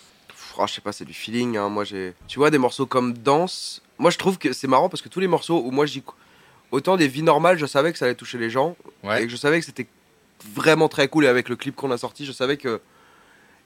Ah, 0.57 0.66
je 0.68 0.74
sais 0.74 0.82
pas, 0.82 0.91
c'est 0.91 1.05
du 1.05 1.14
feeling. 1.14 1.57
hein. 1.57 1.70
Moi, 1.70 1.84
j'ai. 1.84 2.14
Tu 2.28 2.39
vois, 2.39 2.49
des 2.49 2.57
morceaux 2.57 2.86
comme 2.86 3.14
Danse. 3.14 3.82
Moi, 3.99 4.12
je 4.12 4.18
trouve 4.18 4.38
que 4.38 4.53
c'est 4.53 4.68
marrant 4.68 4.89
parce 4.89 5.01
que 5.01 5.09
tous 5.09 5.20
les 5.20 5.28
morceaux 5.28 5.62
où 5.64 5.72
moi 5.72 5.86
j'y. 5.86 6.03
Autant 6.72 6.95
des 6.97 7.07
vies 7.07 7.24
normales, 7.24 7.57
je 7.57 7.66
savais 7.66 7.91
que 7.91 7.97
ça 7.97 8.05
allait 8.05 8.16
toucher 8.16 8.38
les 8.38 8.49
gens. 8.49 8.76
Ouais. 9.03 9.22
Et 9.24 9.26
que 9.26 9.32
je 9.32 9.36
savais 9.36 9.59
que 9.59 9.66
c'était 9.66 9.88
vraiment 10.53 10.88
très 10.89 11.07
cool. 11.07 11.26
Et 11.26 11.28
avec 11.28 11.49
le 11.49 11.55
clip 11.55 11.76
qu'on 11.76 11.91
a 11.91 11.97
sorti, 11.97 12.26
je 12.26 12.32
savais 12.32 12.57
que. 12.57 12.82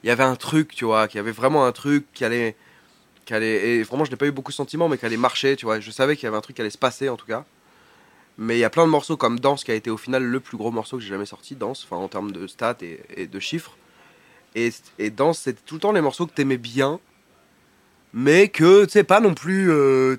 Il 0.04 0.08
y 0.08 0.12
avait 0.12 0.24
un 0.24 0.36
truc, 0.36 0.76
tu 0.76 0.86
vois, 0.86 1.08
qu'il 1.08 1.18
y 1.18 1.20
avait 1.20 1.32
vraiment 1.32 1.66
un 1.66 1.72
truc 1.72 2.06
qui 2.14 2.26
allait. 2.26 2.56
Qui 3.26 3.34
allait 3.34 3.70
et 3.70 3.84
vraiment, 3.84 4.06
je 4.06 4.12
n'ai 4.12 4.18
pas 4.18 4.28
eu 4.28 4.32
beaucoup 4.32 4.52
de 4.52 4.56
sentiments, 4.56 4.88
mais 4.90 4.98
qui 4.98 5.06
allait 5.06 5.18
marcher, 5.18 5.56
tu 5.56 5.66
vois. 5.66 5.80
Je 5.80 5.92
savais 5.92 6.16
qu'il 6.16 6.26
y 6.26 6.28
avait 6.28 6.38
un 6.38 6.42
truc 6.42 6.56
qui 6.58 6.62
allait 6.62 6.70
se 6.70 6.78
passer, 6.78 7.10
en 7.10 7.16
tout 7.16 7.26
cas. 7.26 7.46
Mais 8.38 8.58
il 8.58 8.60
y 8.60 8.66
a 8.66 8.70
plein 8.70 8.86
de 8.86 8.92
morceaux 8.92 9.18
comme 9.18 9.40
Danse 9.40 9.64
qui 9.64 9.72
a 9.72 9.76
été 9.76 9.90
au 9.90 9.98
final 9.98 10.24
le 10.24 10.40
plus 10.40 10.58
gros 10.58 10.72
morceau 10.72 10.98
que 10.98 11.04
j'ai 11.04 11.10
jamais 11.10 11.26
sorti, 11.26 11.56
Danse, 11.56 11.86
enfin 11.86 11.96
en 11.96 12.08
termes 12.08 12.32
de 12.32 12.48
stats 12.48 12.78
et, 12.82 13.28
de 13.28 13.40
chiffres. 13.40 13.78
Et, 14.56 14.72
et 15.00 15.10
Danse, 15.10 15.40
c'était 15.40 15.62
tout 15.66 15.76
le 15.76 15.82
temps 15.82 15.92
les 15.92 16.02
morceaux 16.02 16.26
que 16.28 16.34
t'aimais 16.34 16.58
bien, 16.58 17.00
mais 18.14 18.50
que, 18.50 18.86
tu 18.86 18.92
sais, 18.92 19.04
pas 19.04 19.20
non 19.20 19.34
plus. 19.34 19.72
euh, 19.72 20.18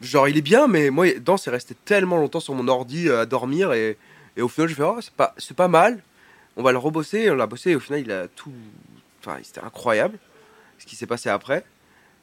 genre, 0.00 0.28
il 0.28 0.36
est 0.36 0.42
bien, 0.42 0.68
mais 0.68 0.90
moi, 0.90 1.06
Danse 1.20 1.46
est 1.46 1.50
resté 1.50 1.74
tellement 1.84 2.18
longtemps 2.18 2.40
sur 2.40 2.54
mon 2.54 2.68
ordi 2.68 3.08
euh, 3.08 3.20
à 3.20 3.26
dormir, 3.26 3.72
et, 3.72 3.98
et 4.36 4.42
au 4.42 4.48
final, 4.48 4.68
je 4.68 4.74
fais, 4.74 4.82
oh, 4.82 4.98
c'est 5.00 5.12
pas, 5.14 5.34
c'est 5.38 5.56
pas 5.56 5.68
mal, 5.68 6.02
on 6.56 6.62
va 6.62 6.72
le 6.72 6.78
rebosser, 6.78 7.30
on 7.30 7.34
l'a 7.34 7.46
bossé, 7.46 7.70
et 7.70 7.76
au 7.76 7.80
final, 7.80 8.00
il 8.00 8.12
a 8.12 8.28
tout. 8.28 8.52
Enfin, 9.20 9.38
c'était 9.42 9.60
incroyable 9.60 10.18
ce 10.78 10.86
qui 10.86 10.96
s'est 10.96 11.06
passé 11.06 11.28
après. 11.28 11.64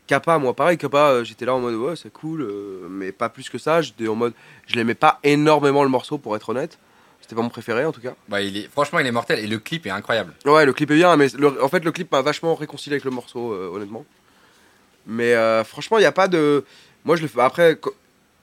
Kappa, 0.09 0.39
moi 0.39 0.55
pareil, 0.55 0.75
Kappa, 0.79 1.09
euh, 1.11 1.23
j'étais 1.23 1.45
là 1.45 1.53
en 1.53 1.59
mode 1.59 1.75
ouais, 1.75 1.95
c'est 1.95 2.11
cool, 2.11 2.41
euh, 2.41 2.87
mais 2.89 3.11
pas 3.11 3.29
plus 3.29 3.47
que 3.47 3.59
ça. 3.59 3.83
J'étais 3.83 4.07
en 4.07 4.15
mode, 4.15 4.33
je 4.65 4.73
l'aimais 4.73 4.95
pas 4.95 5.19
énormément 5.23 5.83
le 5.83 5.89
morceau 5.89 6.17
pour 6.17 6.35
être 6.35 6.49
honnête. 6.49 6.79
C'était 7.21 7.35
pas 7.35 7.43
mon 7.43 7.49
préféré 7.49 7.85
en 7.85 7.91
tout 7.91 8.01
cas. 8.01 8.15
Bah, 8.27 8.41
il 8.41 8.57
est... 8.57 8.67
Franchement, 8.71 8.97
il 8.97 9.05
est 9.05 9.11
mortel 9.11 9.37
et 9.37 9.45
le 9.45 9.59
clip 9.59 9.85
est 9.85 9.91
incroyable. 9.91 10.33
Ouais, 10.45 10.65
le 10.65 10.73
clip 10.73 10.89
est 10.89 10.95
bien, 10.95 11.15
mais 11.15 11.27
le- 11.37 11.63
en 11.63 11.69
fait, 11.69 11.85
le 11.85 11.91
clip 11.91 12.11
m'a 12.11 12.23
vachement 12.23 12.55
réconcilié 12.55 12.95
avec 12.95 13.03
le 13.03 13.11
morceau, 13.11 13.53
euh, 13.53 13.69
honnêtement. 13.71 14.03
Mais 15.05 15.35
euh, 15.35 15.63
franchement, 15.63 15.99
il 15.99 16.01
n'y 16.01 16.07
a 16.07 16.11
pas 16.11 16.27
de. 16.27 16.65
Moi, 17.05 17.15
je 17.15 17.21
le 17.21 17.27
fais. 17.27 17.41
Après, 17.41 17.77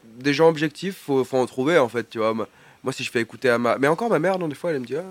des 0.05 0.33
gens 0.33 0.49
objectifs, 0.49 0.99
faut, 1.05 1.25
faut 1.25 1.37
en 1.37 1.47
trouver 1.47 1.79
en 1.79 1.89
fait, 1.89 2.09
tu 2.09 2.19
vois. 2.19 2.33
Moi, 2.33 2.93
si 2.93 3.03
je 3.03 3.11
fais 3.11 3.21
écouter 3.21 3.51
à 3.51 3.59
ma. 3.59 3.77
Mais 3.79 3.89
encore 3.89 4.09
ma 4.09 4.21
mère, 4.21 4.39
non, 4.39 4.47
des 4.47 4.55
fois, 4.55 4.71
elle 4.71 4.79
me 4.79 4.87
dit. 4.87 4.95
ah. 4.97 5.03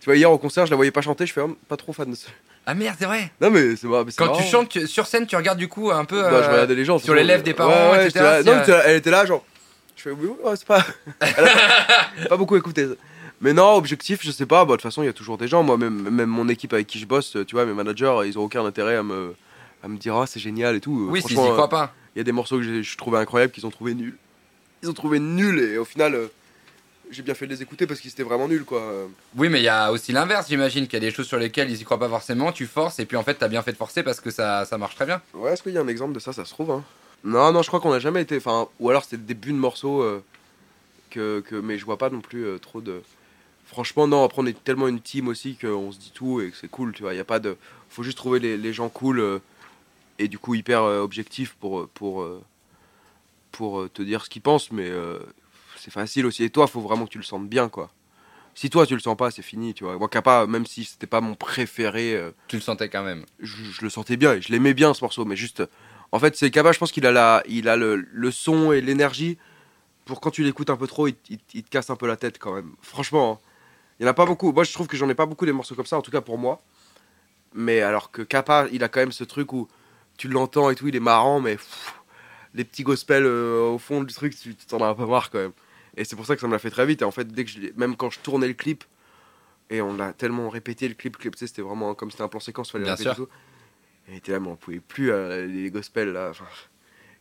Tu 0.00 0.06
vois, 0.06 0.16
hier 0.16 0.32
au 0.32 0.38
concert, 0.38 0.66
je 0.66 0.70
la 0.72 0.76
voyais 0.76 0.90
pas 0.90 1.02
chanter, 1.02 1.24
je 1.24 1.32
fais 1.32 1.40
oh, 1.40 1.56
pas 1.68 1.76
trop 1.76 1.92
fan 1.92 2.10
de 2.10 2.16
ça. 2.16 2.30
Ah 2.66 2.74
merde, 2.74 2.96
c'est 2.98 3.06
vrai. 3.06 3.30
Non, 3.40 3.50
mais 3.50 3.74
c'est 3.76 3.86
c'est 3.88 3.88
Quand 3.88 4.08
tu 4.08 4.38
marrant. 4.38 4.42
chantes 4.42 4.68
tu- 4.68 4.86
sur 4.86 5.06
scène, 5.06 5.26
tu 5.26 5.34
regardes 5.36 5.58
du 5.58 5.68
coup 5.68 5.90
un 5.90 6.04
peu. 6.04 6.22
Bah, 6.22 6.30
je 6.42 6.48
euh, 6.48 6.52
regardais 6.52 6.74
les 6.76 6.84
gens. 6.84 6.98
sur 6.98 7.14
les 7.14 7.24
lèvres 7.24 7.42
des 7.42 7.54
parents, 7.54 7.90
Ouais, 7.90 7.98
ouais, 7.98 8.06
etc., 8.06 8.10
j'étais 8.14 8.22
là- 8.22 8.40
si, 8.42 8.46
non, 8.46 8.52
euh, 8.52 8.78
là- 8.78 8.82
elle 8.86 8.96
était 8.96 9.10
là, 9.10 9.26
genre. 9.26 9.44
Je 9.96 10.02
fais 10.02 10.10
oui, 10.10 10.28
oui, 10.28 10.36
ouais, 10.44 10.56
c'est 10.56 10.66
pas. 10.66 10.84
Elle 11.20 11.44
a 12.24 12.28
pas 12.28 12.36
beaucoup 12.36 12.56
écouté. 12.56 12.86
Mais 13.40 13.52
non, 13.52 13.74
objectif, 13.74 14.20
je 14.22 14.30
sais 14.30 14.46
pas. 14.46 14.64
Bah, 14.64 14.72
de 14.72 14.76
toute 14.76 14.82
façon, 14.82 15.02
il 15.02 15.06
y 15.06 15.08
a 15.08 15.12
toujours 15.12 15.38
des 15.38 15.48
gens. 15.48 15.62
Moi, 15.64 15.76
même, 15.76 16.08
même 16.10 16.28
mon 16.28 16.48
équipe 16.48 16.72
avec 16.72 16.86
qui 16.86 16.98
je 17.00 17.06
bosse, 17.06 17.36
tu 17.46 17.54
vois, 17.56 17.66
mes 17.66 17.74
managers, 17.74 18.20
ils 18.26 18.38
ont 18.38 18.42
aucun 18.44 18.64
intérêt 18.64 18.96
à 18.96 19.02
me, 19.02 19.34
à 19.82 19.88
me 19.88 19.96
dire, 19.98 20.14
ah, 20.16 20.26
c'est 20.28 20.38
génial 20.40 20.76
et 20.76 20.80
tout. 20.80 21.08
Oui, 21.10 21.18
y 21.18 21.22
Franchement, 21.22 21.50
croient 21.52 21.68
pas. 21.68 21.92
il 22.14 22.18
y 22.18 22.20
a 22.20 22.24
des 22.24 22.30
morceaux 22.32 22.58
que 22.58 22.62
j'ai- 22.62 22.82
je 22.84 22.96
trouvais 22.96 23.18
incroyables 23.18 23.52
qu'ils 23.52 23.66
ont 23.66 23.70
trouvé 23.70 23.94
nuls. 23.94 24.16
Ils 24.84 24.88
ont 24.90 24.92
trouvé 24.94 25.18
nuls 25.18 25.58
et 25.58 25.78
au 25.78 25.84
final, 25.84 26.14
euh, 26.14 26.26
j'ai 27.12 27.22
bien 27.22 27.34
fait 27.34 27.46
de 27.46 27.52
les 27.52 27.62
écouter 27.62 27.86
parce 27.86 28.00
qu'ils 28.00 28.10
étaient 28.10 28.22
vraiment 28.22 28.48
nuls, 28.48 28.64
quoi. 28.64 28.82
Oui, 29.36 29.48
mais 29.48 29.60
il 29.60 29.64
y 29.64 29.68
a 29.68 29.92
aussi 29.92 30.12
l'inverse, 30.12 30.48
j'imagine, 30.48 30.84
qu'il 30.86 30.94
y 30.94 30.96
a 30.96 31.08
des 31.08 31.14
choses 31.14 31.26
sur 31.26 31.38
lesquelles 31.38 31.70
ils 31.70 31.80
y 31.80 31.84
croient 31.84 31.98
pas 31.98 32.08
forcément, 32.08 32.52
tu 32.52 32.66
forces 32.66 32.98
et 32.98 33.06
puis 33.06 33.16
en 33.16 33.22
fait, 33.22 33.34
t'as 33.34 33.48
bien 33.48 33.62
fait 33.62 33.72
de 33.72 33.76
forcer 33.76 34.02
parce 34.02 34.20
que 34.20 34.30
ça, 34.30 34.64
ça 34.64 34.78
marche 34.78 34.94
très 34.94 35.06
bien. 35.06 35.20
Ouais, 35.34 35.52
est-ce 35.52 35.62
qu'il 35.62 35.72
y 35.72 35.78
a 35.78 35.80
un 35.80 35.88
exemple 35.88 36.12
de 36.14 36.18
ça 36.18 36.32
Ça 36.32 36.44
se 36.44 36.50
trouve, 36.50 36.70
hein? 36.70 36.84
Non, 37.24 37.52
non, 37.52 37.62
je 37.62 37.68
crois 37.68 37.80
qu'on 37.80 37.92
a 37.92 38.00
jamais 38.00 38.22
été. 38.22 38.36
Enfin, 38.36 38.68
ou 38.80 38.90
alors 38.90 39.04
c'était 39.04 39.16
le 39.16 39.22
début 39.22 39.52
de 39.52 39.56
morceaux 39.58 40.02
euh, 40.02 40.22
que, 41.10 41.40
que. 41.40 41.54
Mais 41.56 41.78
je 41.78 41.84
vois 41.84 41.98
pas 41.98 42.10
non 42.10 42.20
plus 42.20 42.44
euh, 42.44 42.58
trop 42.58 42.80
de. 42.80 43.02
Franchement, 43.66 44.06
non, 44.08 44.24
après 44.24 44.42
on 44.42 44.46
est 44.46 44.64
tellement 44.64 44.88
une 44.88 45.00
team 45.00 45.28
aussi 45.28 45.56
qu'on 45.56 45.92
se 45.92 45.98
dit 45.98 46.10
tout 46.12 46.40
et 46.40 46.50
que 46.50 46.56
c'est 46.56 46.68
cool, 46.68 46.92
tu 46.92 47.02
vois. 47.02 47.14
Il 47.14 47.16
y 47.16 47.20
a 47.20 47.24
pas 47.24 47.38
de. 47.38 47.56
Faut 47.90 48.02
juste 48.02 48.18
trouver 48.18 48.40
les, 48.40 48.56
les 48.56 48.72
gens 48.72 48.88
cool 48.88 49.20
euh, 49.20 49.38
et 50.18 50.28
du 50.28 50.38
coup 50.38 50.54
hyper 50.54 50.82
objectifs 50.82 51.54
pour, 51.60 51.88
pour, 51.88 52.26
pour 53.50 53.88
te 53.90 54.02
dire 54.02 54.24
ce 54.24 54.30
qu'ils 54.30 54.42
pensent, 54.42 54.70
mais 54.70 54.88
euh, 54.88 55.18
c'est 55.82 55.90
facile 55.90 56.26
aussi. 56.26 56.44
Et 56.44 56.50
toi, 56.50 56.66
faut 56.66 56.80
vraiment 56.80 57.04
que 57.06 57.10
tu 57.10 57.18
le 57.18 57.24
sentes 57.24 57.48
bien, 57.48 57.68
quoi. 57.68 57.90
Si 58.54 58.68
toi 58.68 58.86
tu 58.86 58.94
le 58.94 59.00
sens 59.00 59.16
pas, 59.16 59.30
c'est 59.30 59.42
fini, 59.42 59.72
tu 59.74 59.84
vois. 59.84 59.96
Moi, 59.98 60.08
Kappa, 60.08 60.46
même 60.46 60.66
si 60.66 60.84
c'était 60.84 61.06
pas 61.06 61.20
mon 61.22 61.34
préféré. 61.34 62.14
euh, 62.14 62.30
Tu 62.48 62.56
le 62.56 62.62
sentais 62.62 62.88
quand 62.90 63.02
même. 63.02 63.24
je, 63.40 63.56
je 63.64 63.82
le 63.82 63.88
sentais 63.90 64.16
bien 64.18 64.34
et 64.34 64.42
je 64.42 64.52
l'aimais 64.52 64.74
bien 64.74 64.92
ce 64.94 65.02
morceau 65.02 65.24
mais 65.24 65.36
juste 65.36 65.62
en 66.12 66.18
fait 66.18 66.36
c'est 66.36 66.50
Kaba 66.50 66.72
je 66.72 66.78
pense 66.78 66.92
qu'il 66.92 67.06
a 67.06 67.12
la 67.12 67.42
il 67.48 67.66
a 67.68 67.76
le, 67.76 67.96
le 67.96 68.30
son 68.30 68.70
et 68.72 68.82
l'énergie 68.82 69.38
pour 70.04 70.20
quand 70.20 70.30
tu 70.30 70.42
l'écoutes 70.44 70.68
un 70.68 70.76
peu 70.76 70.86
trop 70.86 71.08
il, 71.08 71.14
il- 71.30 71.38
il 71.54 71.62
te 71.62 71.70
casse 71.70 71.88
un 71.88 71.96
peu 71.96 72.06
la 72.06 72.16
tête 72.16 72.38
quand 72.38 72.52
même 72.54 72.72
franchement 72.82 73.40
hein. 73.42 73.46
il 73.98 74.02
y 74.02 74.06
en 74.06 74.10
a 74.10 74.14
pas 74.14 74.26
beaucoup 74.26 74.52
moi 74.52 74.64
je 74.64 74.72
trouve 74.74 74.86
que 74.86 74.96
j'en 74.98 75.08
ai 75.08 75.14
pas 75.14 75.24
beaucoup 75.24 75.46
des 75.46 75.52
morceaux 75.52 75.74
comme 75.74 75.86
ça 75.86 75.96
en 75.96 76.02
tout 76.02 76.10
cas 76.10 76.20
pour 76.20 76.36
moi 76.36 76.60
mais 77.54 77.80
alors 77.80 78.10
que 78.10 78.20
Kappa 78.22 78.66
il 78.72 78.84
a 78.84 78.88
quand 78.88 79.00
même 79.00 79.12
ce 79.12 79.24
truc 79.24 79.52
où 79.54 79.68
tu 80.18 80.28
l'entends 80.28 80.68
et 80.70 80.74
tout 80.74 80.88
il 80.88 80.96
est 80.96 81.00
marrant 81.00 81.40
mais 81.40 81.56
pff, 81.56 81.94
les 82.54 82.64
petits 82.64 82.82
gospels 82.82 83.24
euh, 83.24 83.70
au 83.70 83.78
fond 83.78 84.02
du 84.02 84.12
truc 84.12 84.36
tu 84.38 84.54
tu 84.54 84.66
t'en 84.66 84.80
as 84.80 84.88
un 84.88 84.94
peu 84.94 85.06
marre 85.06 85.30
quand 85.30 85.38
même 85.38 85.52
et 85.96 86.04
c'est 86.04 86.16
pour 86.16 86.26
ça 86.26 86.34
que 86.34 86.40
ça 86.40 86.46
me 86.46 86.52
l'a 86.52 86.58
fait 86.58 86.70
très 86.70 86.86
vite 86.86 87.02
et 87.02 87.04
en 87.04 87.10
fait 87.10 87.28
dès 87.28 87.44
que 87.44 87.50
je 87.50 87.58
même 87.76 87.96
quand 87.96 88.10
je 88.10 88.18
tournais 88.20 88.48
le 88.48 88.54
clip 88.54 88.84
et 89.70 89.80
on 89.80 89.94
l'a 89.96 90.12
tellement 90.12 90.48
répété 90.48 90.88
le 90.88 90.94
clip, 90.94 91.16
le 91.16 91.20
clip 91.20 91.36
tu 91.36 91.46
c'était 91.46 91.62
vraiment 91.62 91.94
comme 91.94 92.10
c'était 92.10 92.22
un 92.22 92.28
plan 92.28 92.40
séquence, 92.40 92.70
fallait 92.70 92.84
Bien 92.84 92.94
le 92.94 92.98
répéter 92.98 93.14
sûr. 93.14 93.24
et 93.24 93.26
tout. 93.26 94.12
Et 94.12 94.16
était 94.16 94.32
là, 94.32 94.40
mais 94.40 94.48
on 94.48 94.56
pouvait 94.56 94.80
plus 94.80 95.12
euh, 95.12 95.46
les 95.46 95.70
gospels 95.70 96.12
là. 96.12 96.28
enfin. 96.30 96.44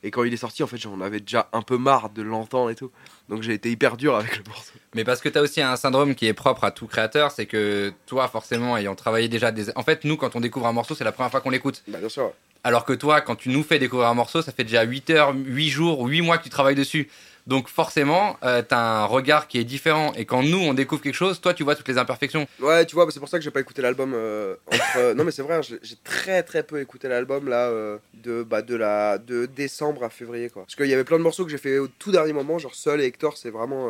Et 0.03 0.09
quand 0.09 0.23
il 0.23 0.33
est 0.33 0.37
sorti, 0.37 0.63
en 0.63 0.67
fait, 0.67 0.77
j'en 0.77 0.99
avais 0.99 1.19
déjà 1.19 1.47
un 1.53 1.61
peu 1.61 1.77
marre 1.77 2.09
de 2.09 2.23
l'entendre 2.23 2.71
et 2.71 2.75
tout. 2.75 2.89
Donc 3.29 3.43
j'ai 3.43 3.53
été 3.53 3.69
hyper 3.69 3.97
dur 3.97 4.15
avec 4.15 4.35
le 4.37 4.43
morceau. 4.47 4.73
Mais 4.95 5.03
parce 5.03 5.21
que 5.21 5.29
t'as 5.29 5.41
aussi 5.41 5.61
un 5.61 5.75
syndrome 5.75 6.15
qui 6.15 6.25
est 6.25 6.33
propre 6.33 6.63
à 6.63 6.71
tout 6.71 6.87
créateur, 6.87 7.29
c'est 7.31 7.45
que 7.45 7.93
toi, 8.07 8.27
forcément, 8.27 8.75
ayant 8.77 8.95
travaillé 8.95 9.27
déjà 9.29 9.51
des. 9.51 9.65
En 9.77 9.83
fait, 9.83 10.03
nous, 10.03 10.17
quand 10.17 10.35
on 10.35 10.39
découvre 10.41 10.65
un 10.65 10.73
morceau, 10.73 10.95
c'est 10.95 11.03
la 11.03 11.11
première 11.11 11.29
fois 11.29 11.39
qu'on 11.39 11.51
l'écoute. 11.51 11.83
Bah 11.87 11.99
bien 11.99 12.09
sûr. 12.09 12.33
Alors 12.63 12.83
que 12.83 12.93
toi, 12.93 13.21
quand 13.21 13.35
tu 13.35 13.49
nous 13.49 13.61
fais 13.61 13.77
découvrir 13.77 14.07
un 14.09 14.15
morceau, 14.15 14.41
ça 14.41 14.51
fait 14.51 14.63
déjà 14.63 14.81
8 14.81 15.09
heures, 15.11 15.33
8 15.35 15.69
jours, 15.69 16.03
8 16.03 16.21
mois 16.21 16.39
que 16.39 16.43
tu 16.43 16.49
travailles 16.49 16.75
dessus. 16.75 17.07
Donc 17.47 17.67
forcément, 17.67 18.37
euh, 18.43 18.61
t'as 18.61 18.77
un 18.79 19.05
regard 19.05 19.47
qui 19.47 19.57
est 19.59 19.63
différent. 19.63 20.13
Et 20.13 20.25
quand 20.25 20.43
nous, 20.43 20.59
on 20.59 20.73
découvre 20.73 21.01
quelque 21.01 21.15
chose, 21.15 21.41
toi, 21.41 21.53
tu 21.53 21.63
vois 21.63 21.75
toutes 21.75 21.87
les 21.87 21.97
imperfections. 21.97 22.47
Ouais, 22.59 22.85
tu 22.85 22.95
vois, 22.95 23.05
bah, 23.05 23.11
c'est 23.13 23.19
pour 23.19 23.29
ça 23.29 23.37
que 23.37 23.43
j'ai 23.43 23.51
pas 23.51 23.59
écouté 23.61 23.81
l'album. 23.81 24.13
euh, 24.13 24.55
entre, 24.67 24.97
euh, 24.97 25.13
non, 25.13 25.23
mais 25.23 25.31
c'est 25.31 25.41
vrai, 25.41 25.55
hein, 25.55 25.61
j'ai 25.61 25.95
très 26.03 26.43
très 26.43 26.63
peu 26.63 26.79
écouté 26.79 27.07
l'album 27.07 27.47
là 27.47 27.71
de 28.13 28.43
bah, 28.43 28.61
de 28.61 28.75
la 28.75 29.17
de 29.17 29.45
décembre 29.45 30.03
à 30.03 30.09
février 30.09 30.49
quoi. 30.49 30.63
Parce 30.63 30.75
qu'il 30.75 30.87
y 30.87 30.93
avait 30.93 31.03
plein 31.03 31.17
de 31.17 31.23
morceaux 31.23 31.45
que 31.45 31.51
j'ai 31.51 31.57
fait 31.57 31.77
au 31.79 31.87
tout 31.87 32.11
dernier 32.11 32.33
moment, 32.33 32.59
genre 32.59 32.75
Seul 32.75 33.01
et 33.01 33.05
Hector, 33.05 33.37
c'est 33.37 33.49
vraiment 33.49 33.89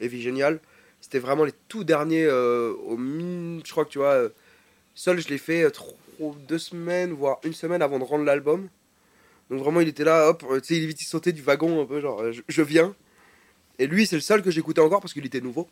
et 0.00 0.08
Vie. 0.08 0.30
C'était 1.00 1.18
vraiment 1.18 1.44
les 1.44 1.52
tout 1.68 1.84
derniers 1.84 2.28
au 2.28 2.96
min, 2.96 3.60
je 3.64 3.70
crois 3.70 3.84
que 3.84 3.90
tu 3.90 3.98
vois. 3.98 4.16
Seul, 4.94 5.20
je 5.20 5.28
l'ai 5.28 5.38
fait 5.38 5.70
trop- 5.70 5.96
deux 6.48 6.58
semaines 6.58 7.12
voire 7.12 7.38
une 7.44 7.52
semaine 7.52 7.82
avant 7.82 7.98
de 7.98 8.04
rendre 8.04 8.24
l'album. 8.24 8.68
Donc 9.54 9.62
vraiment, 9.62 9.80
il 9.80 9.88
était 9.88 10.04
là, 10.04 10.28
hop, 10.28 10.44
euh, 10.50 10.60
tu 10.60 10.74
sais, 10.74 10.76
il 10.82 10.90
il 10.90 10.96
sautait 11.04 11.32
du 11.32 11.42
wagon 11.42 11.80
un 11.82 11.86
peu, 11.86 12.00
genre 12.00 12.20
euh, 12.20 12.32
je, 12.32 12.42
je 12.48 12.62
viens. 12.62 12.94
Et 13.78 13.86
lui, 13.86 14.06
c'est 14.06 14.16
le 14.16 14.22
seul 14.22 14.42
que 14.42 14.50
j'écoutais 14.50 14.80
encore 14.80 15.00
parce 15.00 15.12
qu'il 15.12 15.24
était 15.26 15.40
nouveau. 15.40 15.68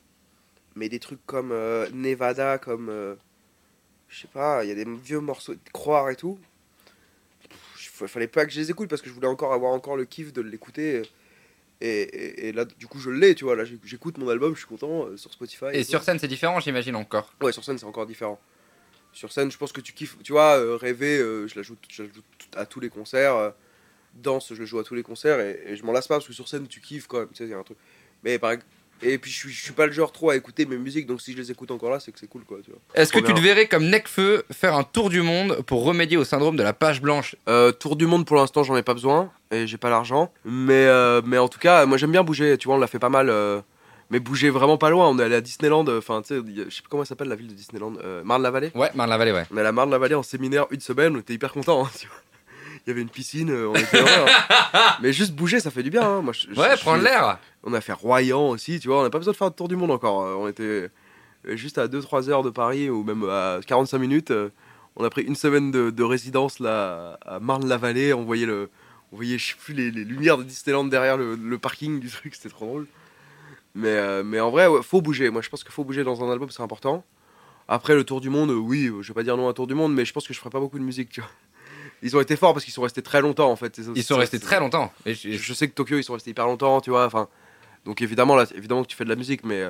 Mais 0.76 0.88
des 0.88 0.98
trucs 1.00 1.24
comme 1.26 1.50
euh, 1.52 1.88
Nevada, 1.92 2.58
comme. 2.58 2.88
euh, 2.88 3.14
je 4.08 4.20
sais 4.20 4.28
pas, 4.28 4.64
il 4.64 4.68
y 4.68 4.70
a 4.70 4.74
des 4.74 4.84
vieux 4.84 5.20
morceaux 5.20 5.54
de 5.54 5.60
Croire 5.72 6.10
et 6.10 6.16
tout. 6.16 6.38
Il 8.00 8.08
fallait 8.08 8.26
pas 8.28 8.44
que 8.46 8.52
je 8.52 8.60
les 8.60 8.70
écoute 8.70 8.88
parce 8.88 9.00
que 9.02 9.08
je 9.08 9.14
voulais 9.14 9.26
encore 9.28 9.52
avoir 9.52 9.72
encore 9.72 9.96
le 9.96 10.04
kiff 10.04 10.32
de 10.32 10.40
l'écouter. 10.42 11.02
Et, 11.80 12.02
et, 12.02 12.48
et 12.48 12.52
là, 12.52 12.64
du 12.64 12.86
coup, 12.86 12.98
je 12.98 13.10
l'ai, 13.10 13.34
tu 13.34 13.44
vois. 13.44 13.56
Là, 13.56 13.64
j'éc- 13.64 13.80
j'écoute 13.84 14.18
mon 14.18 14.28
album, 14.28 14.54
je 14.54 14.58
suis 14.60 14.68
content 14.68 15.06
euh, 15.06 15.16
sur 15.16 15.32
Spotify. 15.32 15.66
Et 15.72 15.84
tout. 15.84 15.90
sur 15.90 16.02
scène, 16.02 16.18
c'est 16.18 16.28
différent, 16.28 16.60
j'imagine 16.60 16.94
encore. 16.96 17.32
Ouais, 17.40 17.52
sur 17.52 17.64
scène, 17.64 17.78
c'est 17.78 17.84
encore 17.86 18.06
différent. 18.06 18.40
Sur 19.12 19.30
scène, 19.32 19.50
je 19.50 19.58
pense 19.58 19.72
que 19.72 19.80
tu 19.80 19.92
kiffes. 19.92 20.16
Tu 20.22 20.32
vois, 20.32 20.76
rêver, 20.78 21.18
je 21.18 21.52
la 21.56 21.62
joue, 21.62 21.76
je 21.88 22.02
la 22.02 22.08
joue 22.08 22.20
tout- 22.38 22.58
à 22.58 22.66
tous 22.66 22.80
les 22.80 22.88
concerts. 22.88 23.52
Danse, 24.14 24.48
je 24.54 24.58
le 24.60 24.66
joue 24.66 24.78
à 24.78 24.84
tous 24.84 24.94
les 24.94 25.02
concerts. 25.02 25.40
Et, 25.40 25.60
et 25.68 25.76
je 25.76 25.84
m'en 25.84 25.92
lasse 25.92 26.08
pas 26.08 26.16
parce 26.16 26.26
que 26.26 26.32
sur 26.32 26.48
scène, 26.48 26.66
tu 26.66 26.80
kiffes 26.80 27.06
quand 27.06 27.18
même. 27.20 27.28
Tu 27.28 27.36
sais, 27.36 27.44
il 27.44 27.50
y 27.50 27.54
a 27.54 27.58
un 27.58 27.62
truc. 27.62 27.78
Mais 28.24 28.38
par 28.38 28.52
Et 29.02 29.18
puis, 29.18 29.30
je 29.30 29.36
suis, 29.36 29.50
je 29.50 29.62
suis 29.62 29.72
pas 29.72 29.86
le 29.86 29.92
genre 29.92 30.12
trop 30.12 30.30
à 30.30 30.36
écouter 30.36 30.64
mes 30.64 30.76
musiques. 30.76 31.06
Donc, 31.06 31.20
si 31.20 31.32
je 31.32 31.36
les 31.38 31.50
écoute 31.50 31.70
encore 31.72 31.90
là, 31.90 31.98
c'est 31.98 32.12
que 32.12 32.18
c'est 32.20 32.28
cool, 32.28 32.42
quoi. 32.44 32.58
Tu 32.64 32.70
vois. 32.70 32.78
Est-ce 32.94 33.12
que 33.12 33.18
tu 33.18 33.34
te 33.34 33.40
verrais 33.40 33.66
comme 33.66 33.86
Necfeu 33.88 34.44
faire 34.52 34.74
un 34.76 34.84
tour 34.84 35.10
du 35.10 35.22
monde 35.22 35.62
pour 35.66 35.82
remédier 35.84 36.16
au 36.16 36.24
syndrome 36.24 36.56
de 36.56 36.62
la 36.62 36.72
page 36.72 37.00
blanche? 37.02 37.34
Euh, 37.48 37.72
tour 37.72 37.96
du 37.96 38.06
monde 38.06 38.24
pour 38.26 38.36
l'instant 38.36 38.62
j'en 38.62 38.76
ai 38.76 38.82
pas 38.84 38.94
besoin 38.94 39.32
et 39.50 39.66
j'ai 39.66 39.76
pas 39.78 39.90
l'argent 39.90 40.32
mais 40.44 40.86
euh, 40.86 41.20
mais 41.24 41.38
en 41.38 41.48
tout 41.48 41.58
cas 41.58 41.84
moi 41.86 41.98
j'aime 41.98 42.12
bien 42.12 42.22
bouger 42.22 42.56
tu 42.58 42.66
vois 42.68 42.76
on 42.76 42.78
l'a 42.78 42.86
fait 42.86 42.98
pas 43.00 43.08
mal 43.08 43.28
euh, 43.28 43.60
mais 44.10 44.20
bouger 44.20 44.50
vraiment 44.50 44.78
pas 44.78 44.90
loin 44.90 45.08
on 45.08 45.18
est 45.18 45.24
allé 45.24 45.34
à 45.34 45.40
Disneyland 45.40 45.84
euh, 45.88 45.98
enfin 45.98 46.22
tu 46.22 46.28
sais 46.28 46.40
je 46.68 46.74
sais 46.74 46.82
pas 46.82 46.88
comment 46.90 47.02
elle 47.02 47.06
s'appelle 47.08 47.28
la 47.28 47.34
ville 47.36 47.48
de 47.48 47.54
Disneyland 47.54 47.94
euh, 48.04 48.22
Marne-la-Vallée 48.24 48.70
Ouais, 48.74 48.90
Marne-la-Vallée, 48.94 49.32
ouais. 49.32 49.44
on 49.50 49.56
est 49.56 49.60
allé 49.60 49.68
à 49.68 49.72
Marne-la-Vallée 49.72 50.14
en 50.14 50.22
séminaire 50.22 50.66
une 50.70 50.80
semaine 50.80 51.16
on 51.16 51.20
était 51.20 51.34
hyper 51.34 51.52
contents 51.52 51.88
il 52.86 52.90
y 52.90 52.92
avait 52.92 53.02
une 53.02 53.08
piscine 53.10 53.50
euh, 53.50 53.68
on 53.68 53.74
était 53.74 53.98
heureux, 53.98 54.08
hein. 54.74 54.78
mais 55.02 55.12
juste 55.12 55.32
bouger 55.32 55.60
ça 55.60 55.70
fait 55.70 55.82
du 55.82 55.90
bien 55.90 56.02
hein. 56.02 56.20
moi 56.22 56.32
je- 56.32 56.52
je- 56.52 56.60
Ouais, 56.60 56.76
je 56.76 56.80
prendre 56.82 57.02
l'air. 57.02 57.38
on 57.62 57.72
a 57.74 57.80
fait 57.80 57.92
Royan 57.92 58.48
aussi 58.50 58.80
tu 58.80 58.88
vois 58.88 59.00
on 59.00 59.02
n'a 59.02 59.10
pas 59.10 59.18
besoin 59.18 59.32
de 59.32 59.36
faire 59.36 59.48
le 59.48 59.54
tour 59.54 59.68
du 59.68 59.76
monde 59.76 59.90
encore 59.90 60.22
euh, 60.22 60.34
on 60.34 60.48
était 60.48 60.62
euh, 60.64 61.56
juste 61.56 61.78
à 61.78 61.86
2-3 61.88 62.28
heures 62.30 62.42
de 62.42 62.50
Paris 62.50 62.90
ou 62.90 63.02
même 63.04 63.24
à 63.28 63.60
45 63.66 63.98
minutes 63.98 64.30
euh, 64.32 64.48
on 64.96 65.04
a 65.04 65.10
pris 65.10 65.22
une 65.22 65.36
semaine 65.36 65.70
de, 65.70 65.90
de 65.90 66.02
résidence 66.02 66.58
là 66.60 67.18
à 67.24 67.40
Marne-la-Vallée. 67.40 68.12
On 68.12 68.24
voyait 68.24 68.44
le, 68.44 68.68
on 69.10 69.16
voyait 69.16 69.38
je 69.38 69.46
sais 69.52 69.54
plus 69.58 69.72
les, 69.72 69.90
les 69.90 70.04
lumières 70.04 70.36
de 70.36 70.42
Disneyland 70.42 70.84
derrière 70.84 71.16
le, 71.16 71.34
le 71.34 71.58
parking 71.58 71.98
du 71.98 72.10
truc. 72.10 72.34
C'était 72.34 72.50
trop 72.50 72.66
drôle. 72.66 72.86
Mais 73.74 73.88
euh, 73.88 74.22
mais 74.22 74.38
en 74.38 74.50
vrai, 74.50 74.66
ouais, 74.66 74.82
faut 74.82 75.00
bouger. 75.00 75.30
Moi, 75.30 75.40
je 75.40 75.48
pense 75.48 75.64
qu'il 75.64 75.72
faut 75.72 75.82
bouger 75.82 76.04
dans 76.04 76.22
un 76.22 76.30
album, 76.30 76.50
c'est 76.50 76.62
important. 76.62 77.06
Après 77.68 77.94
le 77.94 78.04
tour 78.04 78.20
du 78.20 78.28
monde, 78.28 78.50
euh, 78.50 78.54
oui, 78.54 78.88
euh, 78.88 79.00
je 79.00 79.08
vais 79.08 79.14
pas 79.14 79.22
dire 79.22 79.38
non 79.38 79.46
à 79.46 79.50
un 79.50 79.54
tour 79.54 79.66
du 79.66 79.74
monde, 79.74 79.94
mais 79.94 80.04
je 80.04 80.12
pense 80.12 80.28
que 80.28 80.34
je 80.34 80.38
ferai 80.38 80.50
pas 80.50 80.60
beaucoup 80.60 80.78
de 80.78 80.84
musique. 80.84 81.08
Tu 81.08 81.22
vois. 81.22 81.30
Ils 82.02 82.16
ont 82.16 82.20
été 82.20 82.36
forts 82.36 82.52
parce 82.52 82.64
qu'ils 82.64 82.74
sont 82.74 82.82
restés 82.82 83.02
très 83.02 83.20
longtemps 83.20 83.50
en 83.50 83.56
fait. 83.56 83.78
Ils 83.94 84.02
sont 84.02 84.16
restés 84.16 84.40
très 84.40 84.58
longtemps. 84.60 84.92
Et 85.06 85.14
je- 85.14 85.52
sais 85.54 85.68
que 85.68 85.74
Tokyo 85.74 85.98
ils 85.98 86.04
sont 86.04 86.14
restés 86.14 86.30
hyper 86.30 86.46
longtemps, 86.46 86.80
tu 86.80 86.90
vois. 86.90 87.06
Enfin, 87.06 87.28
donc 87.84 88.02
évidemment 88.02 88.34
là, 88.36 88.44
évidemment 88.54 88.82
que 88.82 88.88
tu 88.88 88.96
fais 88.96 89.04
de 89.04 89.08
la 89.10 89.16
musique, 89.16 89.44
mais 89.44 89.62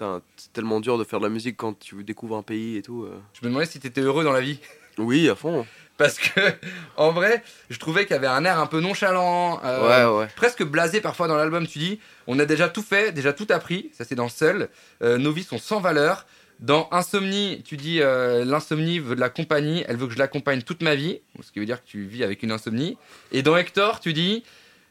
euh, 0.00 0.20
c'est 0.36 0.52
tellement 0.52 0.80
dur 0.80 0.98
de 0.98 1.04
faire 1.04 1.18
de 1.18 1.24
la 1.24 1.30
musique 1.30 1.56
quand 1.56 1.78
tu 1.78 2.04
découvres 2.04 2.36
un 2.36 2.42
pays 2.42 2.76
et 2.76 2.82
tout. 2.82 3.04
euh. 3.04 3.18
je 3.32 3.40
me 3.44 3.50
demandais 3.50 3.66
si 3.66 3.80
t'étais 3.80 4.00
heureux 4.00 4.24
dans 4.24 4.32
la 4.32 4.40
vie. 4.40 4.60
Oui, 4.98 5.28
à 5.28 5.34
fond. 5.34 5.66
Parce 5.96 6.18
que, 6.18 6.40
en 6.96 7.10
vrai, 7.10 7.42
je 7.70 7.78
trouvais 7.78 8.04
qu'il 8.04 8.14
y 8.14 8.18
avait 8.18 8.26
un 8.28 8.44
air 8.44 8.58
un 8.60 8.66
peu 8.66 8.80
nonchalant. 8.80 9.60
euh, 9.64 10.12
ouais, 10.12 10.18
ouais. 10.20 10.28
presque 10.36 10.62
blasé 10.64 11.00
parfois 11.00 11.26
dans 11.28 11.36
l'album. 11.36 11.66
Tu 11.66 11.78
dis, 11.80 12.00
on 12.28 12.38
a 12.38 12.44
déjà 12.44 12.68
tout 12.68 12.82
fait, 12.82 13.10
déjà 13.12 13.32
tout 13.32 13.46
appris. 13.50 13.90
Ça, 13.92 14.04
c'est 14.04 14.14
dans 14.14 14.28
Seul. 14.28 14.68
Euh, 15.02 15.18
nos 15.18 15.32
vies 15.32 15.42
sont 15.44 15.58
sans 15.58 15.80
valeur. 15.80 16.26
Dans 16.60 16.88
Insomnie, 16.90 17.62
tu 17.64 17.76
dis, 17.76 18.00
euh, 18.00 18.44
l'insomnie 18.44 18.98
veut 18.98 19.14
de 19.14 19.20
la 19.20 19.28
compagnie. 19.28 19.84
Elle 19.88 19.96
veut 19.96 20.06
que 20.08 20.12
je 20.14 20.18
l'accompagne 20.18 20.62
toute 20.62 20.82
ma 20.82 20.94
vie. 20.96 21.20
Ce 21.42 21.52
qui 21.52 21.60
veut 21.60 21.66
dire 21.66 21.82
que 21.82 21.88
tu 21.88 22.04
vis 22.04 22.24
avec 22.24 22.42
une 22.42 22.50
insomnie. 22.50 22.98
Et 23.30 23.42
dans 23.42 23.56
Hector, 23.56 24.00
tu 24.00 24.12
dis, 24.12 24.42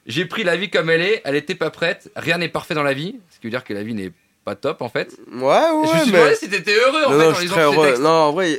j'ai 0.06 0.26
pris 0.26 0.44
la 0.46 0.56
vie 0.56 0.70
comme 0.70 0.90
elle 0.90 1.02
est. 1.02 1.22
Elle 1.26 1.36
était 1.36 1.56
pas 1.56 1.70
prête. 1.70 2.10
Rien 2.16 2.38
n'est 2.38 2.48
parfait 2.48 2.74
dans 2.74 2.84
la 2.84 2.94
vie. 2.94 3.16
Ce 3.30 3.40
qui 3.40 3.48
veut 3.48 3.52
dire 3.52 3.66
que 3.66 3.74
la 3.74 3.84
vie 3.84 3.94
n'est 3.94 4.14
pas 4.46 4.56
top, 4.56 4.82
en 4.82 4.88
fait. 4.88 5.14
Ouais, 5.34 5.42
ouais, 5.44 5.84
Et 5.84 5.88
je 5.88 5.94
me 5.94 6.02
suis 6.04 6.12
mais. 6.12 6.18
demandé 6.20 6.36
si 6.36 6.50
t'étais 6.50 6.74
heureux, 6.76 7.04
en 7.06 7.12
non, 7.12 7.18
fait, 7.20 7.26
non, 7.26 7.32
en 7.32 7.34
je 7.34 7.42
lisant 7.42 7.54
très 7.56 7.64
heureux. 7.64 7.98
Non, 8.00 8.10
en 8.10 8.32
vrai. 8.32 8.58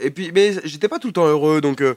Et 0.00 0.10
puis, 0.10 0.30
mais 0.34 0.52
j'étais 0.64 0.88
pas 0.88 0.98
tout 0.98 1.06
le 1.06 1.12
temps 1.14 1.26
heureux, 1.26 1.62
donc. 1.62 1.80
euh, 1.80 1.94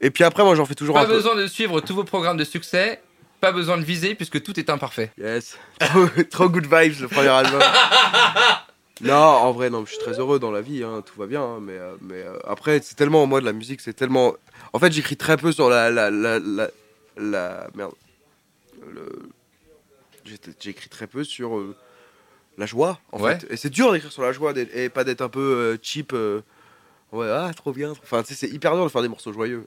Et 0.00 0.10
puis 0.10 0.24
après, 0.24 0.42
moi, 0.44 0.54
j'en 0.54 0.64
fais 0.64 0.74
toujours 0.74 0.94
Pas 0.94 1.02
un 1.02 1.06
peu. 1.06 1.12
besoin 1.12 1.36
de 1.36 1.46
suivre 1.46 1.82
tous 1.82 1.94
vos 1.94 2.04
programmes 2.04 2.38
de 2.38 2.44
succès. 2.44 3.02
Pas 3.42 3.52
besoin 3.52 3.76
de 3.78 3.84
viser 3.84 4.14
puisque 4.14 4.42
tout 4.42 4.58
est 4.60 4.68
imparfait. 4.70 5.12
Yes. 5.18 5.58
trop, 5.80 6.06
trop 6.30 6.48
good 6.48 6.64
vibes, 6.64 7.00
le 7.02 7.08
premier 7.08 7.28
album. 7.28 7.60
non, 9.02 9.14
en 9.14 9.52
vrai, 9.52 9.70
non, 9.70 9.84
je 9.86 9.90
suis 9.92 9.98
très 9.98 10.18
heureux 10.18 10.38
dans 10.38 10.50
la 10.50 10.60
vie, 10.60 10.82
hein, 10.82 11.02
tout 11.04 11.18
va 11.18 11.26
bien. 11.26 11.42
hein, 11.42 11.58
mais 11.60 11.72
euh, 11.78 11.94
mais 12.02 12.22
euh, 12.22 12.38
après, 12.46 12.80
c'est 12.82 12.94
tellement, 12.94 13.26
moi, 13.26 13.40
de 13.40 13.46
la 13.46 13.52
musique, 13.52 13.80
c'est 13.80 13.92
tellement. 13.94 14.34
En 14.72 14.78
fait, 14.78 14.92
j'écris 14.92 15.16
très 15.16 15.36
peu 15.36 15.52
sur 15.52 15.68
la. 15.70 15.90
la, 15.90 16.10
la, 16.10 16.38
la, 16.38 16.70
la- 17.16 17.68
Merde. 17.74 17.92
Le... 18.92 19.06
J'écris 20.60 20.88
très 20.88 21.06
peu 21.06 21.24
sur 21.24 21.56
euh, 21.56 21.74
la 22.58 22.66
joie, 22.66 23.00
en 23.12 23.20
Ouais. 23.20 23.38
fait. 23.38 23.46
Et 23.52 23.56
c'est 23.56 23.70
dur 23.70 23.92
d'écrire 23.92 24.12
sur 24.12 24.22
la 24.22 24.32
joie 24.32 24.52
et 24.56 24.88
pas 24.88 25.02
d'être 25.04 25.22
un 25.22 25.28
peu 25.28 25.78
cheap. 25.82 26.12
Ouais, 27.12 27.28
ah, 27.28 27.50
trop 27.56 27.72
bien. 27.72 27.90
Enfin, 27.92 28.22
tu 28.22 28.28
sais, 28.34 28.46
c'est 28.46 28.52
hyper 28.54 28.74
dur 28.74 28.84
de 28.84 28.88
faire 28.90 29.02
des 29.02 29.08
morceaux 29.08 29.32
joyeux. 29.32 29.66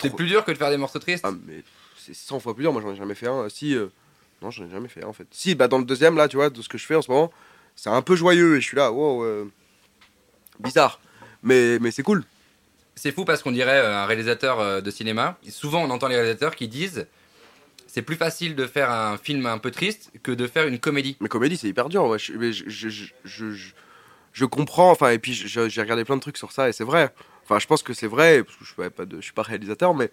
C'est 0.00 0.08
Trop- 0.08 0.16
plus 0.16 0.26
dur 0.26 0.44
que 0.44 0.52
de 0.52 0.56
faire 0.56 0.70
des 0.70 0.76
morceaux 0.78 0.98
tristes. 0.98 1.24
ah, 1.26 1.32
mais 1.46 1.62
c'est 1.98 2.14
100 2.14 2.40
fois 2.40 2.54
plus 2.54 2.62
dur. 2.62 2.72
Moi, 2.72 2.80
j'en 2.80 2.92
ai 2.92 2.96
jamais 2.96 3.14
fait 3.14 3.26
un. 3.26 3.48
Si, 3.50 3.76
non, 4.40 4.50
j'en 4.50 4.64
ai 4.64 4.70
jamais 4.70 4.88
fait 4.88 5.04
un 5.04 5.08
en 5.08 5.12
fait. 5.12 5.26
Si, 5.30 5.54
bah, 5.54 5.68
dans 5.68 5.78
le 5.78 5.84
deuxième, 5.84 6.16
là, 6.16 6.28
tu 6.28 6.36
vois, 6.36 6.48
de 6.48 6.62
ce 6.62 6.68
que 6.68 6.78
je 6.78 6.86
fais 6.86 6.94
en 6.94 7.02
ce 7.02 7.10
moment, 7.10 7.30
c'est 7.82 7.88
un 7.88 8.02
peu 8.02 8.14
joyeux 8.14 8.58
et 8.58 8.60
je 8.60 8.66
suis 8.66 8.76
là, 8.76 8.92
wow, 8.92 9.24
euh, 9.24 9.50
bizarre. 10.58 11.00
Mais, 11.42 11.78
mais 11.78 11.90
c'est 11.90 12.02
cool. 12.02 12.24
C'est 12.94 13.10
fou 13.10 13.24
parce 13.24 13.42
qu'on 13.42 13.52
dirait 13.52 13.78
euh, 13.78 14.02
un 14.02 14.04
réalisateur 14.04 14.60
euh, 14.60 14.82
de 14.82 14.90
cinéma. 14.90 15.38
Et 15.46 15.50
souvent, 15.50 15.82
on 15.82 15.88
entend 15.88 16.06
les 16.08 16.16
réalisateurs 16.16 16.56
qui 16.56 16.68
disent 16.68 17.06
c'est 17.86 18.02
plus 18.02 18.16
facile 18.16 18.54
de 18.54 18.66
faire 18.66 18.90
un 18.90 19.16
film 19.16 19.46
un 19.46 19.56
peu 19.56 19.70
triste 19.70 20.12
que 20.22 20.30
de 20.30 20.46
faire 20.46 20.66
une 20.66 20.78
comédie. 20.78 21.16
Mais 21.20 21.30
comédie, 21.30 21.56
c'est 21.56 21.68
hyper 21.68 21.88
dur. 21.88 22.04
ouais. 22.04 22.18
Je, 22.18 22.34
mais 22.34 22.52
je, 22.52 22.68
je, 22.68 23.72
je, 24.34 24.44
comprends. 24.44 24.90
Enfin, 24.90 25.12
et 25.12 25.18
puis 25.18 25.32
j'ai 25.32 25.80
regardé 25.80 26.04
plein 26.04 26.16
de 26.16 26.20
trucs 26.20 26.36
sur 26.36 26.52
ça 26.52 26.68
et 26.68 26.72
c'est 26.74 26.84
vrai. 26.84 27.14
Enfin, 27.44 27.58
je 27.60 27.66
pense 27.66 27.82
que 27.82 27.94
c'est 27.94 28.08
vrai 28.08 28.44
parce 28.44 28.58
que 28.58 28.64
je 28.64 28.72
suis 28.74 28.90
pas, 28.90 29.06
de, 29.06 29.16
je 29.16 29.22
suis 29.22 29.32
pas 29.32 29.42
réalisateur, 29.42 29.94
mais, 29.94 30.10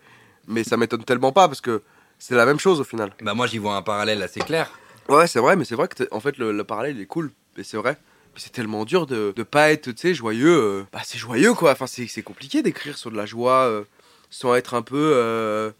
mais 0.47 0.63
ça 0.63 0.78
m'étonne 0.78 1.03
tellement 1.03 1.34
pas 1.34 1.49
parce 1.49 1.59
que 1.59 1.84
c'est 2.18 2.36
la 2.36 2.45
même 2.45 2.59
chose 2.59 2.80
au 2.80 2.86
final. 2.86 3.13
Bah 3.22 3.34
moi, 3.34 3.45
j'y 3.45 3.57
vois 3.57 3.76
un 3.76 3.82
parallèle 3.82 4.24
assez 4.24 4.39
clair. 4.39 4.72
Ouais, 5.09 5.28
c'est 5.28 5.39
vrai, 5.39 5.57
mais 5.57 5.65
c'est 5.65 5.76
vrai 5.76 5.89
que 5.89 6.03
en 6.11 6.22
fait 6.22 6.38
le, 6.38 6.53
le 6.53 6.63
parallèle 6.63 6.95
il 6.95 7.01
est 7.01 7.05
cool, 7.05 7.32
c'est 7.64 7.78
vrai. 7.78 7.97
C'est 8.36 8.51
tellement 8.51 8.86
dur 8.86 9.08
de, 9.08 9.34
de 9.36 9.43
pas 9.43 9.72
être, 9.72 9.91
tu 9.91 9.97
sais, 9.97 10.14
joyeux. 10.14 10.55
euh, 10.62 10.84
Bah, 10.93 11.01
c'est 11.03 11.18
joyeux 11.18 11.53
quoi. 11.55 11.72
Enfin, 11.72 11.88
c'est 11.88 12.22
compliqué 12.22 12.62
d'écrire 12.62 12.95
sur 12.97 13.10
de 13.12 13.18
la 13.18 13.26
joie 13.26 13.64
euh, 13.66 13.84
sans 14.30 14.53
être 14.55 14.76
un 14.76 14.84
peu. 14.84 15.12
euh, 15.16 15.72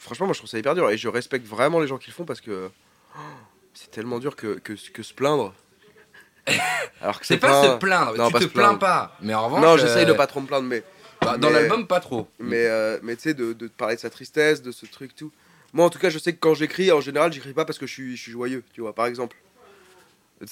Franchement, 0.00 0.26
moi 0.26 0.34
je 0.34 0.40
trouve 0.40 0.50
ça 0.50 0.58
hyper 0.58 0.74
dur 0.74 0.90
et 0.90 0.98
je 0.98 1.08
respecte 1.08 1.46
vraiment 1.46 1.80
les 1.80 1.86
gens 1.86 1.96
qui 1.98 2.08
le 2.10 2.14
font 2.14 2.24
parce 2.24 2.40
que 2.40 2.70
oh, 3.16 3.20
c'est 3.72 3.90
tellement 3.90 4.18
dur 4.18 4.36
que, 4.36 4.58
que, 4.58 4.72
que 4.92 5.02
se 5.02 5.14
plaindre. 5.14 5.54
Alors 7.00 7.20
que 7.20 7.26
C'est 7.26 7.38
pas 7.38 7.48
plein- 7.62 7.72
se 7.74 7.78
plaindre. 7.78 8.16
Non, 8.18 8.26
tu 8.26 8.32
pas 8.32 8.38
te 8.40 8.44
plains 8.46 8.74
pas. 8.74 9.16
Mais 9.22 9.32
en 9.34 9.46
revanche, 9.46 9.62
Non, 9.62 9.76
j'essaye 9.78 10.04
de 10.06 10.12
pas 10.12 10.26
trop 10.26 10.40
me 10.40 10.46
plaindre, 10.46 10.66
mais 10.68 10.82
bah, 11.22 11.38
dans 11.38 11.48
l'album, 11.50 11.86
pas 11.86 12.00
trop. 12.00 12.28
mais, 12.38 12.68
mais 13.02 13.16
tu 13.16 13.22
sais, 13.22 13.34
de, 13.34 13.52
de 13.54 13.68
parler 13.68 13.94
de 13.96 14.00
sa 14.00 14.10
tristesse, 14.10 14.60
de 14.60 14.72
ce 14.72 14.84
truc, 14.86 15.14
tout. 15.14 15.32
Moi, 15.72 15.86
en 15.86 15.90
tout 15.90 15.98
cas, 15.98 16.10
je 16.10 16.18
sais 16.18 16.32
que 16.32 16.38
quand 16.38 16.54
j'écris, 16.54 16.92
en 16.92 17.00
général, 17.00 17.32
j'écris 17.32 17.52
pas 17.54 17.64
parce 17.64 17.78
que 17.78 17.86
je 17.86 17.92
suis, 17.92 18.16
je 18.16 18.22
suis 18.22 18.32
joyeux, 18.32 18.62
tu 18.74 18.80
vois, 18.82 18.94
par 18.94 19.06
exemple. 19.06 19.36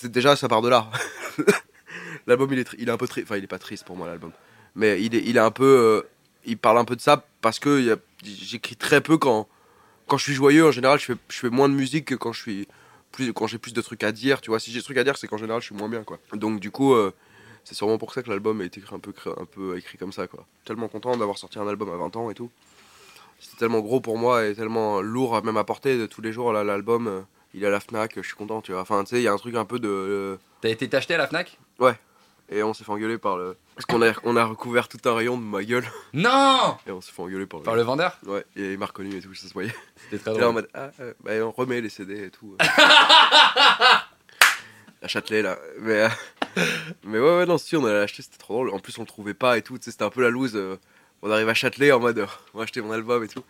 Déjà, 0.04 0.36
ça 0.36 0.48
part 0.48 0.62
de 0.62 0.68
là. 0.68 0.90
l'album, 2.26 2.52
il 2.52 2.58
est, 2.60 2.68
il 2.78 2.88
est 2.88 2.92
un 2.92 2.96
peu 2.96 3.06
triste. 3.08 3.26
Enfin, 3.26 3.36
il 3.36 3.44
est 3.44 3.48
pas 3.48 3.58
triste 3.58 3.84
pour 3.84 3.96
moi, 3.96 4.06
l'album. 4.06 4.32
Mais 4.74 5.02
il 5.02 5.14
est, 5.14 5.22
il 5.24 5.36
est 5.36 5.40
un 5.40 5.50
peu. 5.50 5.64
euh, 6.04 6.08
il 6.44 6.58
parle 6.58 6.78
un 6.78 6.84
peu 6.84 6.96
de 6.96 7.00
ça 7.00 7.24
parce 7.40 7.58
que 7.58 7.98
j'écris 8.24 8.76
très 8.76 9.00
peu 9.00 9.16
quand, 9.18 9.48
quand 10.08 10.16
je 10.16 10.24
suis 10.24 10.34
joyeux. 10.34 10.66
En 10.66 10.72
général, 10.72 10.98
je 10.98 11.04
fais, 11.06 11.16
je 11.28 11.38
fais 11.38 11.50
moins 11.50 11.68
de 11.68 11.74
musique 11.74 12.06
que 12.06 12.14
quand 12.14 12.32
je 12.32 12.40
suis. 12.40 12.68
Plus, 13.12 13.32
quand 13.34 13.46
j'ai 13.46 13.58
plus 13.58 13.74
de 13.74 13.80
trucs 13.82 14.04
à 14.04 14.12
dire, 14.12 14.40
tu 14.40 14.50
vois. 14.50 14.58
Si 14.58 14.70
j'ai 14.72 14.78
des 14.78 14.84
trucs 14.84 14.96
à 14.96 15.04
dire, 15.04 15.18
c'est 15.18 15.28
qu'en 15.28 15.36
général, 15.36 15.60
je 15.60 15.66
suis 15.66 15.74
moins 15.74 15.88
bien, 15.88 16.02
quoi. 16.04 16.18
Donc, 16.32 16.60
du 16.60 16.70
coup. 16.70 16.94
euh, 16.94 17.12
c'est 17.64 17.76
sûrement 17.76 17.96
pour 17.96 18.12
ça 18.12 18.24
que 18.24 18.28
l'album 18.30 18.60
a 18.60 18.64
été 18.64 18.80
écrit 18.80 18.92
un 18.94 18.98
peu, 18.98 19.12
un 19.40 19.44
peu 19.44 19.78
écrit 19.78 19.96
comme 19.96 20.12
ça, 20.12 20.26
quoi. 20.26 20.44
Tellement 20.64 20.88
content 20.88 21.16
d'avoir 21.16 21.38
sorti 21.38 21.60
un 21.60 21.68
album 21.68 21.90
à 21.90 21.96
20 21.96 22.16
ans 22.16 22.28
et 22.30 22.34
tout. 22.34 22.50
C'était 23.38 23.56
tellement 23.56 23.80
gros 23.80 24.00
pour 24.00 24.18
moi 24.18 24.46
et 24.46 24.54
tellement 24.54 25.00
lourd 25.00 25.36
à 25.36 25.42
même 25.42 25.56
à 25.56 25.62
porter 25.62 25.96
de 25.96 26.06
tous 26.06 26.22
les 26.22 26.32
jours, 26.32 26.52
l'album. 26.52 27.24
Il 27.54 27.64
est 27.64 27.66
à 27.66 27.70
la 27.70 27.80
Fnac, 27.80 28.12
je 28.16 28.22
suis 28.22 28.34
content, 28.36 28.60
tu 28.62 28.72
vois. 28.72 28.82
Enfin, 28.82 29.02
tu 29.04 29.10
sais, 29.10 29.16
il 29.20 29.24
y 29.24 29.28
a 29.28 29.32
un 29.32 29.36
truc 29.38 29.54
un 29.56 29.64
peu 29.64 29.78
de. 29.78 29.88
euh, 29.88 30.36
T'as 30.60 30.68
été 30.70 30.88
t'acheter 30.88 31.14
à 31.14 31.18
la 31.18 31.26
Fnac? 31.26 31.58
Et 32.50 32.62
on 32.62 32.74
s'est 32.74 32.84
fait 32.84 32.92
engueuler 32.92 33.16
par 33.16 33.38
le. 33.38 33.56
Parce 33.76 33.86
qu'on 33.86 34.02
a, 34.02 34.12
on 34.24 34.36
a 34.36 34.44
recouvert 34.44 34.86
tout 34.88 34.98
un 35.06 35.14
rayon 35.14 35.38
de 35.38 35.42
ma 35.42 35.64
gueule. 35.64 35.86
Non 36.12 36.76
Et 36.86 36.90
on 36.90 37.00
s'est 37.00 37.12
fait 37.12 37.22
engueuler 37.22 37.46
par 37.46 37.60
le. 37.60 37.64
Par 37.64 37.76
le 37.76 37.82
vendeur? 37.82 38.18
Ouais, 38.26 38.44
et 38.56 38.72
il 38.74 38.78
m'a 38.78 38.84
reconnu 38.86 39.16
et 39.16 39.20
tout, 39.22 39.32
ça 39.34 39.48
se 39.48 39.54
voyait. 39.54 39.74
C'était 39.96 40.18
très 40.18 40.32
J'étais 40.32 40.40
là 40.42 40.48
en 40.50 40.52
drôle. 40.52 40.62
mode, 40.62 40.68
ah, 40.74 40.90
euh, 41.00 41.14
bah, 41.24 41.32
on 41.46 41.50
remet 41.50 41.80
les 41.80 41.88
CD 41.88 42.26
et 42.26 42.30
tout. 42.30 42.56
euh. 42.60 42.64
à 45.02 45.08
Châtelet, 45.08 45.42
là. 45.42 45.58
Mais, 45.80 46.02
euh, 46.02 46.08
mais 47.04 47.18
ouais, 47.18 47.36
ouais, 47.38 47.46
non, 47.46 47.56
si, 47.58 47.76
on 47.76 47.84
allait 47.86 47.98
l'acheter, 48.00 48.22
c'était 48.22 48.38
trop 48.38 48.54
drôle. 48.54 48.70
En 48.70 48.78
plus, 48.80 48.96
on 48.98 49.02
le 49.02 49.06
trouvait 49.06 49.34
pas 49.34 49.56
et 49.58 49.62
tout, 49.62 49.78
tu 49.78 49.84
sais, 49.84 49.90
c'était 49.92 50.04
un 50.04 50.10
peu 50.10 50.22
la 50.22 50.30
loose. 50.30 50.54
euh, 50.56 50.76
on 51.22 51.30
arrive 51.30 51.48
à 51.48 51.54
Châtelet 51.54 51.90
en 51.92 52.00
mode, 52.00 52.18
euh, 52.18 52.26
on 52.54 52.58
va 52.58 52.64
acheter 52.64 52.80
mon 52.82 52.92
album 52.92 53.22
et 53.24 53.28
tout. 53.28 53.42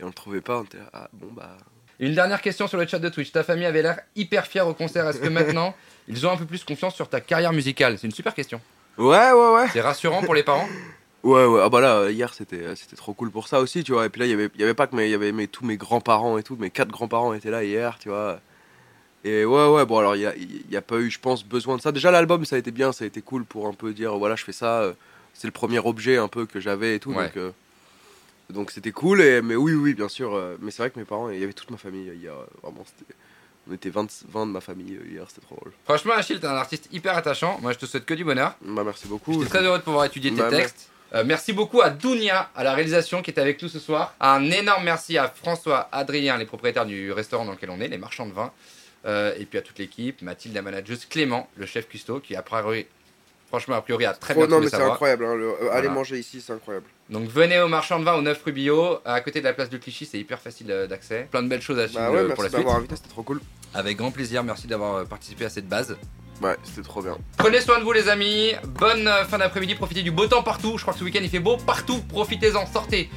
Et 0.00 0.04
on 0.04 0.08
le 0.08 0.12
trouvait 0.12 0.40
pas, 0.40 0.58
on 0.58 0.64
était 0.64 0.78
là, 0.78 0.90
ah, 0.92 1.08
bon, 1.12 1.28
bah. 1.32 1.56
Une 2.00 2.14
dernière 2.14 2.40
question 2.40 2.68
sur 2.68 2.78
le 2.78 2.86
chat 2.86 2.98
de 2.98 3.08
Twitch. 3.08 3.32
Ta 3.32 3.42
famille 3.42 3.64
avait 3.66 3.82
l'air 3.82 4.00
hyper 4.14 4.46
fière 4.46 4.68
au 4.68 4.74
concert. 4.74 5.06
Est-ce 5.08 5.18
que 5.18 5.28
maintenant, 5.28 5.74
ils 6.08 6.26
ont 6.26 6.30
un 6.30 6.36
peu 6.36 6.44
plus 6.44 6.62
confiance 6.64 6.94
sur 6.94 7.08
ta 7.08 7.20
carrière 7.20 7.52
musicale? 7.52 7.98
C'est 7.98 8.06
une 8.06 8.12
super 8.14 8.34
question. 8.34 8.60
Ouais, 8.96 9.32
ouais, 9.32 9.54
ouais. 9.54 9.66
C'est 9.72 9.80
rassurant 9.80 10.22
pour 10.22 10.34
les 10.34 10.42
parents? 10.42 10.68
Ouais, 11.24 11.44
ouais, 11.44 11.60
ah 11.64 11.68
bah 11.68 11.80
là, 11.80 12.08
hier, 12.10 12.32
c'était 12.32 12.62
euh, 12.62 12.76
c'était 12.76 12.94
trop 12.94 13.12
cool 13.12 13.32
pour 13.32 13.48
ça 13.48 13.58
aussi, 13.58 13.82
tu 13.82 13.90
vois. 13.90 14.06
Et 14.06 14.08
puis 14.08 14.20
là, 14.20 14.26
il 14.26 14.30
y 14.30 14.34
avait, 14.34 14.50
y 14.56 14.62
avait 14.62 14.72
pas 14.72 14.86
que 14.86 14.94
mes, 14.94 15.06
il 15.06 15.10
y 15.10 15.14
avait 15.14 15.32
mes, 15.32 15.48
tous 15.48 15.64
mes 15.66 15.76
grands-parents 15.76 16.38
et 16.38 16.44
tout, 16.44 16.54
mes 16.54 16.70
quatre 16.70 16.90
grands-parents 16.92 17.34
étaient 17.34 17.50
là 17.50 17.64
hier, 17.64 17.98
tu 17.98 18.08
vois. 18.08 18.38
Et 19.24 19.44
ouais, 19.44 19.66
ouais, 19.68 19.84
bon, 19.84 19.98
alors, 19.98 20.14
il 20.14 20.22
y 20.22 20.26
a, 20.26 20.32
y 20.70 20.76
a 20.76 20.80
pas 20.80 20.94
eu, 20.98 21.10
je 21.10 21.18
pense, 21.18 21.44
besoin 21.44 21.76
de 21.76 21.82
ça. 21.82 21.90
Déjà, 21.90 22.12
l'album, 22.12 22.44
ça 22.44 22.54
a 22.54 22.58
été 22.60 22.70
bien, 22.70 22.92
ça 22.92 23.02
a 23.02 23.08
été 23.08 23.20
cool 23.20 23.44
pour 23.44 23.66
un 23.66 23.72
peu 23.72 23.92
dire, 23.92 24.16
voilà, 24.16 24.36
je 24.36 24.44
fais 24.44 24.52
ça. 24.52 24.78
euh, 24.82 24.92
C'est 25.34 25.48
le 25.48 25.52
premier 25.52 25.80
objet 25.80 26.18
un 26.18 26.28
peu 26.28 26.46
que 26.46 26.60
j'avais 26.60 26.94
et 26.94 27.00
tout, 27.00 27.10
Ouais. 27.12 27.24
donc. 27.24 27.36
euh, 27.36 27.50
donc 28.50 28.70
c'était 28.70 28.92
cool, 28.92 29.20
et, 29.20 29.42
mais 29.42 29.56
oui, 29.56 29.72
oui, 29.74 29.94
bien 29.94 30.08
sûr. 30.08 30.34
euh, 30.34 30.56
mais 30.60 30.70
c'est 30.70 30.82
vrai 30.82 30.90
que 30.90 30.98
mes 30.98 31.04
parents, 31.04 31.30
il 31.30 31.38
y 31.40 31.44
avait 31.44 31.52
toute 31.52 31.70
ma 31.70 31.76
famille 31.76 32.08
euh, 32.08 32.14
hier, 32.14 32.32
euh, 32.32 32.44
vraiment, 32.62 32.84
c'était. 32.84 33.14
On 33.70 33.74
était 33.74 33.90
20, 33.90 34.08
20 34.30 34.46
de 34.46 34.52
ma 34.52 34.62
famille 34.62 34.96
euh, 34.96 35.06
hier, 35.10 35.24
c'était 35.28 35.42
trop 35.42 35.56
drôle. 35.56 35.72
Franchement, 35.84 36.14
Achille, 36.14 36.40
t'es 36.40 36.46
un 36.46 36.54
artiste 36.56 36.88
hyper 36.90 37.14
attachant. 37.14 37.58
Moi, 37.60 37.72
je 37.72 37.78
te 37.78 37.84
souhaite 37.84 38.06
que 38.06 38.14
du 38.14 38.24
bonheur. 38.24 38.56
Bah, 38.62 38.82
merci 38.82 39.06
beaucoup. 39.06 39.34
J'étais 39.34 39.46
très 39.58 39.62
heureux 39.62 39.76
de 39.78 39.82
pouvoir 39.82 40.06
étudier 40.06 40.30
tes 40.30 40.38
Bah, 40.40 40.48
textes. 40.48 40.88
Euh, 41.14 41.22
merci 41.26 41.52
beaucoup 41.52 41.82
à 41.82 41.90
Dounia, 41.90 42.50
à 42.56 42.64
la 42.64 42.72
réalisation 42.72 43.20
qui 43.20 43.30
est 43.30 43.38
avec 43.38 43.60
nous 43.62 43.68
ce 43.68 43.78
soir. 43.78 44.14
Un 44.20 44.50
énorme 44.50 44.84
merci 44.84 45.18
à 45.18 45.28
François, 45.28 45.88
Adrien, 45.92 46.38
les 46.38 46.46
propriétaires 46.46 46.86
du 46.86 47.12
restaurant 47.12 47.44
dans 47.44 47.52
lequel 47.52 47.68
on 47.68 47.78
est, 47.80 47.88
les 47.88 47.98
marchands 47.98 48.26
de 48.26 48.32
vin. 48.32 48.52
Euh, 49.04 49.34
et 49.38 49.44
puis 49.44 49.58
à 49.58 49.62
toute 49.62 49.78
l'équipe, 49.78 50.22
Mathilde, 50.22 50.54
la 50.54 50.62
manageuse, 50.62 51.04
Clément, 51.04 51.48
le 51.56 51.66
chef 51.66 51.88
cuistot, 51.88 52.20
qui 52.20 52.36
a 52.36 52.42
priori, 52.42 52.86
franchement, 53.48 53.76
a 53.76 53.82
priori, 53.82 54.06
a 54.06 54.14
très 54.14 54.32
Trop- 54.32 54.46
bien 54.46 54.48
non, 54.48 54.56
trouvé 54.56 54.64
mais 54.66 54.70
sa 54.70 54.78
c'est 54.78 54.82
incroyable, 54.90 55.24
hein, 55.26 55.34
le- 55.34 55.44
euh, 55.48 55.70
aller 55.72 55.82
Voilà. 55.82 55.90
manger 55.90 56.18
ici, 56.18 56.40
c'est 56.40 56.52
incroyable. 56.54 56.86
Donc 57.10 57.28
venez 57.28 57.58
au 57.60 57.68
marchand 57.68 57.98
de 57.98 58.04
vin 58.04 58.14
au 58.14 58.22
9 58.22 58.42
rue 58.44 58.52
Billot, 58.52 58.98
à 59.04 59.20
côté 59.22 59.40
de 59.40 59.44
la 59.44 59.54
place 59.54 59.70
de 59.70 59.78
Clichy, 59.78 60.04
c'est 60.04 60.18
hyper 60.18 60.40
facile 60.40 60.70
euh, 60.70 60.86
d'accès. 60.86 61.26
Plein 61.30 61.42
de 61.42 61.48
belles 61.48 61.62
choses 61.62 61.78
à 61.78 61.88
suivre 61.88 62.02
Bah 62.02 62.10
ouais, 62.10 62.18
euh, 62.18 62.28
pour 62.28 62.28
merci 62.28 62.42
la 62.42 62.48
suite. 62.48 62.58
d'avoir 62.58 62.76
invité, 62.76 62.96
c'était 62.96 63.08
trop 63.08 63.22
cool. 63.22 63.40
Avec 63.74 63.96
grand 63.96 64.10
plaisir, 64.10 64.44
merci 64.44 64.66
d'avoir 64.66 64.94
euh, 64.96 65.04
participé 65.04 65.46
à 65.46 65.48
cette 65.50 65.66
base. 65.68 65.96
Ouais, 66.42 66.56
c'était 66.62 66.82
trop 66.82 67.02
bien. 67.02 67.16
Prenez 67.38 67.60
soin 67.62 67.78
de 67.78 67.84
vous 67.84 67.92
les 67.92 68.08
amis, 68.08 68.52
bonne 68.78 69.08
fin 69.28 69.38
d'après-midi, 69.38 69.74
profitez 69.74 70.02
du 70.02 70.10
beau 70.10 70.26
temps 70.26 70.42
partout, 70.42 70.74
je 70.76 70.82
crois 70.82 70.92
que 70.92 71.00
ce 71.00 71.04
week-end 71.04 71.20
il 71.22 71.30
fait 71.30 71.40
beau 71.40 71.56
partout, 71.56 71.98
profitez-en, 72.08 72.66
sortez. 72.66 73.10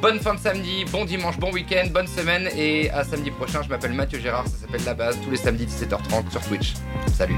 Bonne 0.00 0.20
fin 0.20 0.34
de 0.34 0.40
samedi, 0.40 0.84
bon 0.90 1.04
dimanche, 1.04 1.38
bon 1.38 1.52
week-end, 1.52 1.88
bonne 1.92 2.06
semaine 2.06 2.48
et 2.56 2.90
à 2.90 3.04
samedi 3.04 3.30
prochain, 3.30 3.60
je 3.62 3.68
m'appelle 3.68 3.92
Mathieu 3.92 4.18
Gérard, 4.20 4.46
ça 4.48 4.56
s'appelle 4.56 4.84
La 4.86 4.94
Base, 4.94 5.18
tous 5.22 5.30
les 5.30 5.36
samedis 5.36 5.66
17h30 5.66 6.30
sur 6.30 6.40
Twitch. 6.42 6.72
Salut 7.12 7.36